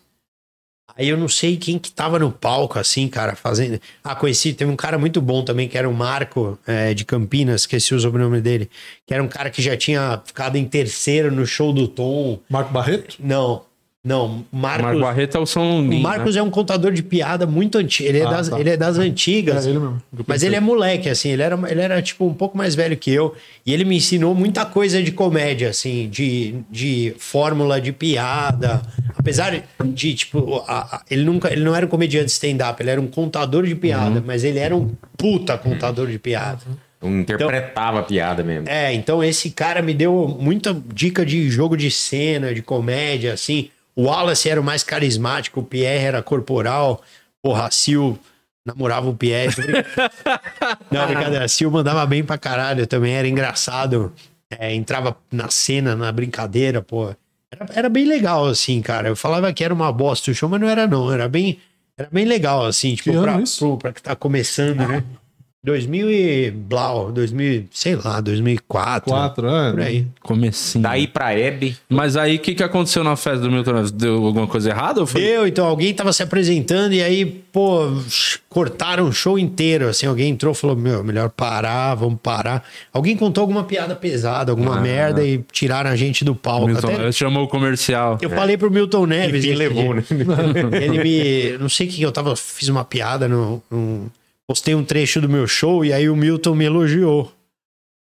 Aí 0.98 1.08
eu 1.08 1.18
não 1.18 1.28
sei 1.28 1.58
quem 1.58 1.78
que 1.80 1.92
tava 1.92 2.20
no 2.20 2.32
palco, 2.32 2.78
assim, 2.78 3.08
cara, 3.08 3.36
fazendo. 3.36 3.80
Ah, 4.04 4.16
conheci, 4.16 4.54
teve 4.54 4.70
um 4.70 4.76
cara 4.76 4.98
muito 4.98 5.22
bom 5.22 5.44
também, 5.44 5.68
que 5.68 5.78
era 5.78 5.90
o 5.90 5.94
Marco 5.94 6.60
é, 6.68 6.94
de 6.94 7.06
Campinas, 7.06 7.62
esqueci 7.62 7.94
o 7.96 8.00
sobrenome 8.00 8.42
dele. 8.42 8.70
Que 9.06 9.14
era 9.14 9.24
um 9.24 9.28
cara 9.28 9.50
que 9.50 9.62
já 9.62 9.78
tinha 9.78 10.22
ficado 10.26 10.58
em 10.58 10.66
terceiro 10.66 11.32
no 11.32 11.46
show 11.46 11.72
do 11.72 11.88
Tom. 11.88 12.40
Marco 12.50 12.72
Barreto? 12.72 13.16
Não, 13.20 13.64
não, 14.02 14.46
Marcos. 14.50 14.84
Marco 14.86 15.00
Barreto 15.02 15.36
é 15.38 15.40
o 15.42 15.46
São 15.46 15.62
O 15.64 15.76
Longuinho. 15.82 16.02
Marcos 16.02 16.36
é 16.38 16.42
um 16.42 16.50
contador 16.50 16.94
de 16.94 17.04
piada 17.04 17.46
muito 17.46 17.78
antigo. 17.78 18.08
Ele, 18.08 18.20
é 18.20 18.26
Ah, 18.26 18.30
das, 18.32 18.48
tá. 18.50 18.58
ele 18.60 18.70
é 18.70 18.78
das 18.78 18.98
antigas. 18.98 19.68
É 19.68 19.70
ele 19.70 19.80
mesmo. 19.80 20.02
Mas 20.26 20.42
ele 20.42 20.56
é 20.56 20.60
moleque, 20.62 21.10
assim. 21.10 21.30
Ele 21.32 21.42
era, 21.42 21.60
ele 21.70 21.82
era, 21.82 22.02
tipo, 22.02 22.26
um 22.26 22.34
pouco 22.34 22.58
mais 22.58 22.76
velho 22.76 22.96
que 22.96 23.12
eu. 23.12 23.36
E 23.66 23.74
ele 23.74 23.84
me 23.84 23.98
ensinou 23.98 24.34
muita 24.34 24.66
coisa 24.66 25.04
de 25.04 25.12
comédia, 25.12 25.70
assim. 25.70 26.08
De, 26.10 26.56
de 26.72 27.14
fórmula 27.18 27.82
de 27.82 27.92
piada. 27.92 28.82
Apesar 29.18 29.62
de, 29.84 30.14
tipo... 30.16 30.64
a- 30.66 30.96
a- 30.98 31.02
ele, 31.12 31.24
nunca, 31.26 31.52
ele 31.52 31.64
não 31.66 31.76
era 31.76 31.86
um 31.86 31.90
comediante 31.90 32.32
stand-up. 32.32 32.82
Ele 32.82 32.90
era 32.92 33.02
um 33.02 33.08
contador 33.08 33.66
de 33.66 33.74
Uhum. 33.74 33.80
piada. 33.80 34.24
Mas 34.26 34.46
ele 34.46 34.60
era 34.60 34.74
um 34.76 34.92
puta 35.18 35.58
contador 35.58 36.08
de 36.08 36.18
piada. 36.18 36.62
Eu 37.02 37.10
interpretava 37.10 38.00
a 38.00 38.04
piada 38.04 38.44
mesmo. 38.44 38.68
É, 38.70 38.94
então 38.94 39.22
esse 39.24 39.52
cara 39.52 39.82
me 39.82 39.94
deu 39.94 40.38
muita 40.40 40.76
dica 40.94 41.26
de 41.26 41.50
jogo 41.50 41.76
de 41.78 41.90
cena, 41.92 42.54
de 42.54 42.62
comédia, 42.62 43.34
assim. 43.34 43.70
O 44.00 44.04
Wallace 44.04 44.48
era 44.50 44.62
o 44.62 44.64
mais 44.64 44.84
carismático, 44.84 45.60
o 45.60 45.64
Pierre 45.64 46.06
era 46.06 46.22
corporal. 46.24 47.02
Porra, 47.42 47.66
a 47.68 47.72
Sil 47.76 48.16
namorava 48.66 49.10
o 49.10 49.16
Pierre. 49.16 49.54
Não, 50.92 51.06
brincadeira. 51.06 51.46
A 51.46 51.48
Sil 51.52 51.68
mandava 51.72 52.06
bem 52.06 52.24
pra 52.24 52.38
caralho 52.38 52.86
também, 52.88 53.14
era 53.14 53.28
engraçado. 53.28 54.14
É, 54.50 54.74
entrava 54.74 55.16
na 55.32 55.50
cena, 55.50 55.96
na 55.96 56.12
brincadeira, 56.12 56.82
pô. 56.82 57.14
Era, 57.52 57.66
era 57.74 57.90
bem 57.90 58.06
legal, 58.06 58.46
assim, 58.46 58.82
cara. 58.82 59.10
Eu 59.10 59.16
falava 59.16 59.52
que 59.54 59.64
era 59.64 59.74
uma 59.74 59.92
bosta 59.92 60.32
o 60.32 60.34
show, 60.34 60.48
mas 60.50 60.62
não 60.62 60.70
era, 60.70 60.88
não. 60.88 61.12
Era 61.12 61.28
bem, 61.28 61.60
era 61.98 62.10
bem 62.12 62.26
legal, 62.26 62.66
assim, 62.66 62.96
tipo, 62.96 63.12
Que 63.12 63.18
pra, 63.20 63.40
pro- 63.60 63.78
pra 63.78 63.94
que 63.94 64.02
tá 64.02 64.16
começando, 64.16 64.78
né? 64.88 65.04
2000 65.62 66.10
e 66.10 66.52
blau, 66.52 67.12
2000, 67.12 67.66
sei 67.72 67.96
lá, 67.98 68.22
2004. 68.22 69.10
Quatro, 69.12 69.48
é. 69.50 69.72
Por 69.72 69.82
aí. 69.82 70.08
Comecinho. 70.22 70.82
Daí 70.82 71.06
pra 71.06 71.38
Hebe, 71.38 71.76
Mas 71.90 72.16
aí, 72.16 72.38
o 72.38 72.40
que, 72.40 72.56
que 72.56 72.64
aconteceu 72.64 73.04
na 73.04 73.18
festa 73.18 73.40
do 73.42 73.52
Milton 73.52 73.74
Neves? 73.74 73.92
Deu 73.92 74.26
alguma 74.26 74.48
coisa 74.48 74.70
errada? 74.70 75.02
Ou 75.02 75.06
foi... 75.06 75.20
Deu, 75.20 75.46
então 75.46 75.66
alguém 75.66 75.94
tava 75.94 76.14
se 76.14 76.24
apresentando 76.24 76.94
e 76.94 77.02
aí, 77.04 77.26
pô, 77.26 77.92
cortaram 78.48 79.06
o 79.10 79.12
show 79.12 79.38
inteiro. 79.38 79.90
Assim, 79.90 80.06
alguém 80.06 80.30
entrou 80.30 80.54
e 80.54 80.56
falou: 80.56 80.78
Meu, 80.78 81.04
melhor 81.04 81.30
parar, 81.30 81.94
vamos 81.96 82.20
parar. 82.24 82.64
Alguém 82.94 83.18
contou 83.18 83.42
alguma 83.42 83.66
piada 83.66 83.96
pesada, 83.98 84.54
alguma 84.54 84.78
Ah. 84.78 84.82
merda 84.82 85.26
e 85.26 85.44
tiraram 85.52 85.90
a 85.90 85.96
gente 85.98 86.24
do 86.24 86.34
palco. 86.34 86.68
Milton 86.68 86.88
Até- 86.88 86.98
Neves 87.00 87.18
chamou 87.18 87.44
o 87.44 87.48
comercial. 87.50 88.18
eu 88.22 88.30
falei 88.30 88.56
pro 88.56 88.72
Milton 88.72 89.06
Neves. 89.06 89.44
esse 89.44 89.54
levou, 89.56 89.94
né? 89.94 90.04
Ele 90.82 91.04
me. 91.04 91.58
Não 91.58 91.68
sei 91.68 91.86
o 91.88 91.90
que 91.90 92.02
eu 92.02 92.12
tava. 92.14 92.34
Fiz 92.38 92.70
uma 92.70 92.86
piada 92.86 93.28
no. 93.28 93.62
no- 93.70 94.10
postei 94.50 94.74
um 94.74 94.84
trecho 94.84 95.22
do 95.22 95.30
meu 95.30 95.46
show 95.46 95.86
e 95.86 95.94
aí 95.94 96.10
o 96.10 96.16
Milton 96.16 96.56
me 96.56 96.66
elogiou. 96.66 97.32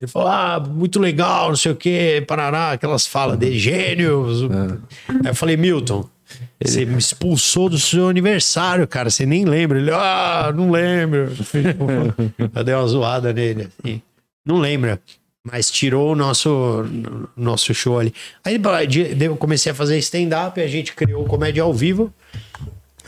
Ele 0.01 0.11
falou: 0.11 0.27
Ah, 0.27 0.59
muito 0.59 0.99
legal, 0.99 1.47
não 1.47 1.55
sei 1.55 1.71
o 1.71 1.75
que, 1.77 2.21
parará, 2.27 2.73
aquelas 2.73 3.07
falas 3.07 3.39
de 3.39 3.57
gênios. 3.57 4.43
Aí 5.07 5.29
eu 5.29 5.35
falei, 5.35 5.55
Milton, 5.55 6.09
você 6.61 6.83
me 6.83 6.97
expulsou 6.97 7.69
do 7.69 7.79
seu 7.79 8.09
aniversário, 8.09 8.85
cara. 8.85 9.09
Você 9.09 9.25
nem 9.25 9.45
lembra. 9.45 9.79
Ele, 9.79 9.91
ah, 9.91 10.51
não 10.53 10.71
lembro. 10.71 11.31
eu 12.53 12.63
dei 12.65 12.75
uma 12.75 12.87
zoada 12.87 13.31
nele. 13.31 13.69
assim. 13.79 14.01
Não 14.45 14.57
lembra. 14.57 15.01
Mas 15.41 15.71
tirou 15.71 16.11
o 16.11 16.15
nosso, 16.15 16.85
nosso 17.37 17.73
show 17.73 17.97
ali. 17.97 18.13
Aí 18.43 18.59
eu 19.21 19.37
comecei 19.37 19.71
a 19.71 19.75
fazer 19.75 19.97
stand-up, 19.99 20.59
a 20.59 20.67
gente 20.67 20.93
criou 20.93 21.23
comédia 21.23 21.63
ao 21.63 21.73
vivo. 21.73 22.13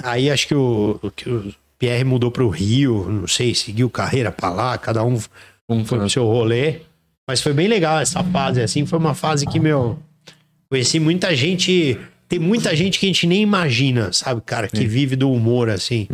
Aí 0.02 0.30
acho 0.30 0.48
que 0.48 0.56
o, 0.56 1.12
que 1.14 1.30
o 1.30 1.54
Pierre 1.80 2.04
mudou 2.04 2.32
para 2.32 2.44
o 2.44 2.50
Rio, 2.50 3.10
não 3.10 3.28
sei, 3.28 3.54
seguiu 3.54 3.90
carreira 3.90 4.32
para 4.32 4.50
lá, 4.50 4.78
cada 4.78 5.04
um 5.04 5.20
Um 5.70 5.84
foi 5.84 6.00
pro 6.00 6.10
seu 6.10 6.26
rolê. 6.26 6.82
Mas 7.28 7.42
foi 7.42 7.54
bem 7.54 7.68
legal 7.68 8.00
essa 8.00 8.24
fase, 8.24 8.62
assim. 8.62 8.86
Foi 8.86 8.98
uma 8.98 9.14
fase 9.14 9.46
que, 9.46 9.60
meu, 9.60 10.00
conheci 10.70 10.98
muita 11.00 11.36
gente. 11.36 12.00
Tem 12.30 12.40
muita 12.40 12.76
gente 12.76 13.00
que 13.00 13.06
a 13.06 13.10
gente 13.10 13.28
nem 13.28 13.42
imagina, 13.42 14.12
sabe, 14.14 14.42
cara, 14.46 14.68
que 14.68 14.86
vive 14.86 15.16
do 15.16 15.32
humor, 15.32 15.70
assim. 15.70 16.08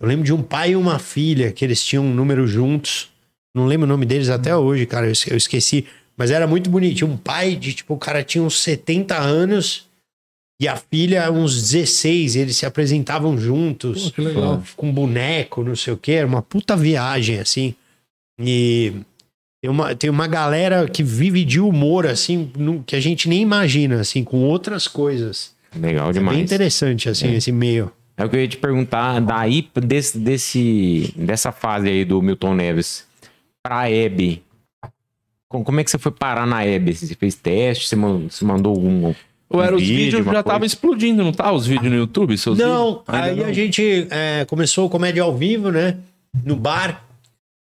Eu 0.00 0.08
lembro 0.08 0.24
de 0.24 0.32
um 0.32 0.42
pai 0.42 0.70
e 0.70 0.76
uma 0.76 0.98
filha, 0.98 1.52
que 1.52 1.64
eles 1.64 1.84
tinham 1.84 2.04
um 2.04 2.12
número 2.12 2.46
juntos. 2.46 3.08
Não 3.54 3.66
lembro 3.66 3.84
o 3.84 3.88
nome 3.88 4.04
deles 4.06 4.28
até 4.28 4.56
hoje, 4.56 4.86
cara, 4.86 5.06
eu 5.06 5.36
esqueci. 5.36 5.86
Mas 6.16 6.30
era 6.30 6.46
muito 6.46 6.70
bonito. 6.70 7.04
Um 7.04 7.16
pai 7.18 7.54
de, 7.54 7.74
tipo, 7.74 7.94
o 7.94 7.98
cara 7.98 8.22
tinha 8.22 8.42
uns 8.42 8.58
70 8.60 9.16
anos 9.16 9.85
e 10.60 10.66
a 10.68 10.76
filha 10.76 11.30
uns 11.30 11.60
16. 11.70 12.34
E 12.34 12.38
eles 12.40 12.56
se 12.56 12.64
apresentavam 12.66 13.38
juntos 13.38 14.04
Pô, 14.06 14.10
que 14.12 14.20
legal. 14.22 14.62
com 14.76 14.92
boneco, 14.92 15.62
não 15.62 15.76
sei 15.76 15.92
o 15.92 15.96
que, 15.96 16.12
era 16.12 16.26
uma 16.26 16.42
puta 16.42 16.76
viagem, 16.76 17.38
assim. 17.38 17.74
E 18.40 18.92
tem 19.62 19.70
uma, 19.70 19.94
tem 19.94 20.10
uma 20.10 20.26
galera 20.26 20.88
que 20.88 21.02
vive 21.02 21.44
de 21.44 21.60
humor, 21.60 22.06
assim, 22.06 22.50
no- 22.56 22.82
que 22.84 22.94
a 22.96 23.00
gente 23.00 23.28
nem 23.28 23.40
imagina, 23.42 24.00
assim, 24.00 24.22
com 24.24 24.38
outras 24.44 24.86
coisas. 24.88 25.54
legal 25.74 26.08
É 26.08 26.12
bem 26.12 26.20
demais. 26.20 26.38
interessante, 26.38 27.08
assim, 27.08 27.34
esse 27.34 27.52
meio. 27.52 27.92
É 28.16 28.24
o 28.24 28.30
que 28.30 28.36
eu 28.36 28.40
ia 28.40 28.48
te 28.48 28.56
perguntar, 28.56 29.20
daí 29.20 29.68
desse, 29.74 30.16
desse, 30.18 31.12
dessa 31.14 31.52
fase 31.52 31.88
aí 31.88 32.02
do 32.04 32.22
Milton 32.22 32.54
Neves 32.54 33.04
pra 33.62 33.90
Hebe, 33.90 34.42
com- 35.50 35.62
como 35.62 35.80
é 35.80 35.84
que 35.84 35.90
você 35.90 35.98
foi 35.98 36.12
parar 36.12 36.46
na 36.46 36.64
Hebe? 36.64 36.94
Você 36.94 37.14
fez 37.14 37.34
teste? 37.34 37.88
Você 37.88 37.94
man- 37.96 38.26
você 38.30 38.42
mandou 38.44 38.72
algum. 38.74 39.12
Ou 39.48 39.62
era 39.62 39.74
um 39.74 39.76
os 39.76 39.82
vídeos 39.82 40.22
uma 40.22 40.32
já 40.32 40.40
estavam 40.40 40.66
explodindo, 40.66 41.22
não 41.22 41.32
tá? 41.32 41.52
Os 41.52 41.66
vídeos 41.66 41.90
no 41.90 41.98
YouTube? 41.98 42.36
Seus 42.36 42.58
Não, 42.58 42.98
vídeos? 42.98 43.04
Aí 43.08 43.36
não? 43.36 43.44
a 43.46 43.52
gente 43.52 44.06
é, 44.10 44.44
começou 44.46 44.86
o 44.86 44.90
comédia 44.90 45.22
ao 45.22 45.36
vivo, 45.36 45.70
né? 45.70 45.98
No 46.44 46.56
bar. 46.56 47.04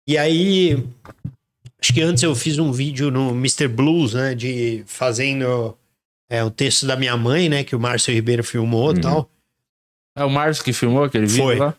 E 0.08 0.16
aí, 0.16 0.82
acho 1.80 1.92
que 1.92 2.00
antes 2.00 2.22
eu 2.22 2.34
fiz 2.34 2.58
um 2.58 2.72
vídeo 2.72 3.10
no 3.10 3.30
Mr. 3.30 3.68
Blues, 3.68 4.14
né? 4.14 4.34
De 4.34 4.84
fazendo 4.86 5.76
é, 6.30 6.42
o 6.42 6.50
texto 6.50 6.86
da 6.86 6.96
minha 6.96 7.16
mãe, 7.16 7.48
né? 7.48 7.62
Que 7.62 7.76
o 7.76 7.80
Márcio 7.80 8.14
Ribeiro 8.14 8.42
filmou 8.42 8.92
e 8.92 9.00
tal. 9.00 9.30
É 10.16 10.24
o 10.24 10.30
Márcio 10.30 10.64
que 10.64 10.72
filmou 10.72 11.04
aquele 11.04 11.26
vídeo 11.26 11.44
Foi. 11.44 11.56
lá? 11.56 11.74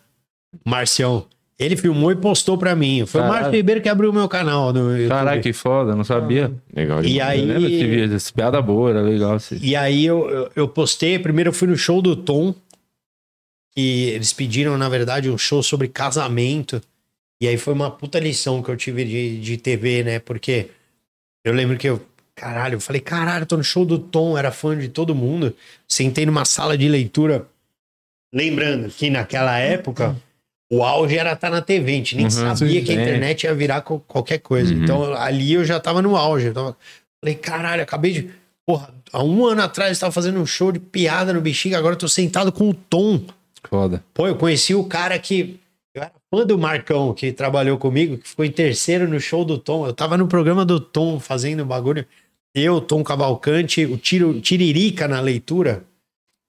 Marcião. 0.64 1.26
Ele 1.60 1.76
filmou 1.76 2.12
e 2.12 2.16
postou 2.16 2.56
pra 2.56 2.76
mim. 2.76 3.04
Foi 3.08 3.20
o 3.20 3.24
Caralho. 3.24 3.42
Márcio 3.42 3.58
Ribeiro 3.58 3.82
que 3.82 3.90
abriu 3.90 4.12
o 4.12 4.14
meu 4.14 4.30
canal 4.30 4.72
no 4.72 4.92
YouTube. 4.92 5.10
Caralho, 5.10 5.42
que 5.42 5.54
foda, 5.54 5.96
não 5.96 6.04
sabia. 6.04 6.52
Legal 6.72 7.04
E 7.04 7.20
aí, 7.20 7.42
Eu 7.42 7.48
lembro 7.48 7.70
vídeo, 7.70 8.16
essa 8.16 8.32
piada 8.32 8.62
boa, 8.62 8.92
era 8.92 9.02
legal. 9.02 9.34
Assim. 9.34 9.58
e 9.60 9.76
aí 9.76 10.06
eu, 10.06 10.30
eu, 10.30 10.52
eu 10.56 10.68
postei. 10.68 11.18
Primeiro 11.18 11.50
eu 11.50 11.54
fui 11.54 11.68
no 11.68 11.76
show 11.76 12.00
do 12.00 12.16
Tom. 12.16 12.54
E 13.76 14.10
eles 14.10 14.34
pediram, 14.34 14.78
na 14.78 14.88
verdade, 14.88 15.30
um 15.30 15.38
show 15.38 15.64
sobre 15.64 15.88
casamento. 15.88 16.80
E 17.42 17.48
aí 17.48 17.58
foi 17.58 17.74
uma 17.74 17.90
puta 17.90 18.20
lição 18.20 18.62
que 18.62 18.70
eu 18.70 18.78
tive 18.78 19.04
de, 19.04 19.40
de 19.40 19.58
TV, 19.58 20.04
né? 20.04 20.20
Porque 20.20 20.70
eu 21.44 21.54
lembro 21.54 21.78
que 21.78 21.88
eu. 21.88 22.02
Caralho, 22.36 22.76
eu 22.76 22.80
falei, 22.80 23.02
caralho, 23.02 23.48
tô 23.48 23.58
no 23.58 23.64
show 23.64 23.84
do 23.84 23.98
Tom, 23.98 24.38
era 24.38 24.52
fã 24.52 24.78
de 24.78 24.90
todo 24.90 25.16
mundo. 25.16 25.56
Sentei 25.88 26.24
numa 26.24 26.46
sala 26.46 26.78
de 26.78 26.88
leitura. 26.88 27.48
Lembrando 28.32 28.90
que 28.90 29.10
naquela 29.10 29.58
época 29.58 30.16
o 30.72 30.84
auge 30.84 31.18
era 31.18 31.34
estar 31.34 31.50
na 31.50 31.62
TV, 31.62 31.92
a 31.92 31.96
gente 31.96 32.16
nem 32.16 32.26
Uhum, 32.26 32.32
sabia 32.32 32.82
que 32.82 32.92
a 32.92 32.96
internet 32.96 33.44
ia 33.44 33.54
virar 33.54 33.82
qualquer 33.82 34.40
coisa. 34.40 34.74
Uhum. 34.74 34.84
Então 34.84 35.14
ali 35.14 35.54
eu 35.54 35.64
já 35.64 35.80
tava 35.80 36.02
no 36.02 36.16
auge. 36.16 36.48
Eu 36.48 36.54
tava... 36.54 36.78
Falei, 37.22 37.36
caralho, 37.36 37.82
acabei 37.84 38.14
de. 38.14 38.30
Porra, 38.66 38.94
há 39.12 39.24
um 39.24 39.46
ano 39.46 39.62
atrás 39.62 39.98
eu 39.98 40.02
tava 40.02 40.12
fazendo 40.12 40.40
um 40.40 40.46
show 40.46 40.72
de 40.72 40.80
piada 40.80 41.34
no 41.34 41.42
bexiga, 41.42 41.78
agora 41.78 41.96
eu 41.96 42.00
tô 42.00 42.08
sentado 42.08 42.52
com 42.52 42.70
o 42.70 42.74
Tom. 42.74 43.22
Foda. 43.68 44.04
Pô, 44.14 44.28
eu 44.28 44.36
conheci 44.36 44.76
o 44.76 44.84
cara 44.84 45.18
que. 45.18 45.60
Eu 45.96 46.04
era 46.04 46.12
fã 46.30 46.46
do 46.46 46.58
Marcão, 46.60 47.14
que 47.14 47.32
trabalhou 47.32 47.78
comigo, 47.78 48.18
que 48.18 48.28
ficou 48.28 48.46
em 48.46 48.52
terceiro 48.52 49.08
no 49.08 49.20
show 49.20 49.44
do 49.44 49.58
Tom. 49.58 49.88
Eu 49.88 49.94
tava 49.94 50.18
no 50.18 50.28
programa 50.28 50.64
do 50.64 50.80
Tom 50.80 51.20
fazendo 51.20 51.66
bagulho. 51.66 52.06
Eu, 52.54 52.80
Tom 52.82 53.04
Cavalcante, 53.04 53.86
o 53.86 53.98
Tiro, 53.98 54.40
Tiririca 54.42 55.08
na 55.08 55.20
leitura. 55.20 55.84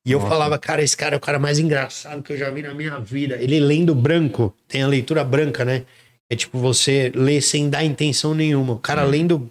E 0.09 0.12
eu 0.12 0.20
falava, 0.22 0.59
cara, 0.59 0.82
esse 0.82 0.96
cara 0.96 1.16
é 1.16 1.18
o 1.18 1.20
cara 1.20 1.38
mais 1.38 1.59
engraçado 1.59 2.22
que 2.22 2.32
eu 2.32 2.36
já 2.38 2.48
vi 2.48 2.62
na 2.62 2.72
minha 2.72 2.98
vida. 2.98 3.36
Ele 3.38 3.61
lendo 3.61 3.94
branco, 3.94 4.54
tem 4.66 4.82
a 4.82 4.86
leitura 4.86 5.22
branca, 5.22 5.66
né? 5.66 5.84
É 6.30 6.34
tipo 6.34 6.59
você 6.59 7.12
lê 7.14 7.42
sem 7.42 7.68
dar 7.68 7.84
intenção 7.84 8.34
nenhuma. 8.34 8.72
O 8.72 8.78
cara 8.78 9.04
lendo, 9.04 9.50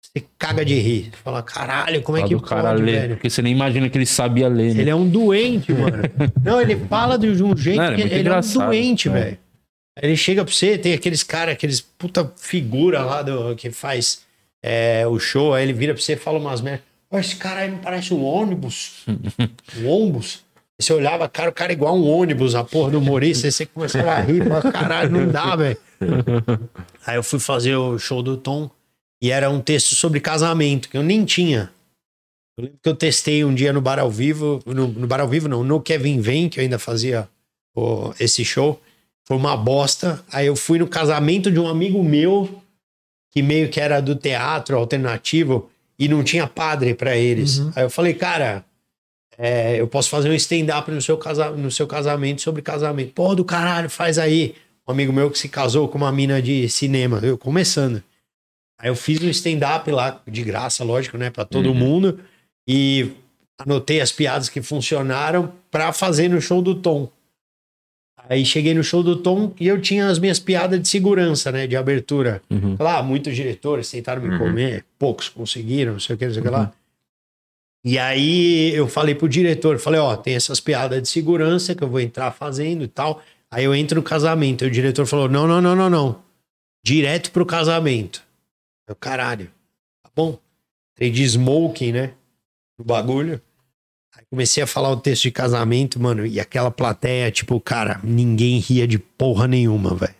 você 0.00 0.24
caga 0.38 0.64
de 0.64 0.78
rir. 0.78 1.10
Você 1.10 1.16
fala, 1.16 1.42
caralho, 1.42 2.00
como 2.02 2.16
é 2.16 2.20
Fala 2.20 2.28
que 2.28 2.34
do 2.36 2.40
pode, 2.40 2.48
cara 2.48 2.72
ler, 2.74 3.00
velho? 3.00 3.16
Porque 3.16 3.28
você 3.28 3.42
nem 3.42 3.52
imagina 3.52 3.88
que 3.88 3.98
ele 3.98 4.06
sabia 4.06 4.46
ler, 4.46 4.72
né? 4.72 4.82
Ele 4.82 4.90
é 4.90 4.94
um 4.94 5.08
doente, 5.08 5.72
mano. 5.72 5.96
Não, 6.44 6.60
ele 6.60 6.76
fala 6.86 7.18
de 7.18 7.28
um 7.42 7.56
jeito 7.56 7.78
Não, 7.78 7.86
é 7.86 7.94
que 7.96 8.02
muito 8.02 8.14
ele 8.14 8.28
é 8.28 8.38
um 8.38 8.40
doente, 8.40 9.08
é. 9.08 9.12
velho. 9.12 9.38
Ele 10.00 10.16
chega 10.16 10.44
pra 10.44 10.54
você, 10.54 10.78
tem 10.78 10.92
aqueles 10.92 11.24
caras, 11.24 11.54
aqueles 11.54 11.80
puta 11.80 12.32
figura 12.36 13.02
lá 13.02 13.20
do, 13.20 13.56
que 13.56 13.72
faz 13.72 14.20
é, 14.62 15.04
o 15.08 15.18
show, 15.18 15.54
aí 15.54 15.64
ele 15.64 15.72
vira 15.72 15.92
pra 15.92 16.00
você 16.00 16.12
e 16.12 16.16
fala 16.16 16.38
umas 16.38 16.60
merdas. 16.60 16.84
Ó, 17.16 17.18
esse 17.18 17.36
cara 17.36 17.60
aí 17.60 17.70
não 17.70 17.78
parece 17.78 18.12
um 18.12 18.22
ônibus. 18.22 19.04
um 19.78 19.88
ônibus. 19.88 20.44
Você 20.78 20.92
olhava, 20.92 21.26
cara, 21.28 21.48
o 21.48 21.52
cara 21.52 21.72
é 21.72 21.74
igual 21.74 21.96
um 21.96 22.06
ônibus, 22.06 22.54
a 22.54 22.62
porra 22.62 22.90
do 22.90 22.98
humorista, 22.98 23.46
aí 23.46 23.52
você 23.52 23.64
começava 23.64 24.10
a 24.10 24.20
rir, 24.20 24.46
fala, 24.46 24.70
caralho, 24.70 25.10
não 25.10 25.26
dá, 25.26 25.56
velho. 25.56 25.78
Aí 27.06 27.16
eu 27.16 27.22
fui 27.22 27.40
fazer 27.40 27.74
o 27.76 27.98
show 27.98 28.22
do 28.22 28.36
Tom 28.36 28.70
e 29.22 29.30
era 29.30 29.48
um 29.48 29.58
texto 29.58 29.94
sobre 29.94 30.20
casamento, 30.20 30.90
que 30.90 30.98
eu 30.98 31.02
nem 31.02 31.24
tinha. 31.24 31.70
Eu 32.58 32.64
lembro 32.64 32.78
que 32.82 32.88
eu 32.90 32.94
testei 32.94 33.42
um 33.42 33.54
dia 33.54 33.72
no 33.72 33.80
Bar 33.80 33.98
ao 33.98 34.10
Vivo, 34.10 34.60
no, 34.66 34.88
no 34.88 35.06
Bar 35.06 35.20
ao 35.22 35.28
Vivo 35.28 35.48
não, 35.48 35.64
no 35.64 35.80
Kevin 35.80 36.20
Vem, 36.20 36.48
que 36.48 36.60
eu 36.60 36.62
ainda 36.62 36.78
fazia 36.78 37.26
esse 38.20 38.44
show. 38.44 38.80
Foi 39.24 39.36
uma 39.36 39.56
bosta. 39.56 40.22
Aí 40.30 40.46
eu 40.46 40.56
fui 40.56 40.78
no 40.78 40.86
casamento 40.86 41.50
de 41.50 41.58
um 41.58 41.68
amigo 41.68 42.02
meu, 42.02 42.62
que 43.30 43.40
meio 43.42 43.70
que 43.70 43.80
era 43.80 44.00
do 44.00 44.14
teatro 44.14 44.76
alternativo, 44.76 45.70
e 45.98 46.08
não 46.08 46.22
tinha 46.22 46.46
padre 46.46 46.94
pra 46.94 47.16
eles. 47.16 47.58
Aí 47.76 47.84
eu 47.84 47.90
falei, 47.90 48.14
cara, 48.14 48.64
é, 49.38 49.80
eu 49.80 49.86
posso 49.88 50.08
fazer 50.08 50.28
um 50.30 50.34
stand-up 50.34 50.90
no, 50.90 51.00
seu 51.00 51.16
casa- 51.18 51.50
no 51.50 51.70
seu 51.70 51.86
casamento 51.86 52.42
sobre 52.42 52.62
casamento. 52.62 53.12
Porra 53.12 53.36
do 53.36 53.44
caralho, 53.44 53.88
faz 53.90 54.18
aí. 54.18 54.54
Um 54.88 54.92
amigo 54.92 55.12
meu 55.12 55.30
que 55.30 55.38
se 55.38 55.48
casou 55.48 55.88
com 55.88 55.98
uma 55.98 56.12
mina 56.12 56.40
de 56.40 56.68
cinema, 56.68 57.18
eu 57.22 57.36
começando. 57.36 58.02
Aí 58.78 58.88
eu 58.88 58.94
fiz 58.94 59.20
um 59.22 59.28
stand-up 59.30 59.90
lá, 59.90 60.22
de 60.28 60.42
graça, 60.44 60.84
lógico, 60.84 61.18
né, 61.18 61.28
pra 61.30 61.44
todo 61.44 61.74
mundo. 61.74 62.20
E 62.68 63.10
anotei 63.58 64.00
as 64.00 64.12
piadas 64.12 64.48
que 64.48 64.60
funcionaram 64.62 65.52
pra 65.70 65.92
fazer 65.92 66.28
no 66.28 66.40
show 66.40 66.60
do 66.62 66.74
Tom. 66.74 67.10
Aí 68.28 68.44
cheguei 68.44 68.74
no 68.74 68.82
show 68.82 69.02
do 69.02 69.16
Tom 69.16 69.52
e 69.58 69.68
eu 69.68 69.80
tinha 69.80 70.08
as 70.08 70.18
minhas 70.18 70.38
piadas 70.40 70.80
de 70.80 70.88
segurança, 70.88 71.52
né, 71.52 71.66
de 71.66 71.76
abertura. 71.76 72.42
Lá, 72.78 73.02
muitos 73.02 73.34
diretores 73.36 73.90
tentaram 73.90 74.20
me 74.20 74.36
comer, 74.36 74.84
poucos 74.98 75.28
conseguiram, 75.28 75.92
não 75.92 76.00
sei 76.00 76.16
o 76.16 76.18
que, 76.18 76.26
não 76.26 76.32
sei 76.32 76.40
o 76.40 76.44
que 76.44 76.50
lá. 76.50 76.72
E 77.84 78.00
aí 78.00 78.74
eu 78.74 78.88
falei 78.88 79.14
pro 79.14 79.28
diretor, 79.28 79.78
falei, 79.78 80.00
ó, 80.00 80.16
tem 80.16 80.34
essas 80.34 80.58
piadas 80.58 81.00
de 81.00 81.08
segurança 81.08 81.72
que 81.72 81.84
eu 81.84 81.88
vou 81.88 82.00
entrar 82.00 82.32
fazendo 82.32 82.82
e 82.82 82.88
tal. 82.88 83.22
Aí 83.48 83.64
eu 83.64 83.74
entro 83.74 83.96
no 83.96 84.02
casamento. 84.02 84.64
E 84.64 84.68
o 84.68 84.70
diretor 84.70 85.06
falou: 85.06 85.28
não, 85.28 85.46
não, 85.46 85.60
não, 85.60 85.76
não, 85.76 85.88
não. 85.88 86.22
Direto 86.84 87.30
pro 87.30 87.46
casamento. 87.46 88.22
Eu, 88.88 88.96
caralho, 88.96 89.50
tá 90.02 90.10
bom. 90.14 90.38
Entrei 90.94 91.10
de 91.10 91.22
smoking, 91.22 91.92
né? 91.92 92.12
No 92.78 92.84
bagulho. 92.84 93.40
Comecei 94.30 94.62
a 94.62 94.66
falar 94.66 94.90
o 94.90 94.96
texto 94.96 95.24
de 95.24 95.30
casamento, 95.30 96.00
mano. 96.00 96.26
E 96.26 96.40
aquela 96.40 96.70
plateia, 96.70 97.30
tipo, 97.30 97.60
cara, 97.60 98.00
ninguém 98.02 98.58
ria 98.58 98.86
de 98.86 98.98
porra 98.98 99.46
nenhuma, 99.46 99.94
velho. 99.94 100.14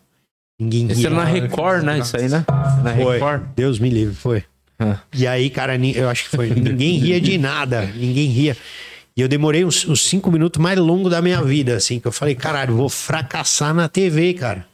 Ninguém 0.61 0.86
ria. 0.86 1.07
era 1.07 1.16
na 1.16 1.24
Record, 1.24 1.84
né? 1.84 1.98
Isso 1.98 2.16
aí, 2.16 2.28
né? 2.28 2.44
Na 2.82 2.94
Foi. 2.94 3.14
Record. 3.14 3.42
Deus 3.54 3.78
me 3.78 3.90
livre, 3.90 4.14
foi. 4.14 4.44
Ah. 4.78 4.98
E 5.12 5.26
aí, 5.26 5.50
cara, 5.50 5.76
eu 5.76 6.09
acho 6.09 6.24
que 6.24 6.36
foi. 6.36 6.50
Ninguém 6.50 6.98
ria 6.98 7.20
de 7.20 7.36
nada. 7.36 7.86
Ninguém 7.94 8.28
ria. 8.28 8.57
E 9.16 9.20
eu 9.20 9.28
demorei 9.28 9.64
os, 9.64 9.84
os 9.84 10.02
cinco 10.02 10.30
minutos 10.30 10.61
mais 10.61 10.78
longos 10.78 11.11
da 11.11 11.22
minha 11.22 11.42
vida, 11.42 11.76
assim, 11.76 11.98
que 11.98 12.07
eu 12.07 12.12
falei, 12.12 12.34
caralho, 12.34 12.76
vou 12.76 12.88
fracassar 12.88 13.72
na 13.72 13.88
TV, 13.88 14.34
cara. 14.34 14.66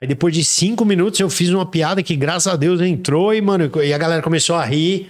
Aí 0.00 0.08
depois 0.08 0.34
de 0.34 0.44
cinco 0.44 0.84
minutos 0.84 1.20
eu 1.20 1.30
fiz 1.30 1.50
uma 1.50 1.64
piada 1.64 2.02
que, 2.02 2.16
graças 2.16 2.52
a 2.52 2.56
Deus, 2.56 2.80
entrou 2.80 3.32
e, 3.32 3.40
mano, 3.40 3.70
e 3.82 3.92
a 3.92 3.98
galera 3.98 4.20
começou 4.22 4.56
a 4.56 4.64
rir. 4.64 5.08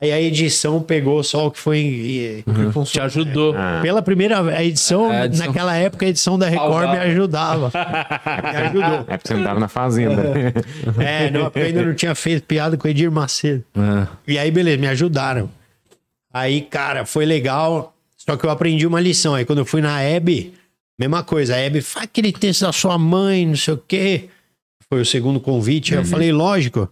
Aí 0.00 0.12
a 0.12 0.20
edição 0.20 0.80
pegou 0.80 1.22
só 1.24 1.46
o 1.48 1.50
que 1.50 1.58
foi. 1.58 1.78
e- 1.80 2.44
Te 2.84 3.00
ajudou. 3.00 3.54
Pela 3.82 4.00
primeira 4.00 4.40
a 4.40 4.62
edição, 4.64 5.12
É, 5.12 5.22
a 5.22 5.26
edição- 5.26 5.46
naquela 5.48 5.76
época, 5.76 6.06
a 6.06 6.08
edição 6.08 6.38
da 6.38 6.48
Record 6.48 6.70
Salvava. 6.72 6.92
me 6.92 6.98
ajudava. 7.00 7.72
me 8.52 8.56
ajudou. 8.56 9.04
É 9.08 9.16
porque 9.16 9.28
você 9.28 9.34
não 9.34 9.44
tava 9.44 9.60
na 9.60 9.68
fazenda. 9.68 10.22
É, 11.02 11.30
não, 11.30 11.44
porque 11.44 11.58
eu 11.58 11.64
ainda 11.64 11.82
não 11.82 11.94
tinha 11.94 12.14
feito 12.14 12.44
piada 12.44 12.76
com 12.76 12.86
o 12.86 12.90
Edir 12.90 13.10
Macedo. 13.10 13.64
É. 13.76 14.06
E 14.28 14.38
aí, 14.38 14.50
beleza, 14.50 14.78
me 14.78 14.86
ajudaram. 14.86 15.50
Aí, 16.32 16.60
cara, 16.62 17.04
foi 17.04 17.26
legal. 17.26 17.92
Só 18.16 18.36
que 18.36 18.46
eu 18.46 18.50
aprendi 18.50 18.86
uma 18.86 19.00
lição. 19.00 19.34
Aí, 19.34 19.44
quando 19.44 19.58
eu 19.58 19.64
fui 19.66 19.80
na 19.80 20.00
Hebe, 20.00 20.54
mesma 20.98 21.24
coisa. 21.24 21.56
A 21.56 21.58
Hebe, 21.58 21.80
faz 21.80 22.04
aquele 22.04 22.30
texto 22.32 22.60
da 22.62 22.72
sua 22.72 22.96
mãe, 22.96 23.44
não 23.44 23.56
sei 23.56 23.74
o 23.74 23.82
quê. 23.88 24.28
Foi 24.88 25.00
o 25.00 25.06
segundo 25.06 25.40
convite. 25.40 25.94
Aí 25.94 26.00
eu 26.00 26.04
falei, 26.04 26.30
lógico. 26.30 26.88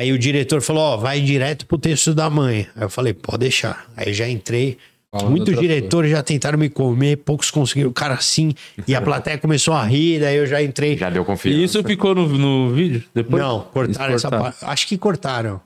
Aí 0.00 0.12
o 0.12 0.18
diretor 0.18 0.62
falou, 0.62 0.82
ó, 0.82 0.96
vai 0.96 1.20
direto 1.20 1.66
pro 1.66 1.76
texto 1.76 2.14
da 2.14 2.30
mãe. 2.30 2.66
Aí 2.74 2.84
eu 2.84 2.88
falei, 2.88 3.12
pode 3.12 3.40
deixar. 3.40 3.84
Aí 3.94 4.14
já 4.14 4.26
entrei. 4.26 4.78
Falando 5.12 5.28
Muitos 5.30 5.58
diretores 5.58 6.10
já 6.10 6.22
tentaram 6.22 6.58
me 6.58 6.70
comer, 6.70 7.16
poucos 7.18 7.50
conseguiram. 7.50 7.90
O 7.90 7.92
cara 7.92 8.14
assim. 8.14 8.54
E 8.88 8.94
a 8.94 9.02
plateia 9.02 9.36
começou 9.36 9.74
a 9.74 9.84
rir, 9.84 10.18
daí 10.18 10.36
eu 10.36 10.46
já 10.46 10.62
entrei. 10.62 10.96
Já 10.96 11.10
deu 11.10 11.22
confiança. 11.22 11.58
E 11.58 11.62
isso 11.62 11.84
ficou 11.84 12.14
no, 12.14 12.26
no 12.26 12.70
vídeo? 12.70 13.04
Depois? 13.14 13.42
Não, 13.42 13.60
cortaram 13.60 14.12
Eles 14.12 14.24
essa 14.24 14.30
parte. 14.30 14.64
Acho 14.64 14.88
que 14.88 14.96
cortaram. 14.96 15.60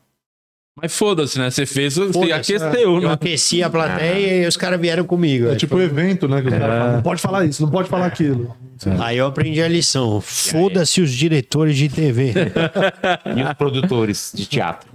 Mas 0.80 0.92
foda-se, 0.96 1.38
né? 1.38 1.50
Você 1.50 1.64
fez, 1.66 1.94
você 1.96 2.32
aqueceu, 2.32 2.96
Eu 2.96 3.00
né? 3.00 3.12
aqueci 3.12 3.62
a 3.62 3.70
plateia 3.70 4.42
e 4.44 4.46
os 4.46 4.56
caras 4.56 4.80
vieram 4.80 5.04
comigo. 5.04 5.48
É 5.48 5.54
tipo 5.54 5.80
evento, 5.80 6.26
né? 6.26 6.40
Que 6.42 6.48
os 6.48 6.54
caras 6.54 6.76
falam, 6.78 6.92
não 6.94 7.02
pode 7.02 7.22
falar 7.22 7.44
isso, 7.44 7.62
não 7.62 7.70
pode 7.70 7.88
falar 7.88 8.06
aquilo. 8.06 8.56
Aí 9.00 9.16
eu 9.18 9.26
aprendi 9.26 9.62
a 9.62 9.68
lição. 9.68 10.20
Foda-se 10.20 11.00
os 11.00 11.12
diretores 11.12 11.76
de 11.76 11.88
TV. 11.88 12.32
E 13.36 13.42
os 13.42 13.52
produtores 13.54 14.32
de 14.34 14.46
teatro. 14.46 14.90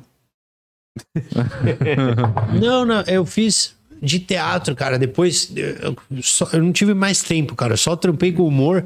não, 2.62 2.86
não, 2.86 3.02
eu 3.08 3.26
fiz 3.26 3.74
de 4.02 4.20
teatro, 4.20 4.76
cara. 4.76 5.00
Depois 5.00 5.52
eu, 5.56 5.96
só- 6.22 6.50
eu 6.52 6.62
não 6.62 6.74
tive 6.74 6.94
mais 6.94 7.22
tempo, 7.24 7.56
cara. 7.56 7.74
Eu 7.74 7.78
só 7.78 7.96
trampei 7.96 8.34
com 8.34 8.44
humor 8.46 8.84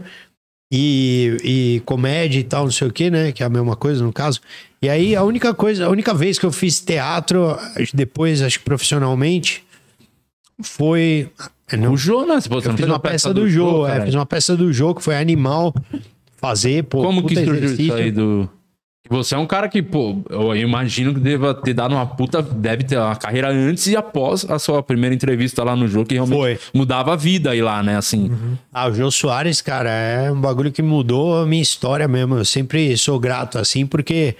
e, 0.76 1.38
e 1.44 1.80
comédia 1.82 2.40
e 2.40 2.44
tal, 2.44 2.64
não 2.64 2.72
sei 2.72 2.88
o 2.88 2.92
que, 2.92 3.12
né? 3.12 3.32
Que 3.32 3.44
é 3.44 3.46
a 3.46 3.50
mesma 3.50 3.76
coisa 3.76 4.04
no 4.04 4.12
caso. 4.12 4.42
E 4.82 4.90
aí 4.90 5.16
a 5.16 5.22
única 5.22 5.54
coisa, 5.54 5.86
a 5.86 5.90
única 5.90 6.16
vez 6.16 6.40
que 6.40 6.46
eu 6.48 6.52
fiz 6.52 6.82
teatro, 6.82 7.56
depois, 7.94 8.42
acho 8.42 8.58
que 8.58 8.66
profissionalmente, 8.66 9.64
foi. 10.64 11.30
é, 11.72 11.78
não, 11.78 11.94
O 11.94 11.98
Jonas, 11.98 12.48
pô, 12.48 12.60
você 12.60 12.70
eu 12.70 12.72
não 12.72 12.78
fiz 12.78 12.88
uma 12.88 13.00
peça 13.00 13.32
do 13.32 13.48
jogo, 13.48 13.86
é, 13.86 13.92
cara? 13.92 14.06
fiz 14.06 14.16
uma 14.16 14.26
peça 14.26 14.58
do 14.58 14.74
jogo 14.74 14.96
que 14.96 15.04
foi 15.04 15.16
animal 15.16 15.76
fazer, 16.38 16.86
pô. 16.86 17.04
Como 17.04 17.24
que 17.24 17.36
surgiu 17.36 17.54
isso 17.54 17.64
exercício. 17.66 17.94
aí 17.94 18.12
do. 18.12 18.50
Você 19.14 19.36
é 19.36 19.38
um 19.38 19.46
cara 19.46 19.70
que, 19.70 19.84
pô, 19.84 20.24
eu 20.28 20.56
imagino 20.56 21.14
que 21.14 21.20
deva 21.20 21.54
ter 21.54 21.76
dado 21.76 21.94
uma 21.94 22.08
puta. 22.08 22.42
Deve 22.42 22.84
ter 22.84 22.98
uma 22.98 23.16
carreira 23.16 23.50
antes 23.50 23.86
e 23.86 23.96
após 23.96 24.44
a 24.50 24.58
sua 24.58 24.82
primeira 24.82 25.14
entrevista 25.14 25.64
lá 25.64 25.76
no 25.76 25.88
jogo, 25.88 26.08
que 26.08 26.16
realmente 26.16 26.36
Foi. 26.36 26.60
mudava 26.74 27.14
a 27.14 27.16
vida 27.16 27.52
aí 27.52 27.62
lá, 27.62 27.84
né? 27.84 27.96
Assim. 27.96 28.32
Ah, 28.74 28.88
o 28.88 28.94
Jô 28.94 29.12
Soares, 29.12 29.62
cara, 29.62 29.92
é 29.92 30.32
um 30.32 30.42
bagulho 30.42 30.72
que 30.72 30.82
mudou 30.82 31.44
a 31.44 31.46
minha 31.46 31.62
história 31.62 32.08
mesmo. 32.08 32.38
Eu 32.38 32.44
sempre 32.44 32.98
sou 32.98 33.20
grato 33.20 33.60
assim, 33.60 33.86
porque 33.86 34.36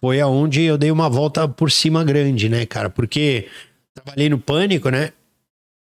foi 0.00 0.20
aonde 0.20 0.62
eu 0.62 0.78
dei 0.78 0.92
uma 0.92 1.10
volta 1.10 1.48
por 1.48 1.72
cima 1.72 2.04
grande, 2.04 2.48
né, 2.48 2.64
cara? 2.64 2.88
Porque 2.88 3.48
trabalhei 3.92 4.28
no 4.28 4.38
Pânico, 4.38 4.90
né? 4.90 5.10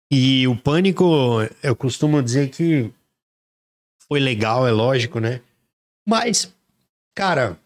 E 0.09 0.47
o 0.47 0.55
Pânico, 0.55 1.45
eu 1.61 1.75
costumo 1.75 2.23
dizer 2.23 2.47
que 2.49 2.89
foi 4.07 4.21
legal, 4.21 4.65
é 4.65 4.71
lógico, 4.71 5.19
né? 5.19 5.41
Mas, 6.07 6.49
cara, 7.13 7.57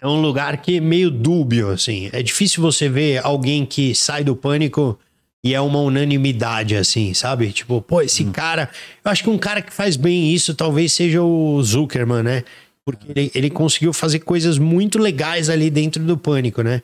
é 0.00 0.06
um 0.06 0.20
lugar 0.20 0.62
que 0.62 0.76
é 0.76 0.80
meio 0.80 1.10
dúbio, 1.10 1.70
assim. 1.70 2.08
É 2.12 2.22
difícil 2.22 2.62
você 2.62 2.88
ver 2.88 3.24
alguém 3.24 3.66
que 3.66 3.94
sai 3.94 4.22
do 4.22 4.36
Pânico 4.36 4.98
e 5.42 5.54
é 5.54 5.60
uma 5.60 5.80
unanimidade, 5.80 6.76
assim, 6.76 7.14
sabe? 7.14 7.52
Tipo, 7.52 7.82
pô, 7.82 8.00
esse 8.00 8.24
cara. 8.26 8.70
Eu 9.04 9.10
acho 9.10 9.22
que 9.22 9.30
um 9.30 9.38
cara 9.38 9.60
que 9.60 9.72
faz 9.72 9.96
bem 9.96 10.32
isso 10.32 10.54
talvez 10.54 10.92
seja 10.92 11.22
o 11.22 11.62
Zuckerman, 11.62 12.22
né? 12.22 12.44
Porque 12.84 13.10
ele, 13.10 13.30
ele 13.34 13.50
conseguiu 13.50 13.92
fazer 13.92 14.20
coisas 14.20 14.58
muito 14.58 14.98
legais 14.98 15.50
ali 15.50 15.68
dentro 15.70 16.02
do 16.02 16.16
pânico, 16.16 16.62
né? 16.62 16.82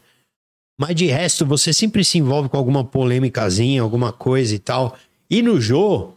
Mas 0.78 0.96
de 0.96 1.06
resto, 1.06 1.46
você 1.46 1.72
sempre 1.72 2.04
se 2.04 2.18
envolve 2.18 2.48
com 2.48 2.56
alguma 2.56 2.84
polêmicazinha, 2.84 3.80
alguma 3.80 4.12
coisa 4.12 4.54
e 4.54 4.58
tal. 4.58 4.96
E 5.30 5.40
no 5.40 5.60
Jô, 5.60 6.12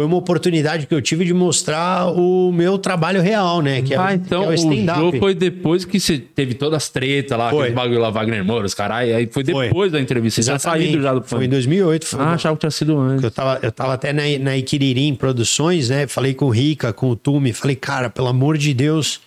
foi 0.00 0.06
uma 0.06 0.16
oportunidade 0.16 0.86
que 0.86 0.94
eu 0.94 1.02
tive 1.02 1.26
de 1.26 1.34
mostrar 1.34 2.06
o 2.10 2.50
meu 2.50 2.78
trabalho 2.78 3.20
real, 3.20 3.60
né? 3.60 3.82
Que 3.82 3.92
é, 3.92 3.98
ah, 3.98 4.06
o- 4.06 4.12
então 4.14 4.40
que 4.40 4.46
é 4.46 4.48
o, 4.48 4.52
o 4.52 4.54
stand-up. 4.54 4.98
jogo 4.98 5.18
foi 5.18 5.34
depois 5.34 5.84
que 5.84 6.00
você 6.00 6.18
teve 6.18 6.54
todas 6.54 6.78
as 6.78 6.88
tretas 6.88 7.36
lá, 7.36 7.50
Foi. 7.50 7.58
aquele 7.64 7.74
bagulho 7.74 8.00
lá, 8.00 8.08
Wagner 8.08 8.42
Moura, 8.42 8.64
os 8.64 8.72
caralho. 8.72 9.14
Aí 9.14 9.26
foi 9.30 9.44
Foi. 9.44 9.66
depois 9.66 9.92
da 9.92 10.00
entrevista. 10.00 10.40
Você 10.40 10.46
já 10.50 10.58
saído 10.58 11.02
já 11.02 11.12
do 11.12 11.20
Foi 11.22 11.36
em 11.36 11.40
pânico. 11.40 11.50
2008. 11.56 12.06
Foi 12.06 12.20
Ah, 12.24 12.32
achava 12.32 12.56
que 12.56 12.60
tinha 12.60 12.70
sido 12.70 12.98
antes. 12.98 13.22
Eu 13.24 13.30
tava, 13.30 13.58
eu 13.62 13.70
tava 13.70 13.92
até 13.92 14.10
na, 14.10 14.22
na 14.42 14.56
Iquiririm 14.56 15.14
Produções, 15.14 15.90
né? 15.90 16.06
Falei 16.06 16.32
com 16.32 16.46
o 16.46 16.50
Rica, 16.50 16.94
com 16.94 17.10
o 17.10 17.14
Tumi. 17.16 17.52
Falei, 17.52 17.76
cara, 17.76 18.08
pelo 18.08 18.28
amor 18.28 18.56
de 18.56 18.72
Deus, 18.72 19.20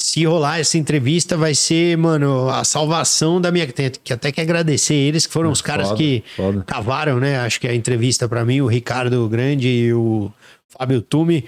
se 0.00 0.24
rolar 0.24 0.60
essa 0.60 0.78
entrevista, 0.78 1.36
vai 1.36 1.54
ser, 1.54 1.96
mano, 1.98 2.48
a 2.48 2.64
salvação 2.64 3.40
da 3.40 3.50
minha. 3.50 3.66
Que 3.66 4.12
até 4.12 4.30
que 4.30 4.40
agradecer 4.40 4.94
eles, 4.94 5.26
que 5.26 5.32
foram 5.32 5.50
os 5.50 5.60
caras 5.60 5.88
foda, 5.88 5.98
que 5.98 6.24
foda. 6.36 6.62
cavaram, 6.66 7.18
né? 7.18 7.38
Acho 7.40 7.60
que 7.60 7.66
a 7.66 7.74
entrevista 7.74 8.28
pra 8.28 8.44
mim, 8.44 8.60
o 8.60 8.66
Ricardo 8.66 9.28
Grande 9.28 9.68
e 9.68 9.92
o 9.92 10.32
Fábio 10.68 11.02
Tume, 11.02 11.44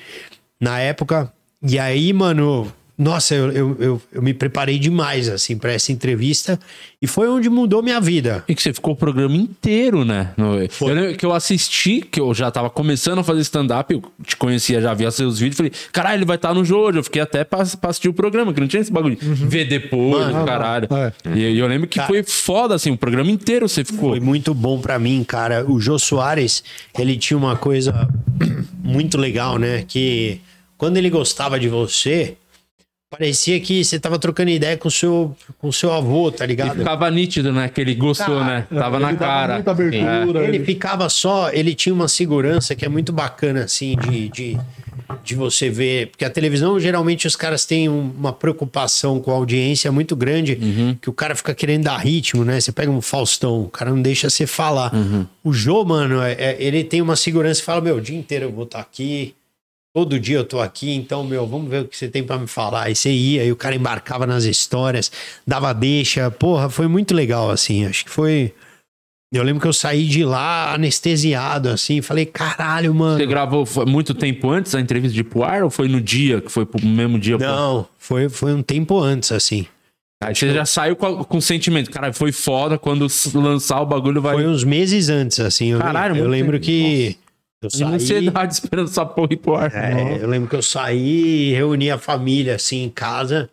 na 0.61 0.79
época. 0.81 1.33
E 1.63 1.79
aí, 1.79 2.13
mano, 2.13 2.71
nossa, 3.01 3.35
eu, 3.35 3.51
eu, 3.51 3.77
eu, 3.81 4.03
eu 4.13 4.23
me 4.23 4.35
preparei 4.35 4.79
demais, 4.79 5.29
assim, 5.29 5.57
pra 5.57 5.73
essa 5.73 5.91
entrevista. 5.91 6.61
E 7.03 7.07
foi 7.07 7.29
onde 7.29 7.49
mudou 7.49 7.83
minha 7.83 7.99
vida. 8.01 8.45
E 8.47 8.55
que 8.55 8.63
você 8.63 8.75
ficou 8.75 8.93
o 8.93 8.97
programa 8.97 9.35
inteiro, 9.35 10.05
né? 10.05 10.33
No- 10.37 10.59
eu 10.63 10.69
lembro 10.95 11.17
que 11.17 11.25
eu 11.25 11.33
assisti, 11.33 12.03
que 12.03 12.21
eu 12.21 12.35
já 12.35 12.51
tava 12.51 12.69
começando 12.69 13.21
a 13.21 13.25
fazer 13.25 13.41
stand-up, 13.41 13.93
eu 13.95 14.03
te 14.23 14.37
conhecia, 14.37 14.83
já 14.83 14.93
via 14.93 15.11
seus 15.11 15.39
vídeos, 15.39 15.57
falei, 15.57 15.73
caralho, 15.93 16.19
ele 16.19 16.25
vai 16.27 16.37
estar 16.37 16.53
no 16.53 16.63
Jojo. 16.63 16.99
Eu 16.99 17.03
fiquei 17.05 17.23
até 17.23 17.43
pra, 17.43 17.65
pra 17.65 17.89
assistir 17.91 18.09
o 18.11 18.13
programa, 18.13 18.53
que 18.53 18.61
não 18.61 18.69
tinha 18.69 18.83
esse 18.83 18.93
bagulho. 18.93 19.17
de 19.17 19.27
Ver 19.47 19.65
depois, 19.67 20.27
Mano, 20.27 20.45
caralho. 20.45 20.89
é. 20.93 21.13
E 21.39 21.59
eu 21.59 21.67
lembro 21.67 21.89
que 21.89 21.97
Cara. 21.97 22.09
foi 22.09 22.23
foda, 22.23 22.75
assim, 22.75 22.91
o 22.91 22.97
programa 22.99 23.31
inteiro 23.31 23.67
você 23.67 23.83
ficou. 23.83 24.11
Foi 24.11 24.21
muito 24.21 24.53
bom 24.53 24.79
pra 24.79 24.99
mim, 24.99 25.25
cara. 25.25 25.65
O 25.67 25.81
Jô 25.81 25.99
Soares, 25.99 26.63
ele 26.99 27.17
tinha 27.17 27.39
uma 27.39 27.57
coisa 27.57 28.09
muito 28.83 29.17
legal, 29.17 29.59
né? 29.59 29.85
Que 29.89 30.41
quando 30.77 30.97
ele 30.97 31.09
gostava 31.11 31.59
de 31.59 31.69
você, 31.69 32.37
parecia 33.15 33.59
que 33.61 33.85
você 33.85 33.99
tava 33.99 34.19
trocando 34.21 34.51
ideia 34.51 34.77
com 34.77 34.87
o 34.87 34.91
seu, 34.91 35.37
com 35.59 35.69
o 35.69 35.73
seu 35.73 35.93
avô, 35.93 36.31
tá 36.31 36.45
E 36.45 36.49
ligado? 36.49 36.79
ficava 36.79 37.11
nítido, 37.11 37.53
né? 37.53 37.69
Que 37.69 37.81
ele 37.81 37.95
gostou, 37.97 38.39
Cara, 38.39 38.45
né? 38.45 38.67
Tava 38.73 39.01
na 39.01 39.09
Ele 39.11 39.19
cara. 39.19 39.55
muita 39.55 39.71
abertura. 39.73 40.45
Ele 40.45 40.57
ele- 40.59 40.65
ficava 40.65 41.09
só, 41.09 41.51
ele 41.51 41.75
tinha 41.75 41.93
uma 41.93 42.07
segurança 42.07 42.75
que 42.77 42.85
é 42.85 42.89
muito 42.89 43.13
bacana, 43.13 43.65
assim, 43.65 43.97
de, 43.97 44.29
de, 44.29 44.59
de 45.25 45.35
você 45.35 45.69
ver. 45.69 46.07
Porque 46.13 46.25
a 46.25 46.31
televisão, 46.31 46.79
geralmente, 46.79 47.27
os 47.27 47.35
caras 47.35 47.65
têm 47.67 47.89
um- 47.89 48.13
uma 48.17 48.33
preocupação 48.33 49.19
com 49.19 49.33
a 49.33 49.35
audiência 49.35 49.91
muito 49.91 50.15
grande, 50.15 50.97
que 51.03 51.11
o 51.11 51.13
cara 51.13 51.35
fica 51.35 51.53
querendo 51.53 51.85
dar 51.85 51.99
ritmo, 51.99 52.45
né? 52.45 52.61
Você 52.61 52.71
pega 52.71 52.93
um 52.93 53.01
Faustão, 53.01 53.63
o 53.65 53.69
cara 53.69 53.91
não 53.91 54.01
deixa 54.01 54.31
você 54.31 54.47
falar. 54.47 54.93
O 55.43 55.53
Jô, 55.53 55.85
mano, 55.85 56.23
é- 56.23 56.35
é- 56.35 56.57
ele 56.61 56.85
tem 56.85 57.03
uma 57.03 57.17
segurança 57.17 57.61
e 57.61 57.65
fala: 57.65 57.81
Meu, 57.81 57.97
o 57.97 58.01
dia 58.01 58.17
inteiro 58.17 58.45
eu 58.45 58.53
vou 58.53 58.65
estar 58.65 58.79
aqui. 58.79 59.35
Todo 59.95 60.21
dia 60.21 60.37
eu 60.39 60.45
tô 60.45 60.61
aqui, 60.61 60.93
então, 60.95 61.25
meu, 61.25 61.45
vamos 61.47 61.69
ver 61.69 61.83
o 61.83 61.89
que 61.89 61.97
você 61.97 62.09
tem 62.09 62.23
pra 62.23 62.39
me 62.39 62.47
falar. 62.47 62.85
Aí 62.85 62.95
você 62.95 63.11
ia, 63.11 63.43
aí 63.43 63.51
o 63.51 63.57
cara 63.57 63.75
embarcava 63.75 64.25
nas 64.25 64.45
histórias, 64.45 65.11
dava 65.45 65.73
deixa. 65.75 66.31
Porra, 66.31 66.71
foi 66.71 66.87
muito 66.87 67.13
legal, 67.13 67.51
assim. 67.51 67.85
Acho 67.87 68.05
que 68.05 68.11
foi. 68.11 68.55
Eu 69.33 69.43
lembro 69.43 69.61
que 69.61 69.67
eu 69.69 69.73
saí 69.73 70.07
de 70.07 70.25
lá 70.25 70.75
anestesiado, 70.75 71.69
assim. 71.69 72.01
Falei, 72.03 72.25
caralho, 72.27 72.95
mano. 72.95 73.19
Você 73.19 73.27
gravou 73.27 73.65
muito 73.87 74.15
tempo 74.15 74.49
antes 74.51 74.73
da 74.73 74.81
entrevista 74.81 75.13
de 75.15 75.21
ir 75.21 75.25
pro 75.25 75.43
ar 75.43 75.65
ou 75.65 75.71
foi 75.71 75.89
no 75.89 76.01
dia, 76.01 76.41
que 76.41 76.51
foi 76.51 76.65
pro 76.65 76.85
mesmo 76.87 77.19
dia? 77.19 77.37
pro- 77.37 77.47
Não, 77.47 77.87
foi, 77.99 78.29
foi 78.29 78.55
um 78.55 78.63
tempo 78.63 78.99
antes, 79.01 79.33
assim. 79.33 79.67
Aí 80.23 80.35
você 80.35 80.53
já 80.53 80.65
saiu 80.67 80.95
com, 80.95 81.07
a- 81.07 81.25
com 81.25 81.41
sentimento. 81.41 81.91
Cara, 81.91 82.13
foi 82.13 82.31
foda 82.31 82.79
quando 82.79 83.07
lançar 83.35 83.81
o 83.81 83.87
bagulho 83.87 84.21
vai. 84.23 84.35
Foi 84.35 84.47
uns 84.47 84.63
meses 84.63 85.09
antes, 85.09 85.41
assim. 85.41 85.69
Eu, 85.73 85.79
Caralho, 85.81 86.13
eu 86.15 86.19
muito 86.19 86.31
lembro 86.31 86.53
tempo. 86.61 86.67
que. 86.67 87.17
Eu 87.63 87.71
saí. 87.71 87.95
ansiedade 87.95 88.53
esperando 88.55 88.89
essa 88.89 89.05
porra 89.05 89.29
ir 89.33 89.37
pro 89.37 89.57
ar. 89.57 89.75
É, 89.75 90.19
eu 90.23 90.29
lembro 90.29 90.49
que 90.49 90.57
eu 90.57 90.63
saí, 90.63 91.53
reuni 91.53 91.91
a 91.91 91.99
família 91.99 92.55
assim 92.55 92.85
em 92.85 92.91
casa. 92.91 93.51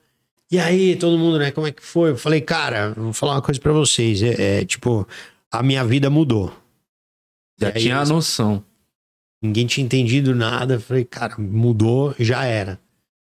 E 0.50 0.58
aí, 0.58 0.96
todo 0.96 1.18
mundo, 1.18 1.38
né? 1.40 1.52
Como 1.52 1.68
é 1.68 1.72
que 1.72 1.84
foi? 1.84 2.12
Eu 2.12 2.18
falei, 2.18 2.40
cara, 2.40 2.94
vou 2.96 3.12
falar 3.12 3.34
uma 3.34 3.42
coisa 3.42 3.60
pra 3.60 3.74
vocês. 3.74 4.24
É, 4.24 4.62
é, 4.62 4.66
tipo, 4.66 5.06
a 5.52 5.62
minha 5.62 5.84
vida 5.84 6.10
mudou. 6.10 6.56
Já 7.60 7.68
aí 7.68 7.74
tinha 7.74 8.00
a 8.00 8.06
noção. 8.06 8.64
Ninguém 9.42 9.68
tinha 9.68 9.84
entendido 9.84 10.34
nada. 10.34 10.76
Eu 10.76 10.82
Falei, 10.82 11.04
cara, 11.04 11.36
mudou, 11.38 12.16
já 12.18 12.46
era. 12.46 12.80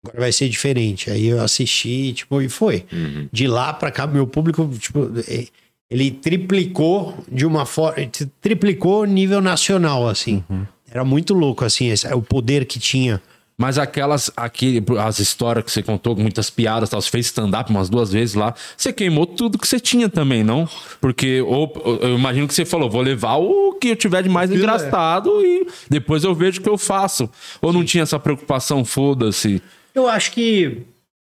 Agora 0.02 0.20
vai 0.20 0.32
ser 0.32 0.48
diferente. 0.48 1.10
Aí 1.10 1.26
eu 1.26 1.42
assisti, 1.42 2.14
tipo, 2.14 2.40
e 2.40 2.48
foi. 2.48 2.86
De 3.30 3.46
lá 3.46 3.72
pra 3.74 3.90
cá, 3.90 4.06
meu 4.06 4.26
público, 4.26 4.66
tipo, 4.78 5.10
é, 5.28 5.46
ele 5.90 6.10
triplicou 6.10 7.14
de 7.30 7.44
uma 7.44 7.66
forma. 7.66 7.96
Triplicou 8.40 9.04
nível 9.04 9.40
nacional, 9.40 10.08
assim. 10.08 10.44
Era 10.90 11.04
muito 11.04 11.34
louco, 11.34 11.64
assim, 11.64 11.88
esse, 11.88 12.06
o 12.14 12.22
poder 12.22 12.64
que 12.64 12.78
tinha. 12.78 13.20
Mas 13.60 13.76
aquelas, 13.76 14.30
aqui, 14.34 14.82
as 14.98 15.18
histórias 15.18 15.62
que 15.62 15.70
você 15.70 15.82
contou, 15.82 16.16
com 16.16 16.22
muitas 16.22 16.48
piadas, 16.48 16.88
tal, 16.88 16.98
você 16.98 17.10
fez 17.10 17.26
stand-up 17.26 17.70
umas 17.70 17.90
duas 17.90 18.10
vezes 18.10 18.34
lá, 18.34 18.54
você 18.74 18.90
queimou 18.90 19.26
tudo 19.26 19.58
que 19.58 19.68
você 19.68 19.78
tinha 19.78 20.08
também, 20.08 20.42
não? 20.42 20.66
Porque 20.98 21.42
ou, 21.42 21.70
eu 22.00 22.16
imagino 22.16 22.48
que 22.48 22.54
você 22.54 22.64
falou, 22.64 22.88
vou 22.88 23.02
levar 23.02 23.36
o 23.36 23.74
que 23.74 23.88
eu 23.88 23.96
tiver 23.96 24.22
de 24.22 24.30
mais 24.30 24.50
engraçado 24.50 25.44
e 25.44 25.66
depois 25.90 26.24
eu 26.24 26.34
vejo 26.34 26.58
o 26.58 26.62
que 26.62 26.70
eu 26.70 26.78
faço. 26.78 27.28
Ou 27.60 27.70
não 27.70 27.84
tinha 27.84 28.02
essa 28.02 28.18
preocupação, 28.18 28.82
foda-se. 28.82 29.62
Eu 29.94 30.08
acho 30.08 30.32
que 30.32 30.78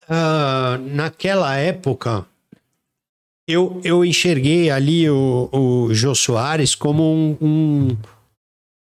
ah, 0.07 0.79
naquela 0.79 1.55
época 1.55 2.23
eu, 3.47 3.79
eu 3.83 4.03
enxerguei 4.03 4.69
ali 4.69 5.09
o, 5.09 5.49
o 5.51 5.93
Jô 5.93 6.13
Soares 6.13 6.75
como 6.75 7.03
um, 7.03 7.37
um, 7.41 7.97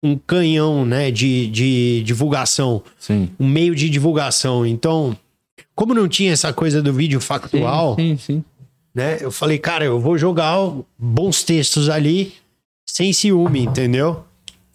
um 0.04 0.18
canhão 0.18 0.86
né, 0.86 1.12
de, 1.12 1.48
de 1.48 2.02
divulgação, 2.04 2.82
Sim. 2.98 3.30
um 3.40 3.48
meio 3.48 3.76
de 3.76 3.90
divulgação. 3.90 4.66
Então, 4.66 5.16
como 5.76 5.94
não 5.94 6.08
tinha 6.08 6.34
essa 6.34 6.52
coisa 6.52 6.82
do 6.82 6.92
vídeo 6.92 7.22
factual, 7.22 7.96
Sim, 7.96 8.18
sim. 8.18 8.44
né? 8.94 9.20
Eu 9.22 9.32
falei, 9.32 9.60
cara, 9.60 9.86
eu 9.86 10.00
vou 10.00 10.18
jogar 10.18 10.58
bons 10.98 11.44
textos 11.44 11.88
sem 12.88 13.14
ciúme, 13.14 13.62
entendeu? 13.62 14.24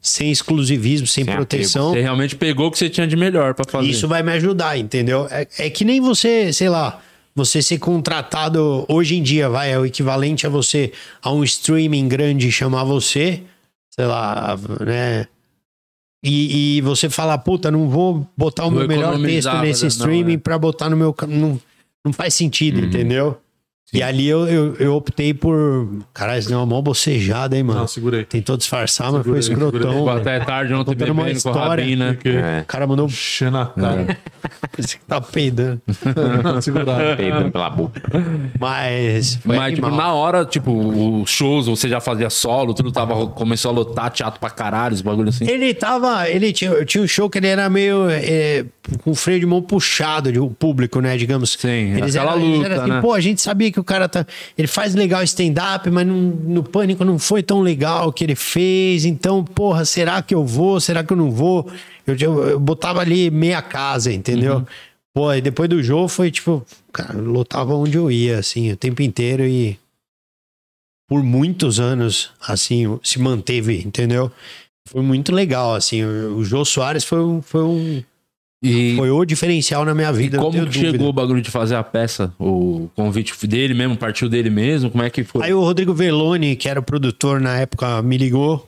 Sem 0.01 0.31
exclusivismo, 0.31 1.07
sem, 1.07 1.25
Sem 1.25 1.35
proteção. 1.35 1.91
Você 1.91 2.01
realmente 2.01 2.37
pegou 2.37 2.69
o 2.69 2.71
que 2.71 2.79
você 2.79 2.89
tinha 2.89 3.07
de 3.07 3.17
melhor 3.17 3.55
pra 3.55 3.65
fazer. 3.69 3.89
Isso 3.89 4.07
vai 4.07 4.23
me 4.23 4.31
ajudar, 4.33 4.79
entendeu? 4.79 5.27
É, 5.31 5.49
é 5.59 5.71
que 5.71 5.85
nem 5.85 6.01
você, 6.01 6.53
sei 6.53 6.69
lá, 6.69 7.03
você 7.35 7.61
ser 7.61 7.79
contratado 7.79 8.85
hoje 8.89 9.17
em 9.17 9.23
dia, 9.23 9.49
vai, 9.49 9.73
é 9.73 9.79
o 9.79 9.85
equivalente 9.85 10.47
a 10.47 10.51
você, 10.51 10.93
a 11.21 11.33
um 11.33 11.43
streaming 11.43 12.09
grande 12.09 12.51
chamar 12.53 12.85
você, 12.85 13.43
sei 13.91 14.07
lá, 14.07 14.57
né? 14.81 15.27
E, 16.25 16.79
e 16.79 16.81
você 16.81 17.11
falar, 17.11 17.37
puta, 17.39 17.71
não 17.71 17.89
vou 17.89 18.27
botar 18.37 18.65
o 18.65 18.71
Vou 18.71 18.79
meu 18.79 18.89
melhor 18.89 19.21
texto 19.21 19.53
nesse 19.59 19.83
não, 19.83 19.89
streaming 19.89 20.35
é. 20.35 20.39
pra 20.39 20.59
botar 20.59 20.89
no 20.89 20.97
meu. 20.97 21.15
Não, 21.29 21.61
não 22.03 22.13
faz 22.15 22.33
sentido, 22.33 22.81
entendeu? 22.81 23.39
E 23.93 24.03
ali 24.03 24.27
eu, 24.27 24.49
eu, 24.49 24.75
eu 24.81 24.95
optei 24.97 25.33
por. 25.33 25.89
Caralho, 26.13 26.41
isso 26.41 26.49
deu 26.49 26.59
uma 26.59 26.67
mó 26.67 26.83
bocejada, 26.83 27.57
hein, 27.57 27.63
mano? 27.63 27.81
Não, 27.81 27.87
segurei. 27.87 28.25
Tentou 28.25 28.57
disfarçar, 28.57 29.13
mas 29.13 29.25
foi 29.25 29.41
Segurei, 29.41 29.71
segurei. 29.71 29.91
escrotão. 29.91 30.09
Até 30.09 30.41
tarde 30.41 30.75
ontem 30.75 30.93
Contando 30.93 31.11
uma 31.13 31.23
bebendo 31.25 31.43
com 31.43 31.49
o 31.49 31.53
história. 31.53 31.85
Rabina. 31.85 32.15
Porque 32.15 32.31
O 32.31 32.65
cara 32.67 32.87
mandou. 32.89 33.07
enchendo 33.07 33.59
a 33.59 33.67
cara. 33.67 34.19
Você 34.77 34.97
que 34.99 35.05
tá 35.05 35.21
peidando. 35.21 35.81
Segurado. 36.61 37.01
Peidando 37.17 37.53
pela 37.53 37.71
boca. 37.71 38.03
Mas. 38.59 39.37
Foi 39.37 39.57
Mas, 39.57 39.75
tipo, 39.75 39.89
na 39.91 40.13
hora, 40.13 40.45
tipo, 40.45 41.23
os 41.23 41.31
shows, 41.31 41.67
você 41.67 41.89
já 41.89 42.01
fazia 42.01 42.31
solo, 42.31 42.75
tudo 42.75 42.91
tava, 42.91 43.29
começou 43.29 43.71
a 43.71 43.75
lotar 43.75 44.11
teatro 44.11 44.41
pra 44.41 44.51
caralho, 44.51 44.95
esse 44.95 45.05
bagulho 45.05 45.29
assim. 45.29 45.49
Ele 45.49 45.73
tava. 45.73 46.29
Ele 46.29 46.53
tinha, 46.53 46.85
tinha 46.85 47.05
um 47.05 47.07
show 47.07 47.31
que 47.31 47.39
ele 47.39 47.47
era 47.47 47.71
meio. 47.71 48.09
é, 48.11 48.65
com 49.03 49.13
o 49.13 49.15
freio 49.15 49.41
de 49.41 49.47
mão 49.47 49.63
puxado, 49.63 50.33
de, 50.33 50.39
o 50.41 50.51
público, 50.51 51.01
né? 51.01 51.17
Digamos. 51.17 51.53
Sim, 51.53 51.97
eles 51.97 52.17
aquela 52.17 52.33
eram, 52.33 52.43
eles 52.45 52.57
luta, 52.59 52.69
eram 52.69 52.83
assim, 52.83 52.91
né? 52.93 53.01
pô, 53.01 53.13
a 53.15 53.21
gente 53.21 53.41
sabia 53.41 53.71
que 53.75 53.81
o 53.81 53.85
cara 53.85 54.09
tá. 54.09 54.25
Ele 54.57 54.69
faz 54.69 54.95
legal 54.95 55.23
stand-up, 55.25 55.91
mas 55.91 56.07
não- 56.07 56.15
no 56.17 56.63
pânico 56.63 57.05
não 57.05 57.19
foi 57.19 57.43
tão 57.43 57.61
legal 57.61 58.09
o 58.09 58.13
que 58.13 58.23
ele 58.25 58.37
fez. 58.37 59.05
Então, 59.05 59.45
porra, 59.45 59.85
será 59.85 60.23
que 60.23 60.35
eu 60.35 60.47
vou? 60.47 60.81
Será 60.81 61.03
que 61.03 61.13
eu 61.13 61.17
não 61.17 61.31
vou? 61.31 61.69
Eu, 62.07 62.17
eu, 62.17 62.49
eu 62.51 62.61
botava 62.61 63.01
ali 63.01 63.31
meia 63.31 63.61
casa, 63.61 64.13
entendeu? 64.13 64.59
Uhum. 64.59 64.67
Pô, 65.13 65.33
e 65.33 65.41
depois 65.41 65.69
do 65.69 65.83
jogo 65.83 66.09
foi 66.09 66.31
tipo, 66.31 66.65
cara, 66.93 67.15
eu 67.19 67.25
lotava 67.25 67.75
onde 67.75 67.97
eu 67.97 68.11
ia, 68.11 68.39
assim, 68.39 68.73
o 68.73 68.77
tempo 68.77 69.03
inteiro 69.03 69.45
e 69.45 69.79
por 71.09 71.23
muitos 71.23 71.79
anos, 71.79 72.31
assim, 72.41 72.99
se 73.03 73.19
manteve, 73.21 73.81
entendeu? 73.81 74.31
Foi 74.89 75.03
muito 75.03 75.33
legal, 75.33 75.75
assim, 75.75 76.03
o, 76.05 76.45
Jô 76.45 76.65
Soares 76.65 77.05
foi 77.05 77.41
foi 77.43 77.63
um, 77.63 78.03
E, 78.67 78.97
foi 78.97 79.11
o 79.11 79.27
diferencial 79.27 79.85
na 79.85 79.95
minha 79.95 80.11
vida, 80.11 80.39
como 80.39 80.59
dúvida. 80.59 80.73
chegou 80.73 81.11
o 81.11 81.13
bagulho 81.13 81.43
de 81.43 81.51
fazer 81.51 81.75
a 81.75 81.83
peça? 81.83 82.33
O 82.39 82.89
convite 82.95 83.47
dele 83.47 83.75
mesmo, 83.75 83.95
partiu 83.95 84.27
dele 84.27 84.49
mesmo? 84.49 84.91
Como 84.91 85.05
é 85.05 85.11
que 85.11 85.23
foi? 85.23 85.45
Aí 85.45 85.53
o 85.53 85.61
Rodrigo 85.61 85.93
Veloni, 85.93 86.57
que 86.57 86.67
era 86.67 86.81
o 86.81 86.83
produtor 86.83 87.43
na 87.43 87.59
época, 87.59 88.01
me 88.01 88.17
ligou. 88.17 88.67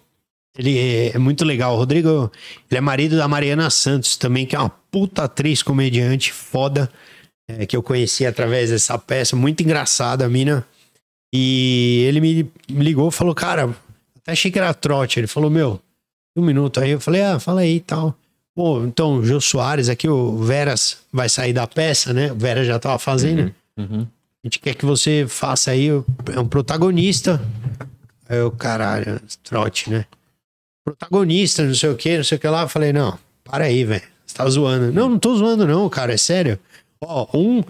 Ele 0.58 0.78
é, 0.78 1.16
é 1.16 1.18
muito 1.18 1.46
legal. 1.46 1.72
O 1.72 1.78
Rodrigo, 1.78 2.30
ele 2.70 2.76
é 2.76 2.80
marido 2.80 3.16
da 3.16 3.26
Mariana 3.26 3.70
Santos 3.70 4.18
também, 4.18 4.44
que 4.44 4.54
é 4.54 4.58
uma 4.58 4.68
puta 4.68 5.24
atriz 5.24 5.62
comediante 5.62 6.30
foda, 6.30 6.90
é, 7.48 7.64
que 7.64 7.74
eu 7.74 7.82
conheci 7.82 8.26
através 8.26 8.68
dessa 8.68 8.98
peça, 8.98 9.34
muito 9.34 9.62
engraçada 9.62 10.26
a 10.26 10.28
mina. 10.28 10.62
E 11.34 12.04
ele 12.06 12.20
me 12.20 12.50
me 12.70 12.84
ligou 12.84 13.08
e 13.08 13.12
falou, 13.12 13.34
cara, 13.34 13.74
até 14.18 14.32
achei 14.32 14.50
que 14.50 14.58
era 14.58 14.74
trote. 14.74 15.18
Ele 15.18 15.26
falou, 15.26 15.48
meu, 15.48 15.80
um 16.36 16.44
minuto. 16.44 16.80
Aí 16.80 16.90
eu 16.90 17.00
falei, 17.00 17.22
ah, 17.22 17.40
fala 17.40 17.62
aí 17.62 17.76
e 17.76 17.80
tal. 17.80 18.14
Pô, 18.56 18.82
então, 18.82 19.18
o 19.18 19.22
Jô 19.22 19.38
Soares 19.38 19.90
aqui, 19.90 20.08
o 20.08 20.38
Veras 20.38 21.02
vai 21.12 21.28
sair 21.28 21.52
da 21.52 21.66
peça, 21.66 22.14
né? 22.14 22.32
O 22.32 22.36
Veras 22.36 22.66
já 22.66 22.78
tava 22.78 22.98
fazendo. 22.98 23.54
Uhum. 23.76 24.06
A 24.42 24.46
gente 24.46 24.58
quer 24.58 24.74
que 24.74 24.86
você 24.86 25.26
faça 25.28 25.72
aí, 25.72 25.88
é 25.88 26.40
um 26.40 26.48
protagonista. 26.48 27.38
Aí 28.26 28.38
eu, 28.38 28.50
caralho, 28.50 29.20
trote, 29.44 29.90
né? 29.90 30.06
Protagonista, 30.82 31.64
não 31.64 31.74
sei 31.74 31.90
o 31.90 31.96
que, 31.96 32.16
não 32.16 32.24
sei 32.24 32.38
o 32.38 32.40
que 32.40 32.48
lá. 32.48 32.62
Eu 32.62 32.68
falei, 32.68 32.94
não, 32.94 33.18
para 33.44 33.64
aí, 33.64 33.84
velho. 33.84 34.02
Você 34.24 34.34
tá 34.34 34.48
zoando. 34.48 34.90
Não, 34.90 35.10
não 35.10 35.18
tô 35.18 35.36
zoando, 35.36 35.66
não, 35.66 35.86
cara, 35.90 36.14
é 36.14 36.16
sério. 36.16 36.58
Ó, 36.98 37.26
um, 37.34 37.62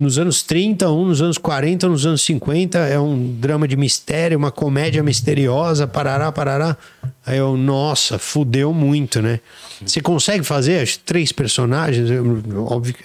nos 0.00 0.18
anos 0.18 0.42
30, 0.42 0.90
um 0.90 1.06
nos 1.06 1.22
anos 1.22 1.38
40, 1.38 1.86
um 1.86 1.90
nos 1.90 2.06
anos 2.06 2.22
50. 2.22 2.78
É 2.78 2.98
um 2.98 3.34
drama 3.36 3.66
de 3.68 3.76
mistério, 3.76 4.36
uma 4.36 4.50
comédia 4.50 5.02
misteriosa, 5.02 5.86
parará, 5.86 6.30
parará. 6.32 6.76
Aí 7.24 7.38
eu, 7.38 7.56
nossa, 7.56 8.18
fudeu 8.18 8.72
muito, 8.72 9.22
né? 9.22 9.40
Você 9.84 10.00
consegue 10.00 10.44
fazer 10.44 10.80
as 10.80 10.96
três 10.96 11.32
personagens? 11.32 12.08
Óbvio 12.56 12.94
que. 12.94 13.04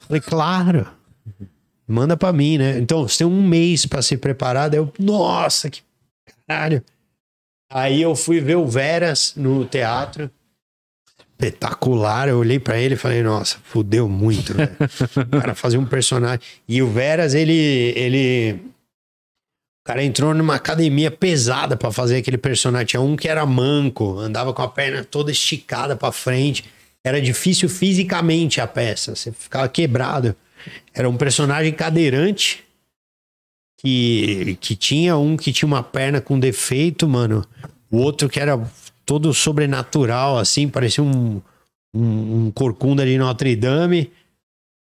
Falei, 0.00 0.20
claro. 0.20 0.86
Manda 1.86 2.16
pra 2.16 2.32
mim, 2.32 2.58
né? 2.58 2.78
Então, 2.78 3.06
você 3.06 3.18
tem 3.18 3.26
um 3.26 3.46
mês 3.46 3.86
para 3.86 4.02
se 4.02 4.16
preparar. 4.16 4.70
Daí 4.70 4.80
eu, 4.80 4.92
nossa, 4.98 5.68
que 5.70 5.82
caralho. 6.46 6.82
Aí 7.70 8.00
eu 8.00 8.14
fui 8.14 8.40
ver 8.40 8.56
o 8.56 8.66
Veras 8.66 9.34
no 9.36 9.64
teatro 9.64 10.30
espetacular. 11.34 12.28
Eu 12.28 12.38
olhei 12.38 12.58
para 12.58 12.78
ele 12.78 12.94
e 12.94 12.98
falei, 12.98 13.22
nossa, 13.22 13.58
fudeu 13.64 14.08
muito, 14.08 14.56
né? 14.56 14.70
o 15.16 15.40
cara 15.40 15.54
fazia 15.54 15.78
um 15.78 15.86
personagem. 15.86 16.40
E 16.68 16.82
o 16.82 16.88
Veras, 16.88 17.34
ele. 17.34 17.92
ele... 17.96 18.60
O 19.82 19.86
cara 19.86 20.02
entrou 20.02 20.32
numa 20.32 20.54
academia 20.54 21.10
pesada 21.10 21.76
para 21.76 21.92
fazer 21.92 22.16
aquele 22.16 22.38
personagem. 22.38 22.86
Tinha 22.86 23.02
um 23.02 23.16
que 23.16 23.28
era 23.28 23.44
manco, 23.44 24.18
andava 24.18 24.54
com 24.54 24.62
a 24.62 24.68
perna 24.68 25.04
toda 25.04 25.30
esticada 25.30 25.94
para 25.94 26.10
frente. 26.10 26.64
Era 27.04 27.20
difícil 27.20 27.68
fisicamente 27.68 28.62
a 28.62 28.66
peça, 28.66 29.14
você 29.14 29.30
ficava 29.30 29.68
quebrado. 29.68 30.34
Era 30.94 31.06
um 31.06 31.18
personagem 31.18 31.70
cadeirante 31.70 32.64
que, 33.76 34.56
que 34.58 34.74
tinha 34.74 35.18
um 35.18 35.36
que 35.36 35.52
tinha 35.52 35.66
uma 35.66 35.82
perna 35.82 36.18
com 36.18 36.40
defeito, 36.40 37.06
mano. 37.06 37.46
O 37.90 37.98
outro 37.98 38.26
que 38.26 38.40
era 38.40 38.58
todo 39.04 39.32
sobrenatural, 39.34 40.38
assim, 40.38 40.68
parecia 40.68 41.02
um, 41.02 41.40
um, 41.94 42.46
um 42.46 42.50
corcunda 42.50 43.04
de 43.04 43.16
Notre 43.18 43.54
Dame. 43.56 44.10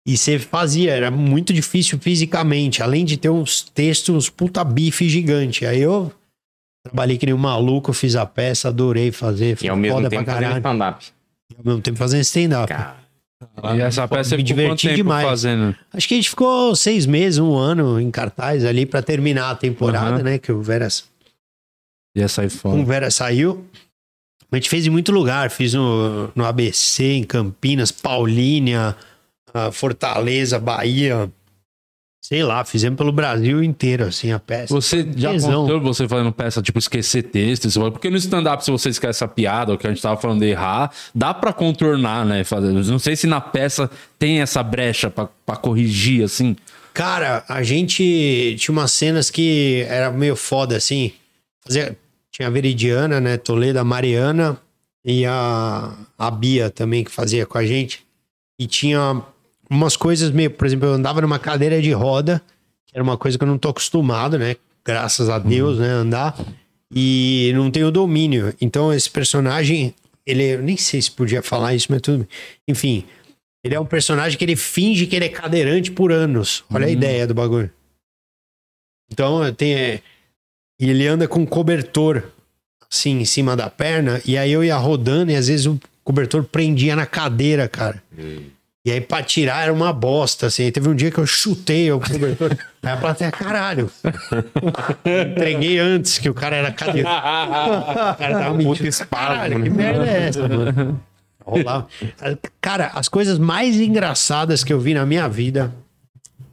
E 0.06 0.18
você 0.18 0.38
fazia, 0.38 0.92
era 0.92 1.10
muito 1.10 1.52
difícil 1.52 1.98
fisicamente, 1.98 2.82
além 2.82 3.04
de 3.04 3.16
ter 3.16 3.30
uns 3.30 3.62
textos, 3.62 4.14
uns 4.14 4.30
puta 4.30 4.62
bife 4.62 5.08
gigante. 5.08 5.64
Aí 5.64 5.80
eu 5.80 6.12
trabalhei 6.84 7.16
que 7.16 7.24
nem 7.24 7.34
um 7.34 7.38
maluco, 7.38 7.92
fiz 7.92 8.14
a 8.14 8.26
peça, 8.26 8.68
adorei 8.68 9.10
fazer. 9.10 9.56
E 9.62 9.68
ao 9.68 9.76
mesmo 9.76 10.06
tempo 10.08 10.26
fazendo 10.26 10.56
stand-up. 10.58 11.12
E 11.50 11.56
ao 11.56 11.64
mesmo 11.64 11.80
tempo 11.80 11.96
fazendo 11.96 12.20
stand-up. 12.20 12.72
E 13.74 13.80
essa 13.80 14.06
peça 14.06 14.36
me 14.36 14.42
diverti 14.42 14.94
demais. 14.94 15.26
Fazendo? 15.26 15.74
Acho 15.92 16.08
que 16.08 16.14
a 16.14 16.16
gente 16.18 16.30
ficou 16.30 16.76
seis 16.76 17.06
meses, 17.06 17.38
um 17.38 17.56
ano 17.56 18.00
em 18.00 18.10
cartaz 18.10 18.64
ali 18.64 18.84
para 18.84 19.02
terminar 19.02 19.50
a 19.50 19.54
temporada, 19.54 20.18
uhum. 20.18 20.22
né? 20.22 20.38
Que 20.38 20.52
o 20.52 20.62
Veras. 20.62 21.04
Ia 22.16 22.28
sair 22.28 22.50
fora. 22.50 22.76
O 22.76 22.84
Vera 22.84 23.10
saiu. 23.10 23.66
A 24.50 24.56
gente 24.56 24.68
fez 24.68 24.86
em 24.86 24.90
muito 24.90 25.10
lugar. 25.12 25.50
Fiz 25.50 25.74
no, 25.74 26.30
no 26.34 26.44
ABC, 26.44 27.04
em 27.04 27.24
Campinas, 27.24 27.90
Paulínia, 27.90 28.96
Fortaleza, 29.72 30.58
Bahia. 30.58 31.30
Sei 32.22 32.42
lá, 32.42 32.64
fizemos 32.64 32.96
pelo 32.96 33.12
Brasil 33.12 33.62
inteiro, 33.62 34.04
assim, 34.04 34.32
a 34.32 34.38
peça. 34.38 34.72
Você 34.72 35.06
já 35.14 35.32
Tesão. 35.32 35.66
contou 35.66 35.78
você 35.78 36.08
fazendo 36.08 36.32
peça, 36.32 36.62
tipo, 36.62 36.78
esquecer 36.78 37.24
texto? 37.24 37.68
Porque 37.92 38.08
no 38.08 38.16
stand-up, 38.16 38.64
se 38.64 38.70
você 38.70 38.88
esquece 38.88 39.22
a 39.22 39.28
piada, 39.28 39.72
ou 39.72 39.78
que 39.78 39.86
a 39.86 39.90
gente 39.90 40.00
tava 40.00 40.18
falando 40.18 40.40
de 40.40 40.46
errar, 40.46 40.90
dá 41.14 41.34
para 41.34 41.52
contornar, 41.52 42.24
né? 42.24 42.42
Fazer. 42.42 42.72
Não 42.72 42.98
sei 42.98 43.14
se 43.14 43.26
na 43.26 43.42
peça 43.42 43.90
tem 44.18 44.40
essa 44.40 44.62
brecha 44.62 45.10
para 45.10 45.56
corrigir, 45.56 46.24
assim. 46.24 46.56
Cara, 46.94 47.44
a 47.46 47.62
gente 47.62 48.56
tinha 48.58 48.72
umas 48.72 48.92
cenas 48.92 49.30
que 49.30 49.84
era 49.86 50.10
meio 50.10 50.34
foda, 50.34 50.78
assim. 50.78 51.12
Fazia, 51.66 51.94
tinha 52.34 52.48
a 52.48 52.50
Veridiana, 52.50 53.20
né? 53.20 53.36
Toledo, 53.36 53.78
a 53.78 53.84
Mariana 53.84 54.60
e 55.04 55.24
a, 55.24 55.96
a 56.18 56.30
Bia 56.32 56.68
também 56.68 57.04
que 57.04 57.10
fazia 57.10 57.46
com 57.46 57.56
a 57.56 57.64
gente. 57.64 58.04
E 58.58 58.66
tinha 58.66 59.22
umas 59.70 59.96
coisas 59.96 60.32
meio, 60.32 60.50
por 60.50 60.66
exemplo, 60.66 60.88
eu 60.88 60.94
andava 60.94 61.20
numa 61.20 61.38
cadeira 61.38 61.80
de 61.80 61.92
roda, 61.92 62.42
que 62.86 62.96
era 62.96 63.04
uma 63.04 63.16
coisa 63.16 63.38
que 63.38 63.44
eu 63.44 63.48
não 63.48 63.56
tô 63.56 63.68
acostumado, 63.68 64.36
né? 64.36 64.56
Graças 64.84 65.28
a 65.28 65.38
Deus, 65.38 65.78
né? 65.78 65.86
Andar. 65.86 66.36
E 66.92 67.52
não 67.54 67.70
tenho 67.70 67.92
domínio. 67.92 68.52
Então 68.60 68.92
esse 68.92 69.08
personagem, 69.08 69.94
ele, 70.26 70.54
eu 70.54 70.62
nem 70.62 70.76
sei 70.76 71.00
se 71.00 71.12
podia 71.12 71.40
falar 71.40 71.72
isso, 71.72 71.86
mas 71.88 72.02
tudo 72.02 72.18
bem. 72.18 72.28
Enfim, 72.66 73.04
ele 73.62 73.76
é 73.76 73.80
um 73.80 73.86
personagem 73.86 74.36
que 74.36 74.44
ele 74.44 74.56
finge 74.56 75.06
que 75.06 75.14
ele 75.14 75.26
é 75.26 75.28
cadeirante 75.28 75.92
por 75.92 76.10
anos. 76.10 76.64
Olha 76.68 76.84
a 76.84 76.88
uhum. 76.88 76.92
ideia 76.94 77.28
do 77.28 77.34
bagulho. 77.34 77.70
Então 79.12 79.52
tem 79.54 80.02
e 80.78 80.90
ele 80.90 81.06
anda 81.06 81.28
com 81.28 81.40
um 81.40 81.46
cobertor, 81.46 82.22
assim, 82.90 83.20
em 83.20 83.24
cima 83.24 83.56
da 83.56 83.70
perna. 83.70 84.20
E 84.24 84.36
aí 84.36 84.52
eu 84.52 84.64
ia 84.64 84.76
rodando 84.76 85.30
e 85.30 85.36
às 85.36 85.48
vezes 85.48 85.66
o 85.66 85.78
cobertor 86.02 86.44
prendia 86.44 86.96
na 86.96 87.06
cadeira, 87.06 87.68
cara. 87.68 88.02
E 88.86 88.92
aí 88.92 89.00
pra 89.00 89.22
tirar 89.22 89.62
era 89.62 89.72
uma 89.72 89.92
bosta, 89.92 90.46
assim. 90.46 90.70
Teve 90.70 90.88
um 90.88 90.94
dia 90.94 91.10
que 91.10 91.18
eu 91.18 91.26
chutei 91.26 91.90
o 91.90 92.00
cobertor. 92.00 92.50
aí 92.82 92.92
a 92.92 92.96
plateia, 92.96 93.30
caralho. 93.30 93.90
Entreguei 95.04 95.78
antes 95.78 96.18
que 96.18 96.28
o 96.28 96.34
cara 96.34 96.56
era 96.56 96.70
cadeira. 96.70 97.08
o 98.12 98.16
cara 98.16 98.38
tava 98.38 98.54
mentindo. 98.54 98.90
Caralho, 99.10 99.62
que 99.62 99.70
merda 99.70 100.06
é 100.06 100.28
essa, 100.28 100.46
mano? 100.46 101.00
Rolava. 101.44 101.86
Cara, 102.60 102.90
as 102.94 103.08
coisas 103.08 103.38
mais 103.38 103.80
engraçadas 103.80 104.64
que 104.64 104.72
eu 104.72 104.80
vi 104.80 104.92
na 104.92 105.06
minha 105.06 105.28
vida 105.28 105.72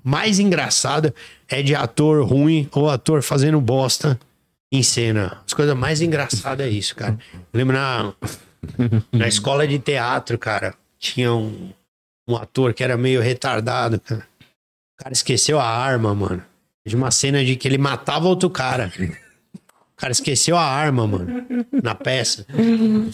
mais 0.03 0.39
engraçada 0.39 1.13
é 1.47 1.61
de 1.61 1.75
ator 1.75 2.25
ruim 2.25 2.67
ou 2.71 2.89
ator 2.89 3.21
fazendo 3.21 3.59
bosta 3.61 4.19
em 4.71 4.81
cena. 4.81 5.41
As 5.45 5.53
coisas 5.53 5.75
mais 5.75 6.01
engraçadas 6.01 6.65
é 6.65 6.69
isso, 6.69 6.95
cara. 6.95 7.17
Eu 7.33 7.57
lembro 7.57 7.75
na, 7.75 8.13
na 9.11 9.27
escola 9.27 9.67
de 9.67 9.77
teatro, 9.79 10.37
cara, 10.37 10.73
tinha 10.97 11.33
um, 11.33 11.71
um 12.27 12.35
ator 12.35 12.73
que 12.73 12.83
era 12.83 12.97
meio 12.97 13.21
retardado, 13.21 13.99
cara. 13.99 14.25
O 14.99 15.03
cara 15.03 15.13
esqueceu 15.13 15.59
a 15.59 15.67
arma, 15.67 16.13
mano. 16.13 16.43
De 16.85 16.95
uma 16.95 17.11
cena 17.11 17.43
de 17.43 17.55
que 17.55 17.67
ele 17.67 17.77
matava 17.77 18.27
outro 18.27 18.49
cara 18.49 18.91
cara 20.01 20.11
esqueceu 20.11 20.57
a 20.57 20.63
arma, 20.63 21.05
mano, 21.05 21.45
na 21.83 21.93
peça. 21.93 22.43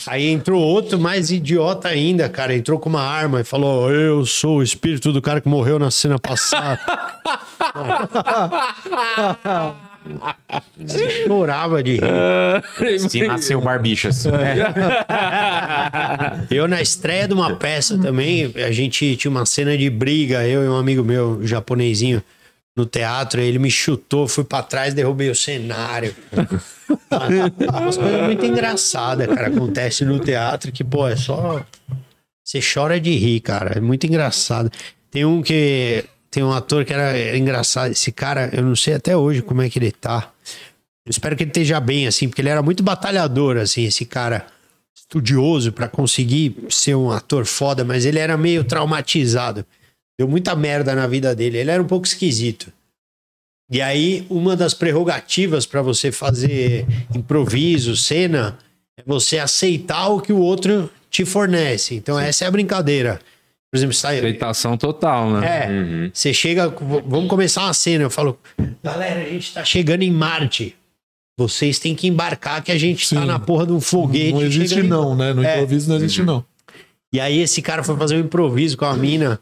Aí 0.08 0.28
entrou 0.28 0.62
outro 0.62 0.98
mais 0.98 1.30
idiota 1.30 1.90
ainda, 1.90 2.30
cara. 2.30 2.56
Entrou 2.56 2.80
com 2.80 2.88
uma 2.88 3.04
arma 3.04 3.42
e 3.42 3.44
falou: 3.44 3.92
Eu 3.92 4.26
sou 4.26 4.60
o 4.60 4.64
espírito 4.64 5.12
do 5.12 5.22
cara 5.22 5.42
que 5.42 5.50
morreu 5.50 5.78
na 5.78 5.92
cena 5.92 6.18
passada. 6.18 6.80
chorava 11.28 11.84
de 11.84 11.98
rir. 11.98 13.00
Se 13.10 13.28
nasceu 13.28 13.60
barbichas. 13.60 14.26
É. 14.26 14.74
Eu, 16.50 16.70
na 16.70 16.82
estreia 16.82 17.28
de 17.28 17.34
uma 17.34 17.58
peça 17.58 17.98
também, 17.98 18.54
a 18.56 18.72
gente 18.72 19.18
tinha 19.18 19.30
uma 19.30 19.46
cena 19.46 19.78
de 19.78 19.90
briga, 19.90 20.48
eu 20.48 20.64
e 20.64 20.70
um 20.70 20.78
amigo 20.78 21.04
meu, 21.04 21.46
japonesinho 21.46 22.24
no 22.78 22.86
teatro, 22.86 23.42
ele 23.42 23.58
me 23.58 23.72
chutou, 23.72 24.28
fui 24.28 24.44
para 24.44 24.64
trás, 24.64 24.94
derrubei 24.94 25.30
o 25.30 25.36
cenário. 25.36 26.16
Umas 26.90 27.98
coisas 27.98 28.22
muito 28.24 28.46
engraçadas, 28.46 29.28
cara, 29.28 29.48
acontece 29.48 30.06
no 30.06 30.20
teatro 30.20 30.72
que, 30.72 30.84
pô, 30.84 31.08
é 31.08 31.16
só. 31.16 31.64
Você 32.44 32.60
chora 32.62 33.00
de 33.00 33.16
rir, 33.16 33.42
cara. 33.42 33.78
É 33.78 33.82
muito 33.82 34.08
engraçado. 34.08 34.72
Tem 35.12 35.26
um 35.26 35.42
que. 35.42 36.06
Tem 36.30 36.44
um 36.44 36.52
ator 36.52 36.86
que 36.86 36.94
era 36.94 37.38
engraçado. 37.38 37.92
Esse 37.92 38.12
cara, 38.12 38.50
eu 38.54 38.64
não 38.64 38.76
sei 38.76 38.94
até 38.94 39.16
hoje 39.16 39.42
como 39.42 39.62
é 39.62 39.70
que 39.70 39.80
ele 39.80 39.92
tá. 39.92 40.32
Eu 41.06 41.12
espero 41.12 41.36
que 41.36 41.44
ele 41.44 41.50
esteja 41.50 41.80
bem, 41.80 42.06
assim, 42.06 42.28
porque 42.28 42.42
ele 42.42 42.50
era 42.50 42.62
muito 42.62 42.84
batalhador, 42.84 43.58
assim, 43.58 43.86
esse 43.86 44.06
cara 44.06 44.46
estudioso 44.94 45.72
para 45.72 45.88
conseguir 45.88 46.66
ser 46.70 46.96
um 46.96 47.12
ator 47.12 47.46
foda, 47.46 47.86
mas 47.86 48.06
ele 48.06 48.20
era 48.20 48.36
meio 48.38 48.64
traumatizado. 48.64 49.66
Deu 50.20 50.28
muita 50.28 50.56
merda 50.56 50.94
na 50.94 51.08
vida 51.08 51.34
dele. 51.34 51.58
Ele 51.58 51.72
era 51.72 51.82
um 51.82 51.88
pouco 51.88 52.06
esquisito. 52.06 52.74
E 53.70 53.82
aí, 53.82 54.26
uma 54.30 54.56
das 54.56 54.74
prerrogativas 54.74 55.66
para 55.66 55.82
você 55.82 56.12
fazer 56.12 56.86
improviso, 57.14 57.98
cena, 57.98 58.58
é 58.98 59.04
você 59.06 59.38
aceitar 59.40 60.08
o 60.08 60.22
que 60.22 60.32
o 60.32 60.40
outro 60.40 60.90
te 61.10 61.26
fornece. 61.26 61.96
Então, 61.96 62.18
Sim. 62.18 62.24
essa 62.24 62.46
é 62.46 62.48
a 62.48 62.52
brincadeira. 62.52 63.20
Por 63.70 63.78
exemplo, 63.78 63.94
sai. 63.94 64.20
Aceitação 64.20 64.78
total, 64.78 65.30
né? 65.32 65.66
É. 65.66 65.70
Uhum. 65.70 66.10
Você 66.14 66.34
chega. 66.34 66.70
Vamos 66.70 67.28
começar 67.28 67.64
uma 67.64 67.74
cena. 67.74 68.06
Eu 68.06 68.10
falo, 68.10 68.40
galera, 68.82 69.20
a 69.22 69.30
gente 69.30 69.54
tá 69.54 69.66
chegando 69.66 70.04
em 70.04 70.12
Marte. 70.12 70.74
Vocês 71.38 71.78
têm 71.78 71.94
que 71.94 72.08
embarcar 72.08 72.64
que 72.64 72.72
a 72.72 72.78
gente 72.78 73.04
tá 73.04 73.10
Sim. 73.10 73.16
tá 73.16 73.26
na 73.26 73.40
porra 73.40 73.68
de 73.68 73.74
um 73.74 73.82
foguete. 73.82 74.34
Não 74.34 74.42
existe, 74.42 74.82
não, 74.82 75.16
né? 75.16 75.34
No 75.34 75.44
é. 75.44 75.56
improviso 75.56 75.90
não 75.90 75.98
existe, 75.98 76.24
não. 76.24 76.44
E 77.12 77.20
aí, 77.20 77.40
esse 77.40 77.62
cara 77.62 77.84
foi 77.84 77.96
fazer 77.98 78.16
um 78.16 78.22
improviso 78.22 78.78
com 78.78 78.86
a 78.86 78.96
mina. 78.96 79.40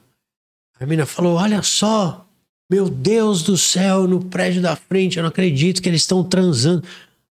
A 0.80 0.86
menina 0.86 1.06
falou: 1.06 1.36
Olha 1.36 1.62
só, 1.62 2.25
meu 2.70 2.90
Deus 2.90 3.44
do 3.44 3.58
céu, 3.58 4.08
no 4.08 4.24
prédio 4.24 4.62
da 4.62 4.76
frente, 4.76 5.18
eu 5.18 5.24
não 5.24 5.30
acredito 5.30 5.82
que 5.82 5.90
eles 5.90 6.02
estão 6.02 6.24
transando. 6.24 6.84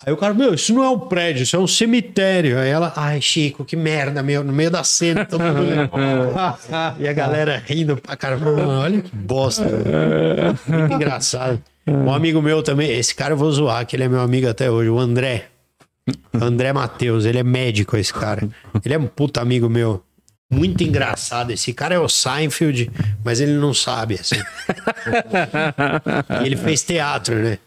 Aí 0.04 0.12
o 0.12 0.18
cara, 0.18 0.34
meu, 0.34 0.56
isso 0.56 0.74
não 0.74 0.84
é 0.84 0.90
um 0.90 0.98
prédio, 0.98 1.44
isso 1.44 1.56
é 1.56 1.60
um 1.60 1.68
cemitério. 1.68 2.58
Aí 2.58 2.70
ela, 2.70 2.92
ai, 2.96 3.22
Chico, 3.22 3.64
que 3.64 3.76
merda, 3.76 4.24
meu, 4.24 4.44
no 4.44 4.52
meio 4.52 4.72
da 4.72 4.84
cena. 4.84 5.26
Todo 5.26 5.44
mundo... 5.44 5.92
e 7.00 7.08
a 7.08 7.14
galera 7.14 7.62
rindo 7.64 7.96
pra 7.98 8.16
caramba. 8.16 8.52
Olha 8.68 9.02
que 9.02 9.16
bosta. 9.16 9.64
Muito 10.68 10.94
engraçado. 10.96 11.62
Um 11.88 12.12
amigo 12.12 12.42
meu 12.42 12.64
também, 12.64 12.92
esse 12.92 13.14
cara 13.14 13.34
eu 13.34 13.38
vou 13.38 13.52
zoar, 13.52 13.86
que 13.86 13.96
ele 13.96 14.04
é 14.04 14.10
meu 14.10 14.22
amigo 14.22 14.50
até 14.50 14.72
hoje, 14.72 14.90
o 14.90 15.00
André. 15.00 15.46
André 16.34 16.74
Matheus, 16.74 17.26
ele 17.26 17.38
é 17.38 17.44
médico, 17.44 17.96
esse 17.96 18.14
cara. 18.14 18.48
Ele 18.84 18.94
é 18.94 18.98
um 18.98 19.06
puta 19.06 19.40
amigo 19.40 19.70
meu. 19.70 20.04
Muito 20.52 20.84
engraçado. 20.84 21.52
Esse 21.52 21.72
cara 21.74 21.96
é 21.96 22.00
o 22.00 22.10
Seinfeld, 22.10 22.92
mas 23.24 23.40
ele 23.40 23.54
não 23.54 23.74
sabe, 23.74 24.16
assim. 24.16 24.36
ele 26.46 26.58
fez 26.58 26.84
teatro, 26.84 27.36
né? 27.36 27.58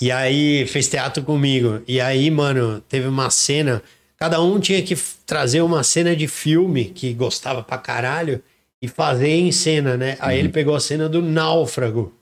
E 0.00 0.10
aí, 0.10 0.66
fez 0.66 0.88
teatro 0.88 1.22
comigo. 1.22 1.82
E 1.86 2.00
aí, 2.00 2.30
mano, 2.30 2.80
teve 2.88 3.06
uma 3.08 3.28
cena. 3.28 3.82
Cada 4.16 4.40
um 4.40 4.60
tinha 4.60 4.80
que 4.82 4.96
trazer 5.26 5.60
uma 5.62 5.82
cena 5.82 6.14
de 6.14 6.28
filme 6.28 6.86
que 6.86 7.12
gostava 7.12 7.62
pra 7.62 7.76
caralho 7.76 8.40
e 8.80 8.88
fazer 8.88 9.28
em 9.28 9.52
cena, 9.52 9.96
né? 9.96 10.16
Aí 10.20 10.38
ele 10.38 10.48
pegou 10.48 10.74
a 10.74 10.80
cena 10.80 11.08
do 11.08 11.20
náufrago. 11.20 12.12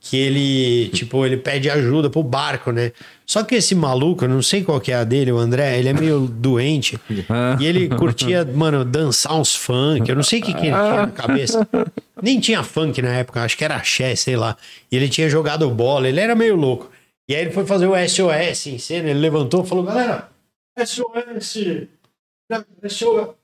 Que 0.00 0.16
ele, 0.16 0.88
tipo, 0.90 1.24
ele 1.24 1.36
pede 1.36 1.70
ajuda 1.70 2.10
pro 2.10 2.22
barco, 2.22 2.70
né? 2.72 2.92
Só 3.26 3.42
que 3.42 3.54
esse 3.54 3.74
maluco, 3.74 4.24
eu 4.24 4.28
não 4.28 4.42
sei 4.42 4.62
qual 4.62 4.80
que 4.80 4.92
é 4.92 4.96
a 4.96 5.04
dele, 5.04 5.32
o 5.32 5.38
André, 5.38 5.78
ele 5.78 5.88
é 5.88 5.92
meio 5.94 6.20
doente. 6.28 6.98
e 7.58 7.64
ele 7.66 7.88
curtia, 7.88 8.44
mano, 8.44 8.84
dançar 8.84 9.34
uns 9.34 9.54
funk. 9.54 10.08
Eu 10.08 10.16
não 10.16 10.22
sei 10.22 10.40
o 10.40 10.42
que, 10.42 10.52
que 10.52 10.66
ele 10.66 10.76
tinha 10.76 11.06
na 11.06 11.06
cabeça. 11.08 11.68
Nem 12.22 12.38
tinha 12.38 12.62
funk 12.62 13.00
na 13.00 13.12
época, 13.14 13.42
acho 13.42 13.56
que 13.56 13.64
era 13.64 13.76
axé, 13.76 14.14
sei 14.14 14.36
lá. 14.36 14.56
E 14.92 14.96
ele 14.96 15.08
tinha 15.08 15.28
jogado 15.28 15.68
bola, 15.70 16.08
ele 16.08 16.20
era 16.20 16.34
meio 16.34 16.54
louco. 16.56 16.90
E 17.28 17.34
aí 17.34 17.40
ele 17.42 17.50
foi 17.52 17.64
fazer 17.64 17.86
o 17.86 17.94
SOS 17.96 18.66
em 18.66 18.78
cena, 18.78 19.08
ele 19.08 19.18
levantou 19.20 19.64
e 19.64 19.66
falou, 19.66 19.84
galera, 19.84 20.28
SOS! 20.78 21.56
SOS! 22.88 23.34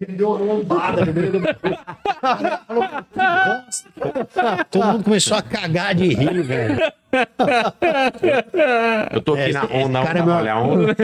Ele 0.00 0.12
deu 0.12 0.30
uma 0.32 0.54
lombada 0.54 1.04
no 1.04 1.12
meio 1.12 1.32
do 1.32 1.40
Falou, 1.40 2.84
"Que 3.12 3.18
bosta." 3.18 4.64
Todo 4.70 4.86
mundo 4.86 5.04
começou 5.04 5.36
a 5.36 5.42
cagar 5.42 5.94
de 5.94 6.08
rir, 6.14 6.42
velho. 6.42 6.92
Eu 9.12 9.20
tô 9.22 9.32
aqui 9.34 9.42
É, 9.42 9.52
na 9.52 9.64
onda, 9.64 10.02
cara 10.02 10.18
é 10.18 10.22
meu- 10.24 10.34
olha 10.34 10.52
a 10.52 10.60
onda. 10.60 10.96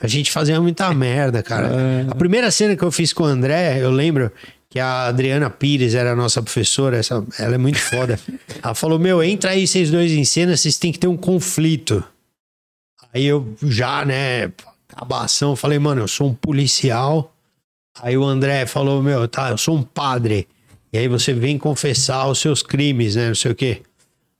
A 0.00 0.06
gente 0.06 0.30
fazia 0.30 0.60
muita 0.60 0.92
merda, 0.92 1.42
cara. 1.42 1.70
A 2.10 2.14
primeira 2.14 2.50
cena 2.50 2.76
que 2.76 2.82
eu 2.82 2.90
fiz 2.92 3.12
com 3.12 3.22
o 3.24 3.26
André, 3.26 3.78
eu 3.80 3.90
lembro 3.90 4.30
que 4.68 4.80
a 4.80 5.06
Adriana 5.06 5.50
Pires 5.50 5.94
era 5.94 6.12
a 6.12 6.16
nossa 6.16 6.42
professora, 6.42 6.96
essa, 6.96 7.24
ela 7.38 7.54
é 7.54 7.58
muito 7.58 7.78
foda. 7.78 8.18
Ela 8.62 8.74
falou: 8.74 8.98
Meu, 8.98 9.22
entra 9.22 9.50
aí 9.50 9.66
vocês 9.66 9.90
dois 9.90 10.10
em 10.12 10.24
cena, 10.24 10.56
vocês 10.56 10.78
têm 10.78 10.90
que 10.92 10.98
ter 10.98 11.08
um 11.08 11.16
conflito. 11.16 12.02
Aí 13.12 13.24
eu 13.26 13.54
já, 13.62 14.04
né, 14.04 14.50
acabação, 14.90 15.54
falei: 15.54 15.78
Mano, 15.78 16.00
eu 16.02 16.08
sou 16.08 16.28
um 16.30 16.34
policial. 16.34 17.32
Aí 18.00 18.16
o 18.16 18.24
André 18.24 18.64
falou: 18.66 19.02
Meu, 19.02 19.28
tá, 19.28 19.50
eu 19.50 19.58
sou 19.58 19.76
um 19.76 19.82
padre. 19.82 20.48
E 20.92 20.98
aí 20.98 21.08
você 21.08 21.32
vem 21.34 21.58
confessar 21.58 22.26
os 22.28 22.38
seus 22.38 22.62
crimes, 22.62 23.16
né, 23.16 23.28
não 23.28 23.34
sei 23.34 23.52
o 23.52 23.54
quê. 23.54 23.82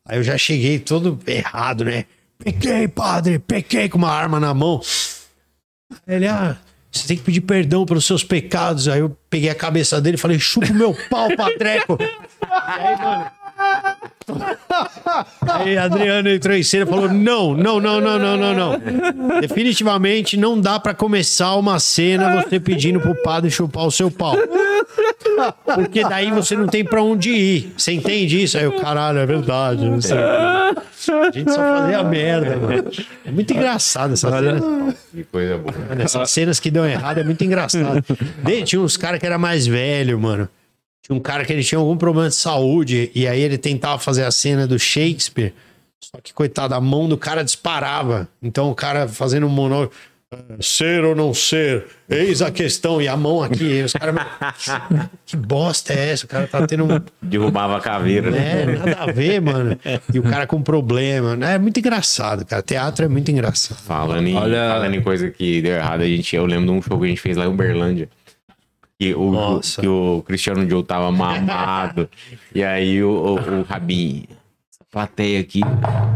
Aí 0.06 0.18
eu 0.18 0.22
já 0.22 0.36
cheguei 0.36 0.78
todo 0.78 1.18
errado, 1.26 1.84
né? 1.84 2.06
Pequei, 2.38 2.88
padre, 2.88 3.38
pequei 3.38 3.88
com 3.88 3.98
uma 3.98 4.10
arma 4.10 4.40
na 4.40 4.52
mão. 4.52 4.80
Ele, 6.06 6.26
ah, 6.26 6.56
você 6.90 7.06
tem 7.06 7.16
que 7.16 7.22
pedir 7.22 7.40
perdão 7.42 7.86
pelos 7.86 8.04
seus 8.04 8.24
pecados. 8.24 8.88
Aí 8.88 9.00
eu 9.00 9.16
peguei 9.30 9.48
a 9.48 9.54
cabeça 9.54 10.00
dele 10.00 10.16
e 10.16 10.20
falei, 10.20 10.38
chupa 10.38 10.70
o 10.70 10.74
meu 10.74 10.94
pau, 11.08 11.34
patreco. 11.36 11.96
aí, 12.42 12.96
mano. 12.96 13.30
Aí 15.42 15.76
a 15.76 15.84
Adriana 15.84 16.32
entrou 16.32 16.56
em 16.56 16.62
cena 16.62 16.84
e 16.84 16.86
falou: 16.86 17.08
não, 17.08 17.54
não, 17.54 17.80
não, 17.80 18.00
não, 18.00 18.18
não, 18.18 18.36
não, 18.36 18.54
não. 18.54 19.40
Definitivamente 19.40 20.36
não 20.36 20.60
dá 20.60 20.78
pra 20.78 20.94
começar 20.94 21.54
uma 21.56 21.78
cena 21.78 22.42
você 22.42 22.58
pedindo 22.58 23.00
pro 23.00 23.14
padre 23.22 23.50
chupar 23.50 23.86
o 23.86 23.90
seu 23.90 24.10
pau. 24.10 24.36
Porque 25.74 26.02
daí 26.02 26.30
você 26.30 26.56
não 26.56 26.66
tem 26.66 26.84
pra 26.84 27.02
onde 27.02 27.30
ir. 27.30 27.72
Você 27.76 27.92
entende 27.92 28.42
isso? 28.42 28.56
Aí 28.58 28.66
o 28.66 28.80
caralho, 28.80 29.18
é 29.18 29.26
verdade. 29.26 29.84
Não 29.84 30.00
sei. 30.00 30.18
A 30.18 30.74
gente 31.32 31.50
só 31.50 31.58
fazia 31.58 32.02
merda, 32.04 32.56
mano. 32.56 32.90
É 33.24 33.30
muito 33.30 33.52
engraçado 33.52 34.12
essa 34.14 34.30
cena. 34.30 34.94
Que 35.12 35.24
coisa 35.24 35.58
boa. 35.58 35.74
Essas 35.98 36.30
cenas 36.30 36.60
que 36.60 36.70
dão 36.70 36.86
errado 36.86 37.18
é 37.18 37.24
muito 37.24 37.42
engraçado. 37.44 38.04
Tinha 38.64 38.80
uns 38.80 38.96
caras 38.96 39.18
que 39.18 39.26
era 39.26 39.38
mais 39.38 39.66
velho, 39.66 40.18
mano. 40.18 40.48
Tinha 41.02 41.16
um 41.16 41.20
cara 41.20 41.44
que 41.44 41.52
ele 41.52 41.64
tinha 41.64 41.78
algum 41.78 41.96
problema 41.96 42.28
de 42.28 42.34
saúde 42.36 43.10
e 43.14 43.26
aí 43.26 43.40
ele 43.40 43.58
tentava 43.58 43.98
fazer 43.98 44.24
a 44.24 44.30
cena 44.30 44.66
do 44.66 44.78
Shakespeare. 44.78 45.52
Só 46.00 46.20
que, 46.22 46.32
coitado, 46.32 46.74
a 46.74 46.80
mão 46.80 47.08
do 47.08 47.16
cara 47.16 47.42
disparava. 47.42 48.28
Então 48.42 48.70
o 48.70 48.74
cara 48.74 49.08
fazendo 49.08 49.46
um 49.46 49.50
monólogo. 49.50 49.92
"Ah, 50.32 50.36
Ser 50.60 51.04
ou 51.04 51.14
não 51.14 51.34
ser? 51.34 51.86
Eis 52.08 52.40
a 52.40 52.50
questão. 52.50 53.00
E 53.02 53.08
a 53.08 53.16
mão 53.16 53.42
aqui. 53.42 53.64
E 53.64 53.82
os 53.82 53.92
caras. 53.92 54.14
Que 55.26 55.36
bosta 55.36 55.92
é 55.92 56.10
essa? 56.10 56.24
O 56.24 56.28
cara 56.28 56.46
tá 56.46 56.66
tendo 56.66 56.84
um. 56.84 57.00
Derrubava 57.20 57.76
a 57.76 57.80
caveira, 57.80 58.30
né? 58.30 58.62
É, 58.62 58.66
nada 58.66 58.96
a 59.02 59.06
ver, 59.12 59.40
mano. 59.40 59.78
E 60.12 60.18
o 60.18 60.22
cara 60.22 60.46
com 60.46 60.62
problema. 60.62 61.36
É 61.46 61.58
muito 61.58 61.78
engraçado, 61.78 62.44
cara. 62.46 62.62
Teatro 62.62 63.04
é 63.04 63.08
muito 63.08 63.30
engraçado. 63.30 63.78
Falando 63.78 64.26
em, 64.26 64.34
Olha- 64.36 64.68
falando 64.72 64.94
em 64.94 65.02
coisa 65.02 65.30
que 65.30 65.60
deu 65.62 65.74
errado, 65.74 66.02
a 66.02 66.06
gente, 66.06 66.34
eu 66.36 66.46
lembro 66.46 66.66
de 66.66 66.72
um 66.72 66.82
show 66.82 66.98
que 66.98 67.04
a 67.06 67.08
gente 67.08 67.20
fez 67.20 67.36
lá 67.36 67.44
em 67.44 67.48
Uberlândia. 67.48 68.08
Que 69.02 69.14
o, 69.16 69.32
Nossa. 69.32 69.80
que 69.80 69.88
o 69.88 70.22
Cristiano 70.24 70.68
Joe 70.70 70.84
tava 70.84 71.10
mamado. 71.10 72.08
e 72.54 72.62
aí 72.62 73.02
o, 73.02 73.08
o, 73.10 73.34
o 73.34 73.62
Rabin, 73.64 74.26
essa 74.70 74.84
plateia 74.88 75.40
aqui, 75.40 75.60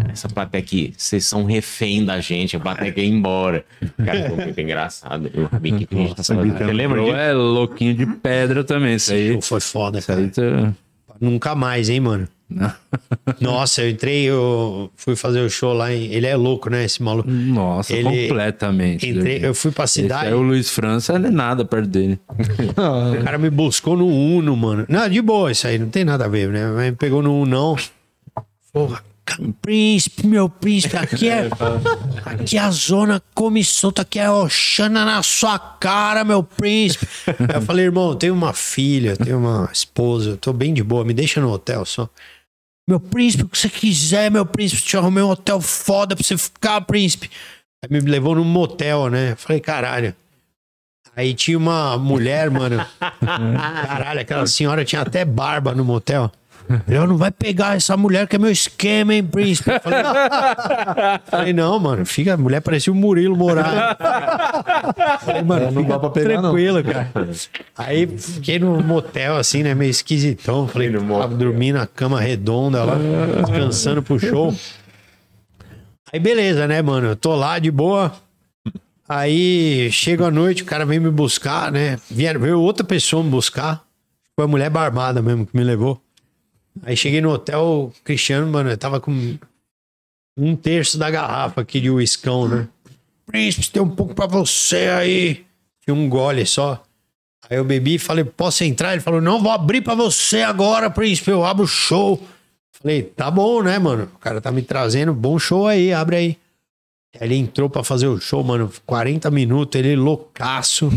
essa 0.08 0.28
plateia 0.28 0.62
aqui, 0.62 0.94
vocês 0.96 1.26
são 1.26 1.44
refém 1.44 2.04
da 2.04 2.20
gente, 2.20 2.54
a 2.56 2.60
plateia 2.60 2.92
quer 2.92 3.02
ir 3.02 3.08
embora. 3.10 3.64
Cara, 4.04 4.28
foi 4.28 4.44
muito 4.44 4.60
engraçado. 4.60 5.28
O 5.34 5.46
Rabin, 5.46 5.78
que 5.78 5.86
triste. 5.86 6.14
Você 6.16 6.32
lembra 6.32 6.98
Joe 6.98 7.06
disso? 7.06 7.16
é 7.16 7.32
louquinho 7.32 7.92
de 7.92 8.06
pedra 8.06 8.62
também. 8.62 8.94
Isso 8.94 9.12
aí. 9.12 9.42
Foi 9.42 9.60
foda, 9.60 9.98
Isso 9.98 10.06
cara. 10.06 10.20
aí 10.20 10.28
tá- 10.30 10.72
Nunca 11.20 11.56
mais, 11.56 11.88
hein, 11.88 11.98
mano? 11.98 12.28
Nossa, 13.40 13.82
eu 13.82 13.90
entrei, 13.90 14.24
eu 14.24 14.90
fui 14.96 15.16
fazer 15.16 15.40
o 15.40 15.50
show 15.50 15.72
lá 15.72 15.92
em. 15.92 16.12
Ele 16.12 16.26
é 16.26 16.36
louco, 16.36 16.70
né, 16.70 16.84
esse 16.84 17.02
maluco? 17.02 17.28
Nossa, 17.28 17.92
Ele- 17.92 18.28
completamente. 18.28 19.08
Entrei, 19.08 19.44
eu 19.44 19.54
fui 19.54 19.72
pra 19.72 19.84
Esse 19.84 20.02
cidade, 20.02 20.28
aí, 20.28 20.34
o 20.34 20.40
Luiz 20.42 20.70
França 20.70 21.18
não 21.18 21.28
é 21.28 21.32
nada 21.32 21.64
perto 21.64 21.88
dele. 21.88 22.20
o 23.20 23.24
cara 23.24 23.36
me 23.38 23.50
buscou 23.50 23.96
no 23.96 24.06
Uno, 24.06 24.56
mano. 24.56 24.86
Não, 24.88 25.08
de 25.08 25.20
boa, 25.20 25.50
isso 25.50 25.66
aí 25.66 25.78
não 25.78 25.88
tem 25.88 26.04
nada 26.04 26.24
a 26.24 26.28
ver, 26.28 26.48
né? 26.48 26.66
Mas 26.68 26.90
me 26.90 26.96
pegou 26.96 27.20
no 27.20 27.42
Uno, 27.42 27.46
não. 27.46 27.76
Porra, 28.72 29.02
príncipe, 29.60 30.26
meu 30.26 30.48
príncipe, 30.48 30.96
aqui 30.96 31.28
é. 31.28 31.48
Aqui 32.24 32.56
é 32.56 32.60
a 32.60 32.70
zona 32.70 33.22
come 33.34 33.62
solta, 33.64 34.02
aqui 34.02 34.18
é 34.18 34.30
Oxana 34.30 35.04
na 35.04 35.22
sua 35.22 35.58
cara, 35.58 36.24
meu 36.24 36.42
príncipe. 36.42 37.06
Aí 37.26 37.56
eu 37.56 37.62
falei, 37.62 37.84
irmão, 37.86 38.10
eu 38.10 38.14
tenho 38.14 38.34
uma 38.34 38.52
filha, 38.52 39.10
eu 39.10 39.16
tenho 39.16 39.38
uma 39.38 39.68
esposa, 39.72 40.30
eu 40.30 40.36
tô 40.36 40.52
bem 40.52 40.74
de 40.74 40.82
boa, 40.82 41.04
me 41.04 41.14
deixa 41.14 41.40
no 41.40 41.50
hotel 41.50 41.84
só. 41.84 42.08
Meu 42.88 43.00
príncipe, 43.00 43.42
o 43.42 43.48
que 43.48 43.58
você 43.58 43.68
quiser, 43.68 44.30
meu 44.30 44.46
príncipe, 44.46 44.82
te 44.82 44.96
arrumei 44.96 45.22
um 45.22 45.30
hotel 45.30 45.60
foda 45.60 46.14
pra 46.14 46.24
você 46.24 46.38
ficar, 46.38 46.80
príncipe. 46.82 47.28
Aí 47.82 47.90
me 47.90 48.08
levou 48.08 48.36
num 48.36 48.44
motel, 48.44 49.10
né? 49.10 49.34
Falei, 49.34 49.60
caralho. 49.60 50.14
Aí 51.16 51.34
tinha 51.34 51.58
uma 51.58 51.98
mulher, 51.98 52.50
mano. 52.50 52.84
Caralho, 53.20 54.20
aquela 54.20 54.46
senhora 54.46 54.84
tinha 54.84 55.00
até 55.00 55.24
barba 55.24 55.74
no 55.74 55.82
motel. 55.82 56.30
Eu 56.88 57.06
não 57.06 57.16
vai 57.16 57.30
pegar 57.30 57.76
essa 57.76 57.96
mulher 57.96 58.26
que 58.26 58.36
é 58.36 58.38
meu 58.38 58.50
esquema, 58.50 59.14
hein, 59.14 59.22
príncipe? 59.22 59.70
Eu 59.70 59.80
Falei, 59.80 60.02
falei, 61.26 61.52
não, 61.52 61.78
mano, 61.78 62.04
fica, 62.04 62.34
a 62.34 62.36
mulher 62.36 62.60
parecia 62.60 62.92
o 62.92 62.96
Murilo 62.96 63.36
Moraes. 63.36 63.96
Falei, 65.20 65.42
mano, 65.42 65.70
Não 65.70 65.82
fica 65.82 65.92
dá 65.94 65.98
pra 65.98 66.10
pegar, 66.10 66.34
não. 66.34 66.42
tranquilo, 66.42 66.82
cara. 66.84 67.10
Aí 67.76 68.06
fiquei 68.06 68.58
no 68.58 68.82
motel, 68.82 69.36
assim, 69.36 69.62
né, 69.62 69.74
meio 69.74 69.90
esquisitão. 69.90 70.66
Falei, 70.68 70.92
tava 70.92 71.34
dormindo 71.34 71.78
na 71.78 71.86
cama 71.86 72.20
redonda 72.20 72.82
lá, 72.84 72.96
descansando 73.44 74.02
pro 74.02 74.18
show. 74.18 74.54
Aí 76.12 76.20
beleza, 76.20 76.66
né, 76.66 76.80
mano? 76.82 77.08
Eu 77.08 77.16
tô 77.16 77.34
lá 77.34 77.58
de 77.58 77.70
boa. 77.70 78.12
Aí 79.08 79.88
chego 79.92 80.24
à 80.24 80.30
noite, 80.30 80.62
o 80.62 80.66
cara 80.66 80.84
vem 80.84 80.98
me 80.98 81.10
buscar, 81.10 81.70
né? 81.70 81.98
Vieram, 82.10 82.40
veio 82.40 82.60
outra 82.60 82.84
pessoa 82.84 83.22
me 83.22 83.30
buscar. 83.30 83.82
Foi 84.34 84.44
a 84.44 84.48
mulher 84.48 84.68
barbada 84.68 85.22
mesmo 85.22 85.46
que 85.46 85.56
me 85.56 85.62
levou. 85.64 86.00
Aí 86.82 86.96
cheguei 86.96 87.20
no 87.20 87.30
hotel, 87.30 87.62
o 87.62 87.92
Cristiano, 88.04 88.46
mano, 88.46 88.70
eu 88.70 88.78
tava 88.78 89.00
com 89.00 89.36
um 90.38 90.54
terço 90.54 90.98
da 90.98 91.10
garrafa 91.10 91.62
aqui 91.62 91.80
de 91.80 91.90
uiscão, 91.90 92.48
né? 92.48 92.68
Príncipe, 93.26 93.70
tem 93.70 93.82
um 93.82 93.90
pouco 93.90 94.14
pra 94.14 94.26
você 94.26 94.88
aí. 94.88 95.46
Tinha 95.82 95.94
um 95.94 96.08
gole 96.08 96.44
só. 96.46 96.82
Aí 97.48 97.56
eu 97.56 97.64
bebi 97.64 97.94
e 97.94 97.98
falei, 97.98 98.24
posso 98.24 98.64
entrar? 98.64 98.92
Ele 98.92 99.00
falou, 99.00 99.20
não, 99.20 99.40
vou 99.40 99.52
abrir 99.52 99.80
pra 99.80 99.94
você 99.94 100.42
agora, 100.42 100.90
príncipe, 100.90 101.30
eu 101.30 101.44
abro 101.44 101.64
o 101.64 101.68
show. 101.68 102.20
Falei, 102.72 103.02
tá 103.02 103.30
bom, 103.30 103.62
né, 103.62 103.78
mano? 103.78 104.10
O 104.14 104.18
cara 104.18 104.40
tá 104.40 104.50
me 104.50 104.62
trazendo, 104.62 105.14
bom 105.14 105.38
show 105.38 105.66
aí, 105.66 105.92
abre 105.92 106.16
aí. 106.16 106.38
Aí 107.18 107.28
ele 107.28 107.36
entrou 107.36 107.70
pra 107.70 107.82
fazer 107.82 108.06
o 108.06 108.20
show, 108.20 108.42
mano, 108.42 108.70
40 108.84 109.30
minutos, 109.30 109.78
ele 109.78 109.96
loucaço. 109.96 110.90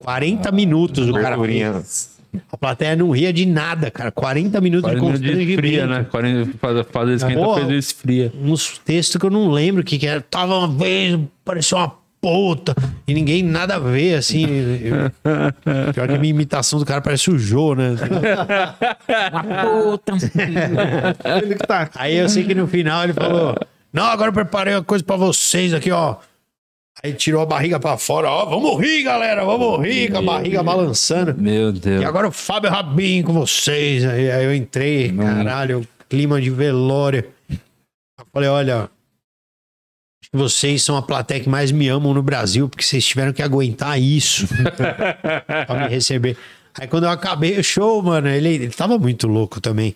40 0.00 0.50
minutos 0.52 1.08
o 1.08 1.12
cara 1.12 1.36
fez. 1.38 2.17
A 2.52 2.56
plateia 2.56 2.94
não 2.96 3.10
ria 3.10 3.32
de 3.32 3.46
nada, 3.46 3.90
cara. 3.90 4.10
40 4.10 4.60
minutos 4.60 4.82
40 4.90 5.00
de 5.00 5.10
constrangimento. 5.12 5.50
esfria, 5.50 5.86
né? 5.86 6.06
40, 6.10 6.50
faz, 6.58 6.86
faz 6.90 7.08
esquenta, 7.10 7.40
Porra. 7.40 7.66
fez 7.66 7.84
esfria. 7.86 8.32
Uns 8.42 8.78
textos 8.78 9.16
que 9.18 9.26
eu 9.26 9.30
não 9.30 9.50
lembro 9.50 9.82
o 9.82 9.84
que, 9.84 9.98
que 9.98 10.06
era. 10.06 10.20
Tava 10.20 10.58
uma 10.58 10.68
vez, 10.68 11.18
parecia 11.44 11.78
uma 11.78 11.92
puta. 12.20 12.74
E 13.06 13.14
ninguém 13.14 13.42
nada 13.42 13.76
a 13.76 13.78
ver, 13.78 14.14
assim. 14.16 14.44
Eu- 14.82 15.10
Pior 15.94 16.08
que 16.08 16.14
a 16.14 16.18
minha 16.18 16.30
imitação 16.30 16.78
do 16.78 16.84
cara 16.84 17.00
parece 17.00 17.30
o 17.30 17.38
Jô, 17.38 17.74
né? 17.74 17.94
Que 21.48 21.66
tá 21.66 21.88
Aí 21.96 22.16
eu 22.16 22.28
sei 22.28 22.44
que 22.44 22.54
no 22.54 22.66
final 22.66 23.04
ele 23.04 23.12
falou: 23.12 23.54
Não, 23.92 24.04
agora 24.04 24.28
eu 24.30 24.34
preparei 24.34 24.74
uma 24.74 24.82
coisa 24.82 25.04
pra 25.04 25.16
vocês 25.16 25.72
aqui, 25.74 25.90
ó. 25.90 26.16
Aí 27.02 27.12
tirou 27.12 27.40
a 27.40 27.46
barriga 27.46 27.78
pra 27.78 27.96
fora, 27.96 28.28
ó, 28.28 28.44
vamos 28.44 28.80
rir, 28.80 29.04
galera, 29.04 29.44
vamos 29.44 29.86
rir, 29.86 30.10
com 30.10 30.18
a 30.18 30.22
barriga 30.22 30.62
balançando. 30.64 31.32
Meu 31.40 31.70
Deus. 31.70 32.02
E 32.02 32.04
agora 32.04 32.26
o 32.26 32.32
Fábio 32.32 32.70
Rabin 32.70 33.22
com 33.22 33.32
vocês. 33.32 34.04
Aí, 34.04 34.28
aí 34.30 34.44
eu 34.44 34.52
entrei, 34.52 35.12
caralho, 35.12 35.86
clima 36.08 36.40
de 36.40 36.50
velório. 36.50 37.24
Eu 37.48 38.26
falei, 38.32 38.48
olha, 38.48 38.90
vocês 40.32 40.82
são 40.82 40.96
a 40.96 41.02
plateia 41.02 41.40
que 41.40 41.48
mais 41.48 41.70
me 41.70 41.88
amam 41.88 42.12
no 42.12 42.22
Brasil, 42.22 42.68
porque 42.68 42.84
vocês 42.84 43.06
tiveram 43.06 43.32
que 43.32 43.42
aguentar 43.42 44.00
isso 44.00 44.48
pra 45.66 45.82
me 45.82 45.88
receber. 45.88 46.36
Aí 46.80 46.88
quando 46.88 47.04
eu 47.04 47.10
acabei 47.10 47.58
o 47.58 47.64
show, 47.64 48.02
mano, 48.02 48.28
ele, 48.28 48.48
ele 48.48 48.68
tava 48.70 48.98
muito 48.98 49.28
louco 49.28 49.60
também. 49.60 49.94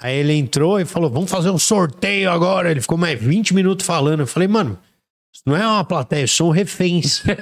Aí 0.00 0.16
ele 0.16 0.34
entrou 0.34 0.78
e 0.80 0.84
falou, 0.84 1.10
vamos 1.10 1.30
fazer 1.30 1.50
um 1.50 1.58
sorteio 1.58 2.30
agora. 2.30 2.70
Ele 2.70 2.80
ficou 2.80 2.98
mais 2.98 3.20
20 3.20 3.54
minutos 3.54 3.86
falando. 3.86 4.20
Eu 4.20 4.26
falei, 4.26 4.48
mano, 4.48 4.78
não 5.46 5.56
é 5.56 5.66
uma 5.66 5.84
plateia, 5.84 6.26
são 6.26 6.50
reféns. 6.50 7.20
o 7.24 7.24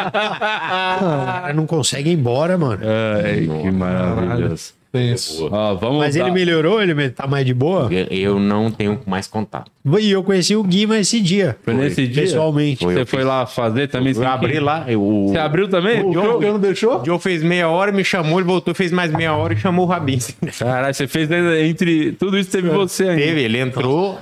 cara 0.00 1.52
não 1.54 1.66
consegue 1.66 2.10
ir 2.10 2.14
embora, 2.14 2.56
mano. 2.58 2.80
Ai, 3.24 3.48
que 3.62 3.70
maravilhoso. 3.70 4.74
Tenso. 4.92 5.48
Ó, 5.52 5.74
vamos 5.74 5.98
Mas 5.98 6.14
dar- 6.14 6.22
ele 6.22 6.30
melhorou? 6.30 6.80
Ele 6.80 7.10
tá 7.10 7.26
mais 7.26 7.44
de 7.44 7.52
boa? 7.52 7.90
Eu- 8.10 8.38
não 8.40 8.70
tenho 8.70 8.98
mais 9.04 9.26
contato. 9.26 9.70
E 10.00 10.10
eu 10.10 10.22
conheci 10.22 10.56
o 10.56 10.62
Guima 10.62 10.96
esse 10.96 11.20
dia. 11.20 11.54
Foi 11.62 11.74
nesse 11.74 12.06
dia? 12.06 12.22
Pessoalmente. 12.22 12.82
Foi. 12.82 12.94
Você 12.94 13.04
foi 13.04 13.18
fiz. 13.18 13.28
lá 13.28 13.44
fazer 13.44 13.88
também? 13.88 14.14
Eu 14.16 14.26
abri 14.26 14.58
lá, 14.58 14.84
eu, 14.88 15.26
Você 15.28 15.36
abriu 15.38 15.68
também? 15.68 16.02
O 16.02 16.12
Joe 16.14 16.40
não 16.46 16.58
deixou? 16.58 17.02
o 17.02 17.04
Joe 17.04 17.18
fez 17.18 17.42
meia 17.42 17.68
hora, 17.68 17.92
me 17.92 18.04
chamou, 18.04 18.38
ele 18.38 18.46
voltou, 18.46 18.74
fez 18.74 18.90
mais 18.90 19.12
meia 19.12 19.34
hora 19.34 19.52
e 19.52 19.56
chamou 19.58 19.84
o 19.84 19.88
Rabin. 19.88 20.18
Caralho, 20.58 20.94
você 20.94 21.06
fez 21.06 21.28
entre. 21.30 22.12
Tudo 22.12 22.38
isso 22.38 22.50
teve 22.50 22.70
você 22.70 23.04
ainda. 23.08 23.20
Teve, 23.22 23.42
ele 23.42 23.58
entrou. 23.58 24.18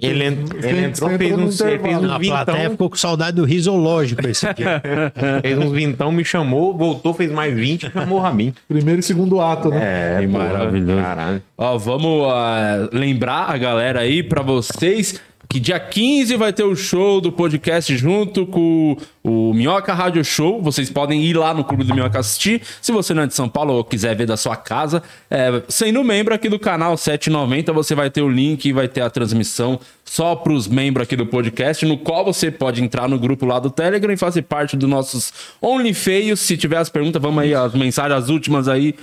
Ele, 0.00 0.24
ele 0.24 0.84
entrou, 0.84 1.08
fez 1.10 1.20
ele 1.22 1.28
fez 1.30 1.38
uns 1.38 1.62
A 1.62 2.18
plateia 2.18 2.58
vintão, 2.58 2.70
ficou 2.72 2.90
com 2.90 2.96
saudade 2.96 3.36
do 3.36 3.44
risológico 3.44 4.26
esse 4.28 4.46
dia. 4.52 4.82
fez 5.40 5.58
uns 5.58 5.72
vintão, 5.72 6.12
me 6.12 6.24
chamou, 6.24 6.76
voltou, 6.76 7.14
fez 7.14 7.32
mais 7.32 7.54
20 7.54 7.84
e 7.84 7.90
chamou 7.90 8.18
o 8.18 8.20
Rabin. 8.20 8.52
Primeiro 8.68 9.00
e 9.00 9.02
segundo 9.02 9.40
ato, 9.40 9.70
né? 9.70 10.22
É, 10.22 10.26
maravilhoso. 10.26 11.00
Caralho. 11.00 11.42
Ó, 11.56 11.78
vamos 11.78 12.28
ah, 12.30 12.88
lembrar 12.92 13.50
a 13.50 13.56
galera 13.56 14.00
aí 14.00 14.22
pra 14.22 14.42
vocês 14.42 15.18
que 15.48 15.60
dia 15.60 15.78
15 15.78 16.36
vai 16.36 16.52
ter 16.52 16.64
o 16.64 16.74
show 16.74 17.20
do 17.20 17.30
podcast 17.30 17.96
junto 17.96 18.46
com 18.46 18.96
o 19.22 19.52
Minhoca 19.54 19.92
Rádio 19.94 20.24
Show. 20.24 20.60
Vocês 20.62 20.90
podem 20.90 21.22
ir 21.24 21.36
lá 21.36 21.52
no 21.52 21.64
Clube 21.64 21.84
do 21.84 21.94
Minhoca 21.94 22.18
assistir. 22.18 22.62
Se 22.80 22.92
você 22.92 23.14
não 23.14 23.22
é 23.22 23.26
de 23.26 23.34
São 23.34 23.48
Paulo 23.48 23.74
ou 23.74 23.84
quiser 23.84 24.16
ver 24.16 24.26
da 24.26 24.36
sua 24.36 24.56
casa, 24.56 25.02
é, 25.30 25.62
sendo 25.68 26.02
membro 26.02 26.34
aqui 26.34 26.48
do 26.48 26.58
canal 26.58 26.96
790, 26.96 27.72
você 27.72 27.94
vai 27.94 28.10
ter 28.10 28.22
o 28.22 28.28
link 28.28 28.64
e 28.64 28.72
vai 28.72 28.88
ter 28.88 29.02
a 29.02 29.10
transmissão 29.10 29.78
só 30.04 30.34
pros 30.34 30.68
membros 30.68 31.04
aqui 31.04 31.16
do 31.16 31.26
podcast, 31.26 31.84
no 31.84 31.98
qual 31.98 32.24
você 32.24 32.50
pode 32.50 32.82
entrar 32.82 33.08
no 33.08 33.18
grupo 33.18 33.44
lá 33.44 33.58
do 33.58 33.70
Telegram 33.70 34.12
e 34.12 34.16
fazer 34.16 34.42
parte 34.42 34.76
dos 34.76 34.88
nossos 34.88 35.32
Only 35.60 35.92
Feios. 35.92 36.40
Se 36.40 36.56
tiver 36.56 36.78
as 36.78 36.88
perguntas, 36.88 37.20
vamos 37.20 37.42
aí, 37.42 37.54
as 37.54 37.74
mensagens, 37.74 38.22
as 38.24 38.28
últimas 38.28 38.68
aí, 38.68 38.94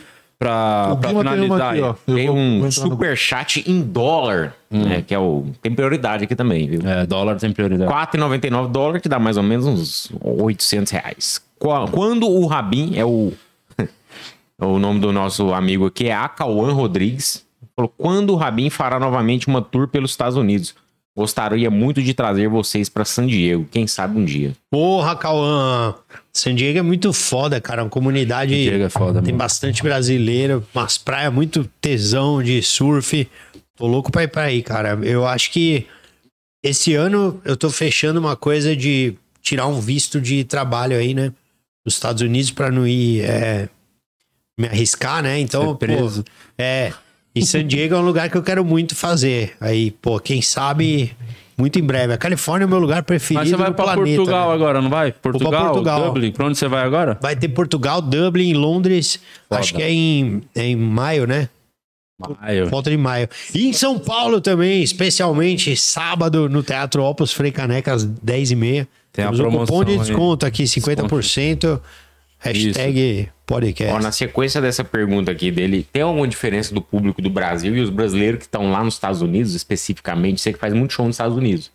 uma 0.52 1.20
finalizar. 1.20 1.72
aqui, 1.72 1.82
ó. 1.82 1.94
Tem 1.94 2.28
vou- 2.28 2.36
vou 2.36 2.44
um 2.44 2.60
no- 2.60 2.72
super 2.72 3.18
chat 3.18 3.64
em 3.70 3.82
dólar, 3.82 4.54
né, 4.70 5.02
que 5.06 5.14
é 5.14 5.20
o 5.20 5.46
tem 5.62 5.74
prioridade 5.74 6.24
aqui 6.24 6.36
também, 6.36 6.68
viu? 6.68 6.82
É, 6.88 7.06
dólar 7.06 7.36
tem 7.38 7.52
prioridade. 7.52 7.90
4,99 7.92 8.70
dólares, 8.72 9.02
que 9.02 9.10
dá 9.10 9.20
mais 9.20 9.38
ou 9.38 9.44
menos 9.44 9.66
uns 9.66 10.12
800 10.22 10.92
reais. 10.92 11.42
Qua- 11.60 11.88
Quando 11.88 12.28
o 12.30 12.46
Rabin 12.46 12.94
é 12.98 13.06
o 13.06 13.32
o 14.62 14.80
nome 14.80 15.00
do 15.00 15.12
nosso 15.12 15.54
amigo 15.54 15.86
aqui 15.88 16.08
é 16.08 16.14
Acauan 16.14 16.74
Rodrigues. 16.74 17.44
Falou, 17.76 17.92
quando 17.98 18.32
o 18.32 18.36
Rabin 18.36 18.70
fará 18.70 19.00
novamente 19.00 19.48
uma 19.48 19.62
tour 19.62 19.88
pelos 19.88 20.12
Estados 20.12 20.38
Unidos? 20.38 20.76
Gostaria 21.16 21.70
muito 21.70 22.02
de 22.02 22.14
trazer 22.14 22.48
vocês 22.50 22.90
para 22.90 23.06
San 23.06 23.28
Diego, 23.28 23.68
quem 23.72 23.86
sabe 23.86 24.18
um 24.20 24.26
dia. 24.26 24.54
Porra, 24.70 25.16
Cauã. 25.16 25.94
San 26.36 26.56
Diego 26.56 26.80
é 26.80 26.82
muito 26.82 27.14
foda, 27.14 27.62
cara. 27.62 27.84
Uma 27.84 27.90
comunidade. 27.90 28.52
San 28.54 28.58
Diego 28.70 28.84
é 28.86 28.90
foda, 28.90 29.22
Tem 29.22 29.32
mano. 29.34 29.38
bastante 29.38 29.84
brasileiro, 29.84 30.66
umas 30.74 30.98
praias 30.98 31.32
muito 31.34 31.70
tesão 31.80 32.42
de 32.42 32.62
surf. 32.64 33.28
Tô 33.76 33.86
louco 33.88 34.12
pra 34.12 34.24
ir 34.24 34.28
pra 34.30 34.44
aí, 34.44 34.64
cara. 34.64 35.00
Eu 35.04 35.28
acho 35.28 35.52
que 35.52 35.86
esse 36.64 36.94
ano 36.96 37.40
eu 37.46 37.56
tô 37.56 37.70
fechando 37.70 38.20
uma 38.20 38.36
coisa 38.36 38.76
de 38.76 39.14
tirar 39.42 39.68
um 39.68 39.80
visto 39.80 40.20
de 40.20 40.44
trabalho 40.44 40.98
aí, 40.98 41.14
né? 41.14 41.32
Nos 41.86 41.96
Estados 41.96 42.22
Unidos 42.22 42.50
pra 42.50 42.72
não 42.72 42.88
ir 42.88 43.22
é, 43.22 43.68
me 44.58 44.68
arriscar, 44.68 45.22
né? 45.22 45.40
Então, 45.40 45.72
Ser 45.72 45.78
preso. 45.78 46.24
pô, 46.24 46.32
é. 46.58 46.94
E 47.36 47.46
San 47.46 47.66
Diego 47.68 47.96
é 47.96 47.98
um 47.98 48.06
lugar 48.06 48.30
que 48.30 48.38
eu 48.38 48.44
quero 48.44 48.64
muito 48.64 48.96
fazer. 48.96 49.56
Aí, 49.60 49.92
pô, 49.92 50.20
quem 50.20 50.42
sabe 50.42 51.16
muito 51.58 51.80
em 51.80 51.84
breve. 51.84 52.14
A 52.14 52.18
Califórnia 52.18 52.66
é 52.66 52.68
o 52.68 52.70
meu 52.70 52.80
lugar 52.80 53.04
preferido 53.04 53.42
Mas 53.42 53.50
você 53.50 53.56
vai 53.56 53.74
planeta. 53.74 54.16
Portugal 54.16 54.50
né? 54.50 54.56
agora, 54.56 54.82
não 54.82 54.90
vai? 54.90 55.12
Portugal, 55.12 55.66
Portugal. 55.66 56.06
Dublin. 56.06 56.32
Pra 56.32 56.46
onde 56.46 56.58
você 56.58 56.68
vai 56.68 56.84
agora? 56.84 57.18
Vai 57.22 57.36
ter 57.36 57.50
Portugal, 57.50 58.02
Dublin, 58.02 58.54
Londres. 58.54 59.20
Foda. 59.48 59.62
Acho 59.62 59.74
que 59.74 59.82
é 59.82 59.92
em, 59.92 60.42
é 60.56 60.66
em 60.66 60.76
maio, 60.76 61.28
né? 61.28 61.50
Maio. 62.42 62.70
Volta 62.70 62.90
de 62.90 62.98
maio. 62.98 63.28
E 63.54 63.68
em 63.68 63.74
São 63.74 64.00
Paulo 64.00 64.40
também, 64.40 64.82
especialmente 64.84 65.76
sábado 65.76 66.48
no 66.48 66.64
Teatro 66.64 67.04
Opus 67.04 67.34
Frei 67.34 67.52
Caneca 67.52 67.94
às 67.94 68.06
10h30. 68.06 68.88
Tem 69.12 69.26
a 69.26 69.28
Temos 69.28 69.40
um 69.40 69.44
cupom 69.44 69.66
promoção 69.66 69.84
de 69.86 69.92
aí. 69.92 69.98
desconto 70.00 70.46
aqui, 70.46 70.64
50%. 70.64 71.80
Hashtag 72.44 73.30
podcast. 73.46 73.94
Ó, 73.96 74.00
na 74.00 74.12
sequência 74.12 74.60
dessa 74.60 74.84
pergunta 74.84 75.32
aqui 75.32 75.50
dele, 75.50 75.88
tem 75.94 76.02
alguma 76.02 76.28
diferença 76.28 76.76
do 76.76 76.82
público 76.82 77.22
do 77.22 77.30
Brasil 77.30 77.76
e 77.76 77.80
os 77.80 77.90
brasileiros 77.90 78.40
que 78.40 78.46
estão 78.46 78.70
lá 78.70 78.84
nos 78.84 78.96
Estados 78.96 79.22
Unidos, 79.22 79.54
especificamente? 79.54 80.42
Você 80.42 80.52
que 80.52 80.60
faz 80.60 80.74
muito 80.74 80.94
show 80.94 81.06
nos 81.06 81.16
Estados 81.16 81.38
Unidos. 81.38 81.72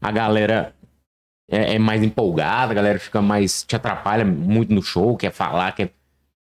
A 0.00 0.10
galera 0.10 0.74
é, 1.50 1.74
é 1.74 1.78
mais 1.78 2.02
empolgada, 2.02 2.72
a 2.72 2.74
galera 2.74 2.98
fica 2.98 3.20
mais. 3.20 3.64
te 3.64 3.76
atrapalha 3.76 4.24
muito 4.24 4.72
no 4.72 4.82
show, 4.82 5.14
quer 5.16 5.30
falar, 5.30 5.72
quer. 5.72 5.90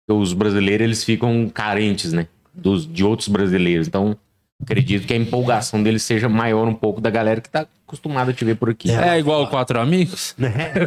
Os 0.09 0.33
brasileiros 0.33 0.85
eles 0.85 1.05
ficam 1.05 1.49
carentes, 1.49 2.13
né? 2.13 2.27
Dos, 2.53 2.91
de 2.91 3.05
outros 3.05 3.29
brasileiros. 3.29 3.87
Então, 3.87 4.17
acredito 4.63 5.07
que 5.07 5.13
a 5.13 5.17
empolgação 5.17 5.83
deles 5.83 6.03
seja 6.03 6.29
maior 6.29 6.67
um 6.67 6.75
pouco 6.75 7.01
da 7.01 7.11
galera 7.11 7.41
que 7.41 7.49
tá 7.49 7.67
acostumada 7.87 8.31
a 8.31 8.35
te 8.35 8.45
ver 8.45 8.57
por 8.57 8.71
aqui. 8.71 8.91
É 8.91 9.19
igual 9.19 9.49
Quatro 9.49 9.81
Amigos? 9.81 10.35
Né? 10.39 10.53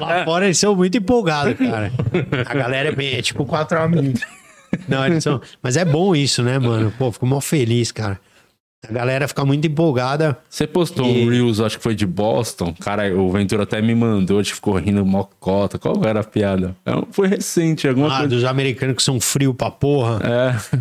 Lá 0.00 0.24
fora 0.24 0.46
eles 0.46 0.58
são 0.58 0.74
muito 0.74 0.96
empolgados, 0.96 1.58
cara. 1.58 1.92
A 2.48 2.54
galera 2.54 2.88
é, 2.90 2.92
bem, 2.92 3.14
é 3.14 3.22
tipo 3.22 3.44
quatro 3.44 3.80
amigos. 3.80 4.20
Não, 4.88 5.06
eles 5.06 5.22
são. 5.22 5.40
Mas 5.62 5.76
é 5.76 5.84
bom 5.84 6.14
isso, 6.14 6.42
né, 6.42 6.58
mano? 6.58 6.92
Pô, 6.98 7.10
fico 7.10 7.26
mó 7.26 7.40
feliz, 7.40 7.90
cara. 7.92 8.20
A 8.88 8.92
galera 8.92 9.26
fica 9.28 9.44
muito 9.44 9.66
empolgada. 9.66 10.36
Você 10.48 10.66
postou 10.66 11.06
E- 11.06 11.24
um 11.26 11.28
Reels, 11.30 11.60
acho 11.60 11.76
que 11.78 11.82
foi 11.82 11.94
de 11.94 12.06
Boston. 12.06 12.74
Cara, 12.80 13.14
o 13.16 13.30
Ventura 13.30 13.64
até 13.64 13.80
me 13.82 13.94
mandou, 13.94 14.38
a 14.38 14.42
gente 14.42 14.54
ficou 14.54 14.74
rindo 14.76 15.04
mocota. 15.04 15.78
Qual 15.78 16.02
era 16.04 16.20
a 16.20 16.24
piada? 16.24 16.74
É 16.84 16.92
Foi 17.10 17.28
recente, 17.28 17.86
alguma 17.88 18.08
Ah, 18.08 18.18
coisa. 18.20 18.28
dos 18.28 18.44
americanos 18.44 18.96
que 18.96 19.02
são 19.02 19.20
frio 19.20 19.52
pra 19.54 19.70
porra. 19.70 20.20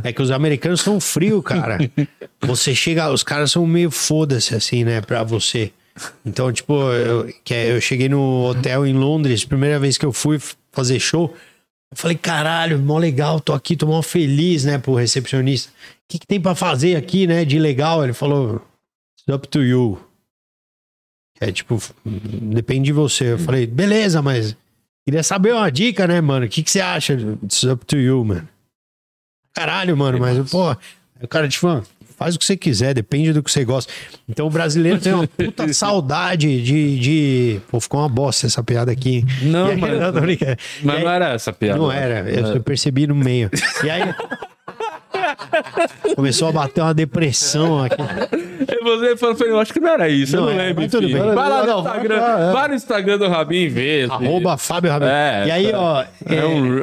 É. 0.04 0.10
É 0.10 0.14
que 0.14 0.22
os 0.22 0.32
americanos 0.32 0.82
são 0.82 1.00
frio, 1.00 1.42
cara. 1.42 1.78
Você 2.42 2.76
chega, 2.76 3.10
os 3.12 3.24
caras 3.24 3.52
são 3.52 3.66
meio 3.66 3.90
foda-se 3.90 4.54
assim, 4.56 4.84
né, 4.84 5.02
pra 5.02 5.24
você. 5.24 5.72
Então, 6.26 6.52
tipo, 6.52 6.74
eu, 6.92 7.34
que 7.44 7.54
é, 7.54 7.72
eu 7.72 7.80
cheguei 7.82 8.10
no 8.10 8.46
hotel 8.50 8.86
em 8.86 8.94
Londres, 8.94 9.46
primeira 9.46 9.80
vez 9.80 9.98
que 9.98 10.06
eu 10.06 10.12
fui 10.12 10.40
fazer 10.72 11.00
show, 11.00 11.34
eu 11.92 11.98
falei, 11.98 12.18
caralho, 12.18 12.80
mó 12.80 12.98
legal, 12.98 13.40
tô 13.40 13.54
aqui, 13.54 13.76
tô 13.76 13.88
mó 13.88 14.02
feliz, 14.02 14.66
né, 14.66 14.78
pro 14.78 14.96
recepcionista. 14.96 15.72
O 15.72 15.74
que, 16.10 16.20
que 16.20 16.28
tem 16.28 16.40
pra 16.40 16.56
fazer 16.56 16.96
aqui, 16.96 17.26
né, 17.26 17.46
de 17.46 17.58
legal? 17.58 18.04
Ele 18.04 18.14
falou, 18.14 18.56
it's 19.18 19.36
up 19.36 19.48
to 19.48 19.64
you. 19.64 20.00
É 21.40 21.52
tipo, 21.52 21.82
depende 22.06 22.86
de 22.86 22.94
você. 22.94 23.34
Eu 23.34 23.40
falei, 23.40 23.66
beleza, 23.68 24.22
mas 24.22 24.56
queria 25.06 25.24
saber 25.24 25.54
uma 25.54 25.70
dica, 25.70 26.08
né, 26.08 26.22
mano? 26.22 26.46
O 26.46 26.50
que, 26.50 26.64
que 26.64 26.72
você 26.72 26.80
acha? 26.80 27.14
It's 27.44 27.64
up 27.64 27.86
to 27.86 27.98
you, 27.98 28.24
mano. 28.24 28.48
Caralho, 29.54 29.96
mano, 29.96 30.20
mas, 30.20 30.50
pô, 30.50 30.76
o 31.22 31.28
cara, 31.28 31.48
tipo, 31.48 31.68
"Ah, 31.68 31.82
faz 32.18 32.36
o 32.36 32.40
que 32.40 32.46
você 32.46 32.56
quiser, 32.56 32.94
depende 32.94 33.34
do 33.34 33.44
que 33.44 33.52
você 33.52 33.66
gosta. 33.66 33.92
Então 34.28 34.48
o 34.48 34.50
brasileiro 34.50 35.00
tem 35.00 35.14
uma 35.14 35.28
puta 35.28 35.68
saudade 35.74 36.62
de, 36.62 37.00
de. 37.00 37.62
Pô, 37.70 37.80
ficou 37.80 38.00
uma 38.00 38.10
bosta 38.10 38.48
essa 38.48 38.64
piada 38.64 38.92
aqui. 38.92 39.18
hein? 39.18 39.26
Não, 39.44 39.68
aí- 39.68 39.78
mas- 39.80 40.14
brincando. 40.22 40.58
Mas 40.84 40.96
aí- 40.98 41.04
não 41.04 41.12
era 41.12 41.34
essa 41.34 41.52
piada. 41.54 41.78
não 41.80 41.92
era, 41.92 42.30
eu, 42.30 42.46
eu 42.56 42.64
percebi 42.64 43.06
no 43.08 43.16
meio. 43.16 43.50
E 43.84 43.90
aí. 43.90 44.14
Começou 46.16 46.48
a 46.50 46.52
bater 46.52 46.82
uma 46.82 46.94
depressão 46.94 47.84
aqui. 47.84 47.96
E 48.68 48.84
você 48.84 49.18
falou, 49.18 49.36
eu 49.42 49.60
acho 49.60 49.74
que 49.74 49.80
não 49.80 49.90
era 49.90 50.08
isso, 50.10 50.36
Não 50.36 50.44
eu 50.44 50.46
não 50.54 50.60
era, 50.60 50.68
lembro. 50.70 50.90
tudo 50.90 51.08
bem. 51.08 51.18
Vai 51.18 51.50
lá 51.50 51.62
no 51.62 51.68
Não, 51.68 51.84
vai 51.84 51.98
Instagram, 51.98 52.16
é. 52.24 52.52
vai 52.54 52.68
no 52.68 52.74
Instagram 52.76 53.18
do 53.18 53.28
Rabin 53.28 53.56
e 53.56 53.68
vê. 53.70 54.04
assim. 54.04 54.26
Arroba 54.26 54.58
Fábio 54.58 54.92
Rabelo. 54.92 55.12
É, 55.12 55.48
e 55.48 55.52
aí, 55.52 55.72
ó. 55.74 56.04
É 56.26 56.36
é, 56.36 56.46
um... 56.46 56.82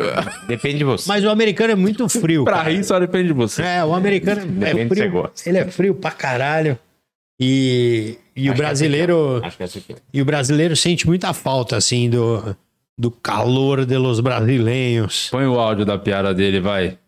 Depende 0.48 0.78
de 0.78 0.84
você. 0.84 1.04
Mas 1.08 1.24
o 1.24 1.30
americano 1.30 1.72
é 1.72 1.76
muito 1.76 2.08
frio. 2.08 2.44
pra 2.44 2.58
cara. 2.58 2.70
rir 2.70 2.84
só 2.84 2.98
depende 2.98 3.28
de 3.28 3.32
você. 3.34 3.62
É, 3.62 3.84
o 3.84 3.94
americano 3.94 4.40
é 4.42 4.44
Depende 4.44 4.88
que 4.88 4.94
você 4.94 5.00
frio. 5.00 5.12
gosta. 5.12 5.48
Ele 5.48 5.58
é 5.58 5.64
frio 5.66 5.94
pra 5.94 6.10
caralho. 6.10 6.78
E, 7.40 8.18
e 8.36 8.48
o 8.50 8.52
que 8.52 8.58
brasileiro. 8.58 9.40
Acho 9.44 9.56
que 9.56 9.62
é 9.62 9.66
aqui. 9.66 9.96
E 10.12 10.22
o 10.22 10.24
brasileiro 10.24 10.76
sente 10.76 11.06
muita 11.06 11.32
falta, 11.32 11.76
assim, 11.76 12.08
do, 12.08 12.56
do 12.96 13.10
calor 13.10 13.84
de 13.84 13.96
los 13.96 14.20
brasileiros. 14.20 15.28
Põe 15.30 15.46
o 15.46 15.58
áudio 15.58 15.84
da 15.84 15.98
piada 15.98 16.32
dele, 16.32 16.60
vai. 16.60 16.98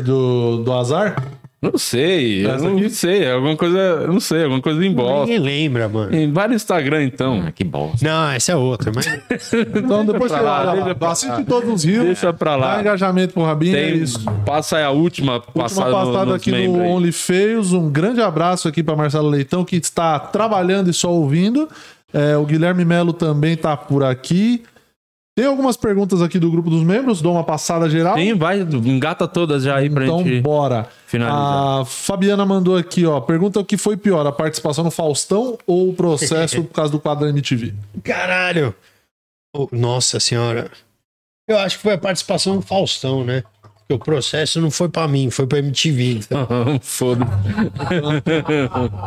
Do, 0.00 0.58
do 0.62 0.72
azar? 0.72 1.16
Não 1.62 1.78
sei, 1.78 2.44
eu 2.44 2.58
não 2.58 2.88
sei. 2.90 3.22
É 3.22 3.32
alguma 3.34 3.56
coisa. 3.56 4.08
Não 4.08 4.18
sei, 4.18 4.42
alguma 4.42 4.60
coisa 4.60 4.84
em 4.84 4.92
bosta. 4.92 5.26
Ninguém 5.26 5.38
lembra, 5.38 5.88
mano. 5.88 6.12
Em 6.12 6.32
vários 6.32 6.60
Instagram, 6.60 7.04
então. 7.04 7.44
Ah, 7.46 7.52
que 7.52 7.62
bosta. 7.62 8.04
Não, 8.04 8.30
essa 8.32 8.50
é 8.50 8.56
outra, 8.56 8.90
mas. 8.92 9.06
Então 9.72 10.04
depois 10.04 10.32
você 10.32 10.38
pra 10.38 10.42
lá, 10.42 10.72
pra 10.72 11.06
lá, 11.06 11.12
assiste 11.12 11.44
todos 11.44 11.70
os 11.72 11.84
rios. 11.84 12.04
Deixa 12.04 12.32
pra 12.32 12.56
lá. 12.56 12.74
Dá 12.74 12.80
engajamento 12.80 13.34
pro 13.34 13.44
Rabinho. 13.44 13.76
é 13.76 13.80
Tem, 13.92 14.02
isso. 14.02 14.18
passa 14.44 14.78
aí 14.78 14.82
a 14.82 14.90
última 14.90 15.34
Última 15.34 15.52
passada, 15.62 15.92
passada 15.92 16.24
no, 16.26 16.34
aqui 16.34 16.50
no 16.50 16.56
membros 16.56 16.82
aí. 16.82 16.88
Only 16.90 17.12
Feios. 17.12 17.72
Um 17.72 17.88
grande 17.88 18.20
abraço 18.20 18.66
aqui 18.66 18.82
para 18.82 18.96
Marcelo 18.96 19.28
Leitão, 19.28 19.64
que 19.64 19.76
está 19.76 20.18
trabalhando 20.18 20.90
e 20.90 20.92
só 20.92 21.12
ouvindo. 21.12 21.68
É, 22.12 22.36
o 22.36 22.44
Guilherme 22.44 22.84
Melo 22.84 23.12
também 23.12 23.56
tá 23.56 23.76
por 23.76 24.02
aqui. 24.02 24.64
Tem 25.34 25.46
algumas 25.46 25.78
perguntas 25.78 26.20
aqui 26.20 26.38
do 26.38 26.50
grupo 26.50 26.68
dos 26.68 26.82
membros, 26.82 27.22
dou 27.22 27.32
uma 27.32 27.44
passada 27.44 27.88
geral. 27.88 28.14
Tem, 28.14 28.34
vai, 28.34 28.60
engata 28.60 29.26
todas 29.26 29.62
já 29.62 29.76
aí 29.76 29.88
pra 29.88 30.04
então, 30.04 30.22
gente. 30.22 30.42
bora. 30.42 30.88
finalizar. 31.06 31.80
A 31.80 31.84
Fabiana 31.86 32.44
mandou 32.44 32.76
aqui, 32.76 33.06
ó. 33.06 33.18
Pergunta 33.18 33.58
o 33.58 33.64
que 33.64 33.78
foi 33.78 33.96
pior, 33.96 34.26
a 34.26 34.32
participação 34.32 34.84
no 34.84 34.90
Faustão 34.90 35.56
ou 35.66 35.88
o 35.88 35.94
processo 35.94 36.62
por 36.64 36.74
causa 36.74 36.92
do 36.92 37.00
quadro 37.00 37.24
da 37.24 37.30
MTV? 37.30 37.72
Caralho! 38.04 38.74
Oh, 39.56 39.68
nossa 39.72 40.20
senhora. 40.20 40.70
Eu 41.48 41.58
acho 41.58 41.76
que 41.76 41.82
foi 41.82 41.94
a 41.94 41.98
participação 41.98 42.56
do 42.56 42.62
Faustão, 42.62 43.24
né? 43.24 43.42
Porque 43.78 43.94
o 43.94 43.98
processo 43.98 44.60
não 44.60 44.70
foi 44.70 44.88
pra 44.90 45.08
mim, 45.08 45.30
foi 45.30 45.46
pra 45.46 45.58
MTV. 45.58 46.12
Então. 46.12 46.46
Foda. 46.82 47.26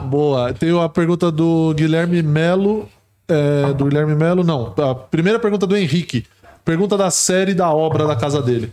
Boa. 0.06 0.54
Tem 0.54 0.78
a 0.80 0.90
pergunta 0.90 1.32
do 1.32 1.74
Guilherme 1.76 2.22
Melo. 2.22 2.90
É, 3.28 3.74
do 3.74 3.86
Guilherme 3.86 4.16
Melo, 4.16 4.44
não. 4.44 4.74
A 4.78 4.96
primeira 4.96 5.40
pergunta 5.40 5.66
do 5.68 5.76
Henrique. 5.76 6.26
Pergunta 6.64 6.98
da 6.98 7.12
série 7.12 7.54
da 7.54 7.72
obra 7.72 8.08
da 8.08 8.16
casa 8.16 8.42
dele. 8.42 8.72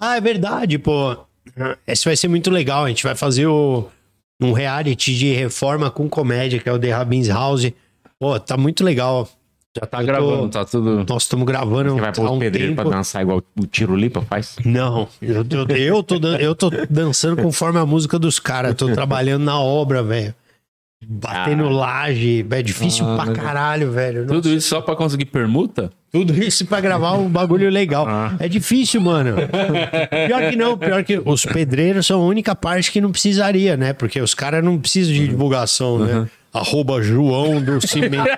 Ah, 0.00 0.16
é 0.16 0.20
verdade, 0.20 0.78
pô. 0.78 1.16
Esse 1.86 2.04
vai 2.06 2.16
ser 2.16 2.28
muito 2.28 2.50
legal. 2.50 2.84
A 2.84 2.88
gente 2.88 3.04
vai 3.04 3.14
fazer 3.14 3.46
o, 3.46 3.86
um 4.40 4.52
reality 4.52 5.14
de 5.14 5.32
reforma 5.34 5.90
com 5.90 6.08
comédia, 6.08 6.58
que 6.58 6.68
é 6.68 6.72
o 6.72 6.78
The 6.78 6.90
Rabins 6.90 7.28
House. 7.28 7.70
Pô, 8.18 8.38
tá 8.40 8.56
muito 8.56 8.82
legal. 8.82 9.28
Já 9.76 9.86
tá 9.86 9.98
Eu 9.98 10.00
tô- 10.00 10.06
gravando, 10.06 10.48
tá 10.48 10.64
tudo. 10.64 11.04
Nós 11.08 11.24
estamos 11.24 11.44
gravando 11.46 11.94
Você 11.94 12.00
vai 12.00 12.12
pôr 12.12 12.30
um 12.30 12.32
os 12.34 12.38
pedreiros 12.38 12.74
pra 12.74 12.84
tempo. 12.84 12.96
dançar 12.96 13.22
igual 13.22 13.42
o 13.58 13.66
Tiro 13.66 13.96
Lipa 13.96 14.22
faz? 14.22 14.56
Não, 14.64 15.08
eu, 15.20 15.44
eu, 15.50 15.76
eu, 15.76 16.02
tô, 16.02 16.18
dan- 16.18 16.36
eu 16.38 16.54
tô 16.54 16.70
dançando 16.88 17.42
conforme 17.42 17.78
a 17.78 17.84
música 17.84 18.18
dos 18.18 18.38
caras. 18.38 18.74
Tô 18.76 18.88
trabalhando 18.94 19.42
na 19.44 19.58
obra, 19.60 20.02
velho. 20.02 20.34
Batendo 21.08 21.66
Ah. 21.66 21.70
laje. 21.70 22.46
É 22.50 22.62
difícil 22.62 23.06
Ah, 23.06 23.16
pra 23.16 23.26
mas- 23.26 23.36
caralho, 23.38 23.90
velho. 23.92 24.26
Tudo 24.26 24.36
Nossa, 24.36 24.48
isso 24.50 24.68
só 24.68 24.80
pra 24.80 24.94
conseguir 24.96 25.26
permuta? 25.26 25.90
tudo 26.12 26.32
isso 26.40 26.64
pra 26.66 26.80
gravar 26.80 27.12
um 27.14 27.28
bagulho 27.28 27.68
legal. 27.70 28.06
Ah. 28.08 28.34
É 28.38 28.48
difícil, 28.48 29.00
mano. 29.00 29.34
Pior 30.26 30.50
que 30.50 30.56
não, 30.56 30.78
pior 30.78 31.02
que 31.02 31.20
os 31.24 31.44
pedreiros 31.44 32.06
são 32.06 32.22
a 32.22 32.24
única 32.24 32.54
parte 32.54 32.92
que 32.92 33.00
não 33.00 33.10
precisaria, 33.10 33.76
né? 33.76 33.92
Porque 33.92 34.20
os 34.20 34.32
caras 34.34 34.62
não 34.64 34.78
precisam 34.78 35.12
de 35.12 35.26
divulgação, 35.28 35.98
né? 35.98 36.26
Arroba 36.54 37.02
João 37.02 37.60
do 37.60 37.84
Cimento. 37.84 38.30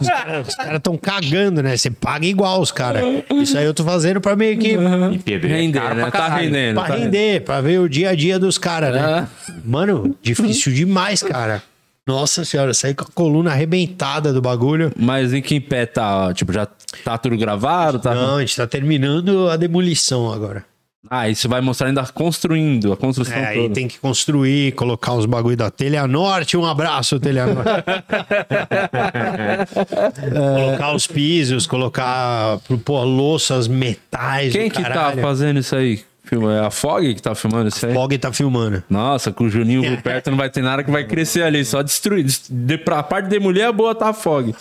Os 0.00 0.54
caras 0.56 0.76
estão 0.76 0.96
cagando, 0.96 1.62
né? 1.62 1.76
Você 1.76 1.88
paga 1.88 2.26
igual 2.26 2.60
os 2.60 2.72
caras. 2.72 3.02
Isso 3.30 3.56
aí 3.56 3.64
eu 3.64 3.72
tô 3.72 3.84
fazendo 3.84 4.20
pra 4.20 4.34
meio 4.34 4.58
que. 4.58 4.76
Pedreiro 5.24 5.56
é 5.56 5.60
Render, 5.60 5.94
né? 5.94 6.02
pra 6.02 6.10
Tá 6.10 6.28
rendendo. 6.28 6.74
Pra 6.74 6.84
tá 6.84 6.94
render, 6.96 7.40
pra 7.42 7.60
ver 7.60 7.78
o 7.78 7.88
dia 7.88 8.10
a 8.10 8.14
dia 8.14 8.38
dos 8.38 8.58
caras, 8.58 8.92
né? 8.92 9.00
Ah. 9.00 9.26
Mano, 9.64 10.16
difícil 10.20 10.72
demais, 10.72 11.22
cara. 11.22 11.62
Nossa 12.06 12.44
senhora, 12.44 12.72
saí 12.72 12.94
com 12.94 13.04
a 13.04 13.08
coluna 13.12 13.50
arrebentada 13.50 14.32
do 14.32 14.40
bagulho. 14.40 14.92
Mas 14.96 15.32
em 15.32 15.42
que 15.42 15.58
pé 15.60 15.86
tá? 15.86 16.32
Tipo, 16.34 16.52
já 16.52 16.66
tá 17.04 17.18
tudo 17.18 17.36
gravado? 17.36 17.98
Tá... 17.98 18.14
Não, 18.14 18.36
a 18.36 18.40
gente 18.40 18.56
tá 18.56 18.66
terminando 18.66 19.48
a 19.48 19.56
demolição 19.56 20.32
agora. 20.32 20.64
Ah, 21.10 21.28
isso 21.28 21.48
vai 21.48 21.60
mostrar 21.60 21.88
ainda 21.88 22.04
construindo, 22.06 22.92
a 22.92 22.96
construção 22.96 23.36
É, 23.36 23.46
aí 23.48 23.62
toda. 23.62 23.74
tem 23.74 23.88
que 23.88 23.98
construir, 23.98 24.72
colocar 24.72 25.12
os 25.14 25.26
bagulho 25.26 25.56
da 25.56 25.70
Telha 25.70 26.06
Norte. 26.06 26.56
Um 26.56 26.64
abraço, 26.64 27.18
Telha 27.20 27.46
Norte. 27.46 27.66
colocar 30.56 30.94
os 30.94 31.06
pisos, 31.06 31.66
colocar, 31.66 32.58
pô, 32.84 33.02
louças, 33.04 33.68
metais. 33.68 34.52
Quem 34.52 34.70
que 34.70 34.82
tá 34.82 35.12
fazendo 35.20 35.60
isso 35.60 35.76
aí? 35.76 36.00
Filma- 36.26 36.54
É 36.54 36.60
a 36.66 36.70
Fog 36.70 37.14
que 37.14 37.22
tá 37.22 37.34
filmando 37.34 37.68
isso 37.68 37.86
aí? 37.86 37.94
Fog 37.94 38.18
tá 38.18 38.32
filmando. 38.32 38.82
Nossa, 38.90 39.30
com 39.32 39.44
o 39.44 39.48
Juninho 39.48 39.82
por 39.96 40.02
perto 40.02 40.30
não 40.30 40.36
vai 40.36 40.50
ter 40.50 40.60
nada 40.62 40.82
que 40.82 40.90
vai 40.90 41.04
crescer 41.04 41.42
ali, 41.42 41.64
só 41.64 41.82
destruir. 41.82 42.24
Dest- 42.24 42.46
De, 42.50 42.76
pra 42.78 43.02
parte 43.02 43.28
de 43.28 43.38
mulher, 43.38 43.70
boa 43.72 43.94
tá 43.94 44.08
a 44.08 44.12
Fog. 44.12 44.54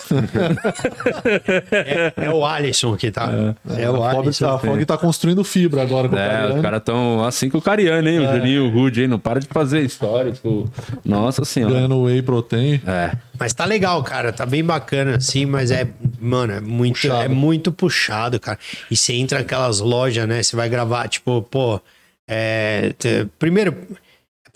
É 2.15 2.29
o 2.31 2.45
Alisson 2.45 2.95
que 2.95 3.11
tá. 3.11 3.29
É, 3.77 3.89
o 3.89 4.03
A 4.03 4.11
Fog, 4.11 4.25
Alisson. 4.27 4.47
a 4.47 4.59
Fog 4.59 4.85
tá 4.85 4.97
construindo 4.97 5.43
fibra 5.43 5.81
agora 5.81 6.07
com 6.09 6.15
o 6.15 6.19
É, 6.19 6.27
Cariani. 6.29 6.55
os 6.55 6.61
caras 6.61 6.81
tão 6.83 7.23
assim 7.25 7.49
com 7.49 7.57
o 7.57 7.61
Cariano, 7.61 8.07
hein? 8.07 8.19
O 8.19 8.31
Juninho, 8.33 8.65
o 8.65 8.69
Rude, 8.69 9.01
hein? 9.01 9.07
Não 9.07 9.19
para 9.19 9.39
de 9.39 9.47
fazer 9.47 9.81
histórias. 9.81 10.39
com- 10.39 10.65
Nossa 11.03 11.43
senhora. 11.45 11.73
ganhando 11.75 12.01
whey 12.03 12.21
protein. 12.21 12.81
É. 12.85 13.11
Mas 13.39 13.53
tá 13.53 13.65
legal, 13.65 14.03
cara. 14.03 14.31
Tá 14.31 14.45
bem 14.45 14.63
bacana, 14.63 15.17
assim, 15.17 15.45
mas 15.45 15.71
é, 15.71 15.87
mano, 16.19 16.53
é 16.53 16.59
muito, 16.59 17.01
Puxado. 17.01 17.23
é 17.23 17.27
muito 17.27 17.71
puxado, 17.71 18.39
cara. 18.39 18.59
E 18.89 18.95
você 18.95 19.13
entra 19.13 19.39
naquelas 19.39 19.79
lojas, 19.79 20.27
né? 20.27 20.41
Você 20.41 20.55
vai 20.55 20.69
gravar, 20.69 21.07
tipo, 21.07 21.41
pô. 21.41 21.79
É, 22.27 22.93
primeiro, 23.37 23.75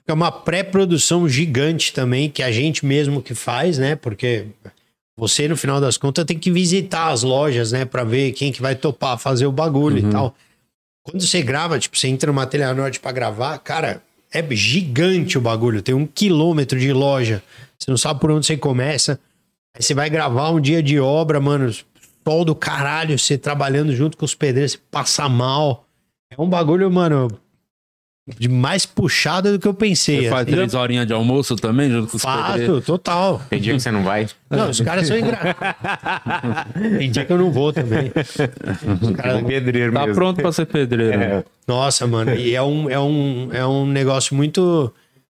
é 0.08 0.14
uma 0.14 0.32
pré-produção 0.32 1.30
gigante 1.30 1.94
também, 1.94 2.30
que 2.30 2.42
a 2.42 2.52
gente 2.52 2.86
mesmo 2.86 3.22
que 3.22 3.36
faz, 3.36 3.78
né? 3.78 3.96
Porque 3.96 4.48
você, 5.18 5.48
no 5.48 5.58
final 5.58 5.80
das 5.80 5.98
contas, 5.98 6.26
tem 6.26 6.40
que 6.40 6.52
visitar 6.52 7.10
as 7.10 7.22
lojas, 7.24 7.72
né? 7.72 7.86
Pra 7.86 8.04
ver 8.04 8.32
quem 8.32 8.52
que 8.52 8.62
vai 8.62 8.76
topar 8.76 9.18
fazer 9.20 9.46
o 9.46 9.52
bagulho 9.52 10.00
e 10.00 10.10
tal. 10.12 10.36
Quando 11.04 11.22
você 11.26 11.42
grava, 11.42 11.78
tipo, 11.80 11.98
você 11.98 12.08
entra 12.08 12.32
numa 12.32 12.46
telha 12.46 12.74
norte 12.74 13.00
pra 13.00 13.12
gravar, 13.12 13.58
cara, 13.60 14.02
é 14.34 14.46
gigante 14.56 15.38
o 15.38 15.42
bagulho. 15.42 15.82
Tem 15.82 15.96
um 15.96 16.06
quilômetro 16.06 16.80
de 16.80 16.94
loja. 16.94 17.44
Você 17.78 17.90
não 17.90 17.98
sabe 17.98 18.20
por 18.20 18.32
onde 18.32 18.46
você 18.46 18.58
começa. 18.58 19.20
Aí 19.76 19.82
você 19.82 19.94
vai 19.94 20.10
gravar 20.10 20.52
um 20.52 20.60
dia 20.60 20.82
de 20.84 21.00
obra, 21.00 21.40
mano. 21.40 21.72
Sol 22.28 22.46
do 22.46 22.54
caralho, 22.54 23.18
você 23.18 23.38
trabalhando 23.40 23.96
junto 23.96 24.16
com 24.16 24.24
os 24.26 24.36
pedreiros, 24.36 24.74
você 24.74 24.80
passa 24.92 25.28
mal. 25.28 25.86
É 26.32 26.40
um 26.40 26.48
bagulho, 26.48 26.92
mano, 26.92 27.28
de 28.38 28.48
mais 28.50 28.86
puxado 28.86 29.52
do 29.54 29.60
que 29.60 29.68
eu 29.68 29.74
pensei. 29.74 30.24
Você 30.24 30.30
faz 30.30 30.42
assim. 30.48 30.52
três 30.56 30.74
horinhas 30.74 31.08
de 31.08 31.14
almoço 31.14 31.56
também, 31.56 31.90
junto 31.90 32.08
com 32.10 32.18
os? 32.18 32.24
Faço, 32.24 32.82
total. 32.82 33.42
Tem 33.50 33.60
dia 33.60 33.74
que 33.74 33.80
você 33.80 33.92
não 33.92 34.04
vai? 34.04 34.28
Não, 34.50 34.70
os 34.70 34.80
caras 34.82 35.08
são 35.08 35.18
engraçados. 35.18 35.56
Tem 36.98 37.12
dia 37.12 37.26
que 37.26 37.32
eu 37.34 37.38
não 37.38 37.52
vou 37.52 37.72
também. 37.74 38.12
Os 38.16 39.12
caras- 39.16 39.34
É 39.34 39.38
um 39.38 39.44
pedreiro 39.46 39.94
Tá 39.94 40.02
mesmo. 40.02 40.16
pronto 40.16 40.42
pra 40.42 40.52
ser 40.52 40.66
pedreiro. 40.66 41.18
né? 41.18 41.26
É. 41.26 41.44
Nossa, 41.68 42.06
mano, 42.08 42.34
e 42.36 42.56
é 42.56 42.62
um, 42.62 42.90
é 42.90 43.00
um, 43.00 43.50
é 43.52 43.66
um 43.66 43.86
negócio 43.86 44.36
muito, 44.36 44.94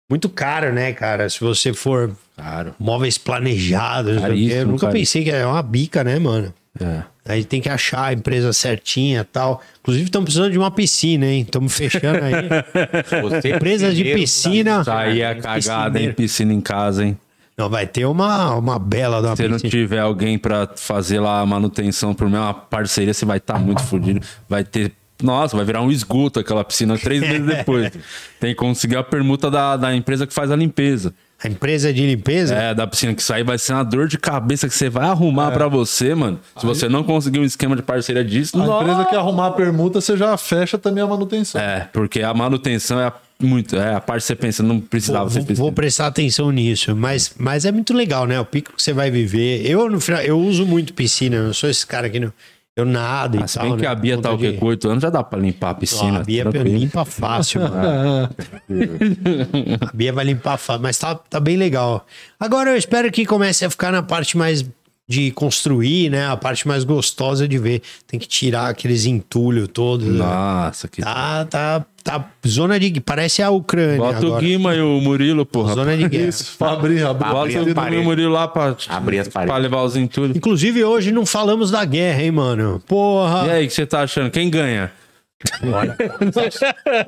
muito 0.10 0.30
caro, 0.30 0.72
né, 0.74 0.94
cara? 0.94 1.30
Se 1.30 1.40
você 1.40 1.74
for 1.74 2.12
Claro. 2.36 2.74
móveis 2.80 3.18
planejados, 3.18 4.16
não 4.16 4.22
sei 4.24 4.32
o 4.32 4.34
quê. 4.36 4.42
eu 4.44 4.48
Caríssimo, 4.48 4.72
nunca 4.72 4.88
caríssimo. 4.88 4.92
pensei 4.92 5.24
que 5.24 5.30
é 5.32 5.46
uma 5.46 5.62
bica, 5.62 6.04
né, 6.04 6.18
mano? 6.20 6.54
É. 6.80 7.04
Aí 7.26 7.44
tem 7.44 7.62
que 7.62 7.70
achar 7.70 8.06
a 8.06 8.14
empresa 8.14 8.52
certinha 8.54 9.22
e 9.22 9.24
tal. 9.24 9.62
Inclusive, 9.82 10.06
estamos 10.06 10.26
precisando 10.26 10.52
de 10.52 10.58
uma 10.58 10.72
piscina, 10.72 11.26
hein? 11.26 11.42
Estamos 11.42 11.74
fechando 11.76 12.20
aí. 12.24 13.52
Empresas 13.56 13.96
de 13.96 14.04
piscina. 14.06 14.82
Isso 14.82 14.92
aí 14.92 15.22
é 15.22 15.36
cagada, 15.36 16.00
hein? 16.00 16.14
Piscineiro. 16.14 16.16
Piscina 16.16 16.54
em 16.54 16.62
casa, 16.62 17.06
hein? 17.06 17.18
Não, 17.58 17.70
vai 17.70 17.86
ter 17.86 18.06
uma, 18.06 18.56
uma 18.56 18.80
bela 18.80 19.22
da 19.22 19.36
Se 19.36 19.48
não 19.48 19.58
tiver 19.60 20.00
alguém 20.00 20.38
pra 20.38 20.68
fazer 20.76 21.20
lá 21.20 21.42
a 21.42 21.46
manutenção 21.46 22.14
por 22.14 22.26
uma 22.26 22.54
parceria, 22.54 23.14
você 23.14 23.26
vai 23.26 23.38
estar 23.38 23.60
muito 23.60 23.84
fodido. 23.84 24.26
Vai 24.50 24.64
ter. 24.64 24.94
Nossa, 25.22 25.56
vai 25.56 25.64
virar 25.64 25.82
um 25.84 25.92
esgoto 25.92 26.40
aquela 26.40 26.64
piscina 26.64 26.98
três 26.98 27.22
meses 27.22 27.46
depois. 27.46 27.92
Tem 28.40 28.52
que 28.52 28.56
conseguir 28.56 28.96
a 28.96 29.04
permuta 29.04 29.52
da, 29.52 29.78
da 29.78 29.96
empresa 29.96 30.26
que 30.26 30.34
faz 30.34 30.50
a 30.50 30.56
limpeza. 30.56 31.14
A 31.44 31.48
empresa 31.48 31.92
de 31.92 32.06
limpeza? 32.06 32.54
É, 32.54 32.74
da 32.74 32.86
piscina 32.86 33.16
que 33.16 33.24
sair 33.24 33.44
vai 33.44 33.58
ser 33.58 33.74
uma 33.74 33.84
dor 33.84 34.08
de 34.08 34.18
cabeça 34.18 34.68
que 34.68 34.76
você 34.76 34.90
vai 34.90 35.06
arrumar 35.06 35.52
pra 35.52 35.68
você, 35.68 36.14
mano. 36.14 36.40
Se 36.56 36.66
você 36.66 36.88
não 36.88 37.04
conseguir 37.04 37.40
um 37.40 37.44
esquema 37.44 37.76
de 37.76 37.82
parceria 37.82 38.24
disso, 38.24 38.62
A 38.62 38.66
nossa. 38.66 38.84
empresa 38.84 39.06
que 39.06 39.16
arrumar 39.16 39.48
a 39.48 39.52
permuta, 39.52 40.00
você 40.00 40.16
já 40.16 40.38
fecha 40.38 40.78
também 40.78 41.04
a 41.04 41.08
manutenção. 41.08 41.60
É, 41.60 41.90
porque 41.92 42.22
a 42.22 42.32
manutenção 42.32 43.00
é 43.00 43.08
a, 43.08 43.14
muito. 43.40 43.76
É 43.76 43.96
a 43.96 44.02
parte 44.02 44.22
que 44.22 44.28
você 44.28 44.36
pensa, 44.36 44.62
não 44.62 44.80
precisava 44.80 45.28
Vou, 45.28 45.42
ser 45.42 45.54
vou 45.56 45.72
prestar 45.72 46.08
atenção 46.08 46.52
nisso, 46.52 46.96
mas, 46.96 47.34
mas 47.38 47.66
é 47.66 47.72
muito 47.72 47.92
legal, 47.92 48.28
né? 48.28 48.40
O 48.40 48.46
pico 48.46 48.74
que 48.74 48.82
você 48.82 48.94
vai 48.94 49.10
viver. 49.10 49.68
Eu, 49.68 49.90
no 49.90 50.00
final, 50.00 50.22
eu 50.22 50.40
uso 50.40 50.64
muito 50.64 50.94
piscina, 50.94 51.38
eu 51.38 51.44
não 51.46 51.54
sou 51.54 51.70
esse 51.70 51.86
cara 51.88 52.08
que 52.08 52.20
não. 52.20 52.32
Eu 52.74 52.86
nado 52.86 53.38
e 53.38 53.44
Ah, 53.44 53.48
se 53.48 53.56
tal. 53.60 53.68
bem 53.68 53.76
que 53.76 53.82
né? 53.82 53.88
a 53.90 53.96
Bia 53.96 54.18
tá 54.18 54.32
o 54.32 54.38
quê? 54.38 54.54
de- 54.54 54.58
Com 54.58 54.68
anos 54.90 55.02
já 55.02 55.10
dá 55.10 55.22
pra 55.22 55.38
limpar 55.38 55.72
a 55.72 55.74
piscina. 55.76 56.20
a 56.20 56.24
Bia 56.24 56.44
tranquilo. 56.50 56.78
limpa 56.78 57.04
fácil, 57.04 57.62
mano. 57.62 58.30
A 59.82 59.92
Bia 59.94 60.14
vai 60.14 60.26
limpar 60.26 60.58
fácil, 60.58 60.82
mas 60.82 60.98
tá, 60.98 61.16
tá 61.16 61.40
bem 61.40 61.58
legal. 61.58 62.06
Agora 62.40 62.70
eu 62.72 62.78
espero 62.78 63.12
que 63.12 63.26
comece 63.26 63.66
a 63.66 63.70
ficar 63.70 63.92
na 63.92 64.02
parte 64.02 64.38
mais 64.38 64.64
de 65.08 65.32
construir, 65.32 66.10
né? 66.10 66.28
A 66.28 66.38
parte 66.38 66.68
mais 66.68 66.84
gostosa 66.84 67.48
de 67.48 67.58
ver. 67.58 67.82
Tem 68.08 68.20
que 68.20 68.28
tirar 68.28 68.70
aqueles 68.70 69.06
entulhos 69.06 69.68
todos. 69.68 70.08
né? 70.08 70.18
Nossa, 70.20 70.88
que. 70.88 71.02
Tá, 71.02 71.46
tá, 71.46 71.86
tá. 72.04 72.26
Zona 72.48 72.80
de. 72.80 73.02
Parece 73.02 73.42
a 73.44 73.50
Ucrânia. 73.50 73.98
Bota 73.98 74.24
o 74.24 74.28
agora. 74.28 74.42
Guima 74.42 74.74
e 74.76 74.82
o 74.82 75.02
Murilo, 75.02 75.46
porra. 75.46 75.74
Zona 75.76 75.98
de 75.98 76.08
guerra. 76.08 76.30
Isso, 76.30 76.56
pra 76.58 76.72
abrir, 76.72 77.04
abrir. 77.06 77.28
Bota 77.30 77.40
Abrir 77.42 77.58
o 77.60 77.68
e 77.68 77.72
o 77.72 77.76
paredes. 77.76 78.06
Murilo 78.06 78.32
lá 78.32 78.48
pra, 78.48 78.76
Abrir 78.88 79.20
as 79.20 79.28
paredes. 79.28 79.52
pra 79.54 79.58
levar 79.62 79.84
os 79.84 79.96
entulhos. 79.98 80.36
Inclusive, 80.38 80.84
hoje 80.84 81.12
não 81.12 81.26
falamos 81.26 81.70
da 81.72 81.84
guerra, 81.84 82.24
hein, 82.24 82.32
mano? 82.32 82.82
Porra. 82.88 83.48
E 83.48 83.52
aí, 83.52 83.66
o 83.66 83.68
que 83.68 83.74
você 83.74 83.86
tá 83.86 84.02
achando? 84.04 84.32
Quem 84.32 84.50
ganha? 84.50 84.92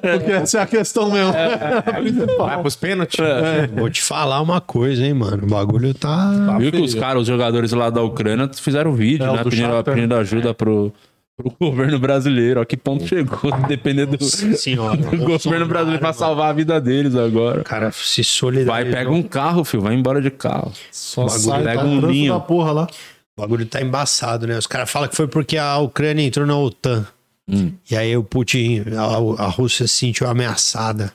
Porque 0.01 0.31
essa 0.31 0.59
é 0.59 0.61
a 0.61 0.65
questão 0.65 1.09
mesmo. 1.11 1.33
Vai 2.37 2.59
pros 2.61 2.75
pênaltis? 2.75 3.19
Vou 3.75 3.89
te 3.89 4.01
falar 4.01 4.41
uma 4.41 4.61
coisa, 4.61 5.05
hein, 5.05 5.13
mano. 5.13 5.43
O 5.43 5.47
bagulho 5.49 5.93
tá. 5.93 6.57
Viu 6.59 6.71
que 6.71 6.81
os 6.81 6.93
caras, 6.95 7.21
os 7.23 7.27
jogadores 7.27 7.71
lá 7.71 7.89
da 7.89 8.01
Ucrânia, 8.01 8.49
fizeram 8.53 8.93
vídeo, 8.93 9.25
É, 9.25 9.31
né? 9.31 9.43
do 9.43 9.49
Pedindo, 9.49 9.83
pedindo 9.83 10.15
ajuda 10.15 10.53
pro, 10.53 10.91
pro 11.37 11.53
governo 11.59 11.99
brasileiro. 11.99 12.61
Ó, 12.61 12.65
que 12.65 12.77
ponto 12.77 13.07
chegou, 13.07 13.39
dependendo 13.67 14.17
do, 14.17 14.23
Senhora. 14.25 14.97
do 14.97 15.17
governo 15.17 15.65
brasileiro 15.67 15.99
pra 15.99 16.13
salvar 16.13 16.49
a 16.49 16.53
vida 16.53 16.79
deles 16.79 17.15
agora. 17.15 17.61
O 17.61 17.63
cara 17.63 17.91
se 17.91 18.23
solidarizou. 18.23 18.73
Vai, 18.73 18.85
pega 18.85 19.11
um 19.11 19.23
carro, 19.23 19.63
filho, 19.63 19.83
vai 19.83 19.93
embora 19.93 20.21
de 20.21 20.31
carro. 20.31 20.71
Só 20.91 21.25
Bagulho, 21.25 21.39
sai 21.41 21.63
pega 21.63 21.79
tá 21.81 21.85
um 21.85 22.01
ninho. 22.01 22.33
da 22.33 22.39
porra 22.39 22.71
lá. 22.71 22.87
O 23.35 23.41
bagulho 23.41 23.65
tá 23.65 23.81
embaçado, 23.81 24.45
né? 24.45 24.55
Os 24.57 24.67
caras 24.67 24.91
falam 24.91 25.09
que 25.09 25.15
foi 25.15 25.27
porque 25.27 25.57
a 25.57 25.77
Ucrânia 25.79 26.23
entrou 26.23 26.45
na 26.45 26.55
OTAN. 26.55 27.05
Hum. 27.47 27.73
E 27.89 27.95
aí 27.95 28.15
o 28.15 28.23
Putin, 28.23 28.83
a, 28.97 29.43
a 29.43 29.47
Rússia 29.47 29.87
se 29.87 29.95
sentiu 29.95 30.27
ameaçada. 30.27 31.13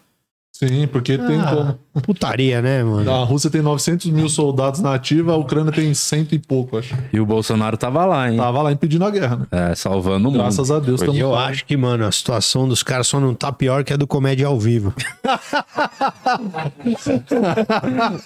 Sim, 0.58 0.88
porque 0.88 1.16
tem 1.16 1.38
Ah, 1.40 1.54
como. 1.54 1.78
Putaria, 2.02 2.60
né, 2.60 2.82
mano? 2.82 3.08
A 3.12 3.24
Rússia 3.24 3.48
tem 3.48 3.60
900 3.62 4.06
mil 4.10 4.28
soldados 4.28 4.80
na 4.80 4.92
ativa, 4.94 5.32
a 5.32 5.36
Ucrânia 5.36 5.70
tem 5.72 5.92
cento 5.94 6.34
e 6.34 6.38
pouco, 6.38 6.76
acho. 6.78 6.96
E 7.12 7.20
o 7.20 7.26
Bolsonaro 7.26 7.76
tava 7.76 8.04
lá, 8.04 8.28
hein? 8.30 8.36
Tava 8.36 8.62
lá 8.62 8.72
impedindo 8.72 9.04
a 9.04 9.10
guerra, 9.10 9.36
né? 9.36 9.46
É, 9.70 9.74
salvando 9.76 10.28
o 10.28 10.32
mundo. 10.32 10.40
Graças 10.42 10.70
a 10.70 10.78
Deus. 10.80 11.00
tamo 11.00 11.16
Eu 11.16 11.30
falando. 11.30 11.48
acho 11.48 11.64
que, 11.64 11.76
mano, 11.76 12.04
a 12.06 12.10
situação 12.12 12.66
dos 12.68 12.82
caras 12.82 13.06
só 13.06 13.20
não 13.20 13.34
tá 13.34 13.52
pior 13.52 13.84
que 13.84 13.92
a 13.92 13.96
do 13.96 14.06
comédia 14.06 14.46
ao 14.48 14.58
vivo. 14.58 14.92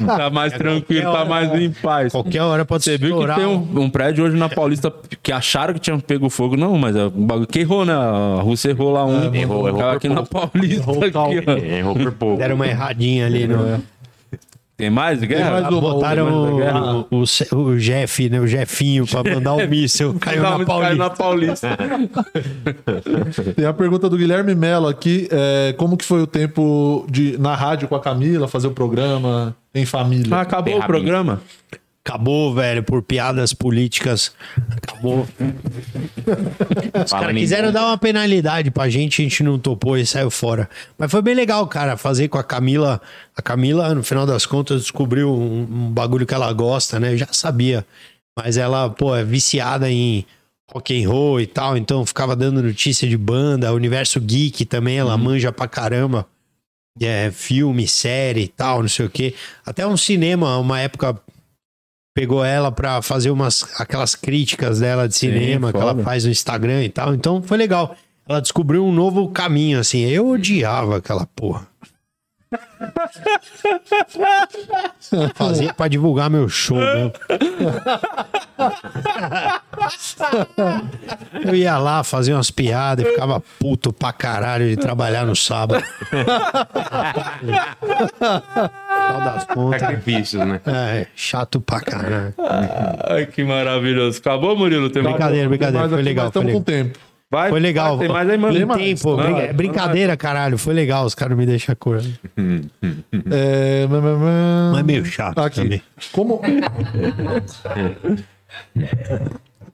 Tá 0.06 0.30
mais 0.30 0.52
tranquilo, 0.52 1.12
tá 1.12 1.24
mais 1.24 1.52
em 1.60 1.70
paz. 1.70 2.12
Qualquer 2.12 2.42
hora 2.42 2.64
pode 2.64 2.84
Você 2.84 2.98
viu 2.98 3.18
que 3.20 3.34
tem 3.34 3.46
um- 3.46 3.80
um, 3.82 3.90
prédio 3.90 4.24
hoje 4.24 4.36
na 4.36 4.48
Paulista 4.48 4.92
que 5.22 5.32
acharam 5.32 5.74
que 5.74 5.80
tinha 5.80 5.98
pego 5.98 6.28
fogo? 6.28 6.56
Não, 6.56 6.76
mas 6.78 6.94
é 6.96 7.04
um 7.06 7.26
bagulho 7.26 7.46
que 7.46 7.60
errou, 7.60 7.84
né? 7.84 7.92
A 7.92 8.40
Rússia 8.42 8.70
errou 8.70 8.90
lá 8.92 9.04
um. 9.04 9.34
errou, 9.34 9.66
errou 9.68 9.78
Tava 9.80 9.90
por 9.92 9.96
aqui 9.96 10.08
na 10.08 10.22
Paulista. 10.22 10.82
Errou 10.82 10.98
o 10.98 11.04
aqui. 11.04 11.66
Errou 11.66 11.94
por 11.94 12.12
pouco. 12.22 12.38
Deram 12.38 12.54
uma 12.54 12.66
erradinha 12.66 13.26
ali 13.26 13.46
no. 13.46 13.82
Tem 14.76 14.90
mais 14.90 15.20
guerra? 15.20 15.60
mais 15.60 15.68
uma, 15.68 15.80
Botaram 15.80 16.24
Tem 16.26 16.34
mais 16.34 16.52
o, 16.52 16.56
guerra? 16.56 16.94
o, 17.10 17.56
o, 17.56 17.70
o 17.70 17.78
Jeff, 17.78 18.28
né? 18.28 18.40
O 18.40 18.46
Jefinho 18.48 19.06
pra 19.06 19.22
mandar 19.22 19.52
o 19.52 19.68
míssil. 19.68 20.14
Caiu 20.18 20.42
na 20.42 20.64
caiu 20.64 20.96
na 20.96 21.10
Paulista. 21.10 21.76
Tem 23.54 23.64
a 23.64 23.72
pergunta 23.72 24.08
do 24.08 24.16
Guilherme 24.16 24.54
Melo 24.54 24.88
aqui. 24.88 25.28
é, 25.30 25.72
como 25.74 25.96
que 25.96 26.04
foi 26.04 26.22
o 26.22 26.26
tempo 26.26 27.06
de 27.08 27.38
na 27.38 27.54
rádio 27.54 27.86
com 27.86 27.94
a 27.94 28.00
Camila, 28.00 28.48
fazer 28.48 28.66
o 28.66 28.72
programa 28.72 29.54
em 29.74 29.86
família? 29.86 30.34
Ah, 30.34 30.40
acabou 30.40 30.74
o 30.74 30.80
Ferramenta. 30.80 30.86
programa? 30.86 31.40
Acabou, 32.04 32.52
velho, 32.52 32.82
por 32.82 33.00
piadas 33.00 33.52
políticas. 33.52 34.32
Acabou. 34.76 35.26
Os 37.04 37.10
caras 37.12 37.36
quiseram 37.36 37.70
dar 37.70 37.86
uma 37.86 37.96
penalidade 37.96 38.72
pra 38.72 38.88
gente, 38.88 39.22
a 39.22 39.24
gente 39.24 39.42
não 39.44 39.56
topou 39.56 39.96
e 39.96 40.04
saiu 40.04 40.28
fora. 40.28 40.68
Mas 40.98 41.10
foi 41.12 41.22
bem 41.22 41.34
legal, 41.34 41.64
cara, 41.68 41.96
fazer 41.96 42.26
com 42.26 42.38
a 42.38 42.42
Camila. 42.42 43.00
A 43.36 43.40
Camila, 43.40 43.94
no 43.94 44.02
final 44.02 44.26
das 44.26 44.44
contas, 44.44 44.82
descobriu 44.82 45.32
um, 45.32 45.60
um 45.62 45.90
bagulho 45.92 46.26
que 46.26 46.34
ela 46.34 46.52
gosta, 46.52 46.98
né? 46.98 47.12
Eu 47.12 47.18
já 47.18 47.28
sabia. 47.30 47.86
Mas 48.36 48.56
ela, 48.56 48.90
pô, 48.90 49.14
é 49.14 49.22
viciada 49.22 49.88
em 49.88 50.26
rock 50.72 51.04
and 51.04 51.08
roll 51.08 51.40
e 51.40 51.46
tal, 51.46 51.76
então 51.76 52.04
ficava 52.04 52.34
dando 52.34 52.62
notícia 52.62 53.06
de 53.06 53.16
banda, 53.16 53.72
universo 53.72 54.18
geek 54.20 54.64
também, 54.64 54.98
ela 54.98 55.16
manja 55.16 55.52
pra 55.52 55.68
caramba. 55.68 56.26
É, 57.00 57.30
filme, 57.30 57.86
série 57.86 58.42
e 58.42 58.48
tal, 58.48 58.82
não 58.82 58.88
sei 58.88 59.06
o 59.06 59.10
quê. 59.10 59.34
Até 59.64 59.86
um 59.86 59.96
cinema, 59.96 60.58
uma 60.58 60.80
época 60.80 61.18
pegou 62.14 62.44
ela 62.44 62.70
pra 62.70 63.00
fazer 63.02 63.30
umas 63.30 63.64
aquelas 63.80 64.14
críticas 64.14 64.80
dela 64.80 65.08
de 65.08 65.14
cinema 65.14 65.72
que 65.72 65.78
ela 65.78 65.96
faz 66.02 66.24
no 66.24 66.30
Instagram 66.30 66.84
e 66.84 66.88
tal. 66.88 67.14
Então 67.14 67.42
foi 67.42 67.56
legal. 67.56 67.96
Ela 68.28 68.40
descobriu 68.40 68.84
um 68.84 68.92
novo 68.92 69.28
caminho 69.28 69.78
assim. 69.80 70.00
Eu 70.02 70.28
odiava 70.28 70.98
aquela 70.98 71.26
porra. 71.26 71.66
Fazia 75.34 75.74
pra 75.74 75.88
divulgar 75.88 76.30
meu 76.30 76.48
show, 76.48 76.78
né? 76.78 77.10
Eu 81.44 81.54
ia 81.54 81.78
lá 81.78 82.02
fazer 82.04 82.34
umas 82.34 82.50
piadas 82.50 83.06
e 83.06 83.10
ficava 83.10 83.42
puto 83.58 83.92
pra 83.92 84.12
caralho 84.12 84.68
de 84.68 84.76
trabalhar 84.76 85.24
no 85.26 85.34
sábado. 85.34 85.82
Final 86.10 86.36
das 89.24 89.44
contas. 89.44 89.80
Sacrifícios, 89.80 90.46
né? 90.46 90.60
É, 90.66 91.06
chato 91.16 91.60
pra 91.60 91.80
caralho. 91.80 92.34
Ai, 93.08 93.26
que 93.26 93.42
maravilhoso. 93.44 94.18
Acabou, 94.18 94.56
Murilo? 94.56 94.90
Tem? 94.90 95.02
Brincadeira, 95.02 95.48
brincadeira. 95.48 95.88
Foi 95.88 96.02
legal, 96.02 96.28
estamos 96.28 96.52
com 96.52 96.62
tempo. 96.62 96.98
Vai, 97.32 97.48
Foi 97.48 97.60
legal. 97.60 97.96
vai, 97.96 98.06
tem 98.06 98.14
mais 98.14 98.28
aí, 98.28 98.36
mano. 98.38 98.76
Tem 98.76 98.94
tempo. 98.94 99.16
Brinca- 99.16 99.52
brincadeira, 99.54 100.16
caralho. 100.18 100.58
Foi 100.58 100.74
legal. 100.74 101.06
Os 101.06 101.14
caras 101.14 101.34
me 101.36 101.46
deixam 101.46 101.74
cor. 101.74 101.98
É, 103.30 103.86
mas- 103.88 104.72
Mas 104.74 104.82
meio 104.84 105.04
chato 105.06 105.38
Aqui. 105.38 105.62
também. 105.62 105.82
Como. 106.12 106.40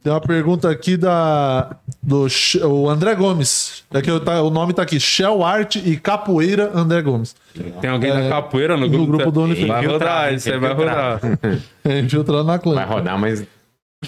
Tem 0.02 0.12
uma 0.12 0.20
pergunta 0.20 0.70
aqui 0.70 0.96
da 0.96 1.76
do 2.00 2.26
o 2.64 2.88
André 2.88 3.14
Gomes. 3.16 3.82
É 3.92 4.00
que 4.00 4.08
eu 4.10 4.20
tá- 4.20 4.40
o 4.42 4.50
nome 4.50 4.72
tá 4.72 4.82
aqui: 4.82 5.00
Shell 5.00 5.42
Art 5.44 5.76
e 5.76 5.96
Capoeira 5.96 6.70
André 6.72 7.02
Gomes. 7.02 7.34
Tem 7.80 7.90
alguém 7.90 8.12
da 8.12 8.28
capoeira 8.28 8.76
no 8.76 8.88
grupo? 8.88 9.14
É, 9.14 9.16
grupo 9.16 9.30
do 9.32 9.40
OnlyFans. 9.42 9.66
Vai 9.68 9.86
rodar, 9.86 10.32
isso 10.34 10.50
aí 10.52 10.58
vai 10.58 10.72
rodar. 10.72 11.20
É, 11.84 11.98
infiltrado 12.00 12.44
na 12.44 12.58
clã. 12.58 12.74
Vai 12.76 12.86
rodar, 12.86 13.18
mas. 13.18 13.44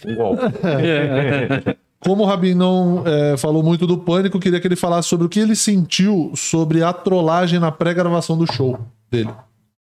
Um 0.06 0.14
golpe. 0.14 0.42
Como 2.00 2.22
o 2.22 2.26
Rabin 2.26 2.54
não 2.54 3.02
é, 3.06 3.36
falou 3.36 3.62
muito 3.62 3.86
do 3.86 3.98
pânico, 3.98 4.40
queria 4.40 4.58
que 4.58 4.66
ele 4.66 4.76
falasse 4.76 5.08
sobre 5.08 5.26
o 5.26 5.28
que 5.28 5.38
ele 5.38 5.54
sentiu 5.54 6.32
sobre 6.34 6.82
a 6.82 6.92
trollagem 6.92 7.60
na 7.60 7.70
pré-gravação 7.70 8.38
do 8.38 8.50
show 8.50 8.80
dele. 9.10 9.30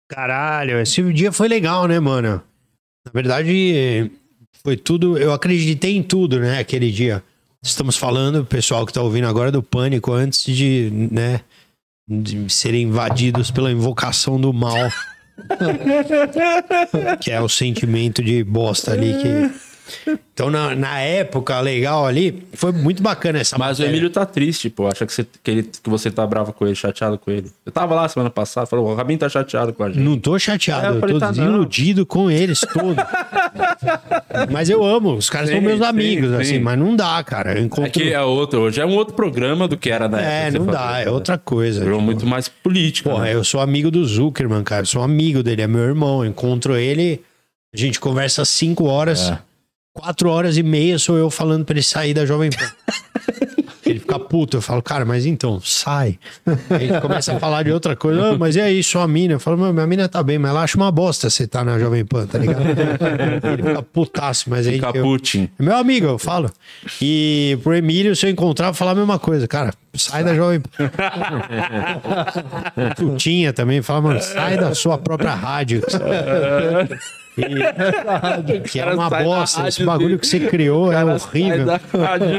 Caralho, 0.09 0.79
esse 0.79 1.01
dia 1.13 1.31
foi 1.31 1.47
legal, 1.47 1.87
né, 1.87 1.99
mano? 1.99 2.41
Na 3.05 3.11
verdade, 3.13 4.11
foi 4.63 4.75
tudo. 4.75 5.17
Eu 5.17 5.31
acreditei 5.31 5.95
em 5.95 6.03
tudo, 6.03 6.39
né, 6.39 6.59
aquele 6.59 6.91
dia. 6.91 7.23
Estamos 7.63 7.95
falando, 7.95 8.45
pessoal 8.45 8.85
que 8.85 8.93
tá 8.93 9.01
ouvindo 9.01 9.27
agora, 9.27 9.51
do 9.51 9.63
pânico 9.63 10.11
antes 10.11 10.43
de, 10.45 10.89
né, 11.11 11.41
de 12.07 12.51
serem 12.51 12.83
invadidos 12.83 13.49
pela 13.51 13.71
invocação 13.71 14.39
do 14.39 14.51
mal. 14.51 14.75
que 17.21 17.31
é 17.31 17.39
o 17.39 17.47
sentimento 17.47 18.21
de 18.21 18.43
bosta 18.43 18.91
ali 18.91 19.13
que. 19.13 19.68
Então, 20.33 20.49
na, 20.49 20.73
na 20.75 20.99
época 21.01 21.59
legal 21.59 22.05
ali, 22.05 22.43
foi 22.53 22.71
muito 22.71 23.03
bacana 23.03 23.39
essa 23.39 23.57
Mas 23.57 23.77
o 23.77 23.81
matéria. 23.81 23.89
Emílio 23.91 24.09
tá 24.09 24.25
triste, 24.25 24.69
pô. 24.69 24.87
Acha 24.87 25.05
que 25.05 25.11
você, 25.13 25.25
que, 25.43 25.51
ele- 25.51 25.63
que 25.63 25.89
você 25.89 26.09
tá 26.09 26.25
bravo 26.25 26.53
com 26.53 26.65
ele, 26.65 26.75
chateado 26.75 27.17
com 27.17 27.29
ele. 27.29 27.51
Eu 27.65 27.71
tava 27.71 27.93
lá 27.95 28.07
semana 28.07 28.29
passada, 28.29 28.65
falou, 28.65 28.87
o 28.89 28.95
Rabin 28.95 29.17
tá 29.17 29.27
chateado 29.27 29.73
com 29.73 29.83
a 29.83 29.89
gente. 29.89 29.99
Não 29.99 30.17
tô 30.17 30.39
chateado, 30.39 30.85
É, 30.85 30.89
eu 30.89 30.93
eu, 30.95 30.99
falei, 31.01 31.13
tô 31.15 31.19
tá, 31.19 32.05
com 32.07 32.31
eles 32.31 32.61
todos. 32.61 32.95
mas 34.51 34.69
eu 34.69 34.83
amo, 34.83 35.13
os 35.15 35.29
caras 35.29 35.49
são 35.49 35.59
Sim, 35.59 35.65
meus 35.65 35.79
sim, 35.79 35.85
amigos, 35.85 36.29
sim. 36.29 36.35
assim, 36.37 36.59
mas 36.59 36.77
não 36.79 36.95
dá, 36.95 37.21
cara. 37.23 37.57
Eu 37.57 37.63
encontro... 37.65 37.85
É 37.85 37.89
que 37.89 38.13
é 38.13 38.21
outro, 38.21 38.61
hoje 38.61 38.79
é 38.81 38.85
um 38.85 38.95
outro 38.95 39.13
programa 39.15 39.67
do 39.67 39.77
que 39.77 39.89
era 39.89 40.07
na 40.07 40.19
época. 40.19 40.31
É, 40.33 40.45
que 40.45 40.51
você 40.51 40.59
não 40.59 40.65
dá, 40.67 40.99
é 41.01 41.05
né? 41.05 41.11
outra 41.11 41.37
coisa. 41.37 41.79
Virou 41.81 41.97
tipo. 41.97 42.05
muito 42.05 42.25
mais 42.25 42.47
político. 42.47 43.09
Porra, 43.09 43.25
né? 43.25 43.33
eu 43.33 43.43
sou 43.43 43.59
amigo 43.61 43.91
do 43.91 44.05
Zuckerman, 44.05 44.63
cara. 44.63 44.83
Eu 44.83 44.85
sou 44.87 45.01
amigo 45.01 45.43
dele, 45.43 45.61
é 45.63 45.67
meu 45.67 45.81
irmão. 45.81 46.23
Eu 46.23 46.29
encontro 46.29 46.75
ele, 46.77 47.21
a 47.73 47.77
gente 47.77 47.99
conversa 47.99 48.45
cinco 48.45 48.85
horas, 48.85 49.29
É. 49.31 49.39
quatro 49.99 50.29
horas 50.29 50.57
e 50.57 50.63
meia 50.63 50.97
sou 50.97 51.17
eu 51.17 51.29
falando 51.29 51.65
pra 51.65 51.73
ele 51.73 51.83
sair 51.83 52.13
da 52.13 52.25
Jovem 52.25 52.49
Pan. 52.49 52.65
ele 53.85 53.99
fica 53.99 54.19
puto, 54.19 54.57
eu 54.57 54.61
falo, 54.61 54.83
cara, 54.83 55.03
mas 55.03 55.25
então, 55.25 55.59
sai. 55.63 56.19
Aí 56.69 56.85
ele 56.85 57.01
começa 57.01 57.33
a 57.33 57.39
falar 57.39 57.63
de 57.63 57.71
outra 57.71 57.95
coisa, 57.95 58.33
"Ah, 58.33 58.37
mas 58.37 58.55
e 58.55 58.61
aí, 58.61 58.83
sua 58.83 59.07
mina? 59.07 59.33
Eu 59.33 59.39
falo, 59.39 59.57
"Meu, 59.57 59.73
minha 59.73 59.87
mina 59.87 60.07
tá 60.07 60.21
bem, 60.21 60.37
mas 60.37 60.51
ela 60.51 60.61
acha 60.61 60.77
uma 60.77 60.91
bosta 60.91 61.27
você 61.29 61.47
tá 61.47 61.63
na 61.63 61.79
Jovem 61.79 62.05
Pan, 62.05 62.27
tá 62.27 62.37
ligado? 62.37 62.61
ele 63.51 63.63
fica 63.63 63.81
putaço, 63.81 64.47
mas 64.49 64.67
aí. 64.67 64.75
Fica 64.75 64.91
eu- 64.93 65.03
Putin. 65.03 65.49
é 65.59 65.63
meu 65.63 65.75
amigo, 65.75 66.05
eu 66.05 66.19
falo. 66.19 66.51
E 67.01 67.57
pro 67.63 67.73
Emílio, 67.75 68.15
se 68.15 68.27
eu 68.27 68.29
encontrar, 68.29 68.67
eu 68.67 68.73
vou 68.73 68.77
falar 68.77 68.91
a 68.91 68.95
mesma 68.95 69.17
coisa. 69.17 69.47
Cara, 69.47 69.73
sai 69.95 70.23
da 70.23 70.35
Jovem 70.35 70.59
Pan. 70.61 70.91
Tutinha 72.95 73.51
também, 73.53 73.81
fala, 73.81 74.01
mano, 74.01 74.21
sai 74.21 74.55
da 74.55 74.75
sua 74.75 74.99
própria 74.99 75.33
rádio. 75.33 75.81
E- 77.37 77.43
que 78.69 78.79
é 78.79 78.83
cara 78.83 78.95
uma 78.95 79.09
bosta. 79.09 79.67
Esse 79.67 79.83
bagulho 79.83 80.09
dele. 80.09 80.19
que 80.19 80.27
você 80.27 80.39
criou 80.41 80.91
é 80.91 81.03
horrível. 81.05 81.65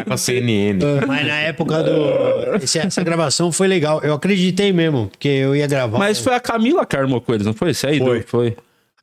Com 0.07 0.13
a 0.13 0.17
CNN. 0.17 0.79
Mas 1.07 1.27
na 1.27 1.37
época 1.41 1.83
do. 1.83 2.57
esse- 2.63 2.79
essa 2.79 3.03
gravação 3.03 3.51
foi 3.53 3.67
legal. 3.69 4.01
Eu 4.03 4.15
acreditei 4.15 4.73
mesmo, 4.73 5.09
porque 5.09 5.29
eu 5.29 5.55
ia 5.57 5.67
gravar. 5.67 5.99
Mas 5.99 6.19
foi 6.19 6.35
a 6.35 6.41
Camila 6.41 6.85
que 6.85 6.97
armou 6.97 7.21
com 7.21 7.33
eles, 7.35 7.47
não 7.47 7.55
foi? 7.55 7.71
Esse 7.71 7.87
aí? 7.87 7.99
Foi. 7.99 8.21
do- 8.21 8.27
foi. 8.27 8.57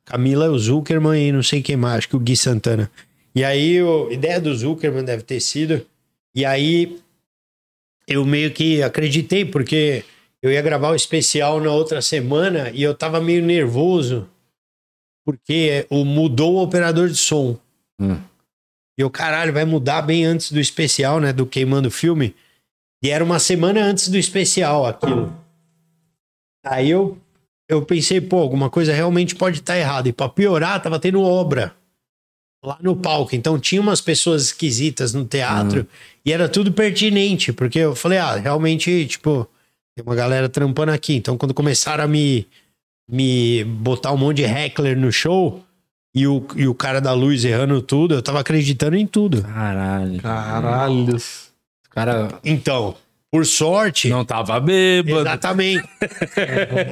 Camila, 0.04 0.48
o 0.50 0.58
Zuckerman 0.58 1.28
e 1.28 1.32
não 1.32 1.42
sei 1.42 1.60
quem 1.60 1.76
mais, 1.76 1.98
acho 1.98 2.08
que 2.08 2.16
o 2.16 2.20
Gui 2.20 2.34
Santana. 2.36 2.90
E 3.34 3.44
aí, 3.44 3.78
a 3.78 4.12
ideia 4.12 4.40
do 4.40 4.54
Zuckerman 4.56 5.04
deve 5.04 5.22
ter 5.22 5.38
sido. 5.40 5.82
E 6.34 6.44
aí, 6.46 6.96
eu 8.06 8.24
meio 8.24 8.50
que 8.50 8.82
acreditei, 8.82 9.44
porque 9.44 10.02
eu 10.42 10.50
ia 10.50 10.62
gravar 10.62 10.90
o 10.90 10.94
especial 10.94 11.60
na 11.60 11.70
outra 11.70 12.00
semana 12.00 12.70
e 12.72 12.82
eu 12.82 12.94
tava 12.94 13.20
meio 13.20 13.42
nervoso, 13.44 14.26
porque 15.28 15.86
o, 15.90 16.06
mudou 16.06 16.54
o 16.54 16.62
operador 16.62 17.06
de 17.06 17.18
som. 17.18 17.54
Hum. 18.00 18.16
E 18.98 19.02
eu, 19.02 19.10
caralho, 19.10 19.52
vai 19.52 19.66
mudar 19.66 20.00
bem 20.00 20.24
antes 20.24 20.50
do 20.50 20.58
especial, 20.58 21.20
né? 21.20 21.34
Do 21.34 21.44
Queimando 21.44 21.88
o 21.88 21.90
Filme. 21.90 22.34
E 23.04 23.10
era 23.10 23.22
uma 23.22 23.38
semana 23.38 23.84
antes 23.84 24.08
do 24.08 24.16
especial 24.16 24.86
aquilo. 24.86 25.30
Aí 26.64 26.88
eu, 26.88 27.18
eu 27.68 27.84
pensei, 27.84 28.22
pô, 28.22 28.38
alguma 28.38 28.70
coisa 28.70 28.94
realmente 28.94 29.34
pode 29.34 29.58
estar 29.58 29.76
errada. 29.76 30.08
E 30.08 30.14
pra 30.14 30.30
piorar, 30.30 30.82
tava 30.82 30.98
tendo 30.98 31.20
obra 31.20 31.76
lá 32.64 32.78
no 32.80 32.96
palco. 32.96 33.36
Então 33.36 33.58
tinha 33.58 33.82
umas 33.82 34.00
pessoas 34.00 34.44
esquisitas 34.44 35.12
no 35.12 35.26
teatro 35.26 35.86
e 36.24 36.32
era 36.32 36.48
tudo 36.48 36.72
pertinente, 36.72 37.52
porque 37.52 37.80
eu 37.80 37.94
falei, 37.94 38.16
ah, 38.16 38.36
realmente, 38.36 39.06
tipo, 39.06 39.46
tem 39.94 40.02
uma 40.02 40.14
galera 40.14 40.48
trampando 40.48 40.90
aqui. 40.90 41.16
Então 41.16 41.36
quando 41.36 41.52
começaram 41.52 42.04
a 42.04 42.08
me, 42.08 42.48
me 43.08 43.64
botar 43.64 44.12
um 44.12 44.16
monte 44.16 44.38
de 44.38 44.44
heckler 44.44 44.96
no 44.98 45.10
show 45.10 45.62
e 46.14 46.26
o, 46.26 46.44
e 46.56 46.66
o 46.66 46.74
cara 46.74 47.00
da 47.00 47.12
luz 47.12 47.44
errando 47.44 47.80
tudo, 47.80 48.14
eu 48.14 48.22
tava 48.22 48.40
acreditando 48.40 48.96
em 48.96 49.06
tudo. 49.06 49.42
Caralho. 49.42 50.20
Caralho. 50.20 51.16
Cara, 51.90 52.28
Então, 52.44 52.94
por 53.30 53.44
sorte. 53.46 54.08
não 54.08 54.24
tava 54.24 54.58
bêbado. 54.60 55.20
Exatamente. 55.20 55.84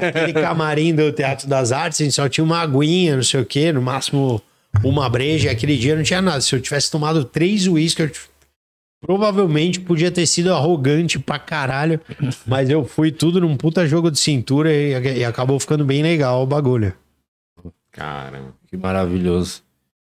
Aquele 0.09 0.33
camarim 0.33 0.95
do 0.95 1.13
Teatro 1.13 1.49
das 1.49 1.73
Artes, 1.73 2.01
a 2.01 2.05
gente 2.05 2.15
só 2.15 2.29
tinha 2.29 2.45
uma 2.45 2.61
aguinha, 2.61 3.17
não 3.17 3.23
sei 3.23 3.41
o 3.41 3.45
quê, 3.47 3.73
no 3.73 3.81
máximo 3.83 4.41
uma 4.85 5.09
breja. 5.09 5.51
Aquele 5.51 5.77
dia 5.77 5.97
não 5.97 6.03
tinha 6.03 6.21
nada. 6.23 6.41
Se 6.41 6.55
eu 6.55 6.61
tivesse 6.61 6.91
tomado 6.91 7.25
três 7.25 7.67
uísques, 7.67 8.05
eu 8.05 8.11
provavelmente 9.01 9.81
podia 9.81 10.11
ter 10.11 10.27
sido 10.27 10.53
arrogante 10.53 11.19
pra 11.19 11.39
caralho. 11.39 12.01
Mas 12.47 12.71
eu 12.71 12.85
fui 12.85 13.13
tudo 13.13 13.41
num 13.41 13.57
puta 13.57 13.87
jogo 13.87 14.11
de 14.11 14.19
cintura 14.19 14.73
e, 14.73 15.19
e 15.19 15.25
acabou 15.25 15.59
ficando 15.59 15.85
bem 15.85 16.03
legal 16.03 16.43
o 16.43 16.47
bagulho. 16.47 16.93
Caramba. 17.93 18.55
Que 18.69 18.77
maravilhoso. 18.77 19.63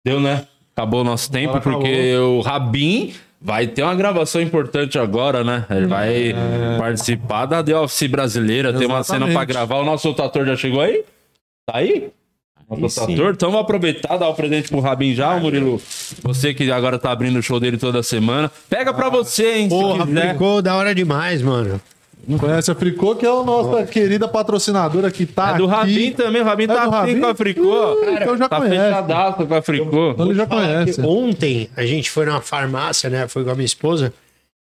Deu, 0.04 0.20
né? 0.20 0.46
Acabou 0.74 1.00
o 1.00 1.04
nosso 1.04 1.30
tempo, 1.30 1.56
Agora 1.56 1.62
porque 1.62 2.16
o 2.16 2.40
Rabin 2.40 3.14
vai 3.40 3.66
ter 3.66 3.82
uma 3.82 3.94
gravação 3.94 4.40
importante 4.40 4.98
agora, 4.98 5.42
né? 5.42 5.64
Ele 5.70 5.86
vai 5.86 6.34
participar 6.78 7.46
da 7.46 7.62
The 7.62 7.76
Office 7.76 8.08
brasileira, 8.08 8.72
tem 8.72 8.86
uma 8.86 9.02
cena 9.02 9.26
Exatamente. 9.26 9.34
pra 9.34 9.44
gravar. 9.44 9.76
O 9.76 9.84
nosso 9.84 10.08
ator 10.10 10.46
já 10.46 10.56
chegou 10.56 10.80
aí? 10.80 11.04
Tá 11.66 11.78
aí? 11.78 12.10
Ator, 12.70 13.32
então 13.32 13.50
vamos 13.50 13.64
aproveitar, 13.64 14.18
dar 14.18 14.28
o 14.28 14.34
presente 14.34 14.68
pro 14.68 14.80
Rabin 14.80 15.14
já, 15.14 15.34
ô 15.34 15.40
Murilo. 15.40 15.80
Você 16.22 16.52
que 16.52 16.70
agora 16.70 16.98
tá 16.98 17.10
abrindo 17.10 17.38
o 17.38 17.42
show 17.42 17.58
dele 17.58 17.78
toda 17.78 18.02
semana. 18.02 18.50
Pega 18.68 18.92
pra 18.92 19.08
você, 19.08 19.54
hein? 19.58 19.68
Porra, 19.70 20.06
ficou 20.06 20.60
da 20.60 20.74
hora 20.76 20.94
demais, 20.94 21.40
mano. 21.40 21.80
Conhece 22.38 22.70
a 22.70 22.74
Fricô, 22.74 23.16
que 23.16 23.24
é 23.24 23.28
a 23.30 23.42
nossa 23.42 23.86
querida 23.86 24.28
patrocinadora 24.28 25.10
que 25.10 25.24
tá 25.24 25.54
É 25.54 25.56
do 25.56 25.64
aqui. 25.64 25.74
Rabin 25.74 26.12
também, 26.12 26.42
o 26.42 26.44
Rabin 26.44 26.64
É 26.64 26.66
tá 26.66 26.84
Rabin? 26.84 27.20
com 27.20 27.26
a 27.26 27.34
Fricô. 27.34 27.94
Uh, 27.94 28.10
então 28.20 28.36
já 28.36 28.48
tá 28.50 28.56
conhece. 28.58 28.76
fechadaço 28.76 29.46
com 29.46 29.54
a 29.54 29.62
Fricô. 29.62 30.10
Então 30.10 30.26
ele 30.26 30.34
já 30.34 30.46
conhece. 30.46 31.00
Ontem 31.00 31.70
a 31.74 31.86
gente 31.86 32.10
foi 32.10 32.26
numa 32.26 32.42
farmácia, 32.42 33.08
né? 33.08 33.26
Foi 33.28 33.44
com 33.44 33.50
a 33.50 33.54
minha 33.54 33.64
esposa. 33.64 34.12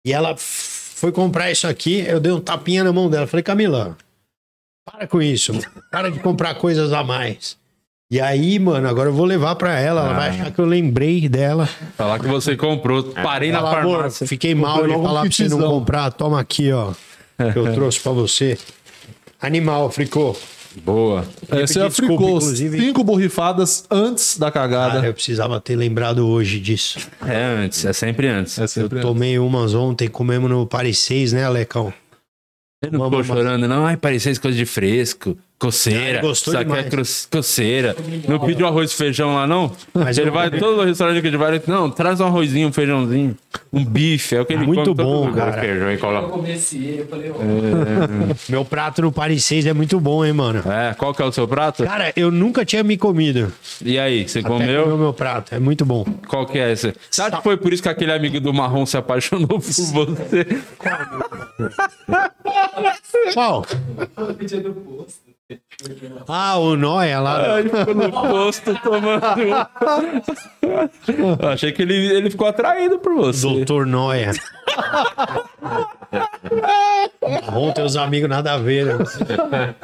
E 0.04 0.12
ela 0.12 0.34
foi 0.36 1.10
comprar 1.10 1.50
isso 1.50 1.66
aqui. 1.66 2.04
Eu 2.06 2.20
dei 2.20 2.32
um 2.32 2.40
tapinha 2.40 2.84
na 2.84 2.92
mão 2.92 3.08
dela. 3.08 3.26
Falei, 3.26 3.42
Camila, 3.42 3.96
para 4.84 5.06
com 5.06 5.22
isso. 5.22 5.54
mano. 5.54 5.64
Para 5.90 6.10
de 6.10 6.18
comprar 6.20 6.54
coisas 6.56 6.92
a 6.92 7.02
mais. 7.02 7.56
E 8.10 8.20
aí, 8.20 8.58
mano, 8.58 8.86
agora 8.88 9.08
eu 9.08 9.14
vou 9.14 9.24
levar 9.24 9.54
pra 9.56 9.78
ela. 9.78 10.02
Ela 10.02 10.12
vai 10.14 10.28
achar 10.30 10.50
que 10.52 10.58
eu 10.60 10.64
lembrei 10.66 11.28
dela. 11.28 11.68
Falar 11.96 12.18
que 12.20 12.26
você 12.26 12.56
comprou. 12.56 13.02
Parei 13.02 13.50
na 13.50 13.60
Fala, 13.60 13.80
amor, 13.80 13.94
farmácia. 13.96 14.26
fiquei 14.26 14.54
mal 14.54 14.82
de 14.82 14.88
logo 14.88 15.02
falar 15.04 15.20
pra 15.22 15.30
você 15.30 15.48
não 15.48 15.58
comprar. 15.60 16.12
Toma 16.12 16.38
aqui, 16.40 16.70
ó. 16.70 16.92
Que 17.52 17.58
eu 17.58 17.72
trouxe 17.72 17.98
pra 18.00 18.12
você. 18.12 18.58
Animal, 19.40 19.90
fricô. 19.90 20.36
Boa. 20.82 21.24
Essa 21.50 21.80
é 21.80 21.84
a 21.84 21.88
desculpa, 21.88 22.14
Fricô. 22.16 22.36
inclusive. 22.36 22.78
Cinco 22.80 23.04
borrifadas 23.04 23.84
antes 23.90 24.38
da 24.38 24.50
cagada. 24.50 24.94
Cara, 24.96 25.06
eu 25.06 25.14
precisava 25.14 25.60
ter 25.60 25.76
lembrado 25.76 26.26
hoje 26.28 26.58
disso. 26.58 26.98
É 27.24 27.42
antes, 27.44 27.84
é 27.84 27.92
sempre 27.92 28.26
antes. 28.28 28.58
É 28.58 28.66
sempre 28.66 29.00
Tomei 29.00 29.38
umas 29.38 29.72
ontem, 29.74 30.08
comemos 30.08 30.50
no 30.50 30.66
Paris 30.66 30.98
6, 30.98 31.32
né, 31.32 31.44
Alecão? 31.44 31.92
Ele 32.82 32.96
não 32.98 33.04
ficou 33.04 33.24
chorando, 33.24 33.68
não. 33.68 33.86
Ai, 33.86 33.96
parecia 33.96 34.32
isso 34.32 34.40
coisa 34.40 34.56
de 34.58 34.66
fresco, 34.66 35.38
coceira. 35.64 36.18
Ah, 36.18 36.22
gostou 36.22 36.52
Isso 36.54 36.60
aqui 36.60 36.72
é 36.72 36.82
demais. 36.82 37.26
cro- 37.28 37.38
coceira. 37.38 37.96
Não 38.28 38.38
pediu 38.38 38.66
arroz 38.66 38.90
e 38.92 38.94
feijão 38.94 39.34
lá, 39.34 39.46
não? 39.46 39.70
Mas 39.92 40.18
ele 40.18 40.28
eu- 40.28 40.32
vai 40.32 40.50
todo 40.50 40.82
restaurante 40.84 41.20
que 41.20 41.26
ele 41.26 41.36
vai, 41.36 41.54
ele, 41.54 41.62
não, 41.66 41.90
traz 41.90 42.20
um 42.20 42.26
arrozinho, 42.26 42.68
um 42.68 42.72
feijãozinho, 42.72 43.36
um 43.72 43.84
bife. 43.84 44.34
É 44.36 44.40
o 44.40 44.46
que 44.46 44.52
ele 44.52 44.64
Muito 44.66 44.94
bom, 44.94 45.32
cara. 45.32 45.60
Feijão 45.60 45.92
e 45.92 45.98
coloca. 45.98 46.28
comecei, 46.28 47.00
eu 47.00 47.06
falei, 47.06 47.30
ó, 47.30 47.34
Meu 48.48 48.64
prato 48.64 49.02
no 49.02 49.12
Paris 49.12 49.44
6 49.44 49.66
é 49.66 49.72
muito 49.72 49.98
bom, 50.00 50.24
hein, 50.24 50.32
mano? 50.32 50.62
É, 50.70 50.94
qual 50.94 51.14
que 51.14 51.22
é 51.22 51.24
o 51.24 51.32
seu 51.32 51.46
prato? 51.46 51.84
Cara, 51.84 52.12
eu 52.16 52.30
nunca 52.30 52.64
tinha 52.64 52.82
me 52.82 52.96
comido. 52.96 53.52
E 53.84 53.98
aí, 53.98 54.28
você 54.28 54.40
Até 54.40 54.48
comeu? 54.48 54.82
comeu 54.84 54.98
meu 54.98 55.12
prato. 55.12 55.54
É 55.54 55.58
muito 55.58 55.84
bom. 55.84 56.04
Qual 56.28 56.46
que 56.46 56.58
é 56.58 56.72
esse? 56.72 56.94
Acha 57.18 57.30
que 57.36 57.42
foi 57.42 57.56
por 57.56 57.72
isso 57.72 57.82
que 57.82 57.88
aquele 57.88 58.12
amigo 58.12 58.40
do 58.40 58.52
marrom 58.52 58.84
se 58.86 58.96
apaixonou 58.96 59.46
por 59.48 59.60
você? 59.60 60.46
Qual? 63.34 63.64
pedir 64.38 64.60
do 64.62 64.72
posto. 64.72 65.33
Ah, 66.26 66.58
o 66.58 66.74
Noia 66.74 67.20
lá. 67.20 67.60
Ele 67.60 67.68
ficou 67.68 67.94
no 67.94 68.10
posto 68.10 68.74
tomando. 68.80 69.22
Eu 71.42 71.48
achei 71.48 71.70
que 71.70 71.82
ele, 71.82 71.94
ele 71.94 72.30
ficou 72.30 72.46
atraído 72.46 72.98
por 72.98 73.14
você. 73.14 73.42
Doutor 73.46 73.86
Noia. 73.86 74.32
Ontem 77.52 77.84
os 77.84 77.96
amigos 77.96 78.28
nada 78.28 78.54
a 78.54 78.58
ver. 78.58 78.86
Né? 78.86 79.74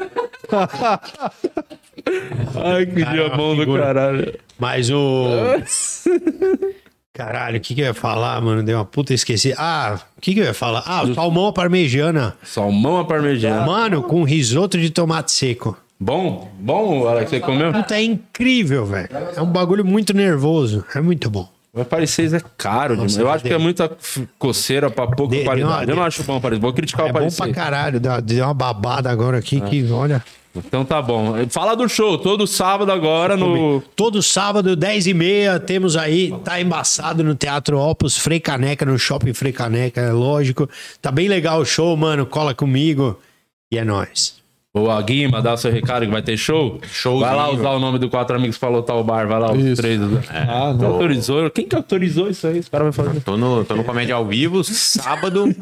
Ai, 2.65 2.87
que 2.87 3.05
dia 3.05 3.29
bom 3.29 3.55
do 3.55 3.75
caralho. 3.77 4.39
Mas 4.59 4.91
o. 4.91 5.27
Caralho, 7.21 7.59
o 7.59 7.61
que, 7.61 7.75
que 7.75 7.83
eu 7.83 7.85
ia 7.85 7.93
falar, 7.93 8.41
mano? 8.41 8.63
Deu 8.63 8.79
uma 8.79 8.85
puta 8.87 9.13
esqueci. 9.13 9.53
Ah, 9.59 10.01
o 10.17 10.21
que, 10.23 10.33
que 10.33 10.41
eu 10.41 10.45
ia 10.45 10.55
falar? 10.55 10.83
Ah, 10.87 11.03
salmão 11.15 11.49
à 11.49 11.53
parmegiana. 11.53 12.35
Salmão 12.43 12.99
à 12.99 13.05
parmegiana. 13.05 13.67
Mano, 13.67 14.03
com 14.03 14.23
risoto 14.23 14.79
de 14.79 14.89
tomate 14.89 15.31
seco. 15.31 15.77
Bom? 16.01 16.51
Bom, 16.59 17.07
Alex, 17.07 17.29
você 17.29 17.39
comeu? 17.39 17.75
Puta, 17.75 17.95
é 17.95 18.03
incrível, 18.03 18.87
velho. 18.87 19.11
É 19.37 19.43
um 19.43 19.53
bagulho 19.53 19.85
muito 19.85 20.15
nervoso. 20.15 20.83
É 20.95 21.01
muito 21.03 21.29
bom. 21.29 21.47
Mas 21.73 21.87
Paris 21.87 22.11
6 22.11 22.35
é 22.35 22.41
caro 22.57 22.95
demais. 22.95 23.17
Eu 23.17 23.31
acho 23.31 23.45
que 23.45 23.53
é 23.53 23.59
muita 23.59 23.91
coceira 24.39 24.91
pra 24.91 25.07
pouca 25.07 25.37
De- 25.37 25.45
qualidade. 25.45 25.85
uma- 25.85 25.93
Eu 25.93 25.97
não 25.97 26.03
acho 26.03 26.23
bom 26.25 26.37
o 26.37 26.41
Paris. 26.41 26.59
Vou 26.59 26.73
criticar 26.73 27.07
É 27.07 27.11
o 27.11 27.13
bom 27.13 27.19
Paris 27.21 27.37
pra 27.37 27.45
6. 27.47 27.55
caralho. 27.57 28.01
Deu 28.23 28.45
uma 28.45 28.55
babada 28.55 29.09
agora 29.11 29.39
aqui 29.39 29.61
que, 29.61 29.89
olha. 29.93 30.23
Então 30.53 30.85
tá 30.85 31.01
bom. 31.01 31.33
Fala 31.49 31.77
do 31.77 31.89
show. 31.89 32.19
Todo 32.19 32.45
sábado 32.45 32.91
agora 32.91 33.37
no... 33.37 33.81
Todo 33.95 34.21
sábado, 34.21 34.77
10h30, 34.77 35.61
temos 35.61 35.97
aí, 35.97 36.35
tá 36.45 36.61
embaçado 36.61 37.23
no 37.23 37.37
Teatro 37.37 37.79
Opus, 37.79 38.19
Frei 38.19 38.41
Caneca, 38.41 38.85
no 38.85 38.99
Shopping 38.99 39.33
Frei 39.33 39.53
Caneca, 39.53 40.01
é 40.01 40.11
lógico. 40.11 40.69
Tá 41.01 41.13
bem 41.13 41.29
legal 41.29 41.61
o 41.61 41.65
show, 41.65 41.97
mano. 41.97 42.27
Cola 42.27 42.53
comigo. 42.53 43.17
E 43.71 43.79
é 43.79 43.85
nóis. 43.85 44.40
Boa, 44.73 45.03
Guima, 45.03 45.43
dá 45.43 45.55
o 45.55 45.57
seu 45.57 45.73
recado 45.73 46.07
que 46.07 46.13
vai 46.13 46.23
ter 46.23 46.37
show. 46.37 46.79
Showzinho. 46.93 47.27
Vai 47.27 47.35
lá 47.35 47.51
usar 47.51 47.71
o 47.71 47.81
nome 47.81 47.99
do 47.99 48.09
Quatro 48.09 48.37
Amigos 48.37 48.57
lotar 48.63 48.95
o 48.97 49.03
bar. 49.03 49.27
Vai 49.27 49.41
lá, 49.41 49.51
os 49.53 49.65
Isso. 49.65 49.83
três. 49.83 50.01
Ah, 50.31 50.69
Quem 50.79 50.87
não. 50.87 50.93
autorizou? 50.93 51.51
Quem 51.51 51.67
que 51.67 51.75
autorizou 51.75 52.31
isso 52.31 52.47
aí? 52.47 52.61
Os 52.61 52.69
caras 52.69 52.95
vão 52.95 53.05
fazer. 53.05 53.21
Tô 53.21 53.37
no, 53.37 53.65
tô 53.65 53.75
no 53.75 53.83
Comédia 53.83 54.15
ao 54.15 54.25
Vivo, 54.25 54.63
sábado. 54.63 55.53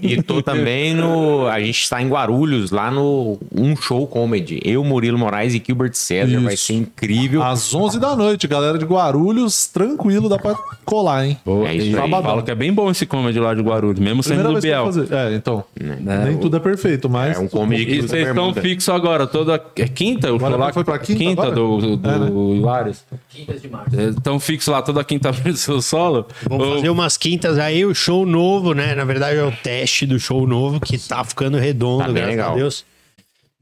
e 0.00 0.22
tô 0.22 0.40
também 0.42 0.94
no. 0.94 1.48
A 1.48 1.58
gente 1.58 1.80
está 1.82 2.00
em 2.00 2.08
Guarulhos, 2.08 2.70
lá 2.70 2.88
no 2.88 3.36
Um 3.52 3.74
Show 3.74 4.06
Comedy. 4.06 4.60
Eu, 4.64 4.84
Murilo 4.84 5.18
Moraes 5.18 5.52
e 5.52 5.60
Gilbert 5.66 5.94
César. 5.94 6.30
Isso. 6.36 6.44
Vai 6.44 6.56
ser 6.56 6.74
incrível. 6.74 7.42
Às 7.42 7.74
11 7.74 7.98
da 7.98 8.14
noite, 8.14 8.46
galera 8.46 8.78
de 8.78 8.84
Guarulhos, 8.84 9.66
tranquilo, 9.66 10.28
dá 10.28 10.38
pra 10.38 10.54
colar, 10.84 11.26
hein? 11.26 11.36
Boa. 11.44 11.66
É 11.68 11.74
isso 11.74 12.00
aí. 12.00 12.10
Fala 12.10 12.42
que 12.44 12.50
é 12.52 12.54
bem 12.54 12.72
bom 12.72 12.88
esse 12.92 13.06
comedy 13.06 13.40
lá 13.40 13.54
de 13.54 13.60
Guarulhos, 13.60 13.98
mesmo 13.98 14.22
sendo 14.22 14.36
Primeira 14.44 14.60
do 14.60 14.62
vez 14.62 14.94
que 14.94 15.00
eu 15.00 15.06
Biel. 15.08 15.18
É, 15.18 15.34
então. 15.34 15.64
Né? 15.80 16.26
Nem 16.28 16.38
tudo 16.38 16.56
é 16.56 16.60
perfeito, 16.60 17.10
mas. 17.10 17.36
É 17.36 17.40
um 17.40 17.48
comedy 17.48 17.84
que 17.86 17.96
E 17.96 18.35
estão 18.36 18.52
bermuda. 18.52 18.60
fixos 18.62 18.88
agora, 18.94 19.26
toda. 19.26 19.62
É 19.76 19.88
quinta? 19.88 20.32
O 20.32 20.36
Agora 20.36 20.56
lá 20.56 20.72
foi 20.72 20.84
pra 20.84 20.98
quinta 20.98 21.42
agora? 21.42 21.50
do, 21.54 21.96
do, 21.96 22.08
É, 22.08 22.18
né? 22.18 22.26
do 22.30 22.54
Hilários. 22.54 23.04
Quintas 23.28 23.62
de 23.62 23.68
março. 23.68 24.00
Estão 24.00 24.38
fixos 24.40 24.68
lá 24.72 24.82
toda 24.82 25.02
quinta 25.04 25.32
vez 25.32 25.60
seu 25.60 25.80
solo? 25.82 26.26
Vamos 26.48 26.68
fazer 26.76 26.90
umas 26.90 27.16
quintas 27.16 27.58
aí, 27.58 27.84
o 27.84 27.94
show 27.94 28.24
novo, 28.26 28.72
né? 28.74 28.94
Na 28.94 29.04
verdade 29.04 29.36
é 29.38 29.44
o 29.44 29.50
teste 29.52 30.06
do 30.06 30.18
show 30.20 30.46
novo, 30.46 30.78
que 30.80 30.96
tá 30.98 31.22
ficando 31.24 31.56
redondo, 31.58 31.98
Tá 31.98 32.04
bem 32.06 32.14
graças 32.14 32.30
legal. 32.36 32.52
a 32.52 32.56
Deus. 32.56 32.84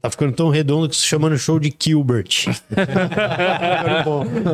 Tá 0.01 0.09
ficando 0.11 0.33
tão 0.33 0.49
redondo 0.49 0.87
que 0.87 0.95
se 0.95 1.01
chama 1.05 1.29
no 1.29 1.37
show 1.37 1.59
de 1.59 1.73
Gilbert. 1.83 2.45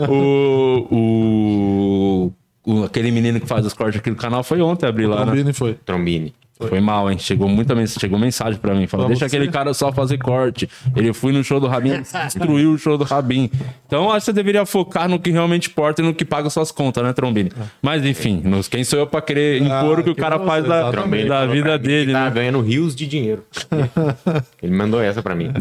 o, 0.10 0.88
o, 0.96 2.32
o- 2.66 2.84
Aquele 2.86 3.12
menino 3.12 3.40
que 3.40 3.48
faz 3.48 3.66
os 3.66 3.74
cortes 3.74 4.00
aqui 4.00 4.10
do 4.10 4.16
canal 4.16 4.44
foi 4.44 4.62
ontem 4.62 4.86
abrir 4.88 5.08
lá, 5.08 5.26
né? 5.26 5.32
Combine 5.32 5.54
foi. 5.54 5.74
Trombini. 5.86 6.34
Foi 6.68 6.80
mal, 6.80 7.12
hein? 7.12 7.18
Chegou 7.18 7.48
muita 7.50 7.74
mens 7.76 7.96
chegou 8.00 8.18
mensagem 8.20 8.60
pra 8.60 8.74
mim. 8.74 8.88
Falou, 8.88 9.08
deixa 9.08 9.26
aquele 9.26 9.48
cara 9.50 9.74
só 9.74 9.92
fazer 9.92 10.18
corte. 10.18 10.70
Ele 10.96 11.14
foi 11.14 11.32
no 11.32 11.44
show 11.44 11.60
do 11.60 11.68
Rabin, 11.68 12.02
destruiu 12.02 12.74
o 12.74 12.78
show 12.78 12.98
do 12.98 13.04
Rabin. 13.04 13.50
Então 13.88 14.10
acho 14.12 14.20
que 14.20 14.26
você 14.26 14.34
deveria 14.34 14.66
focar 14.66 15.08
no 15.10 15.20
que 15.20 15.32
realmente 15.32 15.70
importa 15.70 16.02
e 16.02 16.06
no 16.06 16.14
que 16.14 16.24
paga 16.26 16.50
suas 16.50 16.72
contas, 16.72 17.04
né, 17.04 17.14
Trombini? 17.14 17.52
Mas 17.82 18.06
enfim, 18.06 18.42
nos, 18.44 18.68
quem 18.68 18.84
sou 18.84 19.00
eu 19.00 19.08
pra 19.08 19.22
querer 19.22 19.62
impor 19.62 20.00
o 20.00 20.04
que 20.04 20.10
o 20.12 20.16
que 20.16 20.22
cara 20.22 20.38
você, 20.38 20.46
faz 20.46 20.66
da, 20.66 20.92
da 20.92 21.46
vida 21.46 21.78
dele, 21.78 22.12
Tá 22.14 22.26
né? 22.26 22.32
ganhando 22.32 22.62
rios 22.62 22.96
de 22.96 23.08
dinheiro. 23.08 23.44
Ele 24.62 24.74
mandou 24.76 25.02
essa 25.02 25.22
pra 25.22 25.36
mim. 25.36 25.52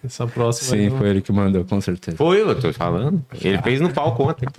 Essa 0.04 0.26
próxima 0.26 0.76
Sim, 0.76 0.88
não- 0.88 0.98
foi 0.98 1.08
ele 1.10 1.20
que 1.20 1.30
mandou, 1.30 1.64
com 1.64 1.80
certeza. 1.80 2.16
Foi, 2.16 2.40
eu 2.40 2.58
tô 2.58 2.72
falando. 2.72 3.22
Ele 3.42 3.58
fez 3.62 3.80
no 3.80 3.90
palco 3.92 4.28
ontem. 4.30 4.46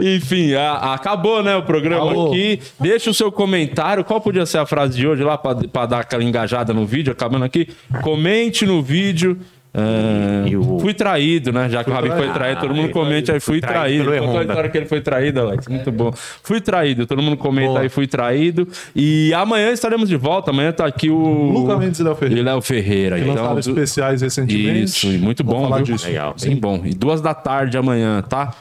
Enfim, 0.00 0.54
a- 0.54 0.94
acabou, 0.94 1.42
né, 1.42 1.56
o 1.56 1.62
programa 1.62 2.04
Acabou. 2.06 2.28
aqui. 2.32 2.60
Deixa 2.80 3.10
o 3.10 3.14
seu 3.14 3.30
comentário. 3.32 4.04
Qual 4.04 4.20
podia 4.20 4.46
ser 4.46 4.58
a 4.58 4.66
frase 4.66 4.96
de 4.96 5.06
hoje 5.06 5.22
lá 5.22 5.36
pra 5.38 5.86
dar 5.86 6.00
aquela 6.00 6.22
engajada 6.22 6.72
no 6.72 6.86
vídeo, 6.86 7.12
acabando 7.12 7.44
aqui? 7.44 7.68
Comente 8.02 8.64
no 8.66 8.82
vídeo. 8.82 9.38
É, 9.74 10.48
E 10.48 10.56
o- 10.56 10.78
Fui 10.80 10.92
traído, 10.92 11.52
né? 11.52 11.68
Já 11.70 11.82
que 11.82 11.90
o 11.90 11.92
Rabi 11.92 12.10
foi 12.10 12.30
traído, 12.32 12.60
todo 12.60 12.74
mundo 12.74 12.90
comente 12.90 13.30
aí, 13.32 13.40
fui 13.40 13.60
traído. 13.60 14.04
traído 14.04 14.20
Contou 14.26 14.36
a 14.36 14.42
Honda. 14.42 14.52
história 14.52 14.70
que 14.70 14.78
ele 14.78 14.86
foi 14.86 15.00
traído, 15.00 15.40
Alex. 15.40 15.68
Muito 15.68 15.90
bom. 15.92 16.12
Fui 16.42 16.60
traído, 16.60 17.06
todo 17.06 17.22
mundo 17.22 17.36
comenta 17.36 17.68
Boa. 17.68 17.80
aí, 17.80 17.88
fui 17.88 18.06
traído. 18.06 18.68
E 18.94 19.32
amanhã 19.34 19.70
estaremos 19.72 20.08
de 20.08 20.16
volta. 20.16 20.50
Amanhã 20.50 20.72
tá 20.72 20.84
aqui 20.86 21.08
o. 21.10 21.16
Luca 21.52 21.76
Mendes 21.78 22.00
e 22.00 22.02
Léo 22.02 22.14
Ferreira. 22.16 22.40
E 22.40 22.44
Léo 22.44 22.60
Ferreira. 22.62 23.18
Que 23.18 23.24
lançaram 23.24 23.46
Então, 23.58 23.58
especiais 23.58 24.20
recentemente. 24.22 24.82
isso, 24.84 25.06
e 25.06 25.18
muito 25.18 25.42
bom, 25.42 25.62
falar 25.62 25.76
viu? 25.82 25.94
disso. 25.94 26.06
Legal. 26.06 26.34
Bem 26.42 26.56
bom. 26.56 26.82
E 26.84 26.90
duas 26.94 27.20
da 27.20 27.32
tarde 27.32 27.78
amanhã, 27.78 28.20
tá? 28.22 28.54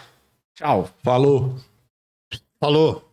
Tchau. 0.56 0.90
Falou. 1.04 1.56
Falou. 2.60 3.11